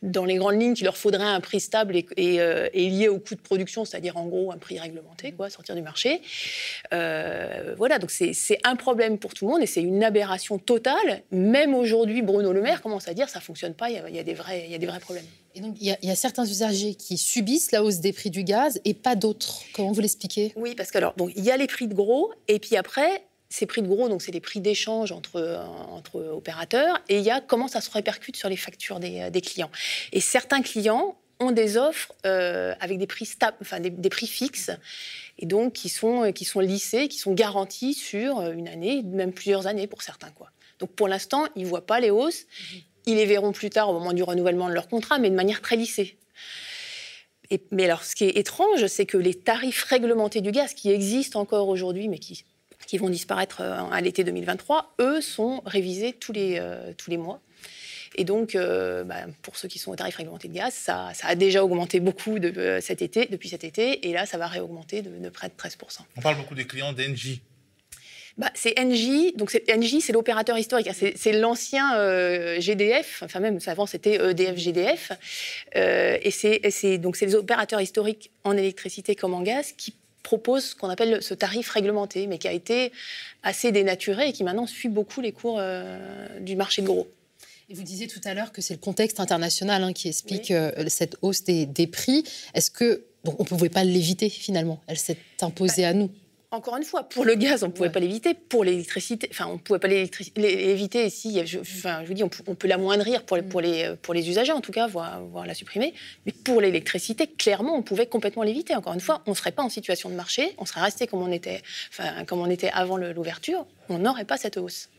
dans 0.00 0.24
les 0.24 0.36
grandes 0.36 0.58
lignes 0.58 0.72
qu'il 0.72 0.86
leur 0.86 0.96
faudrait 0.96 1.24
un 1.24 1.40
prix 1.40 1.60
stable 1.60 1.94
et, 1.94 2.06
et, 2.16 2.40
euh, 2.40 2.70
et 2.72 2.88
lié 2.88 3.08
au 3.08 3.18
coût 3.18 3.34
de 3.34 3.42
production, 3.42 3.84
c'est-à-dire 3.84 4.16
en 4.16 4.24
gros 4.24 4.50
un 4.50 4.56
prix 4.56 4.78
réglementé, 4.78 5.32
quoi, 5.32 5.50
sortir 5.50 5.74
du 5.74 5.82
marché. 5.82 6.22
Euh, 6.94 7.74
voilà, 7.76 7.98
donc 7.98 8.10
c'est 8.10 8.58
un 8.64 8.76
problème 8.76 9.18
pour 9.18 9.34
tout 9.34 9.44
le 9.44 9.50
monde 9.52 9.62
et 9.62 9.66
c'est 9.66 9.82
une 9.82 10.02
aberration 10.02 10.56
totale. 10.58 11.22
Même 11.30 11.74
aujourd'hui, 11.74 12.22
Bruno 12.22 12.54
Le 12.54 12.62
Maire 12.62 12.80
commence 12.80 13.08
à 13.08 13.12
dire 13.12 13.28
ça 13.28 13.40
fonctionne 13.40 13.74
pas, 13.74 13.90
il 13.90 13.96
y 13.96 13.98
a, 13.98 14.08
il 14.08 14.16
y 14.16 14.18
a 14.18 14.22
des, 14.24 14.32
vrais, 14.32 14.64
il 14.64 14.72
y 14.72 14.74
a 14.74 14.78
des 14.78 14.86
vrais 14.86 15.00
problèmes. 15.00 15.26
Et 15.54 15.60
donc, 15.60 15.76
il 15.80 15.86
y, 15.86 15.90
a, 15.90 15.98
il 16.02 16.08
y 16.08 16.12
a 16.12 16.16
certains 16.16 16.46
usagers 16.46 16.94
qui 16.94 17.18
subissent 17.18 17.72
la 17.72 17.82
hausse 17.82 17.98
des 17.98 18.12
prix 18.12 18.30
du 18.30 18.44
gaz 18.44 18.80
et 18.84 18.94
pas 18.94 19.16
d'autres. 19.16 19.62
Comment 19.74 19.92
vous 19.92 20.00
l'expliquez? 20.00 20.52
Oui, 20.56 20.74
parce 20.74 20.90
que 20.90 20.98
alors, 20.98 21.14
donc, 21.14 21.32
il 21.36 21.44
y 21.44 21.50
a 21.50 21.56
les 21.56 21.66
prix 21.66 21.88
de 21.88 21.94
gros, 21.94 22.32
et 22.48 22.58
puis 22.58 22.76
après, 22.76 23.24
ces 23.50 23.66
prix 23.66 23.82
de 23.82 23.86
gros, 23.86 24.08
donc 24.08 24.22
c'est 24.22 24.32
les 24.32 24.40
prix 24.40 24.60
d'échange 24.60 25.12
entre, 25.12 25.36
euh, 25.36 25.62
entre 25.90 26.20
opérateurs, 26.20 27.02
et 27.08 27.18
il 27.18 27.24
y 27.24 27.30
a 27.30 27.40
comment 27.42 27.68
ça 27.68 27.82
se 27.82 27.90
répercute 27.90 28.36
sur 28.36 28.48
les 28.48 28.56
factures 28.56 28.98
des, 28.98 29.20
euh, 29.20 29.30
des 29.30 29.42
clients. 29.42 29.70
Et 30.12 30.20
certains 30.20 30.62
clients 30.62 31.18
ont 31.38 31.50
des 31.50 31.76
offres 31.76 32.14
euh, 32.24 32.74
avec 32.80 32.98
des 32.98 33.06
prix, 33.06 33.26
stables, 33.26 33.56
enfin, 33.60 33.78
des, 33.78 33.90
des 33.90 34.08
prix 34.08 34.26
fixes 34.26 34.70
et 35.38 35.44
donc 35.44 35.74
qui 35.74 35.88
sont, 35.88 36.32
qui 36.32 36.44
sont 36.44 36.60
lissés, 36.60 37.08
qui 37.08 37.18
sont 37.18 37.34
garantis 37.34 37.94
sur 37.94 38.40
une 38.40 38.68
année, 38.68 39.02
même 39.02 39.32
plusieurs 39.32 39.66
années 39.66 39.86
pour 39.86 40.02
certains. 40.02 40.30
Quoi. 40.30 40.50
Donc 40.78 40.90
pour 40.90 41.08
l'instant, 41.08 41.46
ils 41.56 41.64
ne 41.64 41.68
voient 41.68 41.86
pas 41.86 42.00
les 42.00 42.10
hausses. 42.10 42.46
Ils 43.06 43.16
les 43.16 43.26
verront 43.26 43.52
plus 43.52 43.70
tard 43.70 43.90
au 43.90 43.92
moment 43.92 44.12
du 44.12 44.22
renouvellement 44.22 44.68
de 44.68 44.74
leur 44.74 44.88
contrat, 44.88 45.18
mais 45.18 45.30
de 45.30 45.34
manière 45.34 45.60
très 45.60 45.76
lissée. 45.76 46.16
Mais 47.70 47.84
alors, 47.84 48.04
ce 48.04 48.14
qui 48.14 48.24
est 48.24 48.36
étrange, 48.36 48.86
c'est 48.86 49.06
que 49.06 49.16
les 49.16 49.34
tarifs 49.34 49.84
réglementés 49.84 50.40
du 50.40 50.52
gaz 50.52 50.74
qui 50.74 50.90
existent 50.90 51.40
encore 51.40 51.68
aujourd'hui, 51.68 52.08
mais 52.08 52.18
qui, 52.18 52.44
vont 52.98 53.08
disparaître 53.08 53.62
euh, 53.62 53.80
à 53.90 54.00
l'été 54.02 54.22
2023, 54.22 54.96
eux 55.00 55.22
sont 55.22 55.62
révisés 55.64 56.12
tous 56.12 56.32
les, 56.32 56.58
euh, 56.58 56.92
tous 56.96 57.10
les 57.10 57.16
mois. 57.16 57.40
Et 58.16 58.24
donc, 58.24 58.54
euh, 58.54 59.02
bah, 59.04 59.24
pour 59.40 59.56
ceux 59.56 59.68
qui 59.68 59.78
sont 59.78 59.90
au 59.90 59.96
tarif 59.96 60.16
réglementé 60.16 60.48
de 60.48 60.52
gaz, 60.52 60.74
ça, 60.74 61.10
a 61.22 61.34
déjà 61.34 61.64
augmenté 61.64 62.00
beaucoup 62.00 62.38
de, 62.38 62.78
cet 62.82 63.00
été, 63.00 63.26
depuis 63.26 63.48
cet 63.48 63.64
été, 63.64 64.08
et 64.08 64.12
là, 64.12 64.26
ça 64.26 64.36
va 64.36 64.46
réaugmenter 64.46 65.00
de, 65.00 65.10
de 65.10 65.28
près 65.30 65.48
de 65.48 65.54
13%. 65.54 66.00
On 66.16 66.20
parle 66.20 66.36
beaucoup 66.36 66.54
des 66.54 66.66
clients 66.66 66.92
d'Engie. 66.92 67.40
Bah, 68.38 68.50
c'est 68.54 68.78
Engie, 68.78 69.32
donc 69.36 69.50
c'est 69.50 69.70
Engie, 69.70 70.00
c'est 70.00 70.12
l'opérateur 70.12 70.58
historique, 70.58 70.88
c'est, 70.94 71.32
l'ancien 71.32 71.96
euh, 71.96 72.60
GDF, 72.60 73.22
enfin 73.24 73.40
même 73.40 73.58
avant 73.66 73.86
c'était 73.86 74.14
EDF 74.14 74.56
GDF, 74.56 75.12
euh, 75.76 76.16
et 76.22 76.30
c'est, 76.30 76.60
et 76.62 76.70
c'est 76.70 76.98
donc 76.98 77.16
c'est 77.16 77.26
les 77.26 77.34
opérateurs 77.34 77.80
historiques 77.80 78.30
en 78.44 78.56
électricité 78.56 79.14
comme 79.14 79.34
en 79.34 79.42
gaz 79.42 79.72
qui 79.72 79.94
proposent 80.22 80.70
ce 80.70 80.74
qu'on 80.74 80.88
appelle 80.88 81.22
ce 81.22 81.34
tarif 81.34 81.68
réglementé, 81.68 82.26
mais 82.26 82.38
qui 82.38 82.48
a 82.48 82.52
été 82.52 82.92
assez 83.42 83.72
dénaturé 83.72 84.28
et 84.28 84.32
qui 84.32 84.44
maintenant 84.44 84.66
suit 84.66 84.88
beaucoup 84.88 85.20
les 85.20 85.32
cours 85.32 85.56
euh, 85.58 85.98
du 86.40 86.56
marché 86.56 86.80
de 86.80 86.86
gros. 86.86 87.08
Et 87.68 87.74
vous 87.74 87.82
disiez 87.82 88.06
tout 88.06 88.20
à 88.24 88.34
l'heure 88.34 88.52
que 88.52 88.62
c'est 88.62 88.74
le 88.74 88.80
contexte 88.80 89.20
international 89.20 89.82
hein, 89.82 89.92
qui 89.92 90.08
explique 90.08 90.46
oui. 90.50 90.56
euh, 90.56 90.84
cette 90.88 91.16
hausse 91.22 91.44
des, 91.44 91.66
des 91.66 91.86
prix. 91.86 92.24
Est-ce 92.54 92.70
que 92.70 93.04
donc 93.24 93.38
on 93.40 93.44
ne 93.44 93.48
pouvait 93.48 93.68
pas 93.68 93.84
l'éviter 93.84 94.28
finalement 94.28 94.80
Elle 94.86 94.98
s'est 94.98 95.16
imposée 95.40 95.82
bah, 95.82 95.88
à 95.88 95.92
nous? 95.94 96.10
Encore 96.52 96.76
une 96.76 96.84
fois, 96.84 97.04
pour 97.04 97.24
le 97.24 97.34
gaz, 97.34 97.64
on 97.64 97.68
ne 97.68 97.72
pouvait 97.72 97.88
ouais. 97.88 97.92
pas 97.92 97.98
l'éviter. 97.98 98.34
Pour 98.34 98.62
l'électricité, 98.62 99.26
enfin, 99.30 99.46
on 99.46 99.54
ne 99.54 99.58
pouvait 99.58 99.78
pas 99.78 99.88
l'éviter. 99.88 101.08
Si, 101.08 101.44
je, 101.46 101.60
enfin, 101.60 102.02
je 102.02 102.08
vous 102.08 102.12
dis, 102.12 102.22
on, 102.22 102.30
on 102.46 102.54
peut 102.54 102.68
l'amoindrir 102.68 103.24
pour 103.24 103.38
les, 103.38 103.42
pour, 103.42 103.62
les, 103.62 103.94
pour 104.02 104.12
les 104.12 104.28
usagers, 104.28 104.52
en 104.52 104.60
tout 104.60 104.70
cas, 104.70 104.86
voire, 104.86 105.22
voire 105.24 105.46
la 105.46 105.54
supprimer. 105.54 105.94
Mais 106.26 106.32
pour 106.32 106.60
l'électricité, 106.60 107.26
clairement, 107.26 107.74
on 107.74 107.82
pouvait 107.82 108.04
complètement 108.06 108.42
l'éviter. 108.42 108.74
Encore 108.74 108.92
une 108.92 109.00
fois, 109.00 109.22
on 109.26 109.30
ne 109.30 109.36
serait 109.36 109.52
pas 109.52 109.62
en 109.62 109.70
situation 109.70 110.10
de 110.10 110.14
marché, 110.14 110.52
on 110.58 110.66
serait 110.66 110.82
resté 110.82 111.06
comme 111.06 111.22
on 111.22 111.32
était, 111.32 111.62
enfin, 111.88 112.26
comme 112.26 112.40
on 112.40 112.50
était 112.50 112.70
avant 112.70 112.98
l'ouverture, 112.98 113.66
on 113.88 113.98
n'aurait 113.98 114.26
pas 114.26 114.36
cette 114.36 114.58
hausse. 114.58 114.90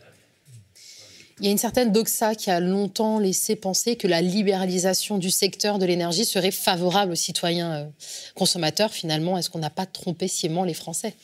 Il 1.39 1.45
y 1.45 1.49
a 1.49 1.51
une 1.51 1.57
certaine 1.57 1.91
doxa 1.91 2.35
qui 2.35 2.51
a 2.51 2.59
longtemps 2.59 3.17
laissé 3.17 3.55
penser 3.55 3.95
que 3.95 4.07
la 4.07 4.21
libéralisation 4.21 5.17
du 5.17 5.31
secteur 5.31 5.79
de 5.79 5.85
l'énergie 5.85 6.25
serait 6.25 6.51
favorable 6.51 7.13
aux 7.13 7.15
citoyens 7.15 7.73
euh, 7.73 7.85
consommateurs. 8.35 8.91
Finalement, 8.91 9.37
est-ce 9.37 9.49
qu'on 9.49 9.59
n'a 9.59 9.71
pas 9.71 9.85
trompé 9.85 10.27
sciemment 10.27 10.63
les 10.63 10.75
Français? 10.75 11.15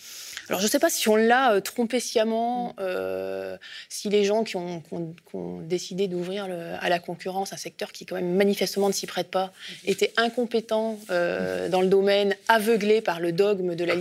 Alors, 0.50 0.62
je 0.62 0.66
ne 0.66 0.72
sais 0.72 0.80
pas 0.80 0.90
si 0.90 1.08
on 1.10 1.16
l'a 1.16 1.54
euh, 1.54 1.62
trompé 1.62 2.00
sciemment, 2.00 2.76
euh, 2.80 3.56
si 3.88 4.10
les 4.10 4.24
gens 4.24 4.44
qui 4.44 4.56
ont, 4.56 4.82
qui 4.82 4.94
ont, 4.96 5.14
qui 5.30 5.36
ont 5.36 5.60
décidé 5.60 6.08
d'ouvrir 6.08 6.48
à 6.82 6.90
la 6.90 6.98
concurrence 6.98 7.54
un 7.54 7.58
secteur 7.58 7.92
qui, 7.92 8.08
quand 8.08 8.16
même, 8.16 8.34
manifestement 8.34 8.88
ne 8.88 8.94
s'y 8.94 9.06
prête 9.06 9.30
pas, 9.30 9.54
étaient 9.86 10.12
incompétents 10.18 11.00
euh, 11.12 11.70
dans 11.70 11.82
le 11.82 11.88
domaine, 11.88 12.36
aveuglés 12.48 13.02
par 13.02 13.20
le 13.20 13.32
dogme 13.32 13.76
de 13.76 13.86
la, 13.86 13.96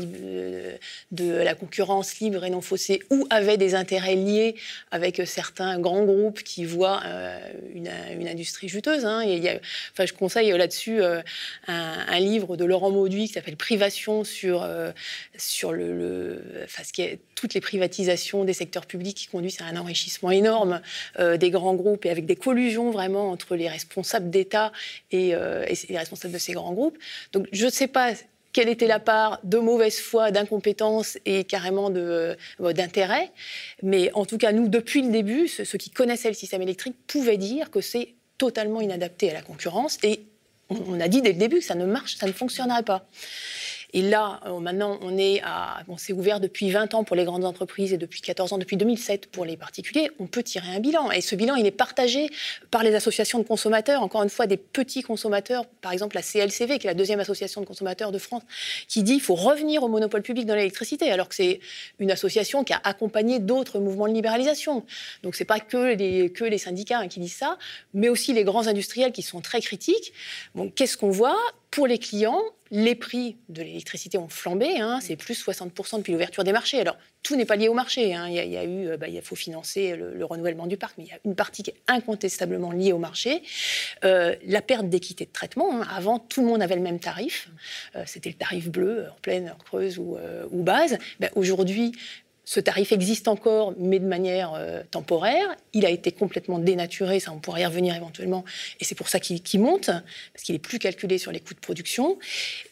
de 1.13 1.33
la 1.33 1.55
concurrence 1.55 2.19
libre 2.19 2.43
et 2.45 2.51
non 2.51 2.63
faussée, 2.63 3.03
ou 3.11 3.27
avaient 3.29 3.59
des 3.59 3.75
intérêts 3.75 4.17
liés 4.17 4.55
avec 4.91 5.21
certains 5.27 5.79
grands 5.79 6.05
groupes 6.05 6.43
qui 6.43 6.65
voient 6.65 7.03
euh, 7.05 7.39
une, 7.75 7.91
une, 8.19 8.29
industrie 8.29 8.69
juteuse. 8.69 9.05
Hein. 9.05 9.21
Et 9.21 9.35
il 9.35 9.45
y 9.45 9.51
a, 9.51 9.59
enfin, 9.93 10.07
je 10.07 10.15
conseille 10.15 10.51
là-dessus 10.53 11.03
un, 11.03 11.23
un, 11.67 12.21
livre 12.21 12.57
de 12.57 12.65
Laurent 12.65 12.91
Mauduit 12.91 13.27
qui 13.27 13.35
s'appelle 13.35 13.57
Privation 13.57 14.25
sur, 14.25 14.67
sur 15.37 15.73
le, 15.73 15.95
le 15.95 16.38
est 16.99 17.19
toutes 17.35 17.55
les 17.55 17.61
privatisations 17.61 18.45
des 18.45 18.53
secteurs 18.53 18.87
publics 18.87 19.17
qui 19.17 19.27
conduisent 19.27 19.61
à 19.61 19.65
un 19.65 19.77
enrichissement 19.77 20.31
énorme 20.31 20.81
euh, 21.19 21.37
des 21.37 21.51
grands 21.51 21.75
groupes 21.75 22.05
et 22.07 22.11
avec 22.11 22.27
des 22.27 22.37
collusions 22.37 22.91
vraiment 22.91 23.31
entre 23.31 23.57
les 23.57 23.69
responsables 23.69 24.31
d'État 24.31 24.73
et, 25.11 25.35
euh, 25.35 25.65
et, 25.67 25.75
les 25.89 25.99
responsables 25.99 26.35
de 26.35 26.39
ces 26.39 26.53
grands 26.53 26.73
groupes. 26.73 26.99
Donc 27.33 27.47
je 27.53 27.67
ne 27.67 27.71
sais 27.71 27.89
pas 27.89 28.13
quelle 28.53 28.69
était 28.69 28.87
la 28.87 28.99
part 28.99 29.41
de 29.45 29.59
mauvaise 29.59 30.01
foi, 30.01 30.31
d'incompétence 30.31 31.19
et 31.27 31.45
carrément 31.45 31.93
euh, 31.95 32.35
d'intérêt. 32.59 33.31
Mais 33.83 34.11
en 34.15 34.25
tout 34.25 34.39
cas, 34.39 34.53
nous, 34.53 34.69
depuis 34.69 35.03
le 35.03 35.11
début, 35.11 35.49
ceux, 35.49 35.79
qui 35.79 35.91
connaissaient 35.91 36.29
le 36.29 36.35
système 36.35 36.63
électrique 36.63 36.97
pouvaient 37.07 37.37
dire 37.37 37.71
que 37.71 37.81
c'est 37.81 38.15
totalement 38.39 38.81
inadapté 38.81 39.31
à 39.31 39.35
la 39.35 39.43
concurrence 39.43 39.99
et 40.03 40.23
on 40.71 41.01
a 41.01 41.09
dit 41.09 41.23
dès 41.23 41.33
le 41.33 41.39
début 41.39 41.59
que 41.59 41.65
ça 41.65 41.75
ne 41.75 41.87
marche, 41.87 42.17
ça 42.17 42.27
ne 42.27 42.33
fonctionnerait 42.33 42.83
pas. 42.83 43.07
Et 43.95 44.03
là, 44.03 44.41
euh, 44.47 44.61
maintenant, 44.61 44.99
on 45.01 45.17
est 45.17 45.41
à, 45.43 45.83
c'est 45.97 46.13
ouvert 46.13 46.41
depuis 46.41 46.71
20 46.71 46.95
ans 46.95 47.05
pour 47.05 47.17
les 47.17 47.25
grandes 47.25 47.45
entreprises 47.45 47.93
et 47.93 47.99
depuis 47.99 48.21
14 48.21 48.53
ans, 48.53 48.59
depuis 48.59 48.77
2007 48.77 49.27
pour 49.31 49.45
les 49.45 49.57
particuliers. 49.57 50.11
On 50.19 50.27
peut 50.27 50.43
tirer 50.43 50.69
un 50.75 50.81
bilan. 50.81 51.11
Et 51.11 51.21
ce 51.21 51.35
bilan, 51.35 51.55
il 51.55 51.67
est 51.67 51.71
partagé 51.71 52.29
par 52.71 52.83
les 52.83 52.95
associations 52.95 53.39
de 53.39 53.45
consommateurs. 53.45 54.03
Encore 54.03 54.23
une 54.23 54.29
fois, 54.29 54.47
des 54.47 54.59
petits 54.59 55.03
consommateurs, 55.03 55.65
par 55.81 55.93
exemple 55.93 56.17
la 56.17 56.23
CLCV, 56.23 56.79
qui 56.79 56.87
est 56.87 56.91
la 56.91 56.95
deuxième 56.95 57.21
association 57.21 57.61
de 57.61 57.67
consommateurs 57.67 58.13
de 58.13 58.19
France, 58.19 58.43
qui 58.89 59.03
dit 59.03 59.15
qu'il 59.15 59.23
faut 59.23 59.35
revenir 59.35 59.83
au 59.83 59.89
monopole 59.89 60.23
public 60.23 60.45
dans 60.45 60.55
l'électricité, 60.55 61.11
alors 61.11 61.29
que 61.29 61.35
c'est 61.35 61.61
une 61.99 62.11
association 62.11 62.65
qui 62.65 62.73
a 62.73 62.81
accompagné 62.85 63.39
d'autres 63.39 63.79
mouvements 63.79 64.09
de 64.09 64.13
libéralisation. 64.13 64.85
Donc 65.23 65.35
c'est 65.35 65.45
pas 65.45 65.61
que 65.61 65.95
les, 65.95 66.31
que 66.31 66.45
les 66.45 66.59
syndicats 66.59 66.99
hein, 66.99 67.09
qui 67.09 67.21
disent 67.21 67.37
ça, 67.37 67.59
mais 67.95 68.09
aussi 68.09 68.33
les 68.33 68.45
grands 68.45 68.67
industriels 68.67 69.13
qui 69.13 69.23
sont 69.23 69.41
très 69.41 69.61
critiques. 69.61 70.13
Bon, 70.55 70.71
qu'est-ce 70.71 70.97
qu'on 70.97 71.11
voit? 71.11 71.39
Pour 71.71 71.87
les 71.87 71.99
clients, 71.99 72.41
les 72.71 72.95
prix 72.95 73.37
de 73.49 73.63
l'électricité 73.63 74.19
ont 74.19 74.29
flambé, 74.29 74.79
hein, 74.79 75.01
c'est 75.01 75.17
plus 75.17 75.43
60% 75.45 75.99
depuis 75.99 76.13
l'ouverture 76.13 76.45
des 76.45 76.53
marchés. 76.53 76.81
Alors, 76.81 76.97
tout 77.23 77.37
n'est 77.37 77.45
pas 77.45 77.57
lié 77.57 77.69
au 77.69 77.75
marché. 77.75 78.15
Hein. 78.15 78.27
Il, 78.29 78.35
y 78.35 78.39
a, 78.39 78.45
il, 78.45 78.53
y 78.53 78.57
a, 78.57 78.65
eu, 78.65 78.97
bah, 78.97 79.09
il 79.09 79.21
faut 79.23 79.37
financer 79.37 79.97
le, 79.97 80.15
le, 80.15 80.25
renouvellement 80.25 80.67
du 80.67 80.77
parc, 80.77 80.95
mais 80.99 81.05
il 81.05 81.09
y 81.09 81.13
a 81.13 81.19
une 81.25 81.35
partie 81.35 81.63
qui 81.63 81.71
est 81.71 81.81
incontestablement 81.89 82.73
liée 82.73 82.93
au 82.93 82.99
marché. 82.99 83.43
Euh, 84.05 84.35
la 84.47 84.63
perte 84.63 84.89
d'équité 84.89 85.27
de 85.27 85.33
traitement. 85.33 85.81
Hein. 85.81 85.87
Avant, 85.95 86.19
tout 86.19 86.41
le 86.41 86.47
monde 86.47 86.63
avait 86.63 86.77
le 86.77 86.83
même 86.83 87.01
tarif. 87.01 87.49
Euh, 87.97 88.05
C'était 88.07 88.31
le 88.31 88.37
tarif 88.37 88.69
bleu, 88.69 89.05
heure 89.05 89.17
pleine, 89.17 89.49
heure 89.49 89.59
creuse 89.59 89.99
ou, 89.99 90.17
euh, 90.17 90.47
ou 90.51 90.63
base. 90.63 90.99
Ben, 91.21 91.31
Aujourd'hui, 91.35 91.93
ce 92.49 92.61
tarif 92.61 92.93
existe 92.93 93.29
encore, 93.29 93.75
mais 93.79 93.99
de 93.99 94.07
manière 94.07 94.55
euh, 94.55 94.83
temporaire. 94.91 95.55
Il 95.75 95.85
a 95.85 95.91
été 95.91 96.13
complètement 96.13 96.59
dénaturé, 96.59 97.21
ça 97.21 97.31
on 97.31 97.41
pourrait 97.41 97.61
y 97.61 97.67
revenir 97.67 97.95
éventuellement, 97.95 98.43
et 98.81 98.85
c'est 98.85 98.95
pour 98.95 99.11
ça 99.11 99.21
qu'il 99.21 99.43
qu 99.43 99.59
monte, 99.59 99.91
parce 100.33 100.45
qu'il 100.45 100.55
est 100.55 100.59
plus 100.59 100.79
calculé 100.79 101.19
sur 101.19 101.31
les 101.31 101.41
coûts 101.41 101.53
de 101.53 101.59
production. 101.61 102.19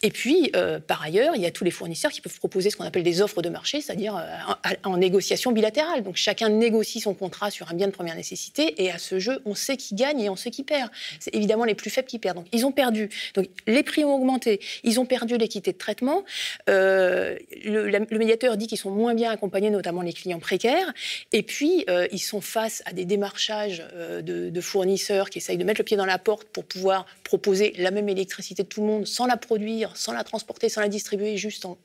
Et 0.00 0.08
puis, 0.08 0.50
euh, 0.56 0.80
par 0.80 1.02
ailleurs, 1.02 1.36
il 1.36 1.42
y 1.42 1.46
a 1.46 1.50
tous 1.50 1.62
les 1.62 1.70
fournisseurs 1.70 2.10
qui 2.10 2.22
peuvent 2.22 2.38
proposer 2.38 2.70
ce 2.70 2.76
qu'on 2.78 2.84
appelle 2.84 3.02
des 3.02 3.20
offres 3.20 3.42
de 3.42 3.50
marché, 3.50 3.82
c'est-à-dire 3.82 4.16
euh, 4.16 4.70
en, 4.82 4.96
négociation 4.96 5.52
bilatérale. 5.52 6.02
Donc 6.02 6.16
chacun 6.16 6.48
négocie 6.48 7.00
son 7.00 7.12
contrat 7.12 7.50
sur 7.50 7.70
un 7.70 7.74
bien 7.74 7.88
de 7.88 7.92
première 7.92 8.16
nécessité, 8.16 8.82
et 8.82 8.90
à 8.90 8.96
ce 8.96 9.18
jeu, 9.18 9.42
on 9.44 9.54
sait 9.54 9.76
qui 9.76 9.94
gagne 9.94 10.20
et 10.20 10.30
on 10.30 10.36
sait 10.36 10.50
qui 10.50 10.62
perd. 10.62 10.90
C'est 11.20 11.34
évidemment 11.34 11.64
les 11.64 11.74
plus 11.74 11.90
faibles 11.90 12.08
qui 12.08 12.18
perdent. 12.18 12.38
Donc 12.38 12.46
ils 12.50 12.64
ont 12.64 12.72
perdu. 12.72 13.10
Donc 13.34 13.48
les 13.66 13.82
prix 13.82 14.06
ont 14.06 14.14
augmenté, 14.14 14.58
ils 14.84 14.98
ont 15.00 15.04
perdu 15.04 15.36
l'équité 15.36 15.72
de 15.72 15.78
traitement. 15.78 16.24
le 16.66 18.18
médiateur 18.18 18.56
dit 18.56 18.68
qu'ils 18.68 18.78
sont 18.78 18.90
moins 18.90 19.12
bien 19.12 19.30
accompagnés 19.30 19.65
notamment 19.70 20.02
les 20.02 20.12
clients 20.12 20.38
précaires. 20.38 20.92
Et 21.32 21.42
puis, 21.42 21.84
euh, 21.88 22.06
ils 22.12 22.18
sont 22.18 22.40
face 22.40 22.82
à 22.86 22.92
des 22.92 23.04
démarchages 23.04 23.82
euh, 23.94 24.22
de, 24.22 24.60
fournisseurs 24.60 25.30
qui 25.30 25.38
essayent 25.38 25.58
de 25.58 25.64
mettre 25.64 25.80
le 25.80 25.84
pied 25.84 25.96
dans 25.96 26.06
la 26.06 26.18
porte 26.18 26.48
pour 26.48 26.64
pouvoir 26.64 27.06
proposer 27.24 27.72
la 27.78 27.90
même 27.90 28.08
électricité 28.08 28.62
de 28.62 28.68
tout 28.68 28.80
le 28.80 28.86
monde 28.86 29.06
sans 29.06 29.26
la 29.26 29.36
produire, 29.36 29.96
sans 29.96 30.12
la 30.12 30.24
transporter, 30.24 30.68
sans 30.68 30.80
la 30.80 30.88
distribuer, 30.88 31.36
juste 31.36 31.64
en, 31.66 31.78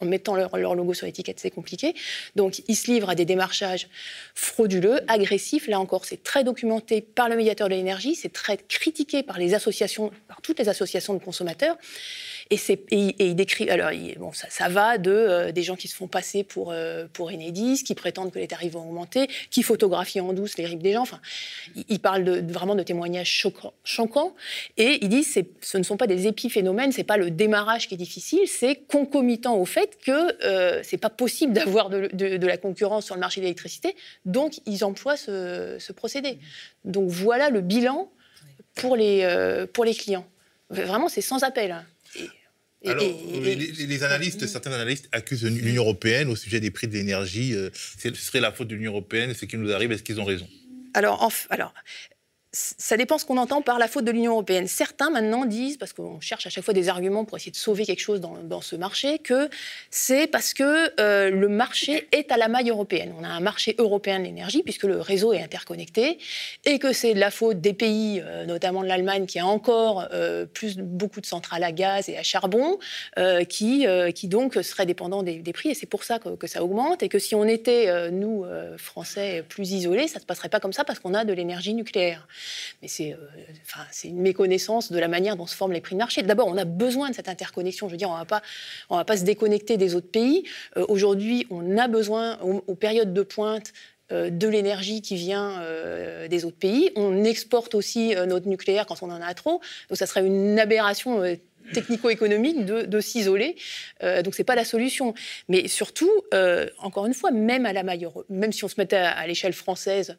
en 0.00 0.06
mettant 0.06 0.36
leur, 0.36 0.56
leur, 0.56 0.74
logo 0.74 0.94
sur 0.94 1.06
l'étiquette, 1.06 1.40
c'est 1.40 1.50
compliqué. 1.50 1.94
Donc, 2.36 2.62
ils 2.68 2.76
se 2.76 2.90
livrent 2.90 3.10
à 3.10 3.14
des 3.14 3.24
démarchages 3.24 3.88
frauduleux, 4.34 5.00
agressifs. 5.08 5.66
Là 5.66 5.80
encore, 5.80 6.04
c'est 6.04 6.22
très 6.22 6.44
documenté 6.44 7.00
par 7.00 7.28
le 7.28 7.36
médiateur 7.36 7.68
de 7.68 7.74
l'énergie, 7.74 8.14
c'est 8.14 8.32
très 8.32 8.56
critiqué 8.56 9.22
par 9.22 9.38
les 9.38 9.54
associations, 9.54 10.12
par 10.28 10.40
toutes 10.40 10.58
les 10.58 10.68
associations 10.68 11.14
de 11.14 11.18
consommateurs. 11.18 11.76
Et, 12.50 12.56
et, 12.56 12.76
et, 12.90 13.26
il 13.26 13.34
décrit, 13.36 13.68
alors 13.68 13.92
il, 13.92 14.18
bon, 14.18 14.32
ça, 14.32 14.48
ça, 14.50 14.68
va 14.68 14.96
de 14.96 15.10
euh, 15.10 15.52
des 15.52 15.62
gens 15.62 15.76
qui 15.76 15.86
se 15.86 15.94
font 15.94 16.08
passer 16.08 16.44
pour, 16.44 16.72
euh, 16.72 17.06
pour 17.12 17.28
Enedis, 17.28 17.84
qui 17.84 17.94
prétendent 17.94 18.32
que 18.32 18.38
les 18.38 18.48
tarifs 18.48 18.72
vont 18.72 18.88
augmenter, 18.88 19.28
qui 19.50 19.62
photographient 19.62 20.20
en 20.20 20.32
douce 20.32 20.56
les 20.56 20.64
RIP 20.64 20.80
des 20.80 20.94
gens. 20.94 21.02
Enfin, 21.02 21.20
il, 21.76 21.84
il 21.88 22.00
parle 22.00 22.24
de, 22.24 22.52
vraiment 22.52 22.74
de 22.74 22.82
témoignages 22.82 23.30
choquants. 23.30 23.74
choquants 23.84 24.34
et 24.76 24.98
il 25.02 25.08
dit 25.08 25.22
que 25.22 25.40
ce 25.60 25.78
ne 25.78 25.82
sont 25.82 25.96
pas 25.96 26.06
des 26.06 26.26
épiphénomènes, 26.26 26.92
c'est 26.92 27.04
pas 27.04 27.16
le 27.16 27.30
démarrage 27.30 27.88
qui 27.88 27.94
est 27.94 27.98
difficile, 27.98 28.46
c'est 28.46 28.76
concomitant 28.76 29.56
au 29.56 29.64
fait 29.64 29.98
que 30.04 30.44
euh, 30.44 30.80
c'est 30.82 30.96
pas 30.96 31.10
possible 31.10 31.52
d'avoir 31.52 31.90
de, 31.90 32.08
de, 32.12 32.36
de, 32.36 32.46
la 32.46 32.56
concurrence 32.56 33.04
sur 33.04 33.14
le 33.14 33.20
marché 33.20 33.40
de 33.40 33.44
l'électricité, 33.44 33.94
donc 34.24 34.60
ils 34.66 34.84
emploient 34.84 35.16
ce, 35.16 35.76
ce, 35.78 35.92
procédé. 35.92 36.38
Donc 36.84 37.08
voilà 37.08 37.50
le 37.50 37.60
bilan 37.60 38.10
pour 38.74 38.96
les, 38.96 39.20
euh, 39.22 39.66
pour 39.66 39.84
les 39.84 39.94
clients. 39.94 40.26
Vraiment, 40.70 41.08
c'est 41.08 41.22
sans 41.22 41.44
appel. 41.44 41.84
Alors, 42.86 43.02
et, 43.02 43.36
et, 43.36 43.56
les, 43.56 43.86
les, 43.86 44.04
analystes, 44.04 44.46
certains 44.46 44.72
analystes 44.72 45.08
accusent 45.10 45.44
l'Union 45.44 45.82
européenne 45.82 46.28
au 46.28 46.36
sujet 46.36 46.60
des 46.60 46.70
prix 46.70 46.86
de 46.86 46.92
l'énergie. 46.92 47.54
Euh, 47.54 47.70
ce 47.72 48.14
serait 48.14 48.40
la 48.40 48.52
faute 48.52 48.68
de 48.68 48.76
l'Union 48.76 48.92
européenne, 48.92 49.34
ce 49.34 49.46
qui 49.46 49.56
nous 49.56 49.72
arrive, 49.72 49.90
est-ce 49.90 50.04
qu'ils 50.04 50.20
ont 50.20 50.24
raison? 50.24 50.48
Alors, 50.94 51.22
en, 51.22 51.28
alors, 51.50 51.74
ça 52.52 52.96
dépend 52.96 53.18
ce 53.18 53.26
qu'on 53.26 53.36
entend 53.36 53.60
par 53.60 53.78
la 53.78 53.88
faute 53.88 54.04
de 54.04 54.10
l'Union 54.10 54.32
européenne. 54.32 54.66
Certains 54.68 55.10
maintenant 55.10 55.44
disent, 55.44 55.76
parce 55.76 55.92
qu'on 55.92 56.18
cherche 56.20 56.46
à 56.46 56.50
chaque 56.50 56.64
fois 56.64 56.72
des 56.72 56.88
arguments 56.88 57.26
pour 57.26 57.36
essayer 57.36 57.52
de 57.52 57.56
sauver 57.56 57.84
quelque 57.84 58.00
chose 58.00 58.22
dans, 58.22 58.60
ce 58.62 58.74
marché, 58.74 59.18
que 59.18 59.50
c'est 59.90 60.26
parce 60.26 60.54
que 60.54 60.98
euh, 60.98 61.30
le 61.30 61.48
marché 61.48 62.08
est 62.10 62.32
à 62.32 62.38
la 62.38 62.48
maille 62.48 62.70
européenne. 62.70 63.14
On 63.18 63.24
a 63.24 63.28
un 63.28 63.40
marché 63.40 63.74
européen 63.78 64.18
de 64.18 64.24
l'énergie 64.24 64.62
puisque 64.62 64.84
le 64.84 64.98
réseau 64.98 65.34
est 65.34 65.42
interconnecté 65.42 66.18
et 66.64 66.78
que 66.78 66.94
c'est 66.94 67.12
de 67.12 67.20
la 67.20 67.30
faute 67.30 67.60
des 67.60 67.74
pays, 67.74 68.22
euh, 68.24 68.46
notamment 68.46 68.82
de 68.82 68.88
l'Allemagne, 68.88 69.26
qui 69.26 69.38
a 69.38 69.46
encore 69.46 70.08
euh, 70.12 70.46
beaucoup 70.78 71.20
de 71.20 71.26
centrales 71.26 71.64
à 71.64 71.72
gaz 71.72 72.08
et 72.08 72.16
à 72.16 72.22
charbon, 72.22 72.78
qui, 73.48 73.86
donc 74.24 74.54
seraient 74.54 74.86
dépendants 74.86 75.22
des, 75.22 75.36
des 75.36 75.52
prix 75.52 75.70
et 75.70 75.74
c'est 75.74 75.86
pour 75.86 76.02
ça 76.02 76.18
que, 76.18 76.30
que, 76.30 76.46
ça 76.46 76.64
augmente 76.64 77.02
et 77.02 77.08
que 77.08 77.18
si 77.18 77.34
on 77.34 77.44
était, 77.44 78.10
nous, 78.10 78.44
Français, 78.78 79.44
plus 79.48 79.72
isolés, 79.72 80.08
ça 80.08 80.16
ne 80.16 80.20
se 80.20 80.26
passerait 80.26 80.48
pas 80.48 80.60
comme 80.60 80.72
ça 80.72 80.84
parce 80.84 80.98
qu'on 80.98 81.14
a 81.14 81.24
de 81.24 81.32
l'énergie 81.32 81.74
nucléaire. 81.74 82.26
Mais 82.82 82.88
c'est 82.88 83.16
enfin, 83.64 83.84
une 84.04 84.20
méconnaissance 84.20 84.92
de 84.92 84.98
la 84.98 85.08
manière 85.08 85.36
dont 85.36 85.46
se 85.46 85.54
forment 85.54 85.72
les 85.72 85.80
prix 85.80 85.94
de 85.94 85.98
marché. 85.98 86.22
D'abord, 86.22 86.48
on 86.48 86.56
a 86.56 86.64
besoin 86.64 87.10
de 87.10 87.14
cette 87.14 87.28
interconnexion. 87.28 87.88
Je 87.88 87.92
veux 87.92 87.98
dire, 87.98 88.10
on 88.10 88.14
ne 88.18 88.98
va 88.98 89.04
pas 89.04 89.16
se 89.16 89.24
déconnecter 89.24 89.76
des 89.76 89.94
autres 89.94 90.10
pays. 90.10 90.44
Aujourd'hui, 90.76 91.46
on 91.50 91.76
a 91.78 91.88
besoin, 91.88 92.38
aux, 92.40 92.74
périodes 92.74 93.12
de 93.12 93.22
pointe, 93.22 93.72
de 94.10 94.48
l'énergie 94.48 95.02
qui 95.02 95.16
vient 95.16 95.62
des 96.28 96.44
autres 96.44 96.56
pays. 96.56 96.90
On 96.96 97.24
exporte 97.24 97.74
aussi 97.74 98.14
notre 98.26 98.48
nucléaire 98.48 98.86
quand 98.86 99.02
on 99.02 99.10
en 99.10 99.20
a 99.20 99.34
trop. 99.34 99.60
Donc 99.88 99.98
ça 99.98 100.06
serait 100.06 100.24
une 100.26 100.58
aberration 100.58 101.22
technico-économique 101.72 102.64
de, 102.64 103.00
s'isoler. 103.00 103.56
donc 104.24 104.34
c'est 104.34 104.44
pas 104.44 104.54
la 104.54 104.64
solution. 104.64 105.14
Mais 105.48 105.68
surtout, 105.68 106.10
encore 106.78 107.06
une 107.06 107.14
fois, 107.14 107.30
même 107.30 107.66
à 107.66 107.72
la 107.72 107.82
maille, 107.82 108.08
même 108.28 108.52
si 108.52 108.64
on 108.64 108.68
se 108.68 108.76
mettait 108.78 108.96
à 108.96 109.26
l'échelle 109.26 109.52
française, 109.52 110.16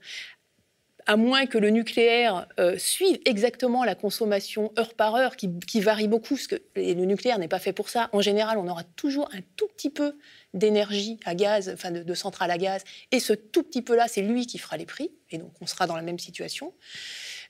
à 1.10 1.16
moins 1.16 1.48
que 1.48 1.58
le 1.58 1.72
nucléaire 1.72 2.48
euh, 2.60 2.78
suive 2.78 3.18
exactement 3.26 3.84
la 3.84 3.96
consommation 3.96 4.72
heure 4.78 4.94
par 4.94 5.16
heure, 5.16 5.36
qui, 5.36 5.82
varie 5.82 6.08
beaucoup, 6.08 6.36
parce 6.36 6.46
que 6.46 6.62
le 6.76 6.94
nucléaire 7.06 7.40
n'est 7.40 7.48
pas 7.48 7.58
fait 7.58 7.74
pour 7.74 7.90
ça. 7.90 8.12
En 8.14 8.22
général, 8.22 8.60
on 8.60 8.68
aura 8.68 8.84
toujours 8.84 9.28
un 9.34 9.40
tout 9.56 9.66
petit 9.70 9.90
peu 9.90 10.16
d'énergie 10.54 11.20
à 11.26 11.34
gaz, 11.34 11.68
enfin 11.74 11.90
de, 11.90 12.14
centrale 12.14 12.52
à 12.52 12.60
gaz, 12.60 12.84
et 13.12 13.20
ce 13.20 13.34
tout 13.34 13.64
petit 13.64 13.82
peu-là, 13.82 14.08
c'est 14.08 14.22
lui 14.22 14.46
qui 14.46 14.60
fera 14.60 14.78
les 14.78 14.86
prix, 14.86 15.10
et 15.32 15.40
donc 15.40 15.52
on 15.62 15.66
sera 15.66 15.88
dans 15.88 15.96
la 15.96 16.04
même 16.04 16.20
situation. 16.20 16.76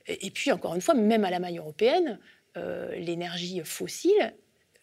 Et, 0.08 0.32
puis, 0.32 0.54
encore 0.54 0.74
une 0.74 0.82
fois, 0.82 0.94
même 0.94 1.26
à 1.26 1.30
la 1.30 1.40
maille 1.40 1.58
européenne, 1.58 2.18
euh, 2.56 2.96
l'énergie 2.96 3.60
fossile, 3.66 4.34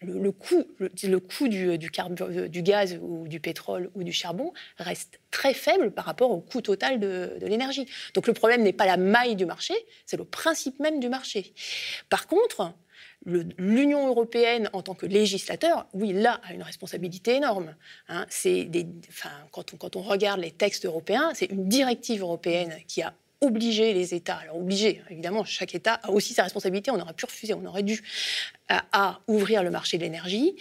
le, 0.03 0.31
coût, 0.31 0.65
le, 0.79 1.19
coût 1.19 1.49
du, 1.49 1.79
du, 1.79 1.91
du, 2.49 2.63
gaz 2.63 2.99
ou 3.01 3.27
du 3.29 3.41
pétrole 3.41 3.91
ou 3.95 4.05
du 4.05 4.13
charbon 4.13 4.53
reste 4.79 5.21
très 5.31 5.55
faible 5.55 5.91
par 5.91 6.05
rapport 6.05 6.31
au 6.31 6.41
coût 6.41 6.61
total 6.61 7.01
de, 7.01 7.39
l'énergie. 7.43 7.87
Donc 8.15 8.27
le 8.27 8.35
problème 8.35 8.63
n'est 8.63 8.73
pas 8.73 8.87
la 8.87 8.97
maille 8.97 9.37
du 9.37 9.47
marché, 9.47 9.75
c'est 10.05 10.17
le 10.17 10.25
principe 10.25 10.79
même 10.81 11.01
du 11.01 11.09
marché. 11.09 11.55
Par 12.09 12.27
contre, 12.27 12.73
l'Union 13.25 14.07
européenne, 14.07 14.71
en 14.73 14.83
tant 14.83 14.95
que 14.95 15.07
législateur, 15.07 15.87
oui, 15.95 16.13
là, 16.13 16.41
a 16.45 16.53
une 16.53 16.63
responsabilité 16.63 17.37
énorme. 17.37 17.75
Hein. 18.09 18.27
Des, 18.45 18.87
enfin, 19.09 19.31
quand, 19.51 19.75
on, 19.75 19.77
quand 19.77 19.97
on 19.97 20.03
regarde 20.03 20.41
les 20.41 20.53
textes 20.53 20.85
européens, 20.85 21.33
c'est 21.35 21.47
une 21.47 21.69
directive 21.69 22.21
européenne 22.21 22.75
qui 22.87 23.03
a 23.03 23.15
obliger 23.41 23.93
les 23.93 24.15
États, 24.15 24.37
alors 24.37 24.57
obliger, 24.57 25.03
évidemment, 25.11 25.45
chaque 25.45 25.75
État 25.75 25.95
a 25.95 26.11
aussi 26.11 26.35
sa 26.35 26.43
responsabilité, 26.43 26.91
on 26.91 27.01
aurait 27.01 27.15
pu 27.15 27.27
refuser, 27.27 27.55
on 27.55 27.65
aurait 27.65 27.83
dû, 27.83 28.03
à, 28.69 29.21
ouvrir 29.29 29.63
le 29.63 29.71
marché 29.71 29.99
de 29.99 30.03
l'énergie. 30.03 30.57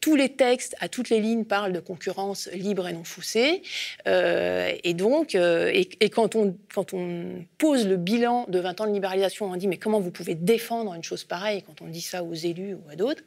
Tous 0.00 0.16
les 0.16 0.30
textes, 0.30 0.76
à 0.80 0.88
toutes 0.88 1.10
les 1.10 1.20
lignes, 1.20 1.44
parlent 1.44 1.74
de 1.74 1.80
concurrence 1.80 2.48
libre 2.54 2.88
et 2.88 2.94
non 2.94 3.04
faussée. 3.04 3.62
Euh, 4.06 4.72
et 4.82 4.94
donc, 4.94 5.34
euh, 5.34 5.70
et, 5.74 6.08
quand, 6.08 6.36
on, 6.36 6.56
quand 6.72 6.94
on 6.94 7.44
pose 7.58 7.86
le 7.86 7.96
bilan 7.96 8.46
de 8.48 8.58
20 8.60 8.80
ans 8.80 8.86
de 8.86 8.92
libéralisation, 8.92 9.50
on 9.50 9.56
dit 9.56 9.68
mais 9.68 9.76
comment 9.76 10.00
vous 10.00 10.10
pouvez 10.10 10.34
défendre 10.34 10.94
une 10.94 11.04
chose 11.04 11.24
pareille 11.24 11.62
Quand 11.62 11.82
on 11.82 11.88
dit 11.88 12.00
ça 12.00 12.24
aux 12.24 12.32
élus 12.32 12.74
ou 12.74 12.90
à 12.90 12.96
d'autres, 12.96 13.22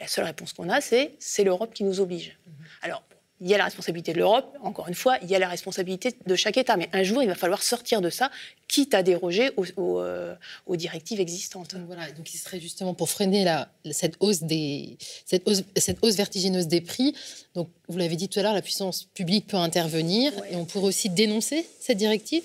la 0.00 0.06
seule 0.06 0.26
réponse 0.26 0.52
qu'on 0.52 0.68
a, 0.68 0.82
c'est 0.82 1.12
c'est 1.18 1.44
l'Europe 1.44 1.72
qui 1.72 1.84
nous 1.84 2.00
oblige. 2.00 2.36
Alors, 2.82 3.02
il 3.40 3.48
y 3.48 3.54
a 3.54 3.58
la 3.58 3.64
responsabilité 3.64 4.12
de 4.12 4.18
l'Europe, 4.18 4.56
encore 4.62 4.88
une 4.88 4.94
fois, 4.94 5.16
il 5.22 5.28
y 5.28 5.34
a 5.34 5.38
la 5.38 5.48
responsabilité 5.48 6.14
de 6.26 6.34
chaque 6.34 6.56
État. 6.56 6.76
Mais 6.76 6.88
un 6.92 7.02
jour, 7.02 7.22
il 7.22 7.28
va 7.28 7.34
falloir 7.34 7.62
sortir 7.62 8.00
de 8.00 8.10
ça, 8.10 8.30
quitte 8.66 8.94
à 8.94 9.02
déroger 9.02 9.52
aux, 9.56 10.00
euh, 10.00 10.34
directives 10.70 11.20
existantes. 11.20 11.74
Donc 11.74 11.86
voilà, 11.86 12.10
donc 12.12 12.32
il 12.34 12.38
serait 12.38 12.60
justement 12.60 12.94
pour 12.94 13.08
freiner 13.08 13.44
la, 13.44 13.68
cette, 13.90 14.16
hausse 14.20 14.42
des, 14.42 14.98
cette, 15.24 15.48
hausse, 15.48 15.62
cette 15.76 15.98
hausse 16.02 16.16
vertigineuse 16.16 16.66
des 16.66 16.80
prix. 16.80 17.14
Donc, 17.54 17.68
vous 17.88 17.98
l'avez 17.98 18.16
dit 18.16 18.28
tout 18.28 18.40
à 18.40 18.42
l'heure, 18.42 18.54
la 18.54 18.62
puissance 18.62 19.04
publique 19.14 19.46
peut 19.46 19.56
intervenir 19.56 20.32
et 20.50 20.56
on 20.56 20.64
pourrait 20.64 20.88
aussi 20.88 21.08
dénoncer 21.08 21.66
cette 21.80 21.98
directive? 21.98 22.42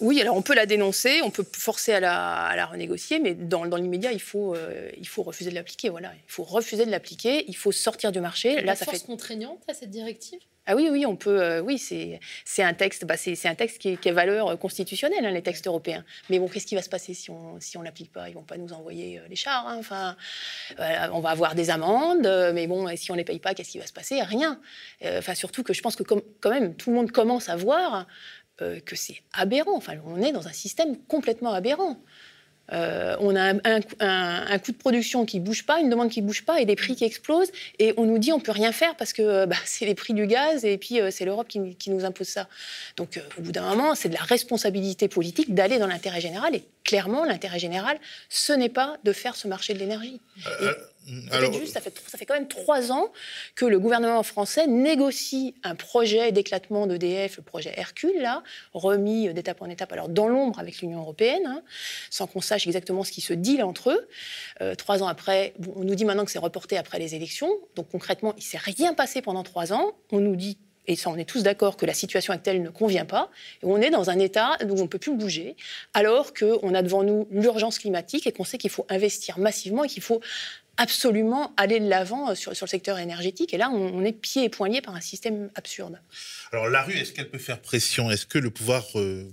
Oui, 0.00 0.20
alors 0.20 0.36
on 0.36 0.42
peut 0.42 0.54
la 0.54 0.66
dénoncer, 0.66 1.20
on 1.22 1.30
peut 1.30 1.44
forcer 1.52 1.92
à 1.92 2.00
la, 2.00 2.66
renégocier, 2.66 3.18
mais 3.18 3.34
dans, 3.34 3.64
l'immédiat, 3.64 4.12
il 4.12 4.20
faut, 4.20 4.54
euh, 4.54 4.90
il 4.98 5.06
faut 5.06 5.22
refuser 5.22 5.50
de 5.50 5.54
l'appliquer. 5.54 5.90
Voilà, 5.90 6.12
il 6.14 6.32
faut 6.32 6.44
refuser 6.44 6.86
de 6.86 6.90
l'appliquer, 6.90 7.44
il 7.48 7.56
faut 7.56 7.72
sortir 7.72 8.10
du 8.10 8.20
marché. 8.20 8.62
Là, 8.62 8.74
ça 8.74 8.86
force 8.86 9.00
fait 9.00 9.06
contraignante 9.06 9.62
à 9.68 9.74
cette 9.74 9.90
directive? 9.90 10.40
Ah 10.66 10.76
oui, 10.76 10.88
oui, 10.90 11.04
on 11.04 11.16
peut. 11.16 11.42
Euh, 11.42 11.60
oui, 11.60 11.78
c'est 11.78 12.62
un 12.62 12.74
texte. 12.74 13.04
Bah, 13.04 13.16
c'est 13.16 13.46
un 13.46 13.54
texte 13.54 13.78
qui 13.78 13.96
qui 13.96 14.10
valeur 14.10 14.58
constitutionnelle, 14.58 15.24
hein, 15.24 15.30
les 15.32 15.42
textes 15.42 15.66
européens. 15.66 16.04
Mais 16.28 16.38
bon, 16.38 16.48
qu'est-ce 16.48 16.66
qui 16.66 16.74
va 16.74 16.82
se 16.82 16.88
passer 16.88 17.12
si 17.12 17.30
on 17.30 17.58
si 17.60 17.76
on 17.76 17.82
l'applique 17.82 18.12
pas? 18.12 18.28
Ils 18.28 18.34
vont 18.34 18.42
pas 18.42 18.56
nous 18.56 18.72
envoyer 18.72 19.18
euh, 19.18 19.22
les 19.28 19.36
chars. 19.36 19.66
Hein, 19.66 19.76
enfin, 19.78 20.16
on 21.12 21.20
va 21.20 21.30
avoir 21.30 21.54
des 21.54 21.70
amendes. 21.70 22.28
mais 22.54 22.66
bon, 22.66 22.86
si 22.96 23.10
on 23.10 23.14
les 23.14 23.24
paye 23.24 23.40
pas, 23.40 23.54
qu'est-ce 23.54 23.70
qui 23.70 23.78
va 23.78 23.86
se 23.86 23.92
passer? 23.92 24.22
Rien. 24.22 24.60
Enfin, 25.04 25.34
surtout 25.34 25.62
que 25.62 25.72
je 25.72 25.82
pense 25.82 25.96
que 25.96 26.04
quand 26.04 26.50
même, 26.50 26.74
tout 26.74 26.90
le 26.90 26.96
monde 26.96 27.10
commence 27.10 27.48
à 27.48 27.56
voir 27.56 28.06
euh, 28.62 28.80
que 28.80 28.96
c'est 28.96 29.22
aberrant. 29.32 29.76
Enfin, 29.76 29.94
on 30.06 30.20
est 30.22 30.32
dans 30.32 30.48
un 30.48 30.52
système 30.52 30.96
complètement 31.08 31.52
aberrant. 31.52 31.96
Euh, 32.72 33.16
on 33.18 33.34
a 33.34 33.52
un, 33.64 34.58
coût 34.58 34.72
de 34.72 34.76
production 34.76 35.26
qui 35.26 35.40
bouge 35.40 35.66
pas, 35.66 35.80
une 35.80 35.90
demande 35.90 36.08
qui 36.08 36.22
bouge 36.22 36.44
pas 36.44 36.60
et 36.60 36.64
des 36.64 36.76
prix 36.76 36.94
qui 36.94 37.04
explosent. 37.04 37.50
Et 37.78 37.94
on 37.96 38.04
nous 38.04 38.18
dit 38.18 38.32
on 38.32 38.40
peut 38.40 38.52
rien 38.52 38.72
faire 38.72 38.94
parce 38.96 39.12
que 39.12 39.46
bah, 39.46 39.56
c'est 39.64 39.86
les 39.86 39.94
prix 39.94 40.14
du 40.14 40.26
gaz 40.26 40.64
et 40.64 40.78
puis 40.78 41.00
euh, 41.00 41.10
c'est 41.10 41.24
l'Europe 41.24 41.48
qui, 41.48 41.90
nous 41.90 42.04
impose 42.04 42.28
ça. 42.28 42.48
Donc 42.96 43.20
au 43.38 43.42
bout 43.42 43.52
d'un 43.52 43.68
moment, 43.68 43.94
c'est 43.94 44.08
de 44.08 44.14
la 44.14 44.22
responsabilité 44.22 45.08
politique 45.08 45.54
d'aller 45.54 45.78
dans 45.78 45.88
l'intérêt 45.88 46.20
général. 46.20 46.54
Et 46.54 46.64
clairement, 46.84 47.24
l'intérêt 47.24 47.58
général, 47.58 47.98
ce 48.28 48.52
n'est 48.52 48.68
pas 48.68 48.96
de 49.02 49.12
faire 49.12 49.34
ce 49.34 49.48
marché 49.48 49.74
de 49.74 49.78
l'énergie. 49.78 50.20
Alors, 51.30 51.52
juste, 51.52 51.74
ça, 51.74 51.80
fait, 51.80 51.94
ça 52.06 52.18
fait 52.18 52.26
quand 52.26 52.34
même 52.34 52.48
trois 52.48 52.92
ans 52.92 53.12
que 53.54 53.64
le 53.64 53.78
gouvernement 53.78 54.22
français 54.22 54.66
négocie 54.66 55.54
un 55.62 55.74
projet 55.74 56.32
d'éclatement 56.32 56.86
d'EDF, 56.86 57.36
le 57.36 57.42
projet 57.42 57.72
Hercule, 57.76 58.20
là, 58.20 58.42
remis 58.72 59.32
d'étape 59.32 59.62
en 59.62 59.66
étape, 59.66 59.92
alors 59.92 60.08
dans 60.08 60.28
l'ombre 60.28 60.58
avec 60.58 60.80
l'Union 60.80 61.00
européenne, 61.00 61.46
hein, 61.46 61.62
sans 62.10 62.26
qu'on 62.26 62.40
sache 62.40 62.66
exactement 62.66 63.04
ce 63.04 63.12
qui 63.12 63.20
se 63.20 63.32
dit 63.32 63.62
entre 63.62 63.90
eux. 63.90 64.08
Euh, 64.60 64.74
trois 64.74 65.02
ans 65.02 65.08
après, 65.08 65.54
on 65.76 65.84
nous 65.84 65.94
dit 65.94 66.04
maintenant 66.04 66.24
que 66.24 66.30
c'est 66.30 66.38
reporté 66.38 66.76
après 66.76 66.98
les 66.98 67.14
élections. 67.14 67.50
Donc 67.74 67.88
concrètement, 67.90 68.34
il 68.36 68.40
ne 68.40 68.44
s'est 68.44 68.58
rien 68.58 68.94
passé 68.94 69.22
pendant 69.22 69.42
trois 69.42 69.72
ans. 69.72 69.92
On 70.12 70.20
nous 70.20 70.36
dit 70.36 70.58
et 70.86 70.96
ça 70.96 71.10
on 71.10 71.16
est 71.16 71.24
tous 71.24 71.42
d'accord 71.42 71.76
que 71.76 71.86
la 71.86 71.94
situation 71.94 72.32
actuelle 72.32 72.62
ne 72.62 72.70
convient 72.70 73.04
pas, 73.04 73.30
et 73.62 73.66
on 73.66 73.76
est 73.78 73.90
dans 73.90 74.10
un 74.10 74.18
état 74.18 74.56
où 74.64 74.72
on 74.72 74.82
ne 74.82 74.88
peut 74.88 74.98
plus 74.98 75.14
bouger, 75.14 75.56
alors 75.94 76.32
qu'on 76.34 76.74
a 76.74 76.82
devant 76.82 77.02
nous 77.02 77.28
l'urgence 77.30 77.78
climatique 77.78 78.26
et 78.26 78.32
qu'on 78.32 78.44
sait 78.44 78.58
qu'il 78.58 78.70
faut 78.70 78.86
investir 78.88 79.38
massivement 79.38 79.84
et 79.84 79.88
qu'il 79.88 80.02
faut 80.02 80.20
absolument 80.80 81.52
aller 81.58 81.78
de 81.78 81.88
l'avant 81.88 82.30
euh, 82.30 82.34
sur, 82.34 82.50
le 82.50 82.66
secteur 82.66 82.98
énergétique. 82.98 83.52
Et 83.52 83.58
là, 83.58 83.70
on, 83.70 84.02
est 84.02 84.12
pieds 84.12 84.44
et 84.44 84.48
poignets 84.48 84.80
par 84.80 84.96
un 84.96 85.00
système 85.00 85.50
absurde. 85.54 86.00
Alors 86.52 86.68
la 86.68 86.82
rue, 86.82 86.94
est-ce 86.94 87.12
qu'elle 87.12 87.28
peut 87.28 87.38
faire 87.38 87.60
pression? 87.60 88.10
Est-ce 88.10 88.24
que 88.24 88.38
le 88.38 88.50
pouvoir 88.50 88.86
euh, 88.98 89.30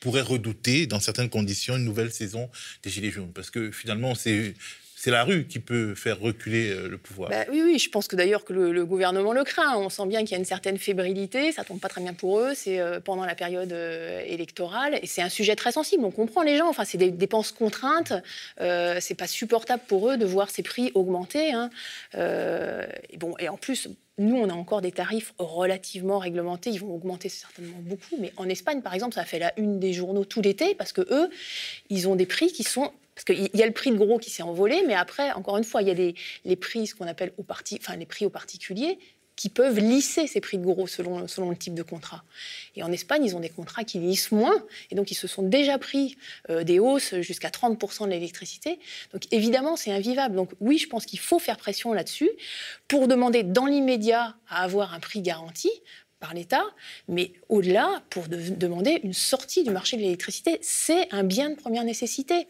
pourrait 0.00 0.22
redouter, 0.22 0.86
dans 0.86 0.98
certaines 0.98 1.28
conditions, 1.28 1.76
une 1.76 1.84
nouvelle 1.84 2.10
saison 2.10 2.50
des 2.82 2.88
Gilets 2.88 3.10
jaunes? 3.10 3.32
Parce 3.32 3.50
que 3.50 3.70
finalement, 3.70 4.14
c'est 4.14 4.54
c'est 5.02 5.10
la 5.10 5.24
rue 5.24 5.46
qui 5.46 5.60
peut 5.60 5.94
faire 5.94 6.20
reculer 6.20 6.68
euh, 6.68 6.86
le 6.86 6.98
pouvoir. 6.98 7.30
Bah 7.30 7.46
oui, 7.50 7.62
oui, 7.64 7.78
je 7.78 7.88
pense 7.88 8.06
que 8.06 8.16
d'ailleurs 8.16 8.44
que 8.44 8.52
le, 8.52 8.84
gouvernement 8.84 9.32
le 9.32 9.44
craint. 9.44 9.78
On 9.78 9.88
sent 9.88 10.06
bien 10.06 10.20
qu'il 10.20 10.32
y 10.32 10.34
a 10.34 10.38
une 10.38 10.44
certaine 10.44 10.76
fébrilité, 10.76 11.52
ça 11.52 11.64
tombe 11.64 11.80
pas 11.80 11.88
très 11.88 12.02
bien 12.02 12.12
pour 12.12 12.38
eux, 12.38 12.52
c'est 12.54 12.80
euh, 12.80 13.00
pendant 13.00 13.24
la 13.24 13.34
période 13.34 13.72
euh, 13.72 14.20
électorale, 14.26 14.98
et 15.02 15.06
c'est 15.06 15.22
un 15.22 15.30
sujet 15.30 15.56
très 15.56 15.72
sensible. 15.72 16.04
On 16.04 16.10
comprend 16.10 16.42
les 16.42 16.58
gens, 16.58 16.68
enfin, 16.68 16.84
c'est 16.84 16.98
des 16.98 17.10
dépenses 17.10 17.50
contraintes, 17.50 18.12
euh, 18.60 18.98
c'est 19.00 19.14
pas 19.14 19.26
supportable 19.26 19.82
pour 19.88 20.10
eux 20.10 20.18
de 20.18 20.26
voir 20.26 20.50
ces 20.50 20.62
prix 20.62 20.92
augmenter. 20.94 21.52
Hein. 21.52 21.70
et 22.14 23.16
bon, 23.16 23.34
et 23.38 23.48
en 23.48 23.56
plus, 23.56 23.88
nous, 24.18 24.36
on 24.36 24.50
a 24.50 24.52
encore 24.52 24.82
des 24.82 24.92
tarifs 24.92 25.32
relativement 25.38 26.18
réglementés. 26.18 26.68
Ils 26.68 26.80
vont 26.80 26.94
augmenter 26.94 27.30
certainement 27.30 27.78
beaucoup. 27.80 28.16
Mais 28.18 28.34
en 28.36 28.50
Espagne, 28.50 28.82
par 28.82 28.92
exemple, 28.92 29.14
ça 29.14 29.22
a 29.22 29.24
fait 29.24 29.38
la 29.38 29.58
une 29.58 29.80
des 29.80 29.94
journaux 29.94 30.26
tout 30.26 30.42
l'été 30.42 30.74
parce 30.74 30.92
que 30.92 31.00
eux, 31.10 31.30
ils 31.88 32.06
ont 32.06 32.16
des 32.16 32.26
prix 32.26 32.48
qui 32.48 32.64
sont 32.64 32.92
parce 33.24 33.38
qu'il 33.38 33.50
y 33.54 33.62
a 33.62 33.66
le 33.66 33.72
prix 33.72 33.90
de 33.90 33.96
gros 33.96 34.18
qui 34.18 34.30
s'est 34.30 34.42
envolé, 34.42 34.82
mais 34.86 34.94
après, 34.94 35.32
encore 35.32 35.58
une 35.58 35.64
fois, 35.64 35.82
il 35.82 35.88
y 35.88 35.90
a 35.90 36.12
les 36.44 36.56
prix, 36.56 36.86
ce 36.86 36.94
qu'on 36.94 37.06
appelle 37.06 37.32
au 37.36 37.42
parti, 37.42 37.78
enfin, 37.80 37.96
les 37.96 38.06
prix 38.06 38.24
aux 38.24 38.30
particuliers, 38.30 38.98
qui 39.36 39.48
peuvent 39.48 39.78
lisser 39.78 40.26
ces 40.26 40.40
prix 40.40 40.58
de 40.58 40.64
gros 40.64 40.86
selon, 40.86 41.26
selon 41.26 41.48
le 41.48 41.56
type 41.56 41.74
de 41.74 41.82
contrat. 41.82 42.24
Et 42.76 42.82
en 42.82 42.92
Espagne, 42.92 43.24
ils 43.24 43.34
ont 43.36 43.40
des 43.40 43.48
contrats 43.48 43.84
qui 43.84 43.98
lissent 43.98 44.32
moins, 44.32 44.64
et 44.90 44.94
donc 44.94 45.10
ils 45.10 45.14
se 45.14 45.26
sont 45.26 45.42
déjà 45.42 45.78
pris 45.78 46.16
euh, 46.50 46.62
des 46.62 46.78
hausses 46.78 47.14
jusqu'à 47.20 47.48
30% 47.48 48.04
de 48.04 48.10
l'électricité. 48.10 48.78
Donc 49.12 49.22
évidemment, 49.30 49.76
c'est 49.76 49.92
invivable. 49.92 50.36
Donc 50.36 50.50
oui, 50.60 50.76
je 50.76 50.88
pense 50.88 51.06
qu'il 51.06 51.20
faut 51.20 51.38
faire 51.38 51.56
pression 51.56 51.94
là-dessus 51.94 52.30
pour 52.86 53.08
demander 53.08 53.42
dans 53.42 53.66
l'immédiat 53.66 54.34
à 54.48 54.62
avoir 54.62 54.92
un 54.92 55.00
prix 55.00 55.22
garanti, 55.22 55.70
par 56.20 56.34
l'État, 56.34 56.64
mais 57.08 57.32
au-delà, 57.48 58.02
pour 58.10 58.28
demander 58.28 59.00
une 59.04 59.14
sortie 59.14 59.64
du 59.64 59.70
marché 59.70 59.96
de 59.96 60.02
l'électricité. 60.02 60.58
C'est 60.60 61.08
un 61.12 61.24
bien 61.24 61.48
de 61.48 61.54
première 61.54 61.82
nécessité. 61.82 62.46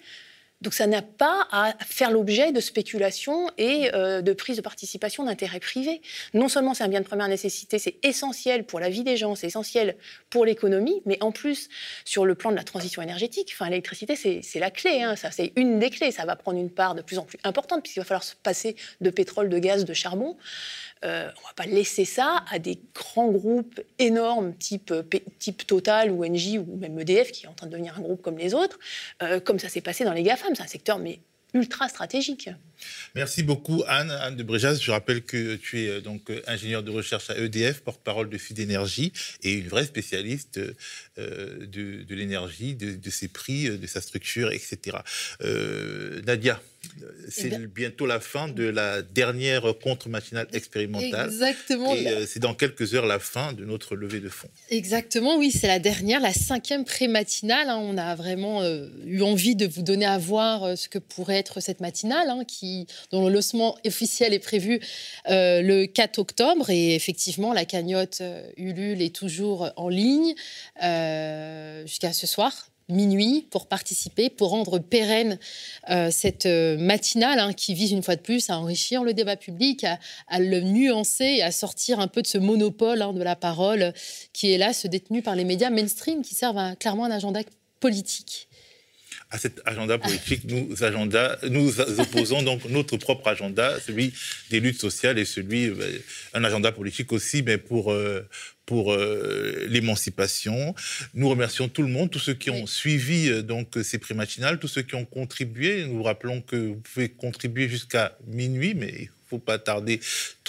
Donc 0.61 0.75
ça 0.75 0.87
n'a 0.87 1.01
pas 1.01 1.49
à 1.51 1.75
faire 1.87 2.11
l'objet 2.11 2.53
de 2.53 2.61
spéculation 2.61 3.51
et 3.57 3.95
euh, 3.95 4.21
de 4.21 4.33
prise 4.35 4.59
de 4.59 4.63
participation 4.63 5.25
d'intérêts 5.25 5.61
privés. 5.61 6.03
Non 6.35 6.49
seulement 6.49 6.75
c'est 6.75 6.85
un 6.85 6.89
bien 6.89 7.01
de 7.01 7.07
première 7.07 7.29
nécessité, 7.29 7.79
c'est 7.79 7.97
essentiel 8.03 8.65
pour 8.65 8.79
la 8.79 8.91
vie 8.91 9.03
des 9.03 9.17
gens, 9.17 9.35
c'est 9.35 9.47
essentiel 9.47 9.97
pour 10.29 10.45
l'économie, 10.45 11.01
mais 11.07 11.17
en 11.23 11.33
plus 11.33 11.71
sur 12.05 12.27
le 12.27 12.35
plan 12.35 12.51
de 12.51 12.57
la 12.57 12.63
transition 12.63 13.01
énergétique, 13.01 13.51
enfin 13.55 13.71
l'électricité 13.71 14.17
c'est 14.17 14.59
la 14.59 14.71
clé, 14.71 15.03
hein, 15.03 15.17
ça 15.17 15.31
c'est 15.31 15.53
une 15.57 15.79
des 15.79 15.89
clés, 15.89 16.11
ça 16.11 16.27
va 16.27 16.37
prendre 16.37 16.59
une 16.59 16.71
part 16.71 16.95
de 16.95 17.01
plus 17.01 17.19
en 17.19 17.25
plus 17.25 17.39
importante 17.45 17.83
puisqu'il 17.83 18.01
va 18.01 18.05
falloir 18.05 18.25
se 18.25 18.35
passer 18.35 18.77
de 19.01 19.09
pétrole, 19.09 19.49
de 19.49 19.59
gaz, 19.59 19.87
de 19.87 19.95
charbon. 19.95 20.37
Euh, 21.03 21.31
on 21.35 21.41
ne 21.41 21.47
va 21.47 21.55
pas 21.57 21.65
laisser 21.65 22.05
ça 22.05 22.45
à 22.51 22.59
des 22.59 22.79
grands 22.95 23.31
groupes 23.31 23.81
énormes 23.99 24.55
type, 24.55 24.91
euh, 24.91 25.03
Total 25.67 26.11
ou 26.11 26.23
Engie 26.27 26.59
ou 26.59 26.77
même 26.77 26.99
EDF 27.01 27.33
qui 27.33 27.47
est 27.47 27.49
en 27.49 27.55
train 27.55 27.67
de 27.67 27.73
devenir 27.73 27.97
un 27.97 28.03
groupe 28.03 28.21
comme 28.21 28.37
les 28.37 28.55
autres, 28.55 28.79
comme 29.45 29.59
ça 29.59 29.69
s'est 29.69 29.81
passé 29.81 30.05
dans 30.05 30.13
les 30.13 30.23
C'est 30.55 30.63
un 30.63 30.67
secteur 30.67 30.99
mais 30.99 31.21
ultra 31.55 31.89
stratégique. 31.89 32.51
Merci 33.15 33.43
beaucoup 33.43 33.83
Anne, 33.87 34.11
Anne 34.11 34.37
de 34.37 34.43
Bréjas. 34.43 34.79
Je 34.81 34.91
rappelle 34.91 35.23
que 35.23 35.57
tu 35.57 35.81
es 35.81 36.01
donc 36.01 36.31
ingénieure 36.47 36.83
de 36.83 36.91
recherche 36.91 37.31
à 37.31 37.39
EDF, 37.39 37.81
porte-parole 37.81 38.29
de 38.31 38.39
Sud 38.39 38.59
Énergie 38.59 39.13
et 39.43 39.53
une 39.55 39.69
vraie 39.69 39.87
spécialiste 39.87 40.61
de, 41.17 42.15
l'énergie, 42.15 42.75
de, 42.75 42.95
de, 42.95 43.11
ses 43.11 43.29
prix, 43.29 43.69
de 43.69 43.87
sa 43.87 44.01
structure, 44.01 44.51
etc. 44.53 44.99
Nadia, 46.27 46.61
c'est 47.29 47.51
eh 47.53 47.67
bientôt 47.67 48.07
la 48.07 48.21
fin 48.21 48.49
de 48.49 48.65
la 48.65 49.03
dernière 49.03 49.63
contre-matinale 49.83 50.49
expérimentale. 50.53 51.29
Exactement. 51.29 51.95
Et 51.95 52.09
euh, 52.09 52.27
c'est 52.27 52.41
dans 52.41 52.55
quelques 52.55 52.95
heures 52.95 53.07
la 53.07 53.19
fin 53.19 53.53
de 53.53 53.65
notre 53.65 53.95
levée 53.95 54.21
de 54.21 54.29
fonds. 54.29 54.49
Exactement, 54.71 55.37
oui, 55.37 55.51
c'est 55.51 55.67
la 55.67 55.79
dernière, 55.79 56.21
la 56.21 56.33
cinquième 56.33 56.85
pré-matinale. 56.85 57.69
Hein. 57.69 57.79
On 57.81 57.99
a 57.99 58.15
vraiment 58.15 58.63
euh, 58.63 58.89
eu 59.05 59.23
envie 59.23 59.57
de 59.57 59.67
vous 59.67 59.83
donner 59.83 60.07
à 60.07 60.19
voir 60.19 60.65
euh, 60.65 60.77
ce 60.77 60.89
que 60.89 60.99
pourrait 60.99 61.37
être 61.37 61.61
cette 61.61 61.81
matinale, 61.81 62.29
hein, 62.31 62.45
qui, 62.47 62.70
dont 63.11 63.27
le 63.27 63.33
lancement 63.33 63.77
officiel 63.87 64.35
est 64.35 64.39
prévu 64.39 64.81
le 65.29 65.87
4 65.87 66.19
octobre. 66.19 66.71
Et 66.71 66.95
effectivement, 66.95 67.53
la 67.53 67.65
cagnotte 67.65 68.23
Ulule 68.57 69.03
est 69.03 69.15
toujours 69.15 69.71
en 69.77 69.89
ligne 69.89 70.35
jusqu'à 71.87 72.13
ce 72.13 72.27
soir, 72.27 72.71
minuit 72.91 73.47
pour 73.51 73.67
participer, 73.67 74.31
pour 74.31 74.51
rendre 74.51 74.79
pérenne 74.79 75.39
euh, 75.89 76.11
cette 76.11 76.47
euh, 76.47 76.77
matinale 76.77 77.39
hein, 77.39 77.53
qui 77.53 77.75
vise 77.75 77.93
une 77.93 78.03
fois 78.03 78.17
de 78.17 78.21
plus 78.21 78.51
à 78.51 78.59
enrichir 78.59 79.03
le 79.03 79.15
débat 79.15 79.37
public, 79.37 79.85
à, 80.29 80.41
le 80.41 80.61
nuancer 80.61 81.25
et 81.25 81.43
à 81.43 81.53
sortir 81.53 82.01
un 82.01 82.09
peu 82.09 82.23
de 82.23 82.27
ce 82.27 82.39
monopole 82.39 83.03
hein, 83.03 83.13
de 83.13 83.23
la 83.23 83.37
parole 83.37 83.93
qui 84.33 84.53
est 84.53 84.59
là, 84.59 84.73
se 84.73 84.89
détenu 84.89 85.23
par 85.23 85.37
les 85.37 85.45
médias 85.45 85.71
mainstream 85.71 86.23
qui 86.23 86.35
servent 86.35 86.77
clairement 86.77 87.05
un 87.05 87.11
agenda 87.11 87.41
politique 87.81 88.50
à 89.31 89.39
cet 89.39 89.61
agenda 89.65 89.99
politique, 89.99 90.45
nous, 90.45 90.83
agenda, 90.83 91.39
nous 91.49 91.81
opposons 91.81 92.43
donc 92.43 92.65
notre 92.67 92.97
propre 92.97 93.29
agenda, 93.29 93.79
celui 93.81 94.13
des 94.51 94.61
luttes 94.61 94.81
sociales 94.81 95.19
et 95.19 95.25
celui, 95.25 95.67
euh, 95.67 95.99
un 96.35 96.43
agenda 96.45 96.73
politique 96.73 97.13
aussi, 97.13 97.43
mais 97.43 97.57
pour, 97.57 97.95
pour 98.71 98.93
euh, 98.93 99.67
l'émancipation. 99.69 100.77
Nous 101.15 101.29
remercions 101.29 101.69
tout 101.69 101.83
le 101.83 101.89
monde, 101.89 102.09
tous 102.09 102.21
ceux 102.21 102.35
qui 102.35 102.51
ont 102.51 102.69
suivi 102.69 103.29
euh, 103.29 103.43
donc 103.43 103.77
ces 103.83 103.99
prix 103.99 104.15
matinales, 104.15 104.61
tous 104.61 104.69
ceux 104.69 104.83
qui 104.83 104.95
ont 104.95 105.05
contribué. 105.05 105.85
Nous 105.87 106.05
rappelons 106.05 106.41
que 106.41 106.55
vous 106.55 106.77
pouvez 106.77 107.09
contribuer 107.09 107.69
jusqu'à 107.69 108.17
minuit, 108.29 108.75
mais 108.75 109.11
faut 109.31 109.39
pas 109.39 109.59
tarder. 109.59 110.01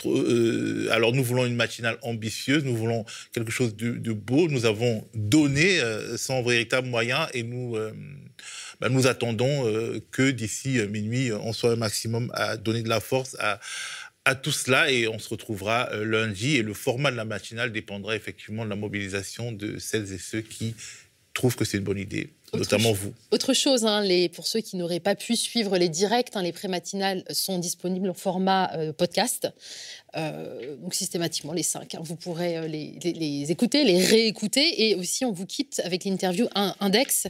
Euh, 0.06 0.90
alors 0.91 1.14
nous 1.14 1.24
voulons 1.24 1.45
une 1.45 1.56
matinale 1.56 1.98
ambitieuse, 2.02 2.64
nous 2.66 2.76
voulons 2.76 3.06
quelque 3.34 3.52
chose 3.52 3.76
de, 3.76 4.14
beau. 4.14 4.48
Nous 4.49 4.66
avons 4.66 5.08
donné 5.14 5.80
sans 6.18 6.41
véritable 6.41 6.88
moyen 6.88 7.28
et 7.34 7.44
nous 7.44 7.78
bah, 8.80 8.90
nous 8.90 9.08
attendons 9.08 9.72
que 10.12 10.32
d'ici 10.32 10.80
minuit, 10.90 11.32
on 11.32 11.53
soit 11.53 11.72
un 11.72 11.76
maximum 11.76 12.32
à 12.34 12.58
donner 12.58 12.82
de 12.82 12.90
la 12.90 12.99
force 12.99 13.36
à 13.40 13.60
à 14.26 14.36
tout 14.36 14.52
cela 14.52 14.91
et 14.91 15.08
on 15.08 15.20
se 15.20 15.30
retrouvera 15.30 15.90
euh, 15.91 16.06
lundi 16.06 16.58
et 16.58 16.62
le 16.62 16.74
format 16.74 17.12
de 17.12 17.16
la 17.16 17.26
matinale 17.26 17.72
dépendra 17.72 18.16
effectivement 18.16 18.64
de 18.66 18.70
la 18.70 18.76
mobilisation 18.76 19.52
de 19.52 19.80
celles 19.80 20.14
et 20.14 20.18
ceux 20.18 20.41
qui 20.41 20.76
trouvent 21.34 21.56
que 21.56 21.66
c'est 21.66 21.78
une 21.78 21.84
bonne 21.84 21.98
idée 21.98 22.30
notamment 22.53 22.91
vous. 22.91 23.14
Autre 23.32 23.53
chose, 23.53 23.86
hein, 23.86 24.02
les, 24.02 24.28
pour 24.28 24.45
ceux 24.45 24.60
qui 24.60 24.76
n'auraient 24.76 24.99
pas 24.99 25.15
pu 25.15 25.36
suivre 25.36 25.78
les 25.78 25.88
directs, 25.88 26.32
hein, 26.34 26.41
les 26.41 26.52
prématinales 26.52 27.23
sont 27.30 27.57
disponibles 27.60 28.10
en 28.10 28.14
format 28.14 28.72
euh, 28.76 28.91
podcast. 28.91 29.48
Euh, 30.18 30.76
donc 30.76 30.94
systématiquement 30.94 31.53
les 31.53 31.64
cinq. 31.64 31.95
Hein. 31.95 32.02
vous 32.03 32.18
pourrez 32.18 32.57
euh, 32.57 32.68
les, 32.68 32.99
les, 33.02 33.52
écouter, 33.52 33.86
les 33.86 34.03
réécouter. 34.03 34.90
Et 34.90 34.95
aussi, 34.95 35.23
on 35.23 35.32
vous 35.32 35.45
quitte 35.45 35.82
avec 35.86 36.03
l'interview 36.03 36.48
Index. 36.53 37.28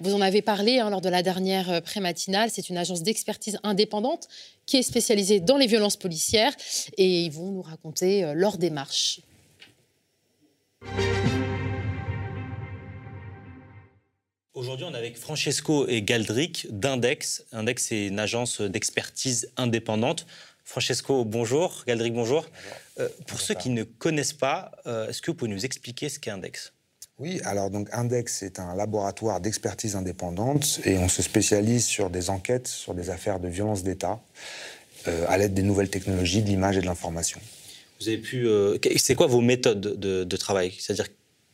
Vous 0.00 0.14
en 0.14 0.20
avez 0.20 0.42
parlé 0.42 0.78
lors 0.78 1.00
de 1.00 1.08
la 1.08 1.22
dernière 1.22 1.80
prématinale. 1.82 2.50
C'est 2.52 2.68
une 2.68 2.76
agence 2.76 3.02
d'expertise 3.02 3.58
indépendante 3.62 4.28
qui 4.66 4.78
est 4.78 4.82
spécialisée 4.82 5.38
dans 5.38 5.56
les 5.56 5.66
violences 5.66 5.96
policières. 5.96 6.54
Et 6.98 7.22
ils 7.22 7.30
vont 7.30 7.52
nous 7.52 7.62
raconter 7.62 8.32
leur 8.34 8.58
démarche. 8.58 9.20
Aujourd'hui, 14.54 14.86
on 14.88 14.94
est 14.94 14.98
avec 14.98 15.18
Francesco 15.18 15.88
et 15.88 16.02
Galdric 16.02 16.68
d'Index. 16.70 17.44
Index, 17.50 17.86
c'est 17.88 18.06
une 18.06 18.20
agence 18.20 18.60
d'expertise 18.60 19.50
indépendante. 19.56 20.26
Francesco, 20.62 21.24
bonjour. 21.24 21.82
Galdric, 21.88 22.14
bonjour. 22.14 22.46
Euh, 23.00 23.08
pour 23.26 23.40
ceux 23.40 23.54
qui 23.54 23.70
ne 23.70 23.82
connaissent 23.82 24.32
pas, 24.32 24.70
euh, 24.86 25.08
est-ce 25.08 25.22
que 25.22 25.32
vous 25.32 25.36
pouvez 25.36 25.50
nous 25.50 25.64
expliquer 25.64 26.08
ce 26.08 26.20
qu'est 26.20 26.30
Index? 26.30 26.72
Oui, 27.18 27.40
alors 27.44 27.68
donc 27.68 27.88
Index 27.90 28.44
est 28.44 28.60
un 28.60 28.76
laboratoire 28.76 29.40
d'expertise 29.40 29.96
indépendante 29.96 30.78
et 30.84 30.98
on 30.98 31.08
se 31.08 31.22
spécialise 31.22 31.84
sur 31.84 32.08
des 32.08 32.30
enquêtes 32.30 32.68
sur 32.68 32.94
des 32.94 33.10
affaires 33.10 33.40
de 33.40 33.48
violence 33.48 33.82
d'État 33.82 34.20
euh, 35.08 35.26
à 35.28 35.36
l'aide 35.36 35.54
des 35.54 35.62
nouvelles 35.62 35.90
technologies, 35.90 36.42
de 36.42 36.48
l'image 36.48 36.76
et 36.76 36.80
de 36.80 36.86
l'information. 36.86 37.40
Vous 38.00 38.06
avez 38.06 38.18
pu. 38.18 38.46
c'est 38.98 39.16
quoi 39.16 39.26
vos 39.26 39.40
méthodes 39.40 39.80
de, 39.80 40.22
de 40.22 40.36
travail? 40.36 40.72
C'est-à-dire 40.78 41.08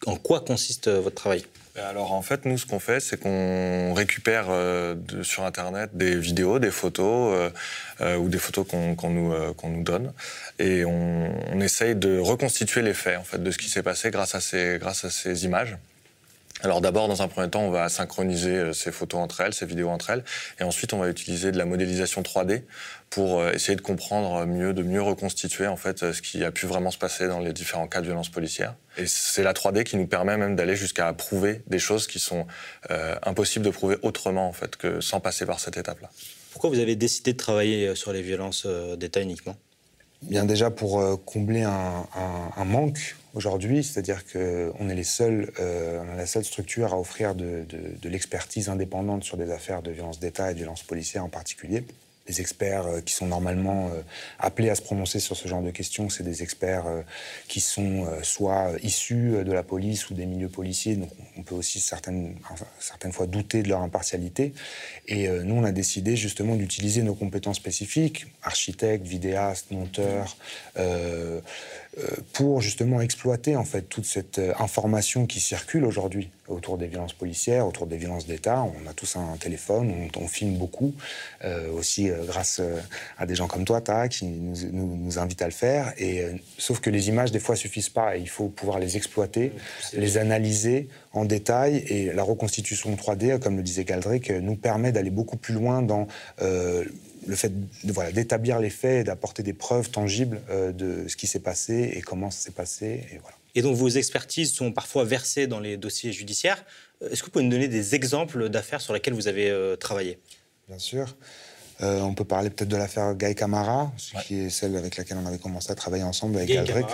en 0.04 0.16
quoi 0.16 0.40
consiste 0.40 0.88
votre 0.88 1.16
travail? 1.16 1.44
Alors 1.88 2.12
en 2.12 2.22
fait, 2.22 2.44
nous, 2.44 2.58
ce 2.58 2.66
qu'on 2.66 2.78
fait, 2.78 3.00
c'est 3.00 3.18
qu'on 3.18 3.92
récupère 3.94 4.46
euh, 4.48 4.94
sur 5.22 5.44
Internet 5.44 5.90
des 5.94 6.16
vidéos, 6.16 6.58
des 6.58 6.70
photos 6.70 7.34
euh, 7.34 7.50
euh, 8.00 8.16
ou 8.16 8.28
des 8.28 8.38
photos 8.38 8.66
qu'on 8.66 9.10
nous, 9.10 9.32
nous 9.64 9.82
donne, 9.82 10.12
et 10.58 10.84
on, 10.84 11.32
on, 11.52 11.60
essaye 11.60 11.94
de 11.94 12.18
reconstituer 12.18 12.82
les 12.82 12.94
faits 12.94 13.18
en 13.18 13.24
fait 13.24 13.42
de 13.42 13.50
ce 13.50 13.58
qui 13.58 13.68
s'est 13.68 13.82
passé 13.82 14.10
grâce 14.10 14.34
à 14.34 14.40
ces, 14.40 14.78
grâce 14.78 15.04
à 15.04 15.10
ces 15.10 15.44
images. 15.44 15.76
Alors 16.62 16.80
d'abord, 16.80 17.08
dans 17.08 17.22
un 17.22 17.28
premier 17.28 17.48
temps, 17.48 17.62
on 17.62 17.70
va 17.70 17.88
synchroniser 17.88 18.72
ces 18.74 18.92
photos 18.92 19.20
entre 19.20 19.40
elles, 19.40 19.54
ces 19.54 19.66
vidéos 19.66 19.88
entre 19.88 20.10
elles, 20.10 20.24
et 20.58 20.62
ensuite 20.62 20.92
on 20.92 20.98
va 20.98 21.08
utiliser 21.08 21.52
de 21.52 21.58
la 21.58 21.64
modélisation 21.64 22.22
3D 22.22 22.62
pour 23.08 23.46
essayer 23.48 23.76
de 23.76 23.80
comprendre 23.80 24.44
mieux, 24.46 24.72
de 24.72 24.82
mieux 24.82 25.02
reconstituer 25.02 25.66
en 25.66 25.76
fait 25.76 26.12
ce 26.12 26.22
qui 26.22 26.44
a 26.44 26.50
pu 26.50 26.66
vraiment 26.66 26.90
se 26.90 26.98
passer 26.98 27.28
dans 27.28 27.40
les 27.40 27.52
différents 27.52 27.88
cas 27.88 28.00
de 28.00 28.06
violence 28.06 28.28
policière. 28.28 28.74
Et 28.96 29.06
c'est 29.06 29.42
la 29.42 29.52
3D 29.52 29.84
qui 29.84 29.96
nous 29.96 30.06
permet 30.06 30.36
même 30.36 30.56
d'aller 30.56 30.76
jusqu'à 30.76 31.12
prouver 31.12 31.62
des 31.66 31.78
choses 31.78 32.06
qui 32.06 32.18
sont 32.18 32.46
euh, 32.90 33.14
impossibles 33.22 33.64
de 33.64 33.70
prouver 33.70 33.96
autrement 34.02 34.48
en 34.48 34.52
fait 34.52 34.76
que 34.76 35.00
sans 35.00 35.20
passer 35.20 35.46
par 35.46 35.60
cette 35.60 35.76
étape-là. 35.76 36.10
Pourquoi 36.52 36.70
vous 36.70 36.78
avez 36.78 36.96
décidé 36.96 37.32
de 37.32 37.38
travailler 37.38 37.88
euh, 37.88 37.94
sur 37.94 38.12
les 38.12 38.22
violences 38.22 38.64
euh, 38.66 38.96
d'État 38.96 39.20
uniquement? 39.20 39.56
Bien 40.22 40.44
déjà 40.44 40.70
pour 40.70 41.24
combler 41.24 41.62
un, 41.62 42.64
manque 42.66 43.16
aujourd'hui, 43.34 43.82
c'est-à-dire 43.84 44.24
qu'on 44.26 44.88
est 44.88 45.02
seuls, 45.02 45.50
on 45.58 46.14
est 46.14 46.16
la 46.16 46.26
seule 46.26 46.44
structure 46.44 46.92
à 46.92 47.00
offrir 47.00 47.34
de, 47.34 47.64
l'expertise 48.04 48.68
indépendante 48.68 49.24
sur 49.24 49.36
des 49.36 49.50
affaires 49.50 49.82
de 49.82 49.90
violence 49.90 50.20
d'État 50.20 50.50
et 50.50 50.54
de 50.54 50.58
violence 50.58 50.82
policière 50.82 51.24
en 51.24 51.28
particulier 51.28 51.84
les 52.30 52.40
experts 52.40 52.86
euh, 52.86 53.00
qui 53.00 53.12
sont 53.12 53.26
normalement 53.26 53.88
euh, 53.88 54.02
appelés 54.38 54.70
à 54.70 54.74
se 54.74 54.82
prononcer 54.82 55.18
sur 55.20 55.36
ce 55.36 55.48
genre 55.48 55.62
de 55.62 55.70
questions, 55.70 56.08
c'est 56.08 56.22
des 56.22 56.42
experts 56.42 56.86
euh, 56.86 57.02
qui 57.48 57.60
sont 57.60 58.06
soit 58.22 58.72
issus 58.82 59.44
de 59.44 59.52
la 59.52 59.62
police 59.62 60.10
ou 60.10 60.14
des 60.14 60.26
milieux 60.26 60.48
policiers, 60.48 60.94
donc 60.96 61.10
on 61.36 61.42
peut 61.42 61.54
aussi 61.54 61.80
certaines, 61.80 62.36
certaines 62.78 63.12
fois 63.12 63.26
douter 63.26 63.62
de 63.62 63.68
leur 63.68 63.80
impartialité. 63.80 64.52
Et 65.08 65.28
nous, 65.28 65.54
on 65.54 65.64
a 65.64 65.72
décidé 65.72 66.16
justement 66.16 66.54
d'utiliser 66.54 67.02
nos 67.02 67.14
compétences 67.14 67.56
spécifiques, 67.56 68.26
architectes, 68.42 69.06
vidéastes, 69.06 69.70
monteurs, 69.70 70.36
euh, 70.78 71.40
pour 72.32 72.60
justement 72.60 73.00
exploiter 73.00 73.56
en 73.56 73.64
fait 73.64 73.82
toute 73.82 74.04
cette 74.04 74.38
euh, 74.38 74.52
information 74.60 75.26
qui 75.26 75.40
circule 75.40 75.84
aujourd'hui 75.84 76.30
autour 76.46 76.78
des 76.78 76.86
violences 76.86 77.12
policières, 77.12 77.66
autour 77.66 77.86
des 77.86 77.96
violences 77.96 78.26
d'État. 78.26 78.62
On 78.62 78.88
a 78.88 78.92
tous 78.92 79.16
un 79.16 79.36
téléphone, 79.36 80.08
on, 80.16 80.28
filme 80.28 80.56
beaucoup, 80.56 80.94
euh, 81.44 81.70
aussi 81.72 82.10
grâce 82.26 82.60
à 83.18 83.26
des 83.26 83.36
gens 83.36 83.46
comme 83.46 83.64
toi, 83.64 83.80
Ta, 83.80 84.08
qui 84.08 84.24
nous, 84.24 84.56
nous, 84.72 85.18
invitent 85.18 85.42
à 85.42 85.46
le 85.46 85.52
faire. 85.52 85.92
Et, 85.96 86.24
sauf 86.58 86.80
que 86.80 86.90
les 86.90 87.08
images, 87.08 87.30
des 87.30 87.38
fois, 87.38 87.54
suffisent 87.54 87.88
pas. 87.88 88.16
Et 88.16 88.20
il 88.20 88.28
faut 88.28 88.48
pouvoir 88.48 88.80
les 88.80 88.96
exploiter, 88.96 89.52
les 89.92 90.18
analyser 90.18 90.88
en 91.12 91.24
détail. 91.24 91.84
Et 91.88 92.12
la 92.12 92.24
reconstitution 92.24 92.92
3D, 92.96 93.38
comme 93.38 93.56
le 93.56 93.62
disait 93.62 93.84
Galdric, 93.84 94.30
nous 94.30 94.56
permet 94.56 94.90
d'aller 94.90 95.10
beaucoup 95.10 95.36
plus 95.36 95.54
loin 95.54 95.82
dans 95.82 96.08
le 97.26 97.36
fait 97.36 97.52
voilà, 97.84 98.12
d'établir 98.12 98.58
les 98.58 98.70
faits 98.70 99.02
et 99.02 99.04
d'apporter 99.04 99.42
des 99.42 99.52
preuves 99.52 99.90
tangibles 99.90 100.40
euh, 100.50 100.72
de 100.72 101.06
ce 101.08 101.16
qui 101.16 101.26
s'est 101.26 101.40
passé 101.40 101.92
et 101.94 102.00
comment 102.00 102.30
ça 102.30 102.40
s'est 102.40 102.50
passé. 102.52 103.06
Et 103.12 103.18
voilà. 103.20 103.36
et 103.54 103.62
dont 103.62 103.72
vos 103.72 103.88
expertises 103.88 104.52
sont 104.52 104.72
parfois 104.72 105.04
versées 105.04 105.46
dans 105.46 105.60
les 105.60 105.76
dossiers 105.76 106.12
judiciaires. 106.12 106.64
Est-ce 107.00 107.20
que 107.20 107.26
vous 107.26 107.32
pouvez 107.32 107.44
nous 107.44 107.50
donner 107.50 107.68
des 107.68 107.94
exemples 107.94 108.48
d'affaires 108.48 108.80
sur 108.80 108.92
lesquelles 108.92 109.14
vous 109.14 109.28
avez 109.28 109.74
travaillé? 109.78 110.18
Bien 110.68 110.78
sûr. 110.78 111.16
Euh, 111.82 112.00
on 112.00 112.12
peut 112.12 112.24
parler 112.24 112.50
peut-être 112.50 112.68
de 112.68 112.76
l'affaire 112.76 113.14
Guy 113.14 113.34
Camara, 113.34 113.90
qui 114.26 114.40
est 114.40 114.50
celle 114.50 114.76
avec 114.76 114.96
laquelle 114.96 115.16
on 115.22 115.26
avait 115.26 115.38
commencé 115.38 115.72
à 115.72 115.74
travailler 115.74 116.02
ensemble 116.02 116.36
avec 116.36 116.50
Galdric. 116.50 116.86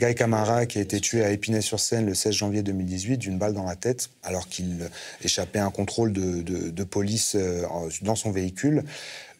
Guy 0.00 0.14
Camara, 0.14 0.66
qui 0.66 0.78
a 0.78 0.80
été 0.80 1.00
tué 1.00 1.24
à 1.24 1.30
Épinay-sur-Seine 1.30 2.06
le 2.06 2.14
16 2.14 2.32
janvier 2.34 2.62
2018 2.62 3.18
d'une 3.18 3.38
balle 3.38 3.54
dans 3.54 3.64
la 3.64 3.76
tête, 3.76 4.10
alors 4.24 4.48
qu'il 4.48 4.90
échappait 5.22 5.60
à 5.60 5.66
un 5.66 5.70
contrôle 5.70 6.12
de, 6.12 6.84
police 6.84 7.36
euh, 7.36 7.64
dans 8.02 8.16
son 8.16 8.32
véhicule. 8.32 8.82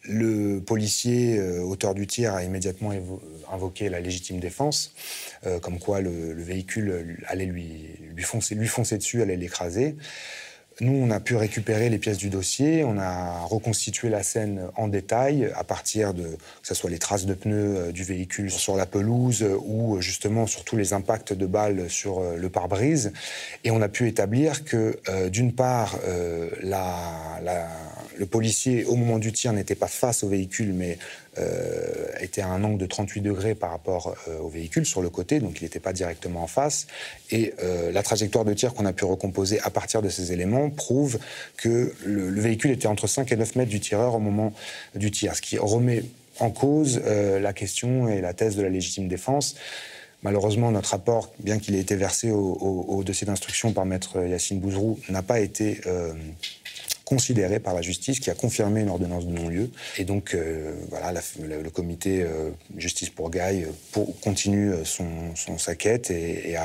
Le 0.05 0.59
policier, 0.59 1.37
euh, 1.37 1.61
auteur 1.61 1.93
du 1.93 2.07
tir, 2.07 2.33
a 2.33 2.43
immédiatement 2.43 2.91
invoqué 3.51 3.89
la 3.89 3.99
légitime 3.99 4.39
défense, 4.39 4.93
comme 5.61 5.79
quoi 5.79 6.01
le, 6.01 6.33
véhicule 6.33 7.17
allait 7.27 7.45
lui, 7.45 7.73
lui 8.15 8.23
foncer 8.23 8.97
dessus, 8.97 9.21
allait 9.21 9.35
l'écraser. 9.35 9.95
Nous, 10.81 10.93
on 10.93 11.11
a 11.11 11.19
pu 11.19 11.35
récupérer 11.35 11.89
les 11.89 11.99
pièces 11.99 12.17
du 12.17 12.29
dossier, 12.29 12.83
on 12.83 12.97
a 12.97 13.41
reconstitué 13.41 14.09
la 14.09 14.23
scène 14.23 14.69
en 14.75 14.87
détail 14.87 15.51
à 15.55 15.63
partir 15.63 16.13
de, 16.15 16.23
que 16.23 16.67
ce 16.67 16.73
soit 16.73 16.89
les 16.89 16.97
traces 16.97 17.25
de 17.25 17.35
pneus 17.35 17.77
euh, 17.77 17.91
du 17.91 18.03
véhicule 18.03 18.49
sur 18.49 18.75
la 18.75 18.87
pelouse 18.87 19.43
euh, 19.43 19.55
ou 19.63 19.97
euh, 19.97 20.01
justement 20.01 20.47
sur 20.47 20.63
tous 20.63 20.75
les 20.75 20.93
impacts 20.93 21.31
de 21.33 21.45
balles 21.45 21.89
sur 21.89 22.21
le 22.35 22.49
pare-brise. 22.49 23.13
Et 23.63 23.71
on 23.71 23.81
a 23.81 23.89
pu 23.89 24.07
établir 24.07 24.65
que, 24.65 24.99
d'une 25.29 25.53
part, 25.53 25.99
le 28.17 28.25
policier, 28.25 28.85
au 28.85 28.95
moment 28.95 29.19
du 29.19 29.31
tir, 29.31 29.53
n'était 29.53 29.75
pas 29.75 29.87
face 29.87 30.23
au 30.23 30.29
véhicule, 30.29 30.73
mais 30.73 30.97
euh, 31.37 32.05
était 32.19 32.41
à 32.41 32.47
un 32.47 32.63
angle 32.63 32.77
de 32.77 32.85
38 32.85 33.21
degrés 33.21 33.55
par 33.55 33.71
rapport 33.71 34.15
euh, 34.27 34.37
au 34.39 34.49
véhicule 34.49 34.85
sur 34.85 35.01
le 35.01 35.09
côté, 35.09 35.39
donc 35.39 35.61
il 35.61 35.63
n'était 35.63 35.79
pas 35.79 35.91
directement 35.91 36.43
en 36.43 36.47
face. 36.47 36.85
Et 37.31 37.53
euh, 37.63 37.91
la 37.91 38.03
trajectoire 38.03 38.45
de 38.45 38.53
tir 38.53 38.73
qu'on 38.73 38.85
a 38.85 38.93
pu 38.93 39.03
recomposer 39.05 39.59
à 39.61 39.69
partir 39.69 40.01
de 40.01 40.09
ces 40.09 40.31
éléments 40.31 40.69
prouve 40.69 41.17
que 41.57 41.93
le, 42.05 42.39
véhicule 42.39 42.71
était 42.71 42.87
entre 42.87 43.07
5 43.07 43.31
et 43.31 43.35
9 43.35 43.55
mètres 43.55 43.71
du 43.71 43.79
tireur 43.79 44.15
au 44.15 44.19
moment 44.19 44.53
du 44.95 45.09
tir, 45.09 45.35
ce 45.35 45.41
qui 45.41 45.57
remet 45.57 46.03
en 46.39 46.51
cause 46.51 46.99
la 47.05 47.53
question 47.53 48.09
et 48.09 48.19
la 48.19 48.33
thèse 48.33 48.55
de 48.55 48.63
la 48.63 48.69
légitime 48.69 49.07
défense. 49.07 49.55
Malheureusement, 50.23 50.71
notre 50.71 50.89
rapport, 50.89 51.31
bien 51.39 51.59
qu'il 51.59 51.75
ait 51.75 51.79
été 51.79 51.95
versé 51.95 52.31
au, 52.31 53.03
dossier 53.05 53.27
d'instruction 53.27 53.71
par 53.71 53.85
maître 53.85 54.25
Yacine 54.25 54.59
Bouzrou, 54.59 54.99
n'a 55.09 55.21
pas 55.21 55.39
été 55.39 55.81
considéré 57.05 57.59
par 57.59 57.73
la 57.73 57.81
justice 57.81 58.19
qui 58.19 58.29
a 58.29 58.33
confirmé 58.33 58.81
une 58.81 58.89
ordonnance 58.89 59.27
de 59.27 59.31
non-lieu. 59.31 59.69
Et 59.97 60.05
donc, 60.05 60.33
euh, 60.33 60.73
voilà, 60.89 61.11
le, 61.41 61.69
comité 61.69 62.23
euh, 62.23 62.49
Justice 62.77 63.09
pour 63.09 63.29
Gaille 63.29 63.65
euh, 63.97 64.01
continue 64.21 64.73
son, 64.85 65.33
sa 65.57 65.75
quête 65.75 66.11
et, 66.11 66.55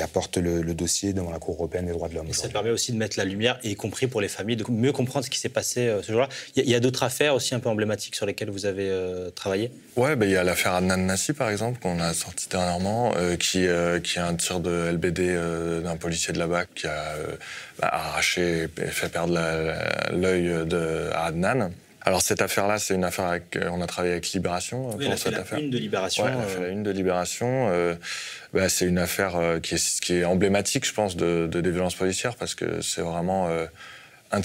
apporte 0.00 0.36
le, 0.36 0.74
dossier 0.74 1.12
devant 1.12 1.30
la 1.30 1.38
Cour 1.38 1.54
européenne 1.54 1.86
des 1.86 1.92
droits 1.92 2.08
de 2.08 2.14
l'homme. 2.14 2.32
Ça 2.32 2.48
permet 2.48 2.70
aussi 2.70 2.92
de 2.92 2.98
mettre 2.98 3.18
la 3.18 3.24
lumière, 3.24 3.58
y 3.64 3.74
compris 3.74 4.06
pour 4.06 4.20
les 4.20 4.28
familles, 4.28 4.56
de 4.56 4.64
mieux 4.70 4.92
comprendre 4.92 5.24
ce 5.24 5.30
qui 5.30 5.38
s'est 5.38 5.48
passé 5.48 5.92
ce 6.02 6.12
jour-là. 6.12 6.28
Il 6.54 6.68
y 6.68 6.74
a, 6.74 6.80
d'autres 6.80 7.02
affaires 7.02 7.34
aussi 7.34 7.54
un 7.54 7.60
peu 7.60 7.68
emblématiques 7.68 8.14
sur 8.14 8.26
lesquelles 8.26 8.50
vous 8.50 8.66
avez 8.66 8.92
travaillé? 9.34 9.70
Ouais, 9.96 10.16
ben, 10.16 10.26
il 10.26 10.32
y 10.32 10.36
a 10.36 10.44
l'affaire 10.44 10.74
Adnan 10.74 10.98
Nassi, 10.98 11.32
par 11.32 11.50
exemple, 11.50 11.80
qu'on 11.80 11.98
a 11.98 12.12
sorti 12.12 12.48
dernièrement, 12.48 13.14
qui, 13.38 13.66
qui 14.04 14.18
a 14.18 14.26
un 14.26 14.34
tir 14.34 14.60
de 14.60 14.90
LBD 14.92 15.82
d'un 15.82 15.96
policier 15.96 16.32
de 16.34 16.38
la 16.38 16.46
BAC 16.46 16.68
qui 16.74 16.86
a 16.86 17.14
bah, 17.80 17.88
arraché 17.92 18.68
et 18.78 18.86
fait 18.86 19.08
perdre 19.08 19.34
l'œil 20.12 20.66
de, 20.66 21.10
à 21.12 21.26
Adnan. 21.26 21.70
Alors 22.06 22.22
cette 22.22 22.40
affaire-là, 22.40 22.78
c'est 22.78 22.94
une 22.94 23.02
affaire 23.02 23.24
avec, 23.24 23.58
on 23.68 23.82
a 23.82 23.86
travaillé 23.86 24.12
avec 24.12 24.30
Libération 24.30 24.90
oui, 24.96 25.06
pour 25.06 25.18
cette 25.18 25.32
la 25.32 25.40
affaire. 25.40 25.58
Une 25.58 25.70
de 25.70 25.78
Libération. 25.78 26.24
Ouais, 26.24 26.30
fait 26.46 26.60
la 26.60 26.68
une 26.68 26.84
de 26.84 26.92
Libération. 26.92 27.68
Euh, 27.68 27.96
bah, 28.54 28.68
c'est 28.68 28.86
une 28.86 28.98
affaire 28.98 29.34
euh, 29.34 29.58
qui 29.58 29.74
est, 29.74 30.00
qui 30.00 30.14
est 30.14 30.24
emblématique, 30.24 30.86
je 30.86 30.92
pense, 30.92 31.16
de, 31.16 31.48
de 31.50 31.60
des 31.60 31.70
violences 31.72 31.96
policières 31.96 32.36
parce 32.36 32.54
que 32.54 32.80
c'est 32.80 33.00
vraiment 33.00 33.48
euh, 33.48 33.66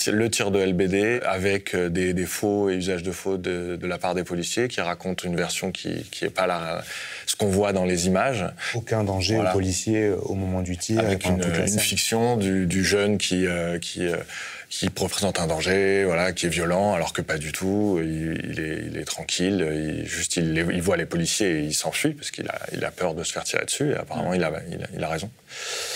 le 0.08 0.30
tir 0.30 0.52
de 0.52 0.60
LBD 0.60 1.22
avec 1.26 1.76
euh, 1.76 1.90
des, 1.90 2.26
faux 2.26 2.70
et 2.70 2.76
usages 2.76 3.04
de 3.04 3.12
faux 3.12 3.38
de, 3.38 3.80
la 3.82 3.98
part 3.98 4.16
des 4.16 4.24
policiers 4.24 4.68
qui 4.68 4.82
racontent 4.82 5.28
une 5.28 5.36
version 5.36 5.72
qui 5.72 6.06
n'est 6.22 6.30
pas 6.30 6.48
la, 6.48 6.84
ce 7.26 7.36
qu'on 7.36 7.48
voit 7.48 7.74
dans 7.74 7.86
les 7.86 8.08
images. 8.08 8.46
Aucun 8.74 9.04
danger 9.04 9.38
aux 9.38 9.52
policiers 9.52 10.06
euh, 10.06 10.18
au 10.24 10.36
moment 10.36 10.62
du 10.62 10.78
tir. 10.78 11.00
Avec 11.00 11.26
une, 11.26 11.42
fiction 11.80 12.38
du, 12.38 12.84
jeune 12.84 13.18
qui, 13.18 13.48
euh, 13.48 13.80
qui 13.80 14.08
qui 14.72 14.88
représente 14.88 15.38
un 15.42 15.48
danger, 15.48 16.06
voilà, 16.06 16.32
qui 16.32 16.46
est 16.46 16.50
violent, 16.50 16.94
alors 16.94 17.12
que 17.12 17.22
pas 17.22 17.38
du 17.38 17.52
tout. 17.52 18.00
Il, 18.02 18.98
est, 18.98 19.04
tranquille, 19.04 19.68
il, 19.70 20.08
juste 20.08 20.38
il, 20.38 20.82
voit 20.82 20.96
les 20.96 21.06
policiers 21.06 21.60
et 21.60 21.64
il 21.64 21.74
s'enfuit 21.74 22.14
parce 22.14 22.32
qu'il 22.32 22.48
a, 22.48 22.92
peur 22.92 23.14
de 23.14 23.24
se 23.26 23.34
faire 23.34 23.44
tirer 23.44 23.66
dessus. 23.66 23.92
Et 23.92 23.96
apparemment, 23.96 24.34
il, 24.34 24.44
a, 24.44 25.08
raison. 25.10 25.30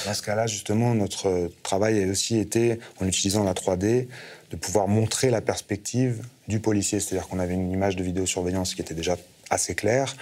Dans 0.05 0.13
ce 0.13 0.21
cas-là, 0.21 0.45
justement, 0.47 0.93
notre 0.93 1.49
travail 1.63 2.03
a 2.03 2.07
aussi 2.07 2.37
été, 2.37 2.77
en 2.99 3.07
utilisant 3.07 3.45
la 3.45 3.53
3D, 3.53 4.07
de 4.51 4.55
pouvoir 4.57 4.89
montrer 4.89 5.29
la 5.29 5.39
perspective 5.39 6.21
du 6.49 6.59
policier. 6.59 6.99
C'est-à-dire 6.99 7.29
qu'on 7.29 7.39
avait 7.39 7.53
une 7.53 7.71
image 7.71 7.95
de 7.95 8.03
vidéosurveillance 8.03 8.75
qui 8.75 8.81
était 8.81 8.93
déjà 8.93 9.15
assez 9.49 9.73
claire. 9.73 10.17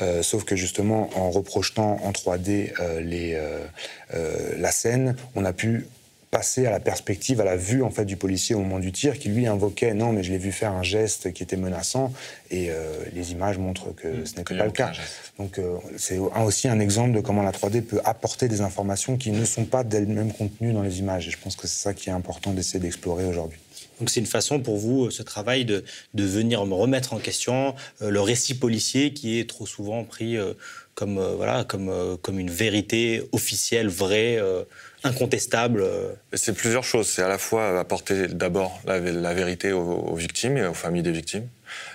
Euh, 0.00 0.22
sauf 0.22 0.44
que 0.44 0.54
justement, 0.54 1.10
en 1.18 1.30
reprojetant 1.30 1.98
en 2.04 2.12
3D 2.12 2.72
euh, 2.78 3.66
euh, 4.14 4.54
la 4.58 4.70
scène, 4.70 5.16
on 5.34 5.44
a 5.44 5.52
pu 5.52 5.86
passer 6.36 6.66
à 6.66 6.70
la 6.70 6.80
perspective, 6.80 7.40
à 7.40 7.44
la 7.44 7.56
vue 7.56 7.82
en 7.82 7.90
fait 7.90 8.04
du 8.04 8.18
policier 8.18 8.54
au 8.54 8.58
moment 8.58 8.78
du 8.78 8.92
tir, 8.92 9.18
qui 9.18 9.30
lui 9.30 9.46
invoquait 9.46 9.94
non 9.94 10.12
mais 10.12 10.22
je 10.22 10.30
l'ai 10.30 10.36
vu 10.36 10.52
faire 10.52 10.72
un 10.72 10.82
geste 10.82 11.32
qui 11.32 11.42
était 11.42 11.56
menaçant 11.56 12.12
et 12.50 12.66
euh, 12.68 12.74
les 13.14 13.32
images 13.32 13.56
montrent 13.56 13.94
que 13.94 14.06
mmh, 14.06 14.26
ce 14.26 14.36
n'était 14.36 14.58
pas 14.58 14.66
le 14.66 14.70
cas. 14.70 14.92
Donc 15.38 15.58
euh, 15.58 15.78
c'est 15.96 16.18
aussi 16.18 16.68
un 16.68 16.78
exemple 16.78 17.12
de 17.12 17.20
comment 17.20 17.42
la 17.42 17.52
3D 17.52 17.80
peut 17.80 18.02
apporter 18.04 18.48
des 18.48 18.60
informations 18.60 19.16
qui 19.16 19.30
ne 19.30 19.46
sont 19.46 19.64
pas 19.64 19.82
d'elles-mêmes 19.82 20.30
contenues 20.30 20.74
dans 20.74 20.82
les 20.82 20.98
images. 20.98 21.26
Et 21.26 21.30
je 21.30 21.38
pense 21.38 21.56
que 21.56 21.66
c'est 21.66 21.82
ça 21.82 21.94
qui 21.94 22.10
est 22.10 22.12
important 22.12 22.50
d'essayer 22.52 22.80
d'explorer 22.80 23.24
aujourd'hui. 23.24 23.58
Donc 23.98 24.10
c'est 24.10 24.20
une 24.20 24.26
façon 24.26 24.60
pour 24.60 24.76
vous, 24.76 25.10
ce 25.10 25.22
travail, 25.22 25.64
de, 25.64 25.84
de 26.12 26.24
venir 26.24 26.60
remettre 26.60 27.14
en 27.14 27.18
question 27.18 27.74
euh, 28.02 28.10
le 28.10 28.20
récit 28.20 28.58
policier 28.58 29.14
qui 29.14 29.40
est 29.40 29.48
trop 29.48 29.64
souvent 29.64 30.04
pris 30.04 30.36
comme, 30.94 31.18
voilà, 31.18 31.64
comme, 31.64 32.18
comme 32.20 32.38
une 32.38 32.50
vérité 32.50 33.22
officielle, 33.32 33.88
vraie 33.88 34.38
incontestable 35.06 35.82
euh. 35.82 36.08
C'est 36.32 36.54
plusieurs 36.54 36.84
choses. 36.84 37.08
C'est 37.08 37.22
à 37.22 37.28
la 37.28 37.38
fois 37.38 37.78
apporter 37.78 38.28
d'abord 38.28 38.80
la, 38.86 38.98
vérité 39.34 39.72
aux, 39.72 40.14
victimes 40.14 40.56
et 40.56 40.66
aux 40.66 40.74
familles 40.74 41.02
des 41.02 41.12
victimes. 41.12 41.46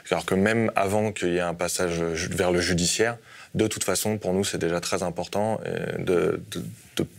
Alors 0.10 0.26
que 0.26 0.36
même 0.36 0.72
avant 0.76 1.12
qu'il 1.12 1.30
y 1.30 1.38
ait 1.38 1.42
un 1.42 1.54
passage 1.54 2.02
vers 2.02 2.52
le 2.52 2.60
judiciaire, 2.60 3.18
de 3.56 3.68
toute 3.68 3.84
façon, 3.84 4.18
pour 4.18 4.34
nous, 4.34 4.44
c'est 4.44 4.58
déjà 4.58 4.80
très 4.80 5.04
important 5.04 5.60
de, 6.00 6.42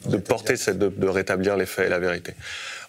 de, 0.06 0.16
porter, 0.16 0.55
de, 0.55 1.06
rétablir 1.06 1.56
les 1.56 1.66
faits 1.66 1.86
et 1.86 1.90
la 1.90 1.98
vérité. 1.98 2.35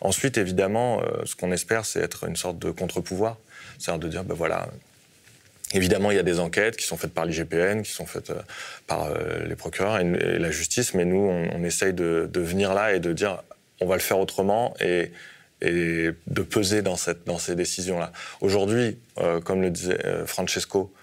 Ensuite, 0.01 0.37
évidemment, 0.37 1.01
euh, 1.01 1.23
ce 1.25 1.35
qu'on 1.35 1.51
espère, 1.51 1.85
c'est 1.85 1.99
être 1.99 2.25
une 2.25 2.35
sorte 2.35 2.59
de 2.59 2.71
contre-pouvoir. 2.71 3.37
C'est-à-dire 3.79 3.99
de 3.99 4.07
dire, 4.09 4.23
ben 4.23 4.35
voilà, 4.35 4.67
Évidemment, 5.73 6.11
il 6.11 6.17
y 6.17 6.19
a 6.19 6.23
des 6.23 6.39
enquêtes 6.39 6.77
qui 6.77 6.85
sont 6.85 6.97
faites 6.97 7.13
par 7.13 7.25
l'IGPN, 7.25 7.81
qui 7.81 7.91
sont 7.91 8.05
faites 8.05 8.29
euh, 8.29 8.41
par 8.85 9.05
euh, 9.05 9.45
les 9.45 9.55
procureurs 9.55 9.99
et, 9.99 10.03
la 10.03 10.51
justice, 10.51 10.93
mais 10.93 11.05
nous, 11.05 11.17
on, 11.17 11.63
essaye 11.63 11.93
de, 11.93 12.29
venir 12.35 12.73
là 12.73 12.93
et 12.93 12.99
de 12.99 13.11
dire 13.13 13.41
on 13.81 13.87
va 13.87 13.95
le 13.95 14.01
faire 14.01 14.19
autrement 14.19 14.75
et, 14.79 15.11
de 15.61 16.41
peser 16.41 16.81
dans, 16.81 16.97
cette, 16.97 17.25
dans 17.25 17.37
ces 17.37 17.55
décisions-là. 17.55 18.11
Aujourd'hui, 18.41 18.97
euh, 19.19 19.39
comme 19.39 19.61
le 19.61 19.69
disait 19.69 19.97
Francesco, 20.25 20.93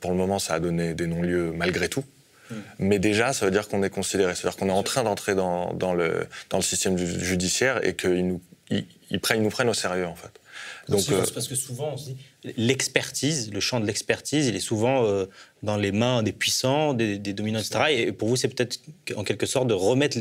pour 0.00 0.10
le 0.10 0.16
moment, 0.16 0.40
ça 0.40 0.54
a 0.54 0.60
donné 0.60 0.94
des 0.94 1.06
non-lieux 1.06 1.52
malgré 1.52 1.88
tout. 1.88 2.04
Hmm. 2.50 2.56
Mais 2.80 2.98
déjà, 2.98 3.32
ça 3.32 3.46
veut 3.46 3.52
dire 3.52 3.68
qu'on 3.68 3.84
est 3.84 3.88
considéré. 3.88 4.34
C'est-à-dire 4.34 4.58
qu'on 4.58 4.68
est 4.68 4.72
en 4.72 4.82
train 4.82 5.04
d'entrer 5.04 5.36
dans, 5.36 5.72
le, 5.94 6.26
dans 6.50 6.58
le 6.58 6.62
système 6.62 6.98
judiciaire 6.98 7.86
et 7.86 7.94
qu'ils 7.94 8.26
nous, 8.26 8.40
ils 8.70 9.20
prennent, 9.20 9.42
nous 9.42 9.48
prennent 9.48 9.68
au 9.68 9.74
sérieux, 9.74 10.06
en 10.06 10.16
fait. 10.16 10.41
Donc, 10.88 11.04
parce 11.34 11.48
que 11.48 11.54
souvent, 11.54 11.92
on 11.92 11.96
se 11.96 12.10
dit, 12.10 12.16
l'expertise, 12.56 13.52
le 13.52 13.60
champ 13.60 13.78
de 13.78 13.86
l'expertise, 13.86 14.48
il 14.48 14.56
est 14.56 14.60
souvent 14.60 15.04
euh, 15.04 15.26
dans 15.62 15.76
les 15.76 15.92
mains 15.92 16.22
des 16.22 16.32
puissants, 16.32 16.92
des, 16.92 17.18
dominants, 17.18 17.60
etc. 17.60 17.84
Et 17.90 18.12
pour 18.12 18.28
vous, 18.28 18.36
c'est 18.36 18.48
peut-être 18.48 18.80
en 19.16 19.22
quelque 19.22 19.46
sorte 19.46 19.68
de 19.68 19.74
remettre 19.74 20.18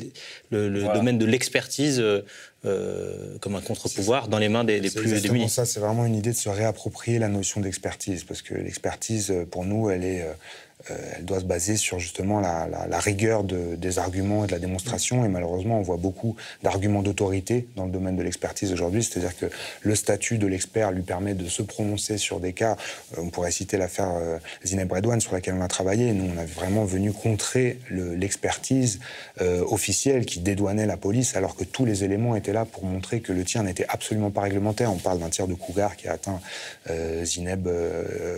le, 0.52 0.94
domaine 0.94 1.18
de 1.18 1.26
l'expertise 1.26 2.00
euh, 2.00 2.24
euh, 2.64 3.38
comme 3.40 3.56
un 3.56 3.62
contre-pouvoir 3.62 4.28
dans 4.28 4.38
les 4.38 4.50
mains 4.50 4.64
des, 4.64 4.80
plus 4.92 5.20
démunis. 5.22 5.50
ça, 5.50 5.66
c'est 5.66 5.80
vraiment 5.80 6.06
une 6.06 6.16
idée 6.16 6.30
de 6.30 6.36
se 6.36 6.50
réapproprier 6.50 7.18
la 7.18 7.28
notion 7.28 7.60
d'expertise, 7.60 8.24
parce 8.24 8.44
que 8.44 8.54
l'expertise, 8.54 9.34
pour 9.50 9.66
nous, 9.66 9.90
elle 9.90 10.04
est 10.04 10.22
euh, 10.22 10.34
elle 10.90 11.26
doit 11.26 11.40
se 11.40 11.46
baser 11.46 11.78
sur 11.78 12.00
justement 12.00 12.40
la, 12.40 13.00
rigueur 13.00 13.44
des 13.44 14.00
arguments 14.00 14.44
et 14.44 14.48
de 14.48 14.52
la 14.52 14.60
démonstration. 14.60 15.26
Et 15.26 15.28
malheureusement, 15.28 15.80
on 15.80 15.82
voit 15.82 15.98
beaucoup 15.98 16.36
d'arguments 16.64 17.02
d'autorité 17.02 17.68
dans 17.76 17.86
le 17.86 17.92
domaine 17.92 18.16
de 18.16 18.24
l'expertise 18.24 18.72
aujourd'hui. 18.74 19.04
C'est-à-dire 19.04 19.38
que 19.38 19.48
le 19.82 19.96
statut 19.96 20.38
de 20.38 20.48
l'expert 20.48 20.92
lui 20.92 21.02
permet 21.02 21.34
de 21.34 21.48
se 21.48 21.62
prononcer 21.62 22.18
sur 22.18 22.40
des 22.40 22.54
cas. 22.54 22.78
Euh, 23.18 23.22
on 23.22 23.30
pourrait 23.30 23.52
citer 23.52 23.78
l'affaire 23.78 24.12
euh, 24.16 24.38
Zineb 24.66 24.92
Redouane 24.92 25.22
sur 25.22 25.34
laquelle 25.34 25.56
on 25.56 25.62
a 25.62 25.68
travaillé. 25.68 26.14
Nous, 26.14 26.32
on 26.34 26.38
a 26.38 26.46
vraiment 26.46 26.86
venu 26.86 27.12
contrer 27.12 27.80
l'expertise 27.90 29.00
officielle 29.40 30.26
qui 30.26 30.40
dédouanait 30.40 30.86
la 30.86 30.98
police, 30.98 31.36
alors 31.36 31.56
que 31.56 31.64
tous 31.64 31.86
les 31.86 32.04
éléments 32.04 32.36
étaient 32.36 32.54
là 32.54 32.66
pour 32.66 32.86
montrer 32.86 33.22
que 33.22 33.34
le 33.34 33.44
tir 33.44 33.64
n'était 33.64 33.86
absolument 33.88 34.30
pas 34.30 34.42
réglementaire. 34.42 34.92
On 34.92 34.98
parle 34.98 35.20
d'un 35.20 35.30
tir 35.30 35.48
de 35.48 35.54
Cougar 35.54 35.96
qui 35.96 36.08
a 36.08 36.14
atteint 36.14 36.40
Zineb 37.24 37.68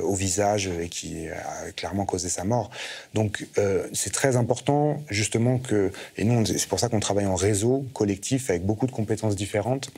au 0.01 0.13
visage 0.13 0.67
et 0.67 0.89
qui 0.89 1.27
a 1.29 1.71
clairement 1.71 2.05
causé 2.05 2.29
sa 2.33 2.43
mort. 2.43 2.69
Donc 3.13 3.47
euh, 3.57 3.87
c'est 3.93 4.11
très 4.11 4.35
important 4.35 5.01
justement 5.09 5.57
que, 5.57 5.91
et 6.17 6.23
nous 6.23 6.45
c'est 6.45 6.67
pour 6.67 6.79
ça 6.79 6.89
qu'on 6.89 6.99
travaille 6.99 7.25
en 7.25 7.35
réseau 7.35 7.85
collectif 7.93 8.49
avec 8.49 8.65
beaucoup 8.65 8.87
de 8.87 8.91
compétences 8.91 9.35
différentes 9.35 9.91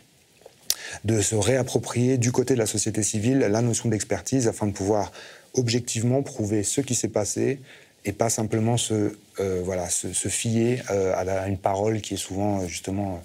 de 1.03 1.21
se 1.21 1.35
réapproprier 1.35 2.17
du 2.17 2.31
côté 2.31 2.53
de 2.53 2.59
la 2.59 2.65
société 2.65 3.03
civile 3.03 3.39
la 3.39 3.61
notion 3.61 3.89
d'expertise 3.89 4.47
afin 4.47 4.67
de 4.67 4.71
pouvoir 4.71 5.11
objectivement 5.53 6.21
prouver 6.21 6.63
ce 6.63 6.81
qui 6.81 6.95
s'est 6.95 7.09
passé 7.09 7.59
et 8.05 8.11
pas 8.11 8.29
simplement 8.29 8.77
se 8.77 9.17
euh, 9.39 9.61
voilà, 9.63 9.89
se, 9.89 10.07
fier 10.29 10.81
euh, 10.91 11.13
à, 11.13 11.47
une 11.47 11.57
parole 11.57 11.99
qui 11.99 12.13
est 12.13 12.17
souvent 12.17 12.61
euh, 12.61 12.67
justement 12.67 13.21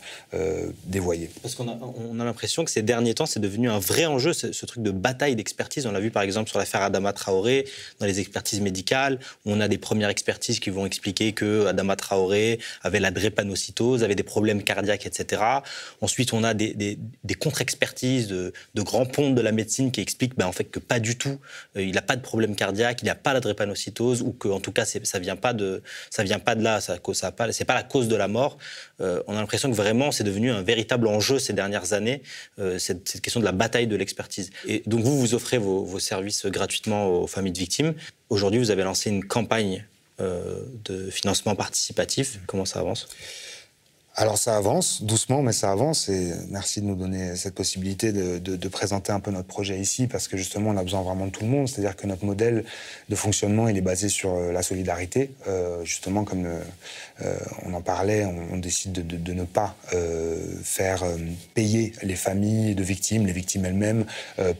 dévoyée. 0.84 1.30
Parce 1.42 1.54
qu'on 1.54 1.68
a, 1.68 1.78
on 2.10 2.18
a 2.18 2.24
l'impression 2.24 2.64
que 2.64 2.70
ces 2.70 2.82
derniers 2.82 3.14
temps, 3.14 3.26
c'est 3.26 3.40
devenu 3.40 3.70
un 3.70 3.78
vrai 3.78 4.06
enjeu, 4.06 4.32
ce, 4.32 4.66
truc 4.66 4.82
de 4.82 4.90
bataille 4.90 5.36
d'expertise. 5.36 5.86
On 5.86 5.92
l'a 5.92 6.00
vu 6.00 6.10
par 6.10 6.22
exemple 6.22 6.48
sur 6.50 6.58
l'affaire 6.58 6.82
Adama 6.82 7.12
Traoré, 7.12 7.66
dans 8.00 8.06
les 8.06 8.20
expertises 8.20 8.60
médicales, 8.60 9.18
où 9.44 9.52
on 9.52 9.60
a 9.60 9.68
des 9.68 9.78
premières 9.78 10.08
expertises 10.08 10.58
qui 10.60 10.70
vont 10.70 10.86
expliquer 10.86 11.32
que 11.32 11.66
Adama 11.66 11.96
Traoré 11.96 12.58
avait 12.82 13.00
la 13.00 13.10
drépanocytose, 13.10 14.02
avait 14.02 14.14
des 14.14 14.22
problèmes 14.22 14.62
cardiaques, 14.62 15.06
etc. 15.06 15.42
Ensuite, 16.00 16.32
on 16.32 16.42
a 16.44 16.54
des, 16.54 16.98
contre-expertises 17.38 18.28
de, 18.28 18.52
grands 18.76 19.06
ponts 19.06 19.30
de 19.30 19.40
la 19.40 19.52
médecine 19.52 19.92
qui 19.92 20.00
expliquent 20.00 20.36
ben, 20.36 20.46
en 20.46 20.52
fait, 20.52 20.64
que 20.64 20.80
pas 20.80 20.98
du 20.98 21.16
tout, 21.16 21.38
il 21.76 21.92
n'a 21.92 22.02
pas 22.02 22.16
de 22.16 22.22
problème 22.22 22.56
cardiaque, 22.56 23.02
il 23.02 23.06
n'a 23.06 23.14
pas 23.14 23.32
la 23.32 23.40
drépanocytose, 23.40 24.22
ou 24.22 24.32
que 24.32 24.48
en 24.48 24.60
tout 24.60 24.72
cas, 24.72 24.84
ça 24.84 25.18
vient 25.18 25.36
pas 25.36 25.52
de 25.52 25.82
ça 26.08 26.22
vient 26.22 26.38
pas 26.38 26.54
de 26.54 26.62
là, 26.62 26.80
ça, 26.80 26.96
ça 27.12 27.32
pas, 27.32 27.52
c'est 27.52 27.64
pas 27.64 27.74
la 27.74 27.82
cause 27.82 28.08
de 28.08 28.16
la 28.16 28.28
mort. 28.28 28.58
Euh, 29.00 29.22
on 29.26 29.34
a 29.34 29.40
l'impression 29.40 29.70
que 29.70 29.76
vraiment 29.76 30.12
c'est 30.12 30.24
devenu 30.24 30.50
un 30.50 30.62
véritable 30.62 31.06
enjeu 31.06 31.38
ces 31.38 31.52
dernières 31.52 31.92
années, 31.92 32.22
euh, 32.58 32.78
cette, 32.78 33.20
question 33.20 33.40
de 33.40 33.44
la 33.44 33.52
bataille 33.52 33.86
de 33.86 33.96
l'expertise. 33.96 34.50
Et 34.66 34.82
donc 34.86 35.00
vous, 35.00 35.18
vous 35.18 35.34
offrez 35.34 35.58
vos, 35.58 35.98
services 35.98 36.46
gratuitement 36.46 37.08
aux 37.08 37.26
familles 37.26 37.52
de 37.52 37.58
victimes. 37.58 37.94
Aujourd'hui, 38.30 38.58
vous 38.58 38.70
avez 38.70 38.84
lancé 38.84 39.10
une 39.10 39.24
campagne 39.24 39.84
euh, 40.20 40.60
de 40.84 41.10
financement 41.10 41.54
participatif. 41.54 42.38
Comment 42.46 42.64
ça 42.64 42.80
avance? 42.80 43.08
Alors 44.20 44.36
ça 44.36 44.54
avance, 44.54 45.02
doucement, 45.02 45.40
mais 45.40 45.52
ça 45.52 45.72
avance. 45.72 46.10
Et 46.10 46.34
merci 46.50 46.82
de 46.82 46.86
nous 46.86 46.94
donner 46.94 47.36
cette 47.36 47.54
possibilité 47.54 48.12
de, 48.12 48.68
présenter 48.68 49.12
un 49.12 49.20
peu 49.20 49.30
notre 49.30 49.48
projet 49.48 49.78
ici, 49.80 50.08
parce 50.08 50.28
que 50.28 50.36
justement, 50.36 50.70
on 50.70 50.76
a 50.76 50.82
besoin 50.82 51.00
vraiment 51.00 51.24
de 51.24 51.30
tout 51.30 51.42
le 51.42 51.48
monde. 51.48 51.68
C'est-à-dire 51.68 51.96
que 51.96 52.06
notre 52.06 52.26
modèle 52.26 52.66
de 53.08 53.16
fonctionnement, 53.16 53.66
il 53.68 53.78
est 53.78 53.80
basé 53.82 54.10
sur 54.10 54.34
euh, 54.34 54.52
la 54.52 54.62
solidarité. 54.62 55.30
Euh, 55.48 55.82
justement, 55.84 56.24
comme 56.24 56.46
euh, 57.22 57.36
on 57.64 57.74
en 57.74 57.80
parlait, 57.80 58.24
on, 58.24 58.56
décide 58.56 58.92
de, 58.92 59.32
ne 59.32 59.44
pas 59.44 59.76
faire 60.62 61.04
payer 61.54 61.92
les 62.02 62.16
familles 62.16 62.74
de 62.74 62.82
victimes, 62.82 63.26
les 63.26 63.32
victimes 63.32 63.64
elles-mêmes, 63.64 64.04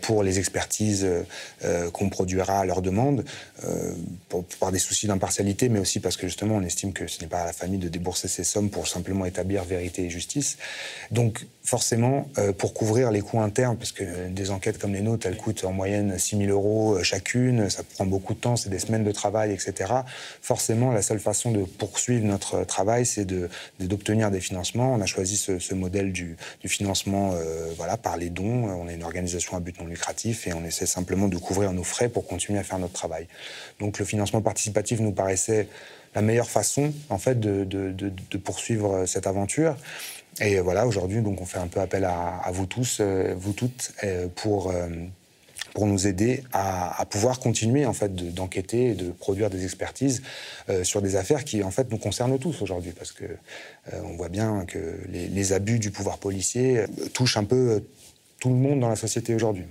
pour 0.01 0.23
les 0.23 0.39
expertises 0.39 1.07
qu'on 1.93 2.09
produira 2.09 2.61
à 2.61 2.65
leur 2.65 2.82
demande, 2.82 3.24
par 4.59 4.73
des 4.73 4.78
soucis 4.78 5.07
d'impartialité, 5.07 5.69
mais 5.69 5.81
aussi 5.81 6.01
parce 6.01 6.16
que 6.16 6.27
justement, 6.27 6.57
on 6.57 6.62
estime 6.62 6.93
que 6.93 7.07
ce 7.07 7.20
n'est 7.20 7.28
pas 7.28 7.43
à 7.43 7.47
la 7.47 7.53
famille 7.53 7.78
de 7.78 7.89
débourser 7.89 8.28
ces 8.28 8.45
sommes 8.45 8.70
pour 8.70 8.89
simplement 8.89 9.27
établir 9.27 9.65
vérité 9.65 10.05
et 10.05 10.11
justice. 10.11 10.57
Forcément, 11.70 12.28
euh, 12.36 12.52
pour 12.52 12.74
couvrir 12.74 13.12
les 13.12 13.20
coûts 13.20 13.40
internes, 13.40 13.76
parce 13.76 13.92
que 13.92 14.26
des 14.28 14.51
enquêtes 14.51 14.76
comme 14.76 14.92
les 14.92 15.02
nôtres, 15.02 15.28
elles 15.28 15.36
coûtent 15.36 15.62
en 15.62 15.70
moyenne 15.70 16.18
6 16.18 16.38
000 16.38 16.51
euros 16.51 16.97
euh, 16.97 17.05
chacune, 17.05 17.70
ça 17.70 17.84
prend 17.84 18.06
beaucoup 18.06 18.34
de 18.34 18.40
temps, 18.40 18.56
c'est 18.56 18.70
des 18.70 18.80
semaines 18.80 19.05
de 19.05 19.12
travail, 19.12 19.52
etc. 19.52 19.92
Forcément, 20.42 20.90
la 20.90 21.01
seule 21.01 21.20
façon 21.20 21.52
de 21.52 21.62
poursuivre 21.62 22.26
notre 22.26 22.64
travail, 22.64 23.06
c'est 23.06 23.24
d'obtenir 23.78 24.32
des 24.32 24.40
financements. 24.40 24.92
On 24.92 25.01
a 25.01 25.06
choisi 25.06 25.36
ce, 25.36 25.74
modèle 25.74 26.10
du, 26.10 26.36
financement 26.66 27.34
euh, 27.34 27.72
voilà, 27.76 27.97
par 27.97 28.16
les 28.16 28.30
dons. 28.30 28.64
On 28.64 28.88
est 28.88 28.94
une 28.94 29.05
organisation 29.05 29.56
à 29.56 29.60
but 29.60 29.78
non 29.78 29.86
lucratif 29.86 30.48
et 30.48 30.52
on 30.52 30.64
essaie 30.64 30.86
simplement 30.86 31.28
de 31.28 31.36
couvrir 31.36 31.72
nos 31.72 31.84
frais 31.84 32.09
pour 32.09 32.26
continuer 32.26 32.59
à 32.59 32.64
faire 32.64 32.80
notre 32.80 32.94
travail. 32.94 33.28
Donc 33.78 34.01
le 34.01 34.05
financement 34.05 34.42
participatif 34.42 34.98
nous 34.98 35.12
paraissait 35.12 35.68
la 36.14 36.22
meilleure 36.22 36.51
façon, 36.51 36.92
en 37.09 37.18
fait, 37.18 37.38
de, 37.38 37.62
de, 37.64 38.38
poursuivre 38.38 39.06
cette 39.06 39.28
aventure. 39.28 39.76
Et 40.41 40.59
voilà, 40.61 40.87
aujourd'hui, 40.87 41.21
donc, 41.21 41.41
on 41.41 41.45
fait 41.45 41.59
un 41.59 41.67
peu 41.67 41.81
appel 41.81 42.05
à, 42.05 42.51
vous 42.53 42.67
tous, 42.67 42.99
euh, 43.01 43.35
vous 43.37 43.53
toutes, 43.53 43.93
euh, 44.05 44.27
pour, 44.35 44.71
euh, 44.71 44.89
nous 45.79 46.07
aider 46.07 46.43
à, 46.53 47.07
pouvoir 47.09 47.39
continuer, 47.39 47.87
en 47.87 47.93
fait, 47.93 48.15
d'enquêter 48.15 48.91
et 48.91 48.95
de 48.95 49.11
produire 49.11 49.51
des 49.51 49.65
expertises 49.65 50.21
sur 50.83 51.01
des 51.01 51.17
affaires 51.17 51.45
qui, 51.45 51.62
en 51.62 51.71
fait, 51.71 51.91
nous 51.91 51.97
concernent 51.97 52.39
tous 52.39 52.61
aujourd'hui, 52.61 52.93
parce 52.93 53.12
que 53.12 53.25
on 53.93 54.17
voit 54.17 54.29
bien 54.29 54.67
que 54.67 54.99
les 55.09 55.53
abus 55.55 55.79
du 55.79 55.91
pouvoir 55.91 56.19
policier 56.19 56.85
touchent 57.15 57.39
un 57.39 57.45
peu 57.45 57.83
tout 58.41 58.51
le 58.51 58.57
monde 58.57 58.81
dans 58.81 58.91
la 58.91 58.97
société 58.97 59.35
aujourd'hui. 59.35 59.65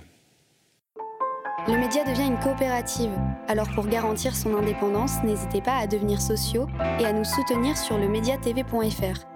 Le 1.68 1.76
média 1.76 2.04
devient 2.04 2.26
une 2.26 2.38
coopérative, 2.38 3.10
alors 3.46 3.68
pour 3.74 3.86
garantir 3.86 4.34
son 4.34 4.56
indépendance, 4.56 5.22
n'hésitez 5.22 5.60
pas 5.60 5.76
à 5.76 5.86
devenir 5.86 6.20
sociaux 6.20 6.66
et 6.98 7.04
à 7.04 7.12
nous 7.12 7.24
soutenir 7.24 7.76
sur 7.76 7.98
le 7.98 8.08
mediatv.fr. 8.08 9.26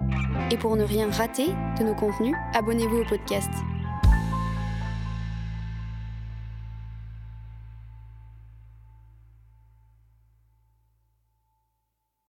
Et 0.51 0.57
pour 0.57 0.75
ne 0.75 0.83
rien 0.83 1.09
rater 1.11 1.47
de 1.79 1.83
nos 1.83 1.95
contenus, 1.95 2.35
abonnez-vous 2.53 3.01
au 3.01 3.05
podcast. 3.05 3.51